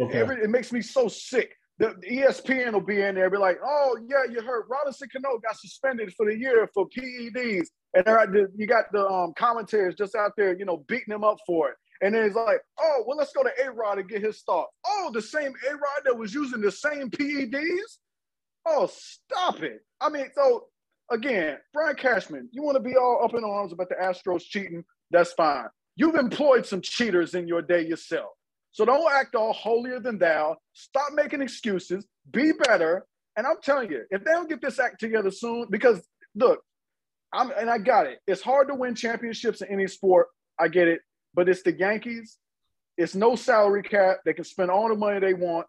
Okay. 0.00 0.18
Every, 0.18 0.42
it 0.42 0.50
makes 0.50 0.72
me 0.72 0.80
so 0.82 1.08
sick. 1.08 1.52
The, 1.78 1.94
the, 2.00 2.18
ESPN 2.18 2.72
will 2.72 2.80
be 2.80 3.00
in 3.00 3.16
there, 3.16 3.30
be 3.30 3.36
like, 3.36 3.58
"Oh 3.64 3.96
yeah, 4.08 4.30
you 4.30 4.40
heard 4.42 4.64
Robinson 4.68 5.08
Cano 5.12 5.38
got 5.38 5.56
suspended 5.56 6.12
for 6.14 6.26
the 6.26 6.36
year 6.36 6.68
for 6.72 6.88
PEDs," 6.88 7.66
and 7.94 8.48
you 8.56 8.66
got 8.66 8.84
the 8.92 9.06
um, 9.06 9.32
commentators 9.36 9.96
just 9.96 10.14
out 10.14 10.32
there, 10.36 10.56
you 10.56 10.64
know, 10.64 10.84
beating 10.88 11.12
him 11.12 11.24
up 11.24 11.38
for 11.46 11.70
it. 11.70 11.76
And 12.00 12.14
then 12.14 12.24
it's 12.24 12.36
like, 12.36 12.60
"Oh, 12.78 13.04
well, 13.06 13.16
let's 13.16 13.32
go 13.32 13.42
to 13.42 13.50
A 13.64 13.72
Rod 13.72 13.98
and 13.98 14.08
get 14.08 14.22
his 14.22 14.40
thoughts." 14.42 14.72
Oh, 14.86 15.10
the 15.12 15.22
same 15.22 15.52
A 15.68 15.72
Rod 15.72 16.02
that 16.04 16.16
was 16.16 16.32
using 16.32 16.60
the 16.60 16.70
same 16.70 17.10
PEDs. 17.10 17.98
Oh, 18.66 18.88
stop 18.92 19.60
it! 19.62 19.80
I 20.00 20.10
mean, 20.10 20.26
so 20.34 20.66
again, 21.10 21.58
Brian 21.72 21.96
Cashman, 21.96 22.48
you 22.52 22.62
want 22.62 22.76
to 22.76 22.82
be 22.82 22.96
all 22.96 23.20
up 23.24 23.34
in 23.34 23.42
arms 23.42 23.72
about 23.72 23.88
the 23.88 23.96
Astros 23.96 24.42
cheating? 24.42 24.84
That's 25.10 25.32
fine. 25.32 25.66
You've 25.96 26.14
employed 26.16 26.66
some 26.66 26.80
cheaters 26.80 27.34
in 27.34 27.48
your 27.48 27.62
day 27.62 27.84
yourself. 27.86 28.30
So 28.74 28.84
don't 28.84 29.08
act 29.12 29.36
all 29.36 29.52
holier 29.52 30.00
than 30.00 30.18
thou. 30.18 30.56
Stop 30.72 31.12
making 31.14 31.40
excuses. 31.40 32.04
Be 32.32 32.50
better. 32.50 33.06
And 33.36 33.46
I'm 33.46 33.60
telling 33.62 33.88
you, 33.88 34.02
if 34.10 34.24
they 34.24 34.32
don't 34.32 34.48
get 34.48 34.60
this 34.60 34.80
act 34.80 34.98
together 34.98 35.30
soon, 35.30 35.68
because 35.70 36.04
look, 36.34 36.60
I'm 37.32 37.52
and 37.56 37.70
I 37.70 37.78
got 37.78 38.08
it. 38.08 38.18
It's 38.26 38.42
hard 38.42 38.66
to 38.68 38.74
win 38.74 38.96
championships 38.96 39.60
in 39.62 39.68
any 39.68 39.86
sport. 39.86 40.26
I 40.58 40.66
get 40.66 40.88
it, 40.88 41.02
but 41.34 41.48
it's 41.48 41.62
the 41.62 41.72
Yankees. 41.72 42.36
It's 42.96 43.14
no 43.14 43.36
salary 43.36 43.84
cap. 43.84 44.18
They 44.24 44.32
can 44.32 44.44
spend 44.44 44.72
all 44.72 44.88
the 44.88 44.96
money 44.96 45.20
they 45.20 45.34
want, 45.34 45.68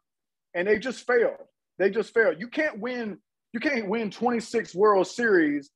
and 0.55 0.67
they 0.67 0.79
just 0.79 1.05
failed. 1.05 1.45
They 1.77 1.91
just 1.91 2.11
failed. 2.11 2.37
You 2.39 2.47
can't 2.47 2.79
win. 2.79 3.19
You 3.53 3.59
can't 3.59 3.87
win 3.87 4.09
26 4.09 4.73
World 4.73 5.05
Series 5.05 5.69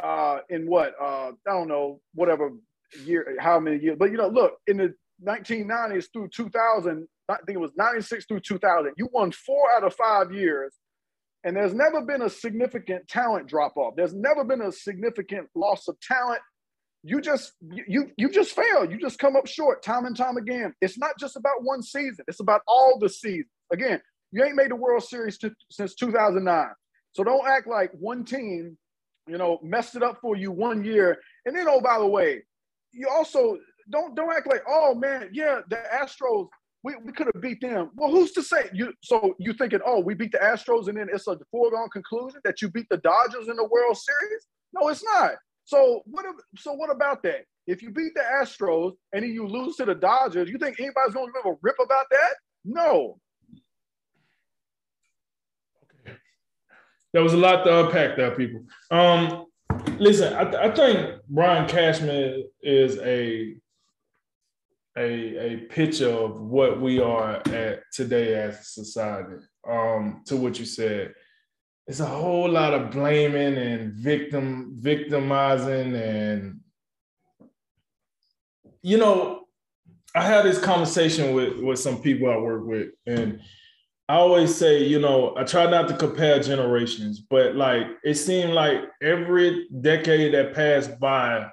uh, 0.00 0.38
in 0.48 0.70
what 0.70 0.94
uh, 1.02 1.32
I 1.48 1.50
don't 1.50 1.68
know, 1.68 2.00
whatever 2.14 2.52
year, 3.04 3.36
how 3.40 3.58
many 3.58 3.80
years. 3.80 3.96
But 3.98 4.12
you 4.12 4.18
know, 4.18 4.28
look 4.28 4.52
in 4.68 4.76
the 4.76 4.94
1990s 5.26 6.06
through 6.12 6.28
2000, 6.28 7.06
I 7.28 7.36
think 7.46 7.56
it 7.56 7.60
was 7.60 7.72
96 7.76 8.26
through 8.26 8.40
2000. 8.40 8.92
You 8.96 9.08
won 9.12 9.32
four 9.32 9.70
out 9.74 9.84
of 9.84 9.94
five 9.94 10.32
years, 10.32 10.74
and 11.44 11.56
there's 11.56 11.74
never 11.74 12.02
been 12.02 12.22
a 12.22 12.30
significant 12.30 13.08
talent 13.08 13.48
drop 13.48 13.76
off. 13.76 13.94
There's 13.96 14.14
never 14.14 14.44
been 14.44 14.62
a 14.62 14.72
significant 14.72 15.48
loss 15.54 15.88
of 15.88 15.96
talent. 16.00 16.40
You 17.02 17.20
just 17.20 17.52
you 17.62 18.10
you 18.18 18.30
just 18.30 18.54
fail. 18.54 18.84
You 18.84 18.98
just 18.98 19.18
come 19.18 19.34
up 19.34 19.46
short 19.46 19.82
time 19.82 20.04
and 20.04 20.14
time 20.14 20.36
again. 20.36 20.74
It's 20.82 20.98
not 20.98 21.18
just 21.18 21.36
about 21.36 21.62
one 21.62 21.82
season. 21.82 22.24
It's 22.28 22.40
about 22.40 22.60
all 22.68 22.98
the 23.00 23.08
seasons. 23.08 23.48
Again, 23.72 24.02
you 24.32 24.44
ain't 24.44 24.56
made 24.56 24.70
the 24.70 24.76
World 24.76 25.02
Series 25.02 25.38
to, 25.38 25.52
since 25.70 25.94
2009. 25.94 26.66
So 27.12 27.24
don't 27.24 27.46
act 27.46 27.66
like 27.66 27.90
one 27.92 28.24
team, 28.24 28.76
you 29.26 29.38
know, 29.38 29.58
messed 29.62 29.96
it 29.96 30.02
up 30.02 30.18
for 30.20 30.36
you 30.36 30.52
one 30.52 30.84
year. 30.84 31.18
And 31.46 31.56
then, 31.56 31.66
oh, 31.68 31.80
by 31.80 31.98
the 31.98 32.06
way, 32.06 32.42
you 32.92 33.08
also 33.08 33.58
don't 33.90 34.14
don't 34.14 34.32
act 34.32 34.46
like, 34.46 34.62
oh 34.68 34.94
man, 34.94 35.28
yeah, 35.32 35.60
the 35.68 35.82
Astros, 35.94 36.48
we, 36.82 36.94
we 37.04 37.12
could 37.12 37.28
have 37.32 37.42
beat 37.42 37.60
them. 37.60 37.90
Well, 37.94 38.10
who's 38.10 38.32
to 38.32 38.42
say? 38.42 38.70
You 38.72 38.92
so 39.02 39.34
you 39.38 39.52
thinking, 39.52 39.80
oh, 39.84 40.00
we 40.00 40.14
beat 40.14 40.32
the 40.32 40.38
Astros 40.38 40.88
and 40.88 40.96
then 40.96 41.08
it's 41.12 41.26
a 41.26 41.38
foregone 41.50 41.90
conclusion 41.90 42.40
that 42.44 42.62
you 42.62 42.70
beat 42.70 42.86
the 42.90 42.98
Dodgers 42.98 43.48
in 43.48 43.56
the 43.56 43.68
World 43.70 43.96
Series? 43.96 44.46
No, 44.72 44.88
it's 44.88 45.04
not. 45.04 45.32
So 45.64 46.02
what 46.06 46.24
so 46.56 46.72
what 46.72 46.90
about 46.90 47.22
that? 47.24 47.44
If 47.66 47.82
you 47.82 47.90
beat 47.90 48.14
the 48.14 48.22
Astros 48.22 48.92
and 49.12 49.22
then 49.22 49.30
you 49.30 49.46
lose 49.46 49.76
to 49.76 49.84
the 49.84 49.94
Dodgers, 49.94 50.48
you 50.48 50.58
think 50.58 50.80
anybody's 50.80 51.14
gonna 51.14 51.32
give 51.32 51.52
a 51.52 51.56
rip 51.62 51.76
about 51.82 52.06
that? 52.10 52.34
No. 52.64 53.18
Okay. 56.06 56.16
There 57.12 57.22
was 57.22 57.32
a 57.32 57.36
lot 57.36 57.64
to 57.64 57.86
unpack 57.86 58.16
there, 58.16 58.30
people. 58.32 58.64
Um, 58.90 59.46
listen, 59.98 60.32
I, 60.34 60.44
th- 60.44 60.56
I 60.56 60.70
think 60.74 61.20
Brian 61.28 61.68
Cashman 61.68 62.44
is 62.62 62.98
a 62.98 63.54
a, 65.00 65.52
a 65.52 65.56
picture 65.68 66.10
of 66.10 66.40
what 66.40 66.80
we 66.80 67.00
are 67.00 67.42
at 67.48 67.82
today 67.92 68.34
as 68.34 68.60
a 68.60 68.64
society. 68.64 69.36
Um, 69.68 70.22
to 70.26 70.36
what 70.36 70.58
you 70.58 70.64
said, 70.64 71.14
it's 71.86 72.00
a 72.00 72.06
whole 72.06 72.48
lot 72.48 72.74
of 72.74 72.90
blaming 72.90 73.56
and 73.56 73.92
victim 73.92 74.76
victimizing 74.78 75.94
and 75.94 76.60
you 78.82 78.96
know, 78.96 79.46
I 80.14 80.22
had 80.22 80.44
this 80.44 80.58
conversation 80.58 81.34
with 81.34 81.58
with 81.58 81.78
some 81.78 82.00
people 82.02 82.30
I 82.30 82.36
work 82.38 82.66
with, 82.66 82.88
and 83.06 83.40
I 84.08 84.14
always 84.14 84.54
say, 84.54 84.82
you 84.82 84.98
know, 84.98 85.34
I 85.36 85.44
try 85.44 85.70
not 85.70 85.88
to 85.88 85.96
compare 85.96 86.40
generations, 86.40 87.20
but 87.20 87.54
like 87.54 87.86
it 88.02 88.14
seemed 88.14 88.52
like 88.54 88.80
every 89.02 89.68
decade 89.80 90.34
that 90.34 90.54
passed 90.54 90.98
by, 90.98 91.50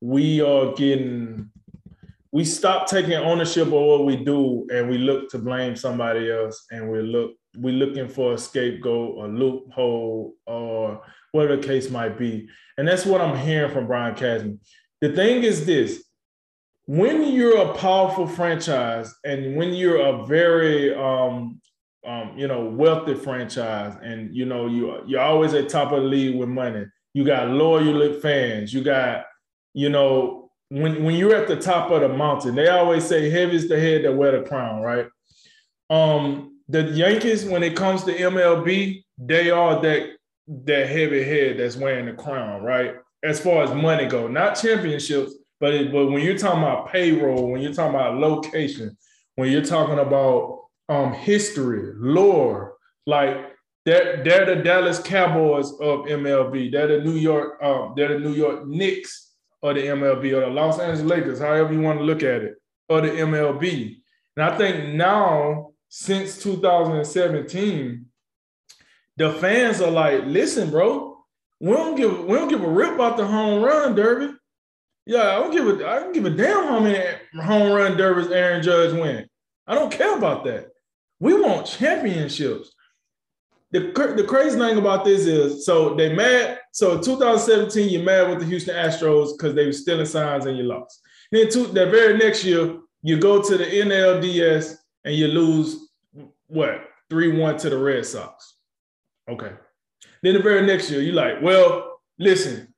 we 0.00 0.40
are 0.40 0.72
getting 0.74 1.50
we 2.32 2.44
stop 2.44 2.86
taking 2.86 3.14
ownership 3.14 3.66
of 3.66 3.72
what 3.72 4.04
we 4.04 4.16
do 4.16 4.66
and 4.72 4.88
we 4.88 4.98
look 4.98 5.28
to 5.30 5.38
blame 5.38 5.74
somebody 5.74 6.30
else 6.30 6.66
and 6.70 6.90
we 6.90 7.02
look 7.02 7.32
we 7.58 7.72
looking 7.72 8.08
for 8.08 8.34
a 8.34 8.38
scapegoat 8.38 9.16
or 9.16 9.26
loophole 9.26 10.34
or 10.46 11.02
whatever 11.32 11.56
the 11.56 11.66
case 11.66 11.90
might 11.90 12.16
be. 12.16 12.48
And 12.78 12.86
that's 12.86 13.04
what 13.04 13.20
I'm 13.20 13.36
hearing 13.36 13.72
from 13.72 13.88
Brian 13.88 14.14
Cashman. 14.14 14.60
The 15.00 15.12
thing 15.12 15.42
is 15.42 15.66
this 15.66 16.04
when 16.86 17.32
you're 17.32 17.58
a 17.58 17.74
powerful 17.74 18.26
franchise 18.26 19.14
and 19.24 19.56
when 19.56 19.74
you're 19.74 20.00
a 20.00 20.26
very 20.26 20.94
um, 20.94 21.60
um, 22.06 22.32
you 22.36 22.48
know 22.48 22.64
wealthy 22.64 23.14
franchise 23.14 23.96
and 24.02 24.34
you 24.34 24.44
know 24.44 24.66
you 24.66 25.02
you're 25.06 25.20
always 25.20 25.54
at 25.54 25.68
top 25.68 25.92
of 25.92 26.02
the 26.02 26.08
league 26.08 26.36
with 26.36 26.48
money 26.48 26.86
you 27.12 27.24
got 27.24 27.48
loyal 27.48 28.12
fans 28.20 28.72
you 28.72 28.82
got 28.82 29.24
you 29.74 29.90
know 29.90 30.39
when 30.70 31.04
when 31.04 31.16
you're 31.16 31.34
at 31.34 31.48
the 31.48 31.56
top 31.56 31.90
of 31.90 32.00
the 32.00 32.08
mountain, 32.08 32.54
they 32.54 32.68
always 32.68 33.04
say 33.04 33.28
heavy's 33.28 33.68
the 33.68 33.78
head 33.78 34.04
that 34.04 34.12
wear 34.12 34.40
the 34.40 34.48
crown, 34.48 34.80
right? 34.80 35.06
Um, 35.90 36.58
the 36.68 36.82
Yankees, 36.82 37.44
when 37.44 37.62
it 37.62 37.76
comes 37.76 38.04
to 38.04 38.16
MLB, 38.16 39.04
they 39.18 39.50
are 39.50 39.82
that 39.82 40.10
that 40.46 40.88
heavy 40.88 41.24
head 41.24 41.58
that's 41.58 41.76
wearing 41.76 42.06
the 42.06 42.12
crown, 42.12 42.62
right? 42.62 42.94
As 43.22 43.40
far 43.40 43.64
as 43.64 43.74
money 43.74 44.06
go, 44.06 44.28
not 44.28 44.54
championships, 44.54 45.34
but 45.58 45.74
it, 45.74 45.92
but 45.92 46.06
when 46.06 46.22
you're 46.22 46.38
talking 46.38 46.62
about 46.62 46.88
payroll, 46.88 47.50
when 47.50 47.60
you're 47.60 47.74
talking 47.74 47.94
about 47.94 48.16
location, 48.16 48.96
when 49.34 49.50
you're 49.50 49.64
talking 49.64 49.98
about 49.98 50.64
um, 50.88 51.12
history, 51.12 51.92
lore, 51.96 52.74
like 53.06 53.36
they're, 53.84 54.22
they're 54.24 54.46
the 54.46 54.62
Dallas 54.62 55.00
Cowboys 55.00 55.70
of 55.72 56.06
MLB. 56.06 56.72
They're 56.72 56.98
the 56.98 57.04
New 57.04 57.16
York, 57.16 57.62
um, 57.62 57.94
they're 57.96 58.18
the 58.18 58.18
New 58.18 58.34
York 58.34 58.66
Knicks 58.66 59.29
of 59.62 59.74
the 59.74 59.82
MLB 59.82 60.36
or 60.36 60.40
the 60.40 60.46
Los 60.48 60.78
Angeles 60.78 61.02
Lakers, 61.02 61.38
however 61.38 61.72
you 61.72 61.80
want 61.80 61.98
to 61.98 62.04
look 62.04 62.22
at 62.22 62.42
it, 62.42 62.54
or 62.88 63.00
the 63.00 63.08
MLB. 63.08 63.96
And 64.36 64.44
I 64.44 64.56
think 64.56 64.94
now, 64.94 65.72
since 65.88 66.42
2017, 66.42 68.06
the 69.16 69.32
fans 69.34 69.80
are 69.80 69.90
like, 69.90 70.24
listen, 70.24 70.70
bro, 70.70 71.18
we 71.60 71.72
don't 71.72 71.94
give 71.94 72.24
we 72.24 72.36
don't 72.36 72.48
give 72.48 72.62
a 72.62 72.68
rip 72.68 72.94
about 72.94 73.16
the 73.16 73.26
home 73.26 73.62
run 73.62 73.94
derby. 73.94 74.34
Yeah, 75.04 75.36
I 75.36 75.40
don't 75.40 75.52
give 75.52 75.66
a 75.68 75.86
I 75.86 75.98
don't 75.98 76.14
give 76.14 76.24
a 76.24 76.30
damn 76.30 76.66
how 76.66 76.80
many 76.80 77.04
home 77.42 77.72
run 77.72 77.96
derbies 77.96 78.30
Aaron 78.30 78.62
Judge 78.62 78.94
win. 78.94 79.28
I 79.66 79.74
don't 79.74 79.92
care 79.92 80.16
about 80.16 80.44
that. 80.44 80.70
We 81.18 81.34
want 81.34 81.66
championships. 81.66 82.72
The, 83.72 83.92
the 84.16 84.24
crazy 84.26 84.58
thing 84.58 84.78
about 84.78 85.04
this 85.04 85.26
is 85.26 85.66
so 85.66 85.94
they 85.94 86.14
mad. 86.14 86.59
So 86.72 87.00
2017, 87.00 87.88
you're 87.88 88.02
mad 88.02 88.28
with 88.28 88.40
the 88.40 88.46
Houston 88.46 88.76
Astros 88.76 89.36
because 89.36 89.54
they 89.54 89.66
were 89.66 89.72
stealing 89.72 90.06
signs 90.06 90.46
and 90.46 90.56
you 90.56 90.64
lost. 90.64 91.00
Then 91.32 91.48
to, 91.50 91.66
that 91.68 91.90
very 91.90 92.16
next 92.16 92.44
year, 92.44 92.78
you 93.02 93.18
go 93.18 93.42
to 93.42 93.56
the 93.58 93.64
NLDS 93.64 94.76
and 95.04 95.14
you 95.14 95.28
lose 95.28 95.88
what 96.46 96.84
three 97.08 97.38
one 97.38 97.56
to 97.58 97.70
the 97.70 97.78
Red 97.78 98.06
Sox. 98.06 98.56
Okay. 99.28 99.52
Then 100.22 100.34
the 100.34 100.42
very 100.42 100.66
next 100.66 100.90
year, 100.90 101.00
you're 101.00 101.14
like, 101.14 101.42
well, 101.42 102.00
listen, 102.18 102.72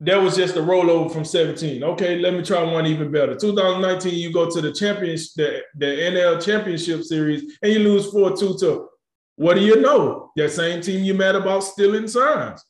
that 0.00 0.16
was 0.16 0.36
just 0.36 0.56
a 0.56 0.60
rollover 0.60 1.12
from 1.12 1.24
17. 1.24 1.82
Okay, 1.82 2.18
let 2.18 2.34
me 2.34 2.42
try 2.42 2.62
one 2.62 2.86
even 2.86 3.10
better. 3.10 3.34
2019, 3.34 4.14
you 4.14 4.32
go 4.32 4.48
to 4.48 4.60
the 4.60 4.72
championship, 4.72 5.30
the, 5.36 5.62
the 5.76 5.86
NL 5.86 6.44
Championship 6.44 7.02
Series, 7.02 7.58
and 7.62 7.72
you 7.72 7.80
lose 7.80 8.12
4-2 8.12 8.60
to 8.60 8.88
what 9.36 9.54
do 9.54 9.60
you 9.60 9.80
know? 9.80 10.32
That 10.34 10.50
same 10.50 10.80
team 10.80 11.04
you 11.04 11.14
mad 11.14 11.36
about 11.36 11.60
stealing 11.60 12.08
signs. 12.08 12.60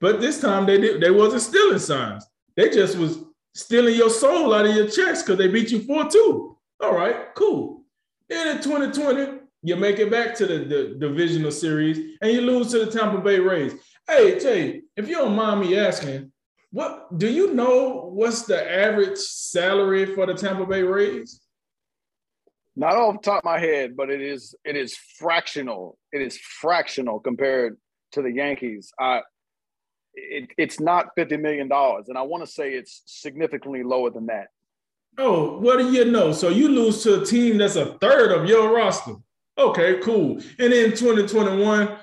But 0.00 0.20
this 0.20 0.40
time 0.40 0.66
they 0.66 0.80
did, 0.80 1.00
they 1.00 1.10
wasn't 1.10 1.42
stealing 1.42 1.78
signs. 1.78 2.26
They 2.56 2.70
just 2.70 2.96
was 2.96 3.18
stealing 3.54 3.94
your 3.94 4.10
soul 4.10 4.54
out 4.54 4.66
of 4.66 4.74
your 4.74 4.88
chest 4.88 5.26
because 5.26 5.38
they 5.38 5.48
beat 5.48 5.70
you 5.70 5.80
4-2. 5.80 6.56
All 6.80 6.94
right, 6.94 7.34
cool. 7.34 7.84
Then 8.28 8.56
in 8.56 8.62
2020, 8.62 9.40
you 9.62 9.76
make 9.76 9.98
it 9.98 10.10
back 10.10 10.34
to 10.36 10.46
the, 10.46 10.58
the 10.64 10.96
divisional 10.98 11.50
series 11.50 12.16
and 12.22 12.32
you 12.32 12.40
lose 12.40 12.70
to 12.70 12.84
the 12.84 12.90
Tampa 12.90 13.20
Bay 13.20 13.38
Rays. 13.38 13.74
Hey, 14.08 14.38
Jay, 14.38 14.82
if 14.96 15.08
you 15.08 15.16
don't 15.16 15.36
mind 15.36 15.60
me 15.60 15.78
asking, 15.78 16.32
what 16.72 17.18
do 17.18 17.28
you 17.28 17.52
know 17.52 18.10
what's 18.12 18.42
the 18.42 18.70
average 18.70 19.18
salary 19.18 20.06
for 20.14 20.26
the 20.26 20.34
Tampa 20.34 20.64
Bay 20.64 20.82
Rays? 20.82 21.40
Not 22.76 22.96
off 22.96 23.20
the 23.20 23.30
top 23.30 23.38
of 23.38 23.44
my 23.44 23.58
head, 23.58 23.96
but 23.96 24.08
it 24.08 24.22
is 24.22 24.54
it 24.64 24.76
is 24.76 24.96
fractional. 25.18 25.98
It 26.12 26.22
is 26.22 26.38
fractional 26.38 27.18
compared 27.18 27.76
to 28.12 28.22
the 28.22 28.32
Yankees. 28.32 28.92
I 28.98 29.22
it, 30.14 30.50
it's 30.58 30.80
not 30.80 31.10
fifty 31.16 31.36
million 31.36 31.68
dollars, 31.68 32.08
and 32.08 32.18
I 32.18 32.22
want 32.22 32.44
to 32.44 32.50
say 32.50 32.72
it's 32.72 33.02
significantly 33.06 33.82
lower 33.82 34.10
than 34.10 34.26
that. 34.26 34.48
Oh, 35.18 35.58
what 35.58 35.78
do 35.78 35.92
you 35.92 36.04
know? 36.04 36.32
So 36.32 36.48
you 36.48 36.68
lose 36.68 37.02
to 37.02 37.22
a 37.22 37.26
team 37.26 37.58
that's 37.58 37.76
a 37.76 37.98
third 37.98 38.32
of 38.32 38.48
your 38.48 38.74
roster. 38.74 39.14
Okay, 39.58 39.98
cool. 40.00 40.40
And 40.58 40.72
in 40.72 40.90
2021, 40.92 41.96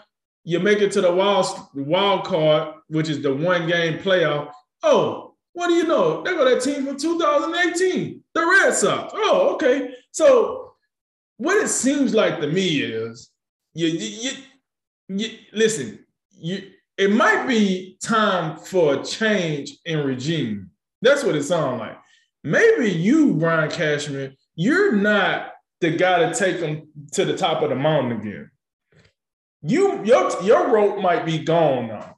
you 0.44 0.60
make 0.60 0.80
it 0.80 0.92
to 0.94 1.02
the 1.02 1.12
wild 1.12 1.48
wild 1.74 2.26
card, 2.26 2.76
which 2.88 3.10
is 3.10 3.22
the 3.22 3.34
one 3.34 3.68
game 3.68 4.00
playoff. 4.00 4.52
Oh, 4.84 5.36
what 5.54 5.68
do 5.68 5.74
you 5.74 5.86
know? 5.86 6.22
They 6.22 6.32
got 6.32 6.46
that 6.46 6.62
team 6.62 6.86
from 6.86 6.98
2018, 6.98 8.24
the 8.34 8.46
Red 8.46 8.74
Sox. 8.74 9.12
Oh, 9.16 9.56
okay. 9.56 9.92
So 10.12 10.74
what 11.38 11.58
it 11.58 11.70
seems 11.70 12.14
like 12.14 12.40
to 12.40 12.48
me 12.48 12.82
is 12.82 13.32
you, 13.74 13.88
you, 13.88 14.32
you, 15.10 15.18
you 15.18 15.38
listen, 15.54 16.06
you 16.32 16.72
it 16.98 17.12
might 17.12 17.48
be 17.48 17.98
time 18.02 18.58
for 18.58 18.96
a 18.96 19.04
change 19.04 19.78
in 19.86 20.00
regime. 20.06 20.72
That's 21.02 21.24
what 21.24 21.36
it 21.36 21.44
sounds 21.44 21.80
like. 21.80 21.98
Maybe 22.44 22.90
you, 22.90 23.34
Brian 23.34 23.70
Cashman, 23.70 24.36
you're 24.56 24.94
not 24.94 25.52
the 25.80 25.92
guy 25.92 26.20
to 26.20 26.34
take 26.34 26.60
them 26.60 26.88
to 27.14 27.26
the 27.26 27.38
top 27.38 27.62
of 27.62 27.70
the 27.70 27.76
mountain 27.76 28.20
again. 28.20 28.52
You 29.62 30.04
your 30.04 30.44
your 30.44 30.70
rope 30.70 31.02
might 31.02 31.26
be 31.26 31.40
gone 31.40 31.88
now. 31.88 32.18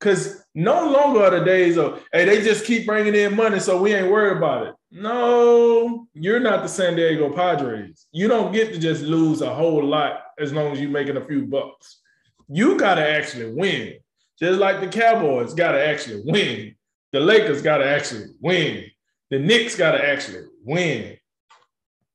Cause 0.00 0.42
no 0.54 0.90
longer 0.90 1.22
are 1.22 1.38
the 1.38 1.44
days 1.44 1.78
of 1.78 2.02
hey, 2.12 2.26
they 2.26 2.42
just 2.42 2.66
keep 2.66 2.86
bringing 2.86 3.14
in 3.14 3.34
money, 3.34 3.60
so 3.60 3.80
we 3.80 3.94
ain't 3.94 4.10
worried 4.10 4.36
about 4.36 4.66
it. 4.66 4.74
No, 4.90 6.06
you're 6.12 6.40
not 6.40 6.62
the 6.62 6.68
San 6.68 6.96
Diego 6.96 7.32
Padres. 7.32 8.06
You 8.12 8.28
don't 8.28 8.52
get 8.52 8.72
to 8.72 8.78
just 8.78 9.02
lose 9.02 9.40
a 9.40 9.54
whole 9.54 9.84
lot 9.84 10.20
as 10.38 10.52
long 10.52 10.72
as 10.72 10.80
you're 10.80 10.90
making 10.90 11.16
a 11.16 11.24
few 11.24 11.46
bucks. 11.46 12.00
You 12.48 12.78
gotta 12.78 13.08
actually 13.08 13.52
win. 13.52 13.94
Just 14.38 14.58
like 14.58 14.80
the 14.80 14.88
Cowboys 14.88 15.54
gotta 15.54 15.84
actually 15.84 16.22
win. 16.24 16.74
The 17.12 17.20
Lakers 17.20 17.62
gotta 17.62 17.86
actually 17.86 18.26
win. 18.40 18.84
The 19.30 19.38
Knicks 19.38 19.76
gotta 19.76 20.04
actually 20.04 20.44
win. 20.64 21.16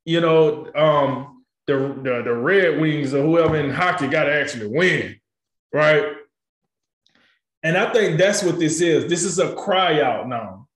You 0.05 0.21
know, 0.21 0.71
um, 0.75 1.43
the, 1.67 1.77
the, 2.03 2.21
the 2.23 2.33
Red 2.33 2.79
Wings 2.79 3.13
or 3.13 3.23
whoever 3.23 3.55
in 3.55 3.71
hockey 3.71 4.07
gotta 4.07 4.33
actually 4.33 4.67
win, 4.67 5.19
right? 5.73 6.13
And 7.63 7.77
I 7.77 7.91
think 7.93 8.17
that's 8.17 8.43
what 8.43 8.59
this 8.59 8.81
is. 8.81 9.07
This 9.07 9.23
is 9.23 9.39
a 9.39 9.53
cry 9.53 10.01
out 10.01 10.27
now. 10.27 10.67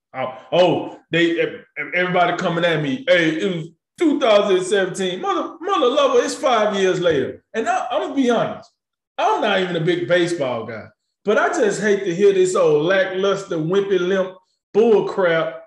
Oh, 0.52 0.99
they 1.11 1.61
everybody 1.77 2.38
coming 2.38 2.64
at 2.64 2.82
me. 2.82 3.03
Hey, 3.07 3.36
it 3.36 3.56
was 3.56 3.69
2017. 3.99 5.22
Mother, 5.22 5.56
mother 5.60 5.88
lover, 5.88 6.19
it's 6.23 6.36
five 6.36 6.76
years 6.76 7.02
later. 7.02 7.44
And 7.53 7.68
I, 7.68 7.88
I'm 7.91 8.02
gonna 8.02 8.15
be 8.15 8.30
honest, 8.30 8.72
I'm 9.18 9.42
not 9.42 9.62
even 9.62 9.76
a 9.76 9.82
big 9.82 10.08
baseball 10.08 10.66
guy, 10.66 10.88
but 11.24 11.38
I 11.38 11.50
just 11.50 11.82
hate 11.82 12.04
to 12.04 12.14
hear 12.14 12.34
this 12.34 12.56
old 12.56 12.86
lackluster, 12.86 13.58
wimpy 13.58 14.00
limp 14.00 14.36
bull 14.74 15.08
crap. 15.08 15.64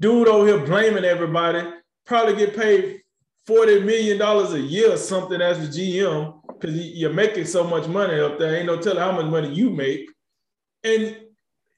Dude 0.00 0.28
over 0.28 0.46
here 0.46 0.66
blaming 0.66 1.04
everybody, 1.04 1.66
probably 2.04 2.36
get 2.36 2.56
paid 2.56 3.00
$40 3.48 3.84
million 3.84 4.20
a 4.20 4.58
year 4.58 4.92
or 4.92 4.96
something 4.96 5.40
as 5.40 5.58
the 5.58 5.66
GM 5.66 6.40
because 6.48 6.76
you're 6.76 7.12
making 7.12 7.44
so 7.44 7.64
much 7.64 7.88
money 7.88 8.20
up 8.20 8.38
there. 8.38 8.56
Ain't 8.56 8.66
no 8.66 8.80
telling 8.80 8.98
how 8.98 9.12
much 9.12 9.26
money 9.26 9.52
you 9.52 9.70
make. 9.70 10.08
And 10.84 11.16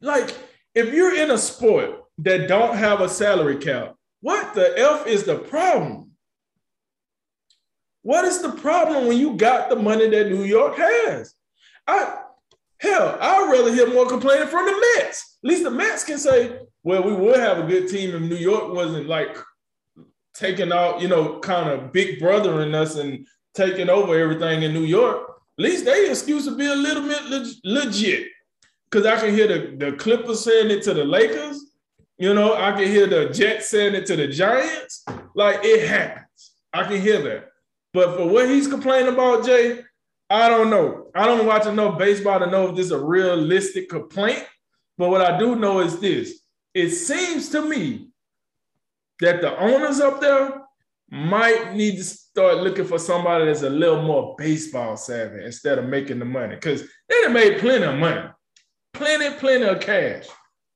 like, 0.01 0.36
if 0.74 0.93
you're 0.93 1.15
in 1.15 1.31
a 1.31 1.39
sport 1.39 2.03
that 2.19 2.49
don't 2.49 2.77
have 2.77 3.01
a 3.01 3.09
salary 3.09 3.57
cap, 3.57 3.95
what 4.20 4.55
the 4.55 4.78
F 4.78 5.07
is 5.07 5.24
the 5.24 5.36
problem? 5.36 6.11
What 8.05 8.26
is 8.26 8.43
the 8.43 8.52
problem 8.52 9.09
when 9.09 9.16
you 9.16 9.35
got 9.35 9.70
the 9.70 9.76
money 9.76 10.06
that 10.10 10.28
New 10.28 10.44
York 10.44 10.76
has? 10.76 11.35
I 11.86 12.18
hell, 12.78 13.16
I'd 13.18 13.51
rather 13.51 13.74
hear 13.74 13.90
more 13.93 14.06
complaining 14.06 14.47
from 14.48 14.66
the 14.66 14.94
Mets. 14.97 15.39
At 15.43 15.48
least 15.48 15.64
the 15.64 15.70
Mets 15.70 16.05
can 16.05 16.18
say, 16.18 16.59
well, 16.82 17.02
we 17.02 17.14
would 17.14 17.40
have 17.40 17.59
a 17.59 17.66
good 17.66 17.89
team 17.89 18.14
if 18.14 18.20
New 18.20 18.36
York 18.36 18.74
wasn't 18.74 19.09
like 19.09 19.39
taking 20.35 20.70
out, 20.70 21.01
you 21.01 21.09
know, 21.09 21.39
kind 21.39 21.70
of 21.70 21.94
big 21.94 22.20
brother 22.20 22.60
in 22.60 22.74
us 22.74 22.97
and 22.97 23.26
taking 23.55 23.89
over 23.89 24.18
everything 24.18 24.64
in 24.64 24.74
New 24.74 24.85
York. 24.85 25.26
At 25.59 25.64
least 25.64 25.86
they 25.86 26.10
excuse 26.10 26.44
to 26.44 26.55
be 26.55 26.66
a 26.66 26.74
little 26.74 27.09
bit 27.09 27.56
legit 27.64 28.26
because 28.90 29.06
I 29.06 29.18
can 29.18 29.35
hear 29.35 29.48
the, 29.48 29.76
the 29.78 29.97
Clippers 29.97 30.44
saying 30.44 30.70
it 30.70 30.82
to 30.82 30.93
the 30.93 31.05
Lakers. 31.05 31.59
You 32.18 32.35
know, 32.35 32.55
I 32.55 32.72
can 32.72 32.86
hear 32.86 33.06
the 33.06 33.31
Jets 33.31 33.70
saying 33.70 33.94
it 33.94 34.05
to 34.06 34.16
the 34.16 34.28
Giants. 34.28 35.06
Like 35.35 35.60
it 35.62 35.89
happens. 35.89 36.52
I 36.70 36.85
can 36.85 37.01
hear 37.01 37.22
that. 37.22 37.53
But 37.95 38.16
for 38.16 38.29
what 38.29 38.51
he's 38.51 38.69
complaining 38.69 39.15
about, 39.15 39.47
Jay, 39.47 39.83
I 40.29 40.51
don't 40.51 40.69
know. 40.69 41.11
I 41.15 41.25
don't 41.25 41.47
watch 41.47 41.66
enough 41.66 41.99
baseball 41.99 42.41
to 42.41 42.47
know 42.47 42.69
if 42.69 42.77
this 42.77 42.87
is 42.87 42.93
a 42.93 43.03
realistic 43.03 43.89
complaint. 43.89 44.45
But 44.99 45.09
what 45.09 45.23
I 45.23 45.39
do 45.39 45.57
know 45.57 45.81
is 45.81 45.99
this 45.99 46.41
it 46.75 46.91
seems 46.91 47.49
to 47.51 47.62
me 47.62 48.11
that 49.21 49.41
the 49.41 49.57
owners 49.59 50.01
up 50.01 50.21
there 50.21 50.61
might 51.11 51.75
need 51.75 51.97
to 51.97 52.05
start 52.05 52.59
looking 52.59 52.85
for 52.85 52.99
somebody 52.99 53.47
that's 53.47 53.62
a 53.62 53.71
little 53.71 54.03
more 54.03 54.35
baseball 54.37 54.97
savvy 54.97 55.45
instead 55.45 55.79
of 55.79 55.87
making 55.87 56.19
the 56.19 56.25
money 56.27 56.57
because 56.57 56.83
they 57.09 57.23
have 57.23 57.33
made 57.33 57.61
plenty 57.61 57.85
of 57.85 57.97
money 57.97 58.29
plenty, 58.95 59.37
plenty 59.37 59.65
of 59.65 59.81
cash. 59.81 60.27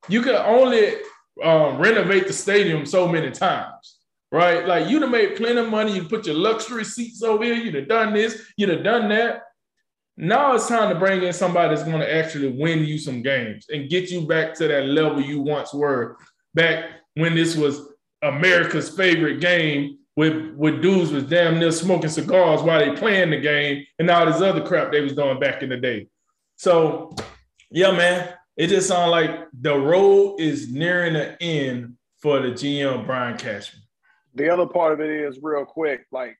You 0.08 0.20
can 0.20 0.34
only 0.34 0.96
um, 1.42 1.78
renovate 1.78 2.26
the 2.26 2.32
stadium 2.32 2.84
so 2.84 3.08
many 3.08 3.30
times, 3.30 3.97
right? 4.30 4.66
Like 4.66 4.88
you'd 4.88 5.02
have 5.02 5.10
made 5.10 5.36
plenty 5.36 5.60
of 5.60 5.68
money. 5.68 5.94
You 5.94 6.04
put 6.04 6.26
your 6.26 6.36
luxury 6.36 6.84
seats 6.84 7.22
over 7.22 7.44
here. 7.44 7.54
You'd 7.54 7.74
have 7.74 7.88
done 7.88 8.12
this. 8.12 8.42
You'd 8.56 8.70
have 8.70 8.84
done 8.84 9.08
that. 9.10 9.42
Now 10.16 10.54
it's 10.54 10.68
time 10.68 10.92
to 10.92 10.98
bring 10.98 11.22
in 11.22 11.32
somebody 11.32 11.74
that's 11.74 11.88
going 11.88 12.00
to 12.00 12.14
actually 12.14 12.48
win 12.48 12.84
you 12.84 12.98
some 12.98 13.22
games 13.22 13.66
and 13.70 13.88
get 13.88 14.10
you 14.10 14.26
back 14.26 14.54
to 14.54 14.66
that 14.66 14.86
level 14.86 15.20
you 15.20 15.40
once 15.40 15.72
were 15.72 16.16
back 16.54 16.90
when 17.14 17.36
this 17.36 17.56
was 17.56 17.92
America's 18.22 18.90
favorite 18.90 19.40
game 19.40 19.98
with, 20.16 20.52
with 20.56 20.82
dudes 20.82 21.12
was 21.12 21.22
damn 21.22 21.60
near 21.60 21.70
smoking 21.70 22.10
cigars 22.10 22.62
while 22.62 22.80
they 22.80 22.98
playing 22.98 23.30
the 23.30 23.40
game 23.40 23.84
and 24.00 24.10
all 24.10 24.26
this 24.26 24.42
other 24.42 24.66
crap 24.66 24.90
they 24.90 25.00
was 25.00 25.12
doing 25.12 25.38
back 25.38 25.62
in 25.62 25.68
the 25.68 25.76
day. 25.76 26.08
So, 26.56 27.14
yeah, 27.70 27.92
man, 27.92 28.34
it 28.56 28.66
just 28.66 28.88
sounds 28.88 29.12
like 29.12 29.46
the 29.52 29.78
road 29.78 30.40
is 30.40 30.72
nearing 30.72 31.12
the 31.12 31.40
end 31.40 31.94
for 32.20 32.40
the 32.40 32.48
GM 32.48 33.06
Brian 33.06 33.38
Cashman. 33.38 33.82
The 34.38 34.50
other 34.50 34.66
part 34.66 34.92
of 34.92 35.00
it 35.00 35.10
is 35.10 35.40
real 35.42 35.64
quick, 35.64 36.06
like 36.12 36.36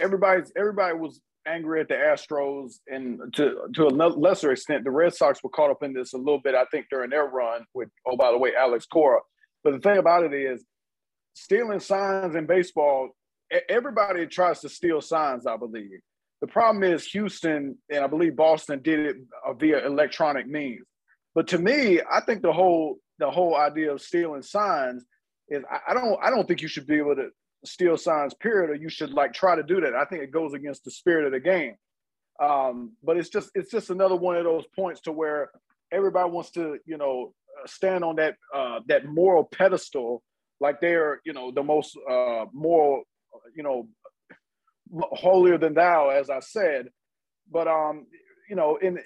everybody's 0.00 0.50
everybody 0.56 0.96
was 0.96 1.20
angry 1.46 1.80
at 1.80 1.88
the 1.88 1.94
Astros, 1.94 2.76
and 2.86 3.20
to 3.34 3.68
to 3.74 3.86
a 3.86 3.90
lesser 3.90 4.50
extent, 4.50 4.84
the 4.84 4.90
Red 4.90 5.14
Sox 5.14 5.42
were 5.44 5.50
caught 5.50 5.70
up 5.70 5.82
in 5.82 5.92
this 5.92 6.14
a 6.14 6.16
little 6.16 6.40
bit. 6.40 6.54
I 6.54 6.64
think 6.70 6.86
during 6.90 7.10
their 7.10 7.26
run 7.26 7.66
with 7.74 7.90
oh 8.06 8.16
by 8.16 8.32
the 8.32 8.38
way, 8.38 8.52
Alex 8.58 8.86
Cora. 8.86 9.20
But 9.62 9.74
the 9.74 9.80
thing 9.80 9.98
about 9.98 10.24
it 10.24 10.32
is, 10.32 10.64
stealing 11.34 11.80
signs 11.80 12.34
in 12.34 12.46
baseball, 12.46 13.10
everybody 13.68 14.26
tries 14.26 14.60
to 14.60 14.70
steal 14.70 15.02
signs. 15.02 15.46
I 15.46 15.58
believe 15.58 16.00
the 16.40 16.46
problem 16.46 16.82
is 16.82 17.04
Houston 17.08 17.76
and 17.90 18.04
I 18.04 18.06
believe 18.06 18.36
Boston 18.36 18.80
did 18.82 19.00
it 19.00 19.16
via 19.58 19.86
electronic 19.86 20.46
means. 20.46 20.86
But 21.34 21.48
to 21.48 21.58
me, 21.58 22.00
I 22.10 22.20
think 22.22 22.40
the 22.40 22.54
whole 22.54 22.96
the 23.18 23.30
whole 23.30 23.54
idea 23.54 23.92
of 23.92 24.00
stealing 24.00 24.42
signs 24.42 25.04
is 25.48 25.64
I, 25.70 25.90
I 25.92 25.94
don't 25.94 26.18
I 26.22 26.30
don't 26.30 26.46
think 26.46 26.62
you 26.62 26.68
should 26.68 26.86
be 26.86 26.96
able 26.98 27.16
to 27.16 27.28
steal 27.64 27.96
signs, 27.96 28.34
period, 28.34 28.70
or 28.70 28.74
you 28.74 28.88
should 28.88 29.12
like 29.12 29.32
try 29.32 29.56
to 29.56 29.62
do 29.62 29.80
that. 29.80 29.94
I 29.94 30.04
think 30.04 30.22
it 30.22 30.30
goes 30.30 30.54
against 30.54 30.84
the 30.84 30.90
spirit 30.90 31.26
of 31.26 31.32
the 31.32 31.40
game. 31.40 31.76
Um, 32.40 32.92
but 33.02 33.16
it's 33.16 33.28
just 33.28 33.50
it's 33.54 33.70
just 33.70 33.90
another 33.90 34.16
one 34.16 34.36
of 34.36 34.44
those 34.44 34.64
points 34.74 35.00
to 35.02 35.12
where 35.12 35.50
everybody 35.92 36.30
wants 36.30 36.50
to 36.52 36.78
you 36.86 36.96
know 36.96 37.34
stand 37.66 38.04
on 38.04 38.16
that 38.16 38.36
uh, 38.54 38.80
that 38.86 39.06
moral 39.06 39.44
pedestal 39.44 40.22
like 40.60 40.80
they're 40.80 41.20
you 41.24 41.32
know 41.32 41.50
the 41.50 41.62
most 41.62 41.96
uh, 42.08 42.44
moral 42.52 43.02
you 43.54 43.62
know 43.62 43.88
holier 45.12 45.58
than 45.58 45.74
thou 45.74 46.10
as 46.10 46.30
I 46.30 46.40
said. 46.40 46.88
But 47.50 47.66
um, 47.66 48.06
you 48.48 48.56
know 48.56 48.76
in 48.76 48.98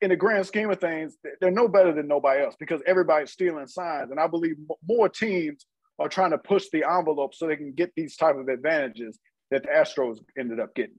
in 0.00 0.10
the 0.10 0.16
grand 0.16 0.46
scheme 0.46 0.70
of 0.70 0.80
things, 0.80 1.16
they're 1.40 1.50
no 1.50 1.68
better 1.68 1.92
than 1.92 2.06
nobody 2.06 2.42
else 2.42 2.54
because 2.58 2.82
everybody's 2.86 3.30
stealing 3.30 3.66
signs. 3.66 4.10
And 4.10 4.20
I 4.20 4.26
believe 4.26 4.56
more 4.86 5.08
teams 5.08 5.64
are 5.98 6.08
trying 6.08 6.30
to 6.30 6.38
push 6.38 6.66
the 6.72 6.84
envelope 6.84 7.34
so 7.34 7.46
they 7.46 7.56
can 7.56 7.72
get 7.72 7.92
these 7.96 8.16
type 8.16 8.36
of 8.36 8.48
advantages 8.48 9.18
that 9.50 9.62
the 9.62 9.68
Astros 9.68 10.18
ended 10.38 10.60
up 10.60 10.74
getting. 10.74 10.96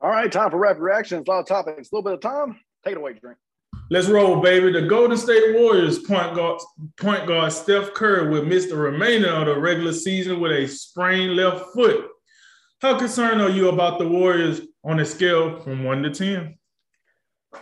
All 0.00 0.10
right, 0.10 0.30
time 0.30 0.50
for 0.50 0.58
rapid 0.58 0.80
reactions. 0.80 1.24
A 1.26 1.30
lot 1.30 1.40
of 1.40 1.46
topics, 1.46 1.90
a 1.90 1.94
little 1.94 2.02
bit 2.02 2.14
of 2.14 2.20
time. 2.20 2.60
Take 2.84 2.92
it 2.92 2.98
away, 2.98 3.14
drink. 3.14 3.36
Let's 3.90 4.06
roll, 4.06 4.40
baby. 4.40 4.70
The 4.70 4.86
Golden 4.86 5.16
State 5.16 5.54
Warriors 5.54 5.98
point 5.98 6.34
guard, 6.34 6.60
point 7.00 7.26
guard 7.26 7.52
Steph 7.52 7.94
Curry 7.94 8.28
will 8.28 8.44
miss 8.44 8.66
the 8.66 8.76
remainder 8.76 9.30
of 9.30 9.46
the 9.46 9.58
regular 9.58 9.92
season 9.92 10.40
with 10.40 10.52
a 10.52 10.68
sprained 10.68 11.36
left 11.36 11.72
foot. 11.74 12.06
How 12.80 12.98
concerned 12.98 13.40
are 13.40 13.50
you 13.50 13.70
about 13.70 13.98
the 13.98 14.06
Warriors 14.06 14.60
on 14.84 15.00
a 15.00 15.04
scale 15.04 15.58
from 15.60 15.84
one 15.84 16.02
to 16.02 16.10
ten? 16.10 16.57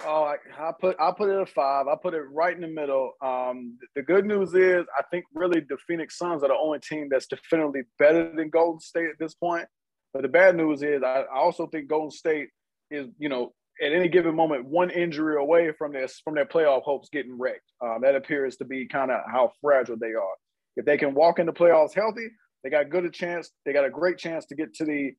Oh, 0.04 0.24
I, 0.24 0.36
I 0.58 0.72
put 0.80 0.96
I 0.98 1.12
put 1.16 1.30
it 1.30 1.40
a 1.40 1.46
five. 1.46 1.86
I 1.86 1.94
put 2.00 2.14
it 2.14 2.22
right 2.32 2.54
in 2.54 2.60
the 2.60 2.68
middle. 2.68 3.12
Um, 3.22 3.78
the 3.94 4.02
good 4.02 4.24
news 4.26 4.52
is 4.54 4.84
I 4.98 5.02
think 5.10 5.24
really 5.32 5.60
the 5.60 5.76
Phoenix 5.86 6.18
Suns 6.18 6.42
are 6.42 6.48
the 6.48 6.56
only 6.60 6.80
team 6.80 7.08
that's 7.08 7.26
definitely 7.26 7.82
better 7.98 8.32
than 8.34 8.50
Golden 8.50 8.80
State 8.80 9.06
at 9.06 9.18
this 9.20 9.34
point. 9.34 9.66
But 10.12 10.22
the 10.22 10.28
bad 10.28 10.56
news 10.56 10.82
is 10.82 11.02
I, 11.04 11.24
I 11.32 11.38
also 11.38 11.68
think 11.68 11.88
Golden 11.88 12.10
State 12.10 12.48
is 12.90 13.06
you 13.18 13.28
know 13.28 13.52
at 13.80 13.92
any 13.92 14.08
given 14.08 14.34
moment 14.34 14.64
one 14.64 14.90
injury 14.90 15.40
away 15.40 15.70
from 15.78 15.92
this 15.92 16.20
from 16.24 16.34
their 16.34 16.46
playoff 16.46 16.82
hopes 16.82 17.08
getting 17.12 17.38
wrecked. 17.38 17.70
Um, 17.80 17.98
that 18.02 18.16
appears 18.16 18.56
to 18.56 18.64
be 18.64 18.88
kind 18.88 19.12
of 19.12 19.20
how 19.30 19.52
fragile 19.60 19.96
they 19.96 20.14
are. 20.14 20.34
If 20.76 20.84
they 20.84 20.98
can 20.98 21.14
walk 21.14 21.38
into 21.38 21.52
playoffs 21.52 21.94
healthy, 21.94 22.26
they 22.64 22.70
got 22.70 22.90
good 22.90 23.04
a 23.04 23.10
chance. 23.10 23.50
They 23.64 23.72
got 23.72 23.84
a 23.84 23.90
great 23.90 24.18
chance 24.18 24.46
to 24.46 24.56
get 24.56 24.74
to 24.74 24.84
the 24.84 25.12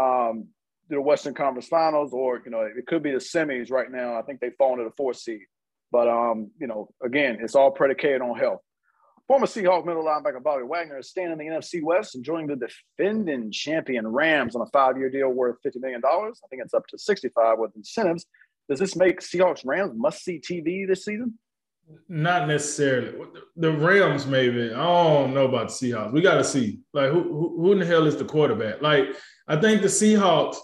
um, 0.00 0.48
the 0.88 1.00
Western 1.00 1.34
Conference 1.34 1.68
Finals, 1.68 2.12
or 2.12 2.40
you 2.44 2.50
know, 2.50 2.60
it 2.60 2.86
could 2.86 3.02
be 3.02 3.12
the 3.12 3.18
semis 3.18 3.70
right 3.70 3.90
now. 3.90 4.18
I 4.18 4.22
think 4.22 4.40
they've 4.40 4.54
fallen 4.56 4.78
to 4.78 4.84
the 4.84 4.94
fourth 4.96 5.18
seed. 5.18 5.42
But 5.90 6.08
um, 6.08 6.50
you 6.60 6.66
know, 6.66 6.88
again, 7.02 7.38
it's 7.40 7.54
all 7.54 7.70
predicated 7.70 8.22
on 8.22 8.38
health. 8.38 8.60
Former 9.26 9.46
Seahawk 9.46 9.84
middle 9.84 10.04
linebacker 10.04 10.42
Bobby 10.42 10.62
Wagner 10.64 10.98
is 10.98 11.10
staying 11.10 11.30
in 11.30 11.36
the 11.36 11.44
NFC 11.44 11.82
West 11.82 12.14
and 12.14 12.24
joining 12.24 12.46
the 12.46 12.68
defending 12.96 13.52
champion 13.52 14.06
Rams 14.06 14.56
on 14.56 14.62
a 14.62 14.70
five-year 14.70 15.10
deal 15.10 15.28
worth 15.28 15.56
$50 15.66 15.80
million. 15.82 16.00
I 16.02 16.30
think 16.48 16.62
it's 16.62 16.72
up 16.72 16.86
to 16.86 16.98
65 16.98 17.58
with 17.58 17.76
incentives. 17.76 18.24
Does 18.70 18.78
this 18.78 18.96
make 18.96 19.20
Seahawks 19.20 19.66
Rams 19.66 19.92
must-see 19.94 20.40
TV 20.40 20.88
this 20.88 21.04
season? 21.04 21.38
Not 22.08 22.48
necessarily. 22.48 23.18
The 23.56 23.72
Rams, 23.72 24.26
maybe. 24.26 24.72
I 24.72 24.82
don't 24.82 25.34
know 25.34 25.44
about 25.44 25.68
the 25.68 25.74
Seahawks. 25.74 26.12
We 26.12 26.22
got 26.22 26.36
to 26.36 26.44
see. 26.44 26.80
Like, 26.94 27.10
who, 27.10 27.22
who, 27.22 27.62
who 27.62 27.72
in 27.72 27.80
the 27.80 27.86
hell 27.86 28.06
is 28.06 28.16
the 28.16 28.24
quarterback? 28.24 28.80
Like, 28.80 29.08
I 29.46 29.56
think 29.56 29.82
the 29.82 29.88
Seahawks 29.88 30.56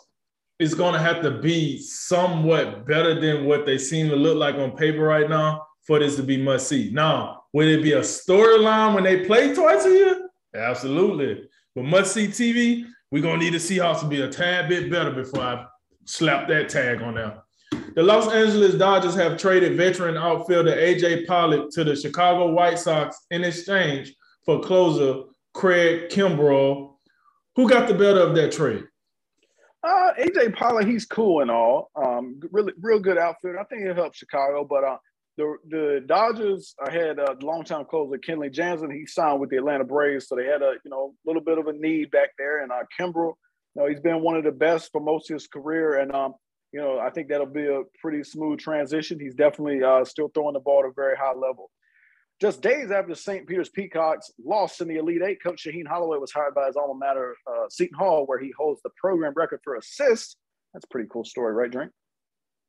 is 0.59 0.75
going 0.75 0.95
to 0.95 1.01
have 1.01 1.23
to 1.23 1.31
be 1.31 1.79
somewhat 1.79 2.87
better 2.87 3.19
than 3.19 3.45
what 3.45 3.67
they 3.67 3.79
seem 3.79 4.09
to 4.09 4.17
look 4.17 4.37
like 4.37 4.55
on 4.55 4.77
paper 4.77 5.01
right 5.01 5.29
now 5.29 5.67
for 5.87 5.99
this 5.99 6.17
to 6.17 6.23
be 6.23 6.37
must 6.37 6.69
see. 6.69 6.91
Now, 6.93 7.43
would 7.53 7.69
it 7.69 7.83
be 7.83 7.93
a 7.93 8.01
storyline 8.01 8.95
when 8.95 9.05
they 9.05 9.25
play 9.25 9.55
twice 9.55 9.85
a 9.85 9.91
year? 9.91 10.29
Absolutely. 10.55 11.49
But 11.75 11.85
must 11.85 12.15
see 12.15 12.29
TV, 12.29 12.85
we're 13.11 13.23
going 13.23 13.41
to 13.41 13.45
need 13.45 13.55
the 13.55 13.59
Seahawks 13.59 14.01
to 14.01 14.07
be 14.07 14.21
a 14.23 14.29
tad 14.29 14.69
bit 14.69 14.91
better 14.91 15.11
before 15.11 15.43
I 15.43 15.67
slap 16.05 16.49
that 16.49 16.69
tag 16.69 17.03
on 17.03 17.15
there. 17.15 17.43
The 17.95 18.03
Los 18.03 18.33
Angeles 18.33 18.75
Dodgers 18.75 19.15
have 19.15 19.39
traded 19.39 19.77
veteran 19.77 20.17
outfielder 20.17 20.73
AJ 20.73 21.27
Pollock 21.27 21.71
to 21.73 21.85
the 21.85 21.97
Chicago 21.97 22.51
White 22.53 22.79
Sox 22.79 23.17
in 23.31 23.45
exchange 23.45 24.15
for 24.45 24.61
closer 24.61 25.25
Craig 25.53 26.09
Kimbrel. 26.11 26.95
Who 27.57 27.69
got 27.69 27.89
the 27.89 27.95
better 27.95 28.21
of 28.21 28.35
that 28.35 28.53
trade? 28.53 28.85
Uh, 30.15 30.23
AJ 30.23 30.55
Pollock, 30.55 30.87
he's 30.87 31.07
cool 31.07 31.41
and 31.41 31.51
all. 31.51 31.91
Um, 31.97 32.41
really, 32.51 32.73
real 32.81 33.01
good 33.01 33.19
outfielder. 33.19 33.61
I 33.61 33.65
think 33.65 33.83
he'll 33.83 33.95
help 33.95 34.15
Chicago. 34.15 34.65
But 34.65 34.85
uh, 34.85 34.97
the 35.37 35.57
the 35.69 36.05
Dodgers 36.07 36.75
had 36.91 37.19
a 37.19 37.37
longtime 37.41 37.87
closer 37.87 38.19
Kenley 38.19 38.53
Jansen. 38.53 38.91
He 38.91 39.07
signed 39.07 39.41
with 39.41 39.51
the 39.51 39.57
Atlanta 39.57 39.85
Braves, 39.85 40.29
so 40.29 40.37
they 40.37 40.47
had 40.47 40.63
a 40.63 40.75
you 40.85 40.91
know 40.91 41.15
little 41.27 41.43
bit 41.43 41.59
of 41.59 41.67
a 41.67 41.73
need 41.73 42.11
back 42.11 42.31
there. 42.39 42.63
And 42.63 42.73
uh, 42.73 42.85
Kimbrel, 42.99 43.35
you 43.75 43.83
know, 43.83 43.89
he's 43.89 44.01
been 44.01 44.23
one 44.23 44.37
of 44.37 44.45
the 44.45 44.53
best 44.53 44.91
for 44.93 45.01
most 45.01 45.31
of 45.31 45.35
his 45.35 45.47
career. 45.47 45.99
And 45.99 46.15
um, 46.15 46.35
you 46.73 46.81
know, 46.81 46.99
I 46.99 47.11
think 47.11 47.29
that'll 47.29 47.47
be 47.47 47.67
a 47.67 47.83
pretty 48.01 48.25
smooth 48.25 48.59
transition. 48.59 49.21
He's 49.21 49.35
definitely 49.35 49.83
uh, 49.83 50.05
still 50.05 50.29
throwing 50.35 50.55
the 50.55 50.61
ball 50.61 50.81
at 50.85 50.91
a 50.91 50.93
very 50.95 51.17
high 51.17 51.35
level. 51.35 51.71
Just 52.41 52.63
days 52.63 52.91
after 52.91 53.15
St. 53.15 53.47
Peter's 53.47 53.69
Peacocks 53.69 54.31
lost 54.45 54.81
in 54.81 54.89
the 54.89 54.97
Elite 54.97 55.23
Eight, 55.23 55.43
Coach 55.43 55.65
Shaheen 55.65 55.87
Holloway 55.87 56.19
was 56.19 56.33
hired 56.33 56.55
by 56.55 56.67
his 56.67 56.77
alma 56.77 56.95
mater, 56.95 57.37
uh, 57.47 57.69
Seton 57.69 57.97
Hall, 57.97 58.27
where 58.27 58.39
he 58.39 58.53
holds 58.59 58.83
the 58.83 58.91
program 59.01 59.33
record 59.37 59.61
for 59.63 59.77
assists. 59.77 60.37
That's 60.73 60.85
a 60.85 60.89
pretty 60.89 61.09
cool 61.13 61.25
story, 61.25 61.55
right, 61.55 61.71
Drink? 61.71 61.93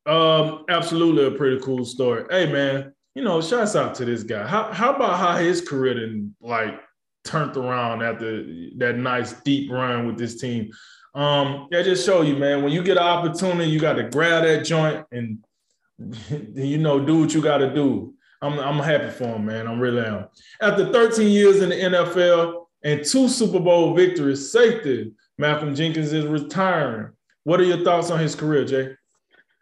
Um, 0.05 0.65
absolutely 0.69 1.25
a 1.25 1.31
pretty 1.31 1.59
cool 1.61 1.83
story. 1.83 2.25
Hey, 2.29 2.51
man, 2.51 2.93
you 3.15 3.23
know, 3.23 3.41
shouts 3.41 3.75
out 3.75 3.95
to 3.95 4.05
this 4.05 4.23
guy. 4.23 4.45
How 4.45 4.71
how 4.71 4.93
about 4.93 5.17
how 5.17 5.37
his 5.37 5.61
career 5.61 5.95
then 5.95 6.35
like 6.41 6.79
turned 7.23 7.57
around 7.57 8.03
after 8.03 8.43
that 8.77 8.97
nice 8.97 9.33
deep 9.41 9.71
run 9.71 10.05
with 10.05 10.17
this 10.17 10.39
team? 10.39 10.69
Um, 11.15 11.69
yeah, 11.71 11.81
just 11.81 12.05
show 12.05 12.21
you, 12.21 12.35
man. 12.35 12.61
When 12.61 12.73
you 12.73 12.83
get 12.83 12.97
an 12.97 13.03
opportunity, 13.03 13.69
you 13.71 13.79
got 13.79 13.93
to 13.93 14.03
grab 14.03 14.43
that 14.43 14.65
joint 14.65 15.05
and 15.11 15.39
you 16.53 16.77
know 16.77 17.03
do 17.03 17.21
what 17.21 17.33
you 17.33 17.41
got 17.41 17.59
to 17.59 17.73
do. 17.73 18.14
I'm, 18.41 18.59
I'm 18.59 18.79
happy 18.79 19.09
for 19.09 19.35
him, 19.35 19.45
man. 19.45 19.67
I'm 19.67 19.79
really 19.79 20.05
am. 20.05 20.25
After 20.61 20.91
13 20.91 21.29
years 21.29 21.61
in 21.61 21.69
the 21.69 21.75
NFL 21.75 22.65
and 22.83 23.03
two 23.03 23.27
Super 23.27 23.59
Bowl 23.59 23.93
victories, 23.93 24.51
safety 24.51 25.13
Malcolm 25.37 25.75
Jenkins 25.75 26.13
is 26.13 26.25
retiring. 26.25 27.11
What 27.43 27.59
are 27.59 27.63
your 27.63 27.83
thoughts 27.83 28.11
on 28.11 28.19
his 28.19 28.35
career, 28.35 28.65
Jay? 28.65 28.95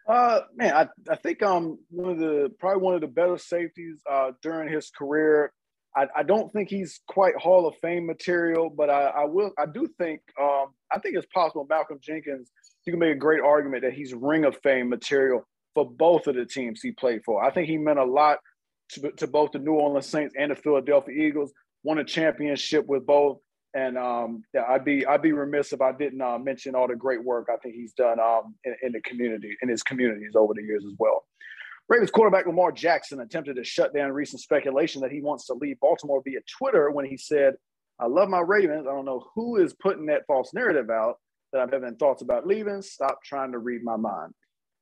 Uh, 0.08 0.42
man, 0.56 0.74
I, 0.74 1.12
I 1.12 1.16
think 1.16 1.42
um 1.44 1.80
one 1.90 2.12
of 2.12 2.20
the 2.20 2.52
probably 2.60 2.82
one 2.82 2.96
of 2.96 3.02
the 3.02 3.08
better 3.08 3.38
safeties 3.38 4.02
uh, 4.10 4.32
during 4.42 4.72
his 4.72 4.90
career. 4.90 5.54
I, 5.96 6.08
I 6.16 6.24
don't 6.24 6.52
think 6.52 6.70
he's 6.70 7.02
quite 7.08 7.36
Hall 7.38 7.68
of 7.68 7.76
Fame 7.82 8.06
material, 8.06 8.70
but 8.70 8.90
I, 8.90 9.04
I 9.04 9.26
will 9.26 9.52
I 9.58 9.66
do 9.66 9.88
think 9.98 10.22
um 10.42 10.68
I 10.92 11.00
think 11.00 11.16
it's 11.16 11.28
possible 11.34 11.66
Malcolm 11.70 12.00
Jenkins. 12.02 12.52
You 12.86 12.92
can 12.92 13.00
make 13.00 13.16
a 13.16 13.20
great 13.20 13.42
argument 13.42 13.84
that 13.84 13.94
he's 13.94 14.14
Ring 14.14 14.44
of 14.44 14.58
Fame 14.62 14.90
material 14.90 15.48
for 15.74 15.90
both 15.90 16.28
of 16.28 16.36
the 16.36 16.46
teams 16.46 16.82
he 16.82 16.92
played 16.92 17.22
for. 17.24 17.44
I 17.44 17.52
think 17.52 17.68
he 17.68 17.78
meant 17.78 18.00
a 18.00 18.04
lot 18.04 18.40
to, 18.94 19.12
to 19.12 19.28
both 19.28 19.52
the 19.52 19.60
New 19.60 19.74
Orleans 19.74 20.08
Saints 20.08 20.34
and 20.38 20.52
the 20.52 20.56
Philadelphia 20.56 21.16
Eagles. 21.16 21.52
Won 21.84 21.98
a 21.98 22.04
championship 22.04 22.86
with 22.88 23.06
both, 23.06 23.40
and 23.74 23.98
um, 23.98 24.44
yeah, 24.54 24.64
I'd 24.70 24.86
be 24.86 25.06
I'd 25.06 25.22
be 25.22 25.34
remiss 25.34 25.74
if 25.74 25.82
I 25.82 25.92
didn't 25.92 26.22
uh, 26.22 26.38
mention 26.38 26.76
all 26.76 26.88
the 26.88 26.96
great 26.96 27.24
work 27.24 27.50
I 27.52 27.58
think 27.58 27.76
he's 27.76 27.94
done 27.94 28.20
um, 28.20 28.56
in, 28.64 28.76
in, 28.84 28.92
the 28.94 29.02
community 29.02 29.58
in 29.62 29.70
his 29.70 29.84
communities 29.84 30.32
over 30.36 30.54
the 30.56 30.64
years 30.64 30.84
as 30.86 30.94
well. 30.98 31.26
Ravens 31.90 32.12
quarterback 32.12 32.46
Lamar 32.46 32.72
Jackson 32.72 33.20
attempted 33.20 33.58
to 33.58 33.64
shut 33.64 33.94
down 33.94 34.12
recent 34.12 34.42
speculation 34.42 35.02
that 35.02 35.12
he 35.12 35.22
wants 35.22 35.46
to 35.48 35.54
leave 35.54 35.80
Baltimore 35.82 36.22
via 36.24 36.40
Twitter 36.58 36.92
when 36.92 37.06
he 37.06 37.18
said, 37.18 37.56
"I 38.00 38.06
love 38.06 38.30
my 38.30 38.40
Ravens. 38.40 38.88
I 38.88 38.94
don't 38.94 39.06
know 39.06 39.26
who 39.36 39.58
is 39.58 39.74
putting 39.74 40.06
that 40.06 40.26
false 40.26 40.54
narrative 40.54 40.90
out 40.90 41.16
that 41.52 41.60
I'm 41.60 41.70
having 41.70 41.96
thoughts 41.98 42.22
about 42.22 42.48
leaving. 42.48 42.82
Stop 42.82 43.20
trying 43.26 43.52
to 43.52 43.60
read 43.60 43.84
my 43.84 43.98
mind." 43.98 44.34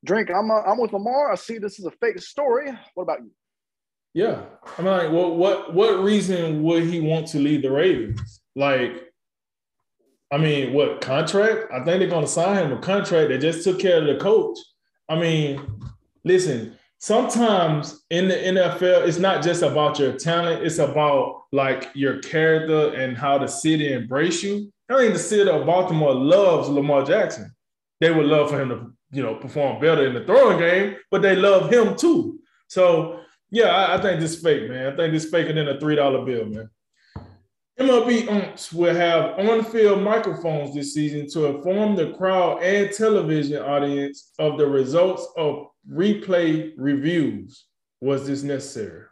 Drink. 0.04 0.30
I'm 0.30 0.52
uh, 0.52 0.62
I'm 0.62 0.80
with 0.80 0.94
Lamar. 0.94 1.32
I 1.32 1.36
see 1.36 1.58
this 1.58 1.80
is 1.80 1.86
a 1.86 1.92
fake 1.92 2.20
story. 2.20 2.72
What 2.94 3.04
about 3.04 3.20
you? 3.22 3.32
Yeah, 4.14 4.42
I'm 4.78 4.86
like, 4.86 5.10
what 5.12 5.74
what 5.74 6.04
reason 6.04 6.64
would 6.64 6.84
he 6.84 7.00
want 7.00 7.28
to 7.28 7.40
leave 7.40 7.62
the 7.62 7.72
Ravens? 7.72 8.42
Like, 8.56 9.12
I 10.32 10.38
mean, 10.38 10.74
what 10.74 11.02
contract? 11.02 11.72
I 11.72 11.84
think 11.84 12.00
they're 12.00 12.10
going 12.10 12.26
to 12.26 12.32
sign 12.32 12.66
him 12.66 12.78
a 12.78 12.82
contract. 12.82 13.30
They 13.30 13.38
just 13.38 13.64
took 13.64 13.80
care 13.80 14.00
of 14.00 14.08
the 14.08 14.22
coach. 14.22 14.58
I 15.10 15.20
mean, 15.20 15.62
listen, 16.24 16.78
sometimes 17.00 18.04
in 18.10 18.28
the 18.28 18.36
NFL, 18.36 19.08
it's 19.08 19.18
not 19.18 19.44
just 19.44 19.62
about 19.62 20.00
your 20.00 20.14
talent, 20.14 20.64
it's 20.64 20.78
about 20.80 21.44
like 21.52 21.90
your 21.94 22.20
character 22.20 22.94
and 22.94 23.18
how 23.18 23.38
the 23.38 23.48
city 23.48 23.92
embrace 23.92 24.44
you. 24.44 24.72
I 24.90 24.98
think 24.98 25.14
the 25.14 25.20
city 25.20 25.50
of 25.50 25.66
Baltimore 25.66 26.14
loves 26.14 26.70
Lamar 26.70 27.04
Jackson. 27.04 27.52
They 28.00 28.12
would 28.12 28.26
love 28.26 28.50
for 28.50 28.62
him 28.62 28.70
to, 28.70 28.94
you 29.12 29.24
know, 29.24 29.36
perform 29.36 29.82
better 29.82 30.06
in 30.06 30.14
the 30.14 30.26
throwing 30.26 30.60
game, 30.60 30.96
but 31.10 31.22
they 31.22 31.36
love 31.36 31.72
him 31.72 31.96
too. 31.96 32.40
So 32.68 33.22
yeah, 33.52 33.68
I, 33.68 33.98
I 33.98 34.02
think 34.02 34.20
this 34.20 34.42
fake, 34.42 34.70
man. 34.70 34.94
I 34.94 34.96
think 34.96 35.14
this 35.14 35.30
faker 35.30 35.54
than 35.54 35.68
a 35.68 35.80
three 35.80 35.96
dollar 35.96 36.26
bill, 36.26 36.46
man. 36.46 36.70
MLB 37.80 38.30
umps 38.30 38.72
will 38.72 38.94
have 38.94 39.40
on-field 39.40 40.04
microphones 40.04 40.76
this 40.76 40.94
season 40.94 41.28
to 41.30 41.46
inform 41.46 41.96
the 41.96 42.12
crowd 42.12 42.62
and 42.62 42.92
television 42.92 43.62
audience 43.62 44.32
of 44.38 44.58
the 44.58 44.68
results 44.68 45.28
of 45.36 45.68
replay 45.92 46.74
reviews. 46.78 47.66
Was 48.00 48.28
this 48.28 48.44
necessary? 48.44 49.06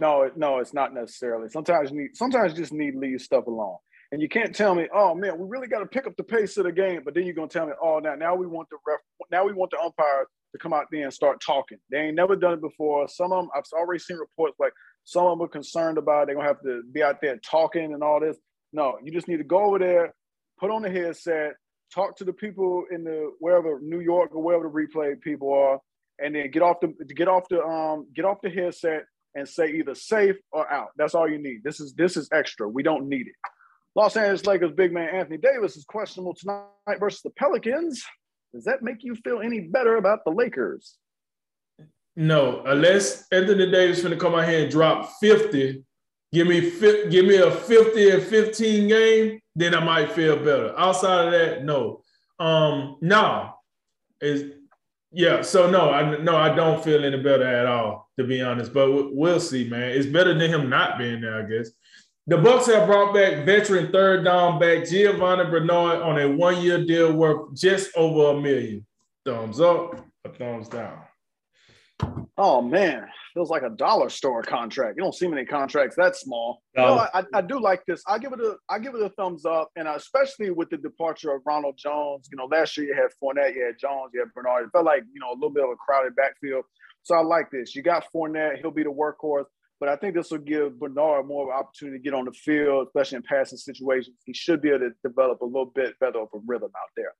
No, 0.00 0.30
no, 0.36 0.58
it's 0.58 0.72
not 0.72 0.94
necessarily. 0.94 1.48
Sometimes 1.48 1.90
you 1.90 1.98
need 1.98 2.16
sometimes 2.16 2.52
you 2.52 2.58
just 2.58 2.72
need 2.72 2.92
to 2.92 2.98
leave 2.98 3.20
stuff 3.20 3.46
alone. 3.46 3.76
And 4.10 4.22
you 4.22 4.28
can't 4.28 4.54
tell 4.54 4.74
me, 4.74 4.88
oh 4.94 5.14
man, 5.14 5.38
we 5.38 5.46
really 5.46 5.66
got 5.66 5.80
to 5.80 5.86
pick 5.86 6.06
up 6.06 6.16
the 6.16 6.24
pace 6.24 6.56
of 6.56 6.64
the 6.64 6.72
game. 6.72 7.02
But 7.04 7.14
then 7.14 7.24
you're 7.24 7.34
gonna 7.34 7.48
tell 7.48 7.66
me, 7.66 7.72
oh 7.82 7.98
now 7.98 8.14
now 8.14 8.34
we 8.34 8.46
want 8.46 8.68
the 8.70 8.78
ref, 8.86 9.00
now 9.30 9.44
we 9.44 9.52
want 9.52 9.70
the 9.70 9.78
umpire 9.80 10.26
to 10.52 10.58
come 10.58 10.72
out 10.72 10.86
there 10.90 11.04
and 11.04 11.12
start 11.12 11.40
talking. 11.40 11.78
They 11.90 11.98
ain't 11.98 12.16
never 12.16 12.36
done 12.36 12.54
it 12.54 12.60
before. 12.60 13.08
Some 13.08 13.32
of 13.32 13.42
them 13.42 13.50
I've 13.54 13.64
already 13.72 14.00
seen 14.00 14.16
reports 14.16 14.56
like 14.58 14.72
some 15.04 15.26
of 15.26 15.38
them 15.38 15.44
are 15.44 15.48
concerned 15.48 15.98
about 15.98 16.26
they're 16.26 16.36
gonna 16.36 16.48
have 16.48 16.62
to 16.62 16.82
be 16.92 17.02
out 17.02 17.20
there 17.20 17.38
talking 17.38 17.92
and 17.94 18.02
all 18.02 18.20
this. 18.20 18.36
No, 18.72 18.98
you 19.02 19.12
just 19.12 19.28
need 19.28 19.38
to 19.38 19.44
go 19.44 19.64
over 19.64 19.78
there, 19.78 20.14
put 20.58 20.70
on 20.70 20.82
the 20.82 20.90
headset, 20.90 21.54
talk 21.94 22.16
to 22.16 22.24
the 22.24 22.32
people 22.32 22.84
in 22.90 23.04
the 23.04 23.32
wherever 23.40 23.80
New 23.80 24.00
York 24.00 24.34
or 24.34 24.42
wherever 24.42 24.64
the 24.64 24.70
replay 24.70 25.20
people 25.20 25.52
are, 25.52 25.80
and 26.18 26.34
then 26.34 26.50
get 26.50 26.62
off 26.62 26.80
the 26.80 26.88
get 27.14 27.28
off 27.28 27.48
the 27.48 27.62
um 27.62 28.06
get 28.14 28.24
off 28.24 28.38
the 28.42 28.50
headset 28.50 29.04
and 29.34 29.48
say 29.48 29.70
either 29.72 29.94
safe 29.94 30.36
or 30.52 30.70
out. 30.70 30.88
That's 30.96 31.14
all 31.14 31.28
you 31.28 31.38
need. 31.38 31.62
This 31.64 31.80
is 31.80 31.94
this 31.94 32.16
is 32.16 32.28
extra. 32.32 32.68
We 32.68 32.82
don't 32.82 33.08
need 33.08 33.26
it. 33.28 33.34
Los 33.94 34.16
Angeles 34.16 34.46
Lakers 34.46 34.72
big 34.72 34.92
man 34.92 35.08
Anthony 35.14 35.38
Davis 35.38 35.76
is 35.76 35.84
questionable 35.84 36.34
tonight 36.34 36.66
versus 37.00 37.22
the 37.22 37.30
Pelicans. 37.30 38.04
Does 38.52 38.64
that 38.64 38.82
make 38.82 39.04
you 39.04 39.14
feel 39.14 39.40
any 39.40 39.60
better 39.60 39.96
about 39.96 40.24
the 40.24 40.30
Lakers? 40.30 40.96
No, 42.16 42.62
unless 42.64 43.26
Anthony 43.30 43.70
Davis 43.70 44.02
going 44.02 44.12
to 44.12 44.20
come 44.20 44.34
out 44.34 44.48
here 44.48 44.62
and 44.62 44.70
drop 44.70 45.08
50, 45.20 45.84
give 46.32 46.46
me 46.46 46.60
give 47.10 47.26
me 47.26 47.36
a 47.36 47.50
50 47.50 48.10
and 48.10 48.22
15 48.22 48.88
game, 48.88 49.40
then 49.54 49.74
I 49.74 49.84
might 49.84 50.12
feel 50.12 50.36
better. 50.36 50.74
Outside 50.76 51.26
of 51.26 51.32
that, 51.32 51.64
no. 51.64 52.02
Um, 52.40 52.96
no. 53.00 53.52
Is 54.20 54.52
yeah, 55.12 55.42
so 55.42 55.70
no, 55.70 55.90
I 55.90 56.18
no, 56.18 56.36
I 56.36 56.54
don't 56.54 56.84
feel 56.84 57.04
any 57.04 57.22
better 57.22 57.44
at 57.44 57.66
all, 57.66 58.10
to 58.18 58.24
be 58.24 58.42
honest. 58.42 58.74
But 58.74 59.14
we'll 59.14 59.40
see, 59.40 59.68
man. 59.68 59.92
It's 59.92 60.06
better 60.06 60.34
than 60.34 60.50
him 60.50 60.68
not 60.68 60.98
being 60.98 61.20
there, 61.20 61.42
I 61.42 61.48
guess. 61.48 61.70
The 62.28 62.36
Bucs 62.36 62.66
have 62.66 62.86
brought 62.86 63.14
back 63.14 63.46
veteran 63.46 63.90
third 63.90 64.22
down 64.22 64.58
back 64.58 64.84
Giovani 64.84 65.50
Bernard 65.50 66.02
on 66.02 66.18
a 66.20 66.28
one-year 66.28 66.84
deal 66.84 67.14
worth 67.14 67.54
just 67.54 67.90
over 67.96 68.36
a 68.36 68.40
million. 68.42 68.86
Thumbs 69.24 69.62
up, 69.62 69.98
a 70.26 70.28
thumbs 70.28 70.68
down. 70.68 71.00
Oh 72.36 72.60
man, 72.60 73.06
feels 73.32 73.48
like 73.48 73.62
a 73.62 73.70
dollar 73.70 74.10
store 74.10 74.42
contract. 74.42 74.98
You 74.98 75.04
don't 75.04 75.14
see 75.14 75.26
many 75.26 75.46
contracts 75.46 75.96
that 75.96 76.16
small. 76.16 76.60
No, 76.76 76.96
no 76.96 77.06
I, 77.14 77.24
I, 77.32 77.40
do 77.40 77.58
like 77.58 77.82
this. 77.86 78.02
I 78.06 78.18
give 78.18 78.34
it 78.34 78.40
a 78.40 78.56
I 78.68 78.78
give 78.78 78.94
it 78.94 79.00
a 79.00 79.08
thumbs 79.08 79.46
up, 79.46 79.70
and 79.76 79.88
especially 79.88 80.50
with 80.50 80.68
the 80.68 80.76
departure 80.76 81.32
of 81.32 81.40
Ronald 81.46 81.78
Jones. 81.78 82.28
You 82.30 82.36
know, 82.36 82.44
last 82.44 82.76
year 82.76 82.88
you 82.88 82.94
had 82.94 83.10
Fournette, 83.22 83.54
you 83.54 83.64
had 83.64 83.78
Jones, 83.80 84.10
you 84.12 84.20
had 84.20 84.34
Bernard. 84.34 84.66
It 84.66 84.70
felt 84.72 84.84
like 84.84 85.02
you 85.14 85.20
know 85.20 85.32
a 85.32 85.34
little 85.34 85.48
bit 85.48 85.64
of 85.64 85.70
a 85.70 85.76
crowded 85.76 86.14
backfield. 86.14 86.66
So 87.04 87.14
I 87.14 87.22
like 87.22 87.50
this. 87.50 87.74
You 87.74 87.80
got 87.80 88.04
Fournette; 88.14 88.58
he'll 88.60 88.70
be 88.70 88.82
the 88.82 88.90
workhorse. 88.90 89.46
But 89.80 89.88
I 89.88 89.96
think 89.96 90.14
this 90.14 90.30
will 90.30 90.38
give 90.38 90.78
Bernard 90.78 91.26
more 91.26 91.44
of 91.44 91.48
an 91.50 91.64
opportunity 91.64 91.98
to 91.98 92.02
get 92.02 92.14
on 92.14 92.24
the 92.24 92.32
field, 92.32 92.88
especially 92.88 93.16
in 93.16 93.22
passing 93.22 93.58
situations. 93.58 94.16
He 94.24 94.32
should 94.34 94.60
be 94.60 94.70
able 94.70 94.80
to 94.80 94.90
develop 95.04 95.40
a 95.40 95.44
little 95.44 95.72
bit 95.72 95.98
better 96.00 96.20
of 96.20 96.28
a 96.34 96.38
rhythm 96.46 96.70
out 96.76 96.90
there. 96.96 97.12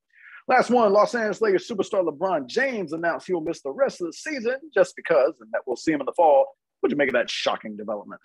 Last 0.47 0.69
one, 0.69 0.91
Los 0.91 1.13
Angeles 1.13 1.41
Lakers 1.41 1.67
superstar 1.67 2.03
LeBron 2.03 2.47
James 2.47 2.91
announced 2.91 3.27
he 3.27 3.33
will 3.33 3.41
miss 3.41 3.61
the 3.61 3.71
rest 3.71 4.01
of 4.01 4.07
the 4.07 4.13
season 4.13 4.55
just 4.73 4.95
because, 4.95 5.35
and 5.39 5.49
that 5.53 5.61
we'll 5.67 5.75
see 5.75 5.91
him 5.91 5.99
in 5.99 6.05
the 6.05 6.13
fall. 6.13 6.47
What'd 6.81 6.91
you 6.91 6.97
make 6.97 7.09
of 7.09 7.13
that 7.13 7.29
shocking 7.29 7.77
development? 7.77 8.21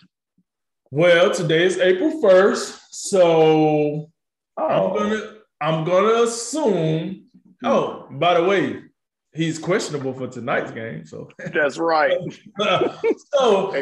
Well, 0.90 1.32
today 1.32 1.64
is 1.64 1.78
April 1.78 2.22
1st, 2.22 2.78
so 2.90 4.10
oh. 4.56 4.66
I'm 4.66 4.96
gonna 4.96 5.34
I'm 5.60 5.84
gonna 5.84 6.22
assume. 6.22 7.26
Oh, 7.62 8.06
by 8.10 8.40
the 8.40 8.44
way, 8.44 8.83
he's 9.34 9.58
questionable 9.58 10.12
for 10.12 10.28
tonight's 10.28 10.70
game. 10.70 11.04
So 11.04 11.28
that's 11.52 11.78
right. 11.78 12.18
so 13.32 13.74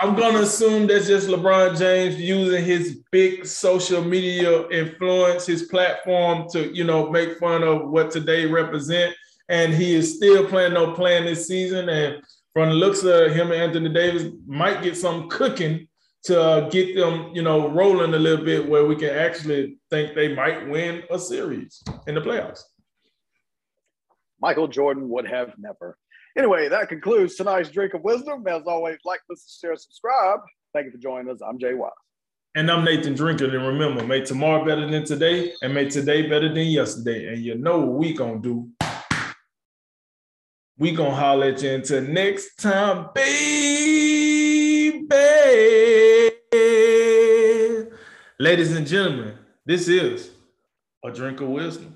I'm 0.00 0.16
gonna 0.16 0.38
assume 0.40 0.86
that's 0.86 1.06
just 1.06 1.28
LeBron 1.28 1.78
James 1.78 2.20
using 2.20 2.64
his 2.64 3.00
big 3.10 3.46
social 3.46 4.02
media 4.02 4.68
influence, 4.68 5.46
his 5.46 5.64
platform 5.64 6.48
to 6.52 6.74
you 6.74 6.84
know 6.84 7.10
make 7.10 7.38
fun 7.38 7.62
of 7.62 7.90
what 7.90 8.10
today 8.10 8.46
represent, 8.46 9.14
and 9.48 9.74
he 9.74 9.94
is 9.94 10.16
still 10.16 10.46
planning 10.46 10.76
on 10.76 10.94
playing 10.94 11.24
this 11.24 11.46
season. 11.46 11.88
And 11.88 12.22
from 12.52 12.70
the 12.70 12.74
looks 12.74 13.02
of 13.02 13.32
him 13.32 13.50
and 13.50 13.62
Anthony 13.62 13.90
Davis, 13.90 14.32
might 14.46 14.82
get 14.82 14.96
some 14.96 15.28
cooking 15.28 15.88
to 16.24 16.40
uh, 16.40 16.68
get 16.70 16.96
them 16.96 17.30
you 17.34 17.42
know 17.42 17.68
rolling 17.68 18.14
a 18.14 18.18
little 18.18 18.44
bit 18.44 18.68
where 18.68 18.84
we 18.84 18.96
can 18.96 19.10
actually 19.10 19.78
think 19.90 20.14
they 20.14 20.34
might 20.34 20.68
win 20.68 21.02
a 21.10 21.18
series 21.18 21.82
in 22.06 22.14
the 22.14 22.20
playoffs. 22.20 22.62
Michael 24.40 24.68
Jordan 24.68 25.08
would 25.08 25.26
have 25.26 25.54
never. 25.58 25.96
Anyway, 26.36 26.68
that 26.68 26.88
concludes 26.88 27.36
tonight's 27.36 27.70
Drink 27.70 27.94
of 27.94 28.02
Wisdom. 28.02 28.46
As 28.46 28.62
always, 28.66 28.98
like, 29.04 29.20
listen, 29.30 29.68
share, 29.68 29.76
subscribe. 29.76 30.40
Thank 30.74 30.86
you 30.86 30.92
for 30.92 30.98
joining 30.98 31.30
us. 31.32 31.40
I'm 31.46 31.58
Jay 31.58 31.74
Wise. 31.74 31.92
And 32.54 32.70
I'm 32.70 32.84
Nathan 32.84 33.14
Drinker. 33.14 33.44
And 33.44 33.66
remember, 33.66 34.04
make 34.04 34.24
tomorrow 34.24 34.64
better 34.64 34.90
than 34.90 35.04
today 35.04 35.52
and 35.62 35.74
make 35.74 35.90
today 35.90 36.28
better 36.28 36.48
than 36.48 36.66
yesterday. 36.66 37.32
And 37.32 37.42
you 37.42 37.54
know 37.54 37.80
what 37.80 37.98
we 37.98 38.14
gonna 38.14 38.40
do. 38.40 38.70
We 40.78 40.92
gonna 40.92 41.14
holler 41.14 41.46
at 41.46 41.62
you 41.62 41.70
until 41.70 42.02
next 42.02 42.56
time, 42.56 43.08
baby. 43.14 43.86
Ladies 48.38 48.76
and 48.76 48.86
gentlemen, 48.86 49.38
this 49.64 49.88
is 49.88 50.30
a 51.02 51.10
drink 51.10 51.40
of 51.40 51.48
wisdom. 51.48 51.95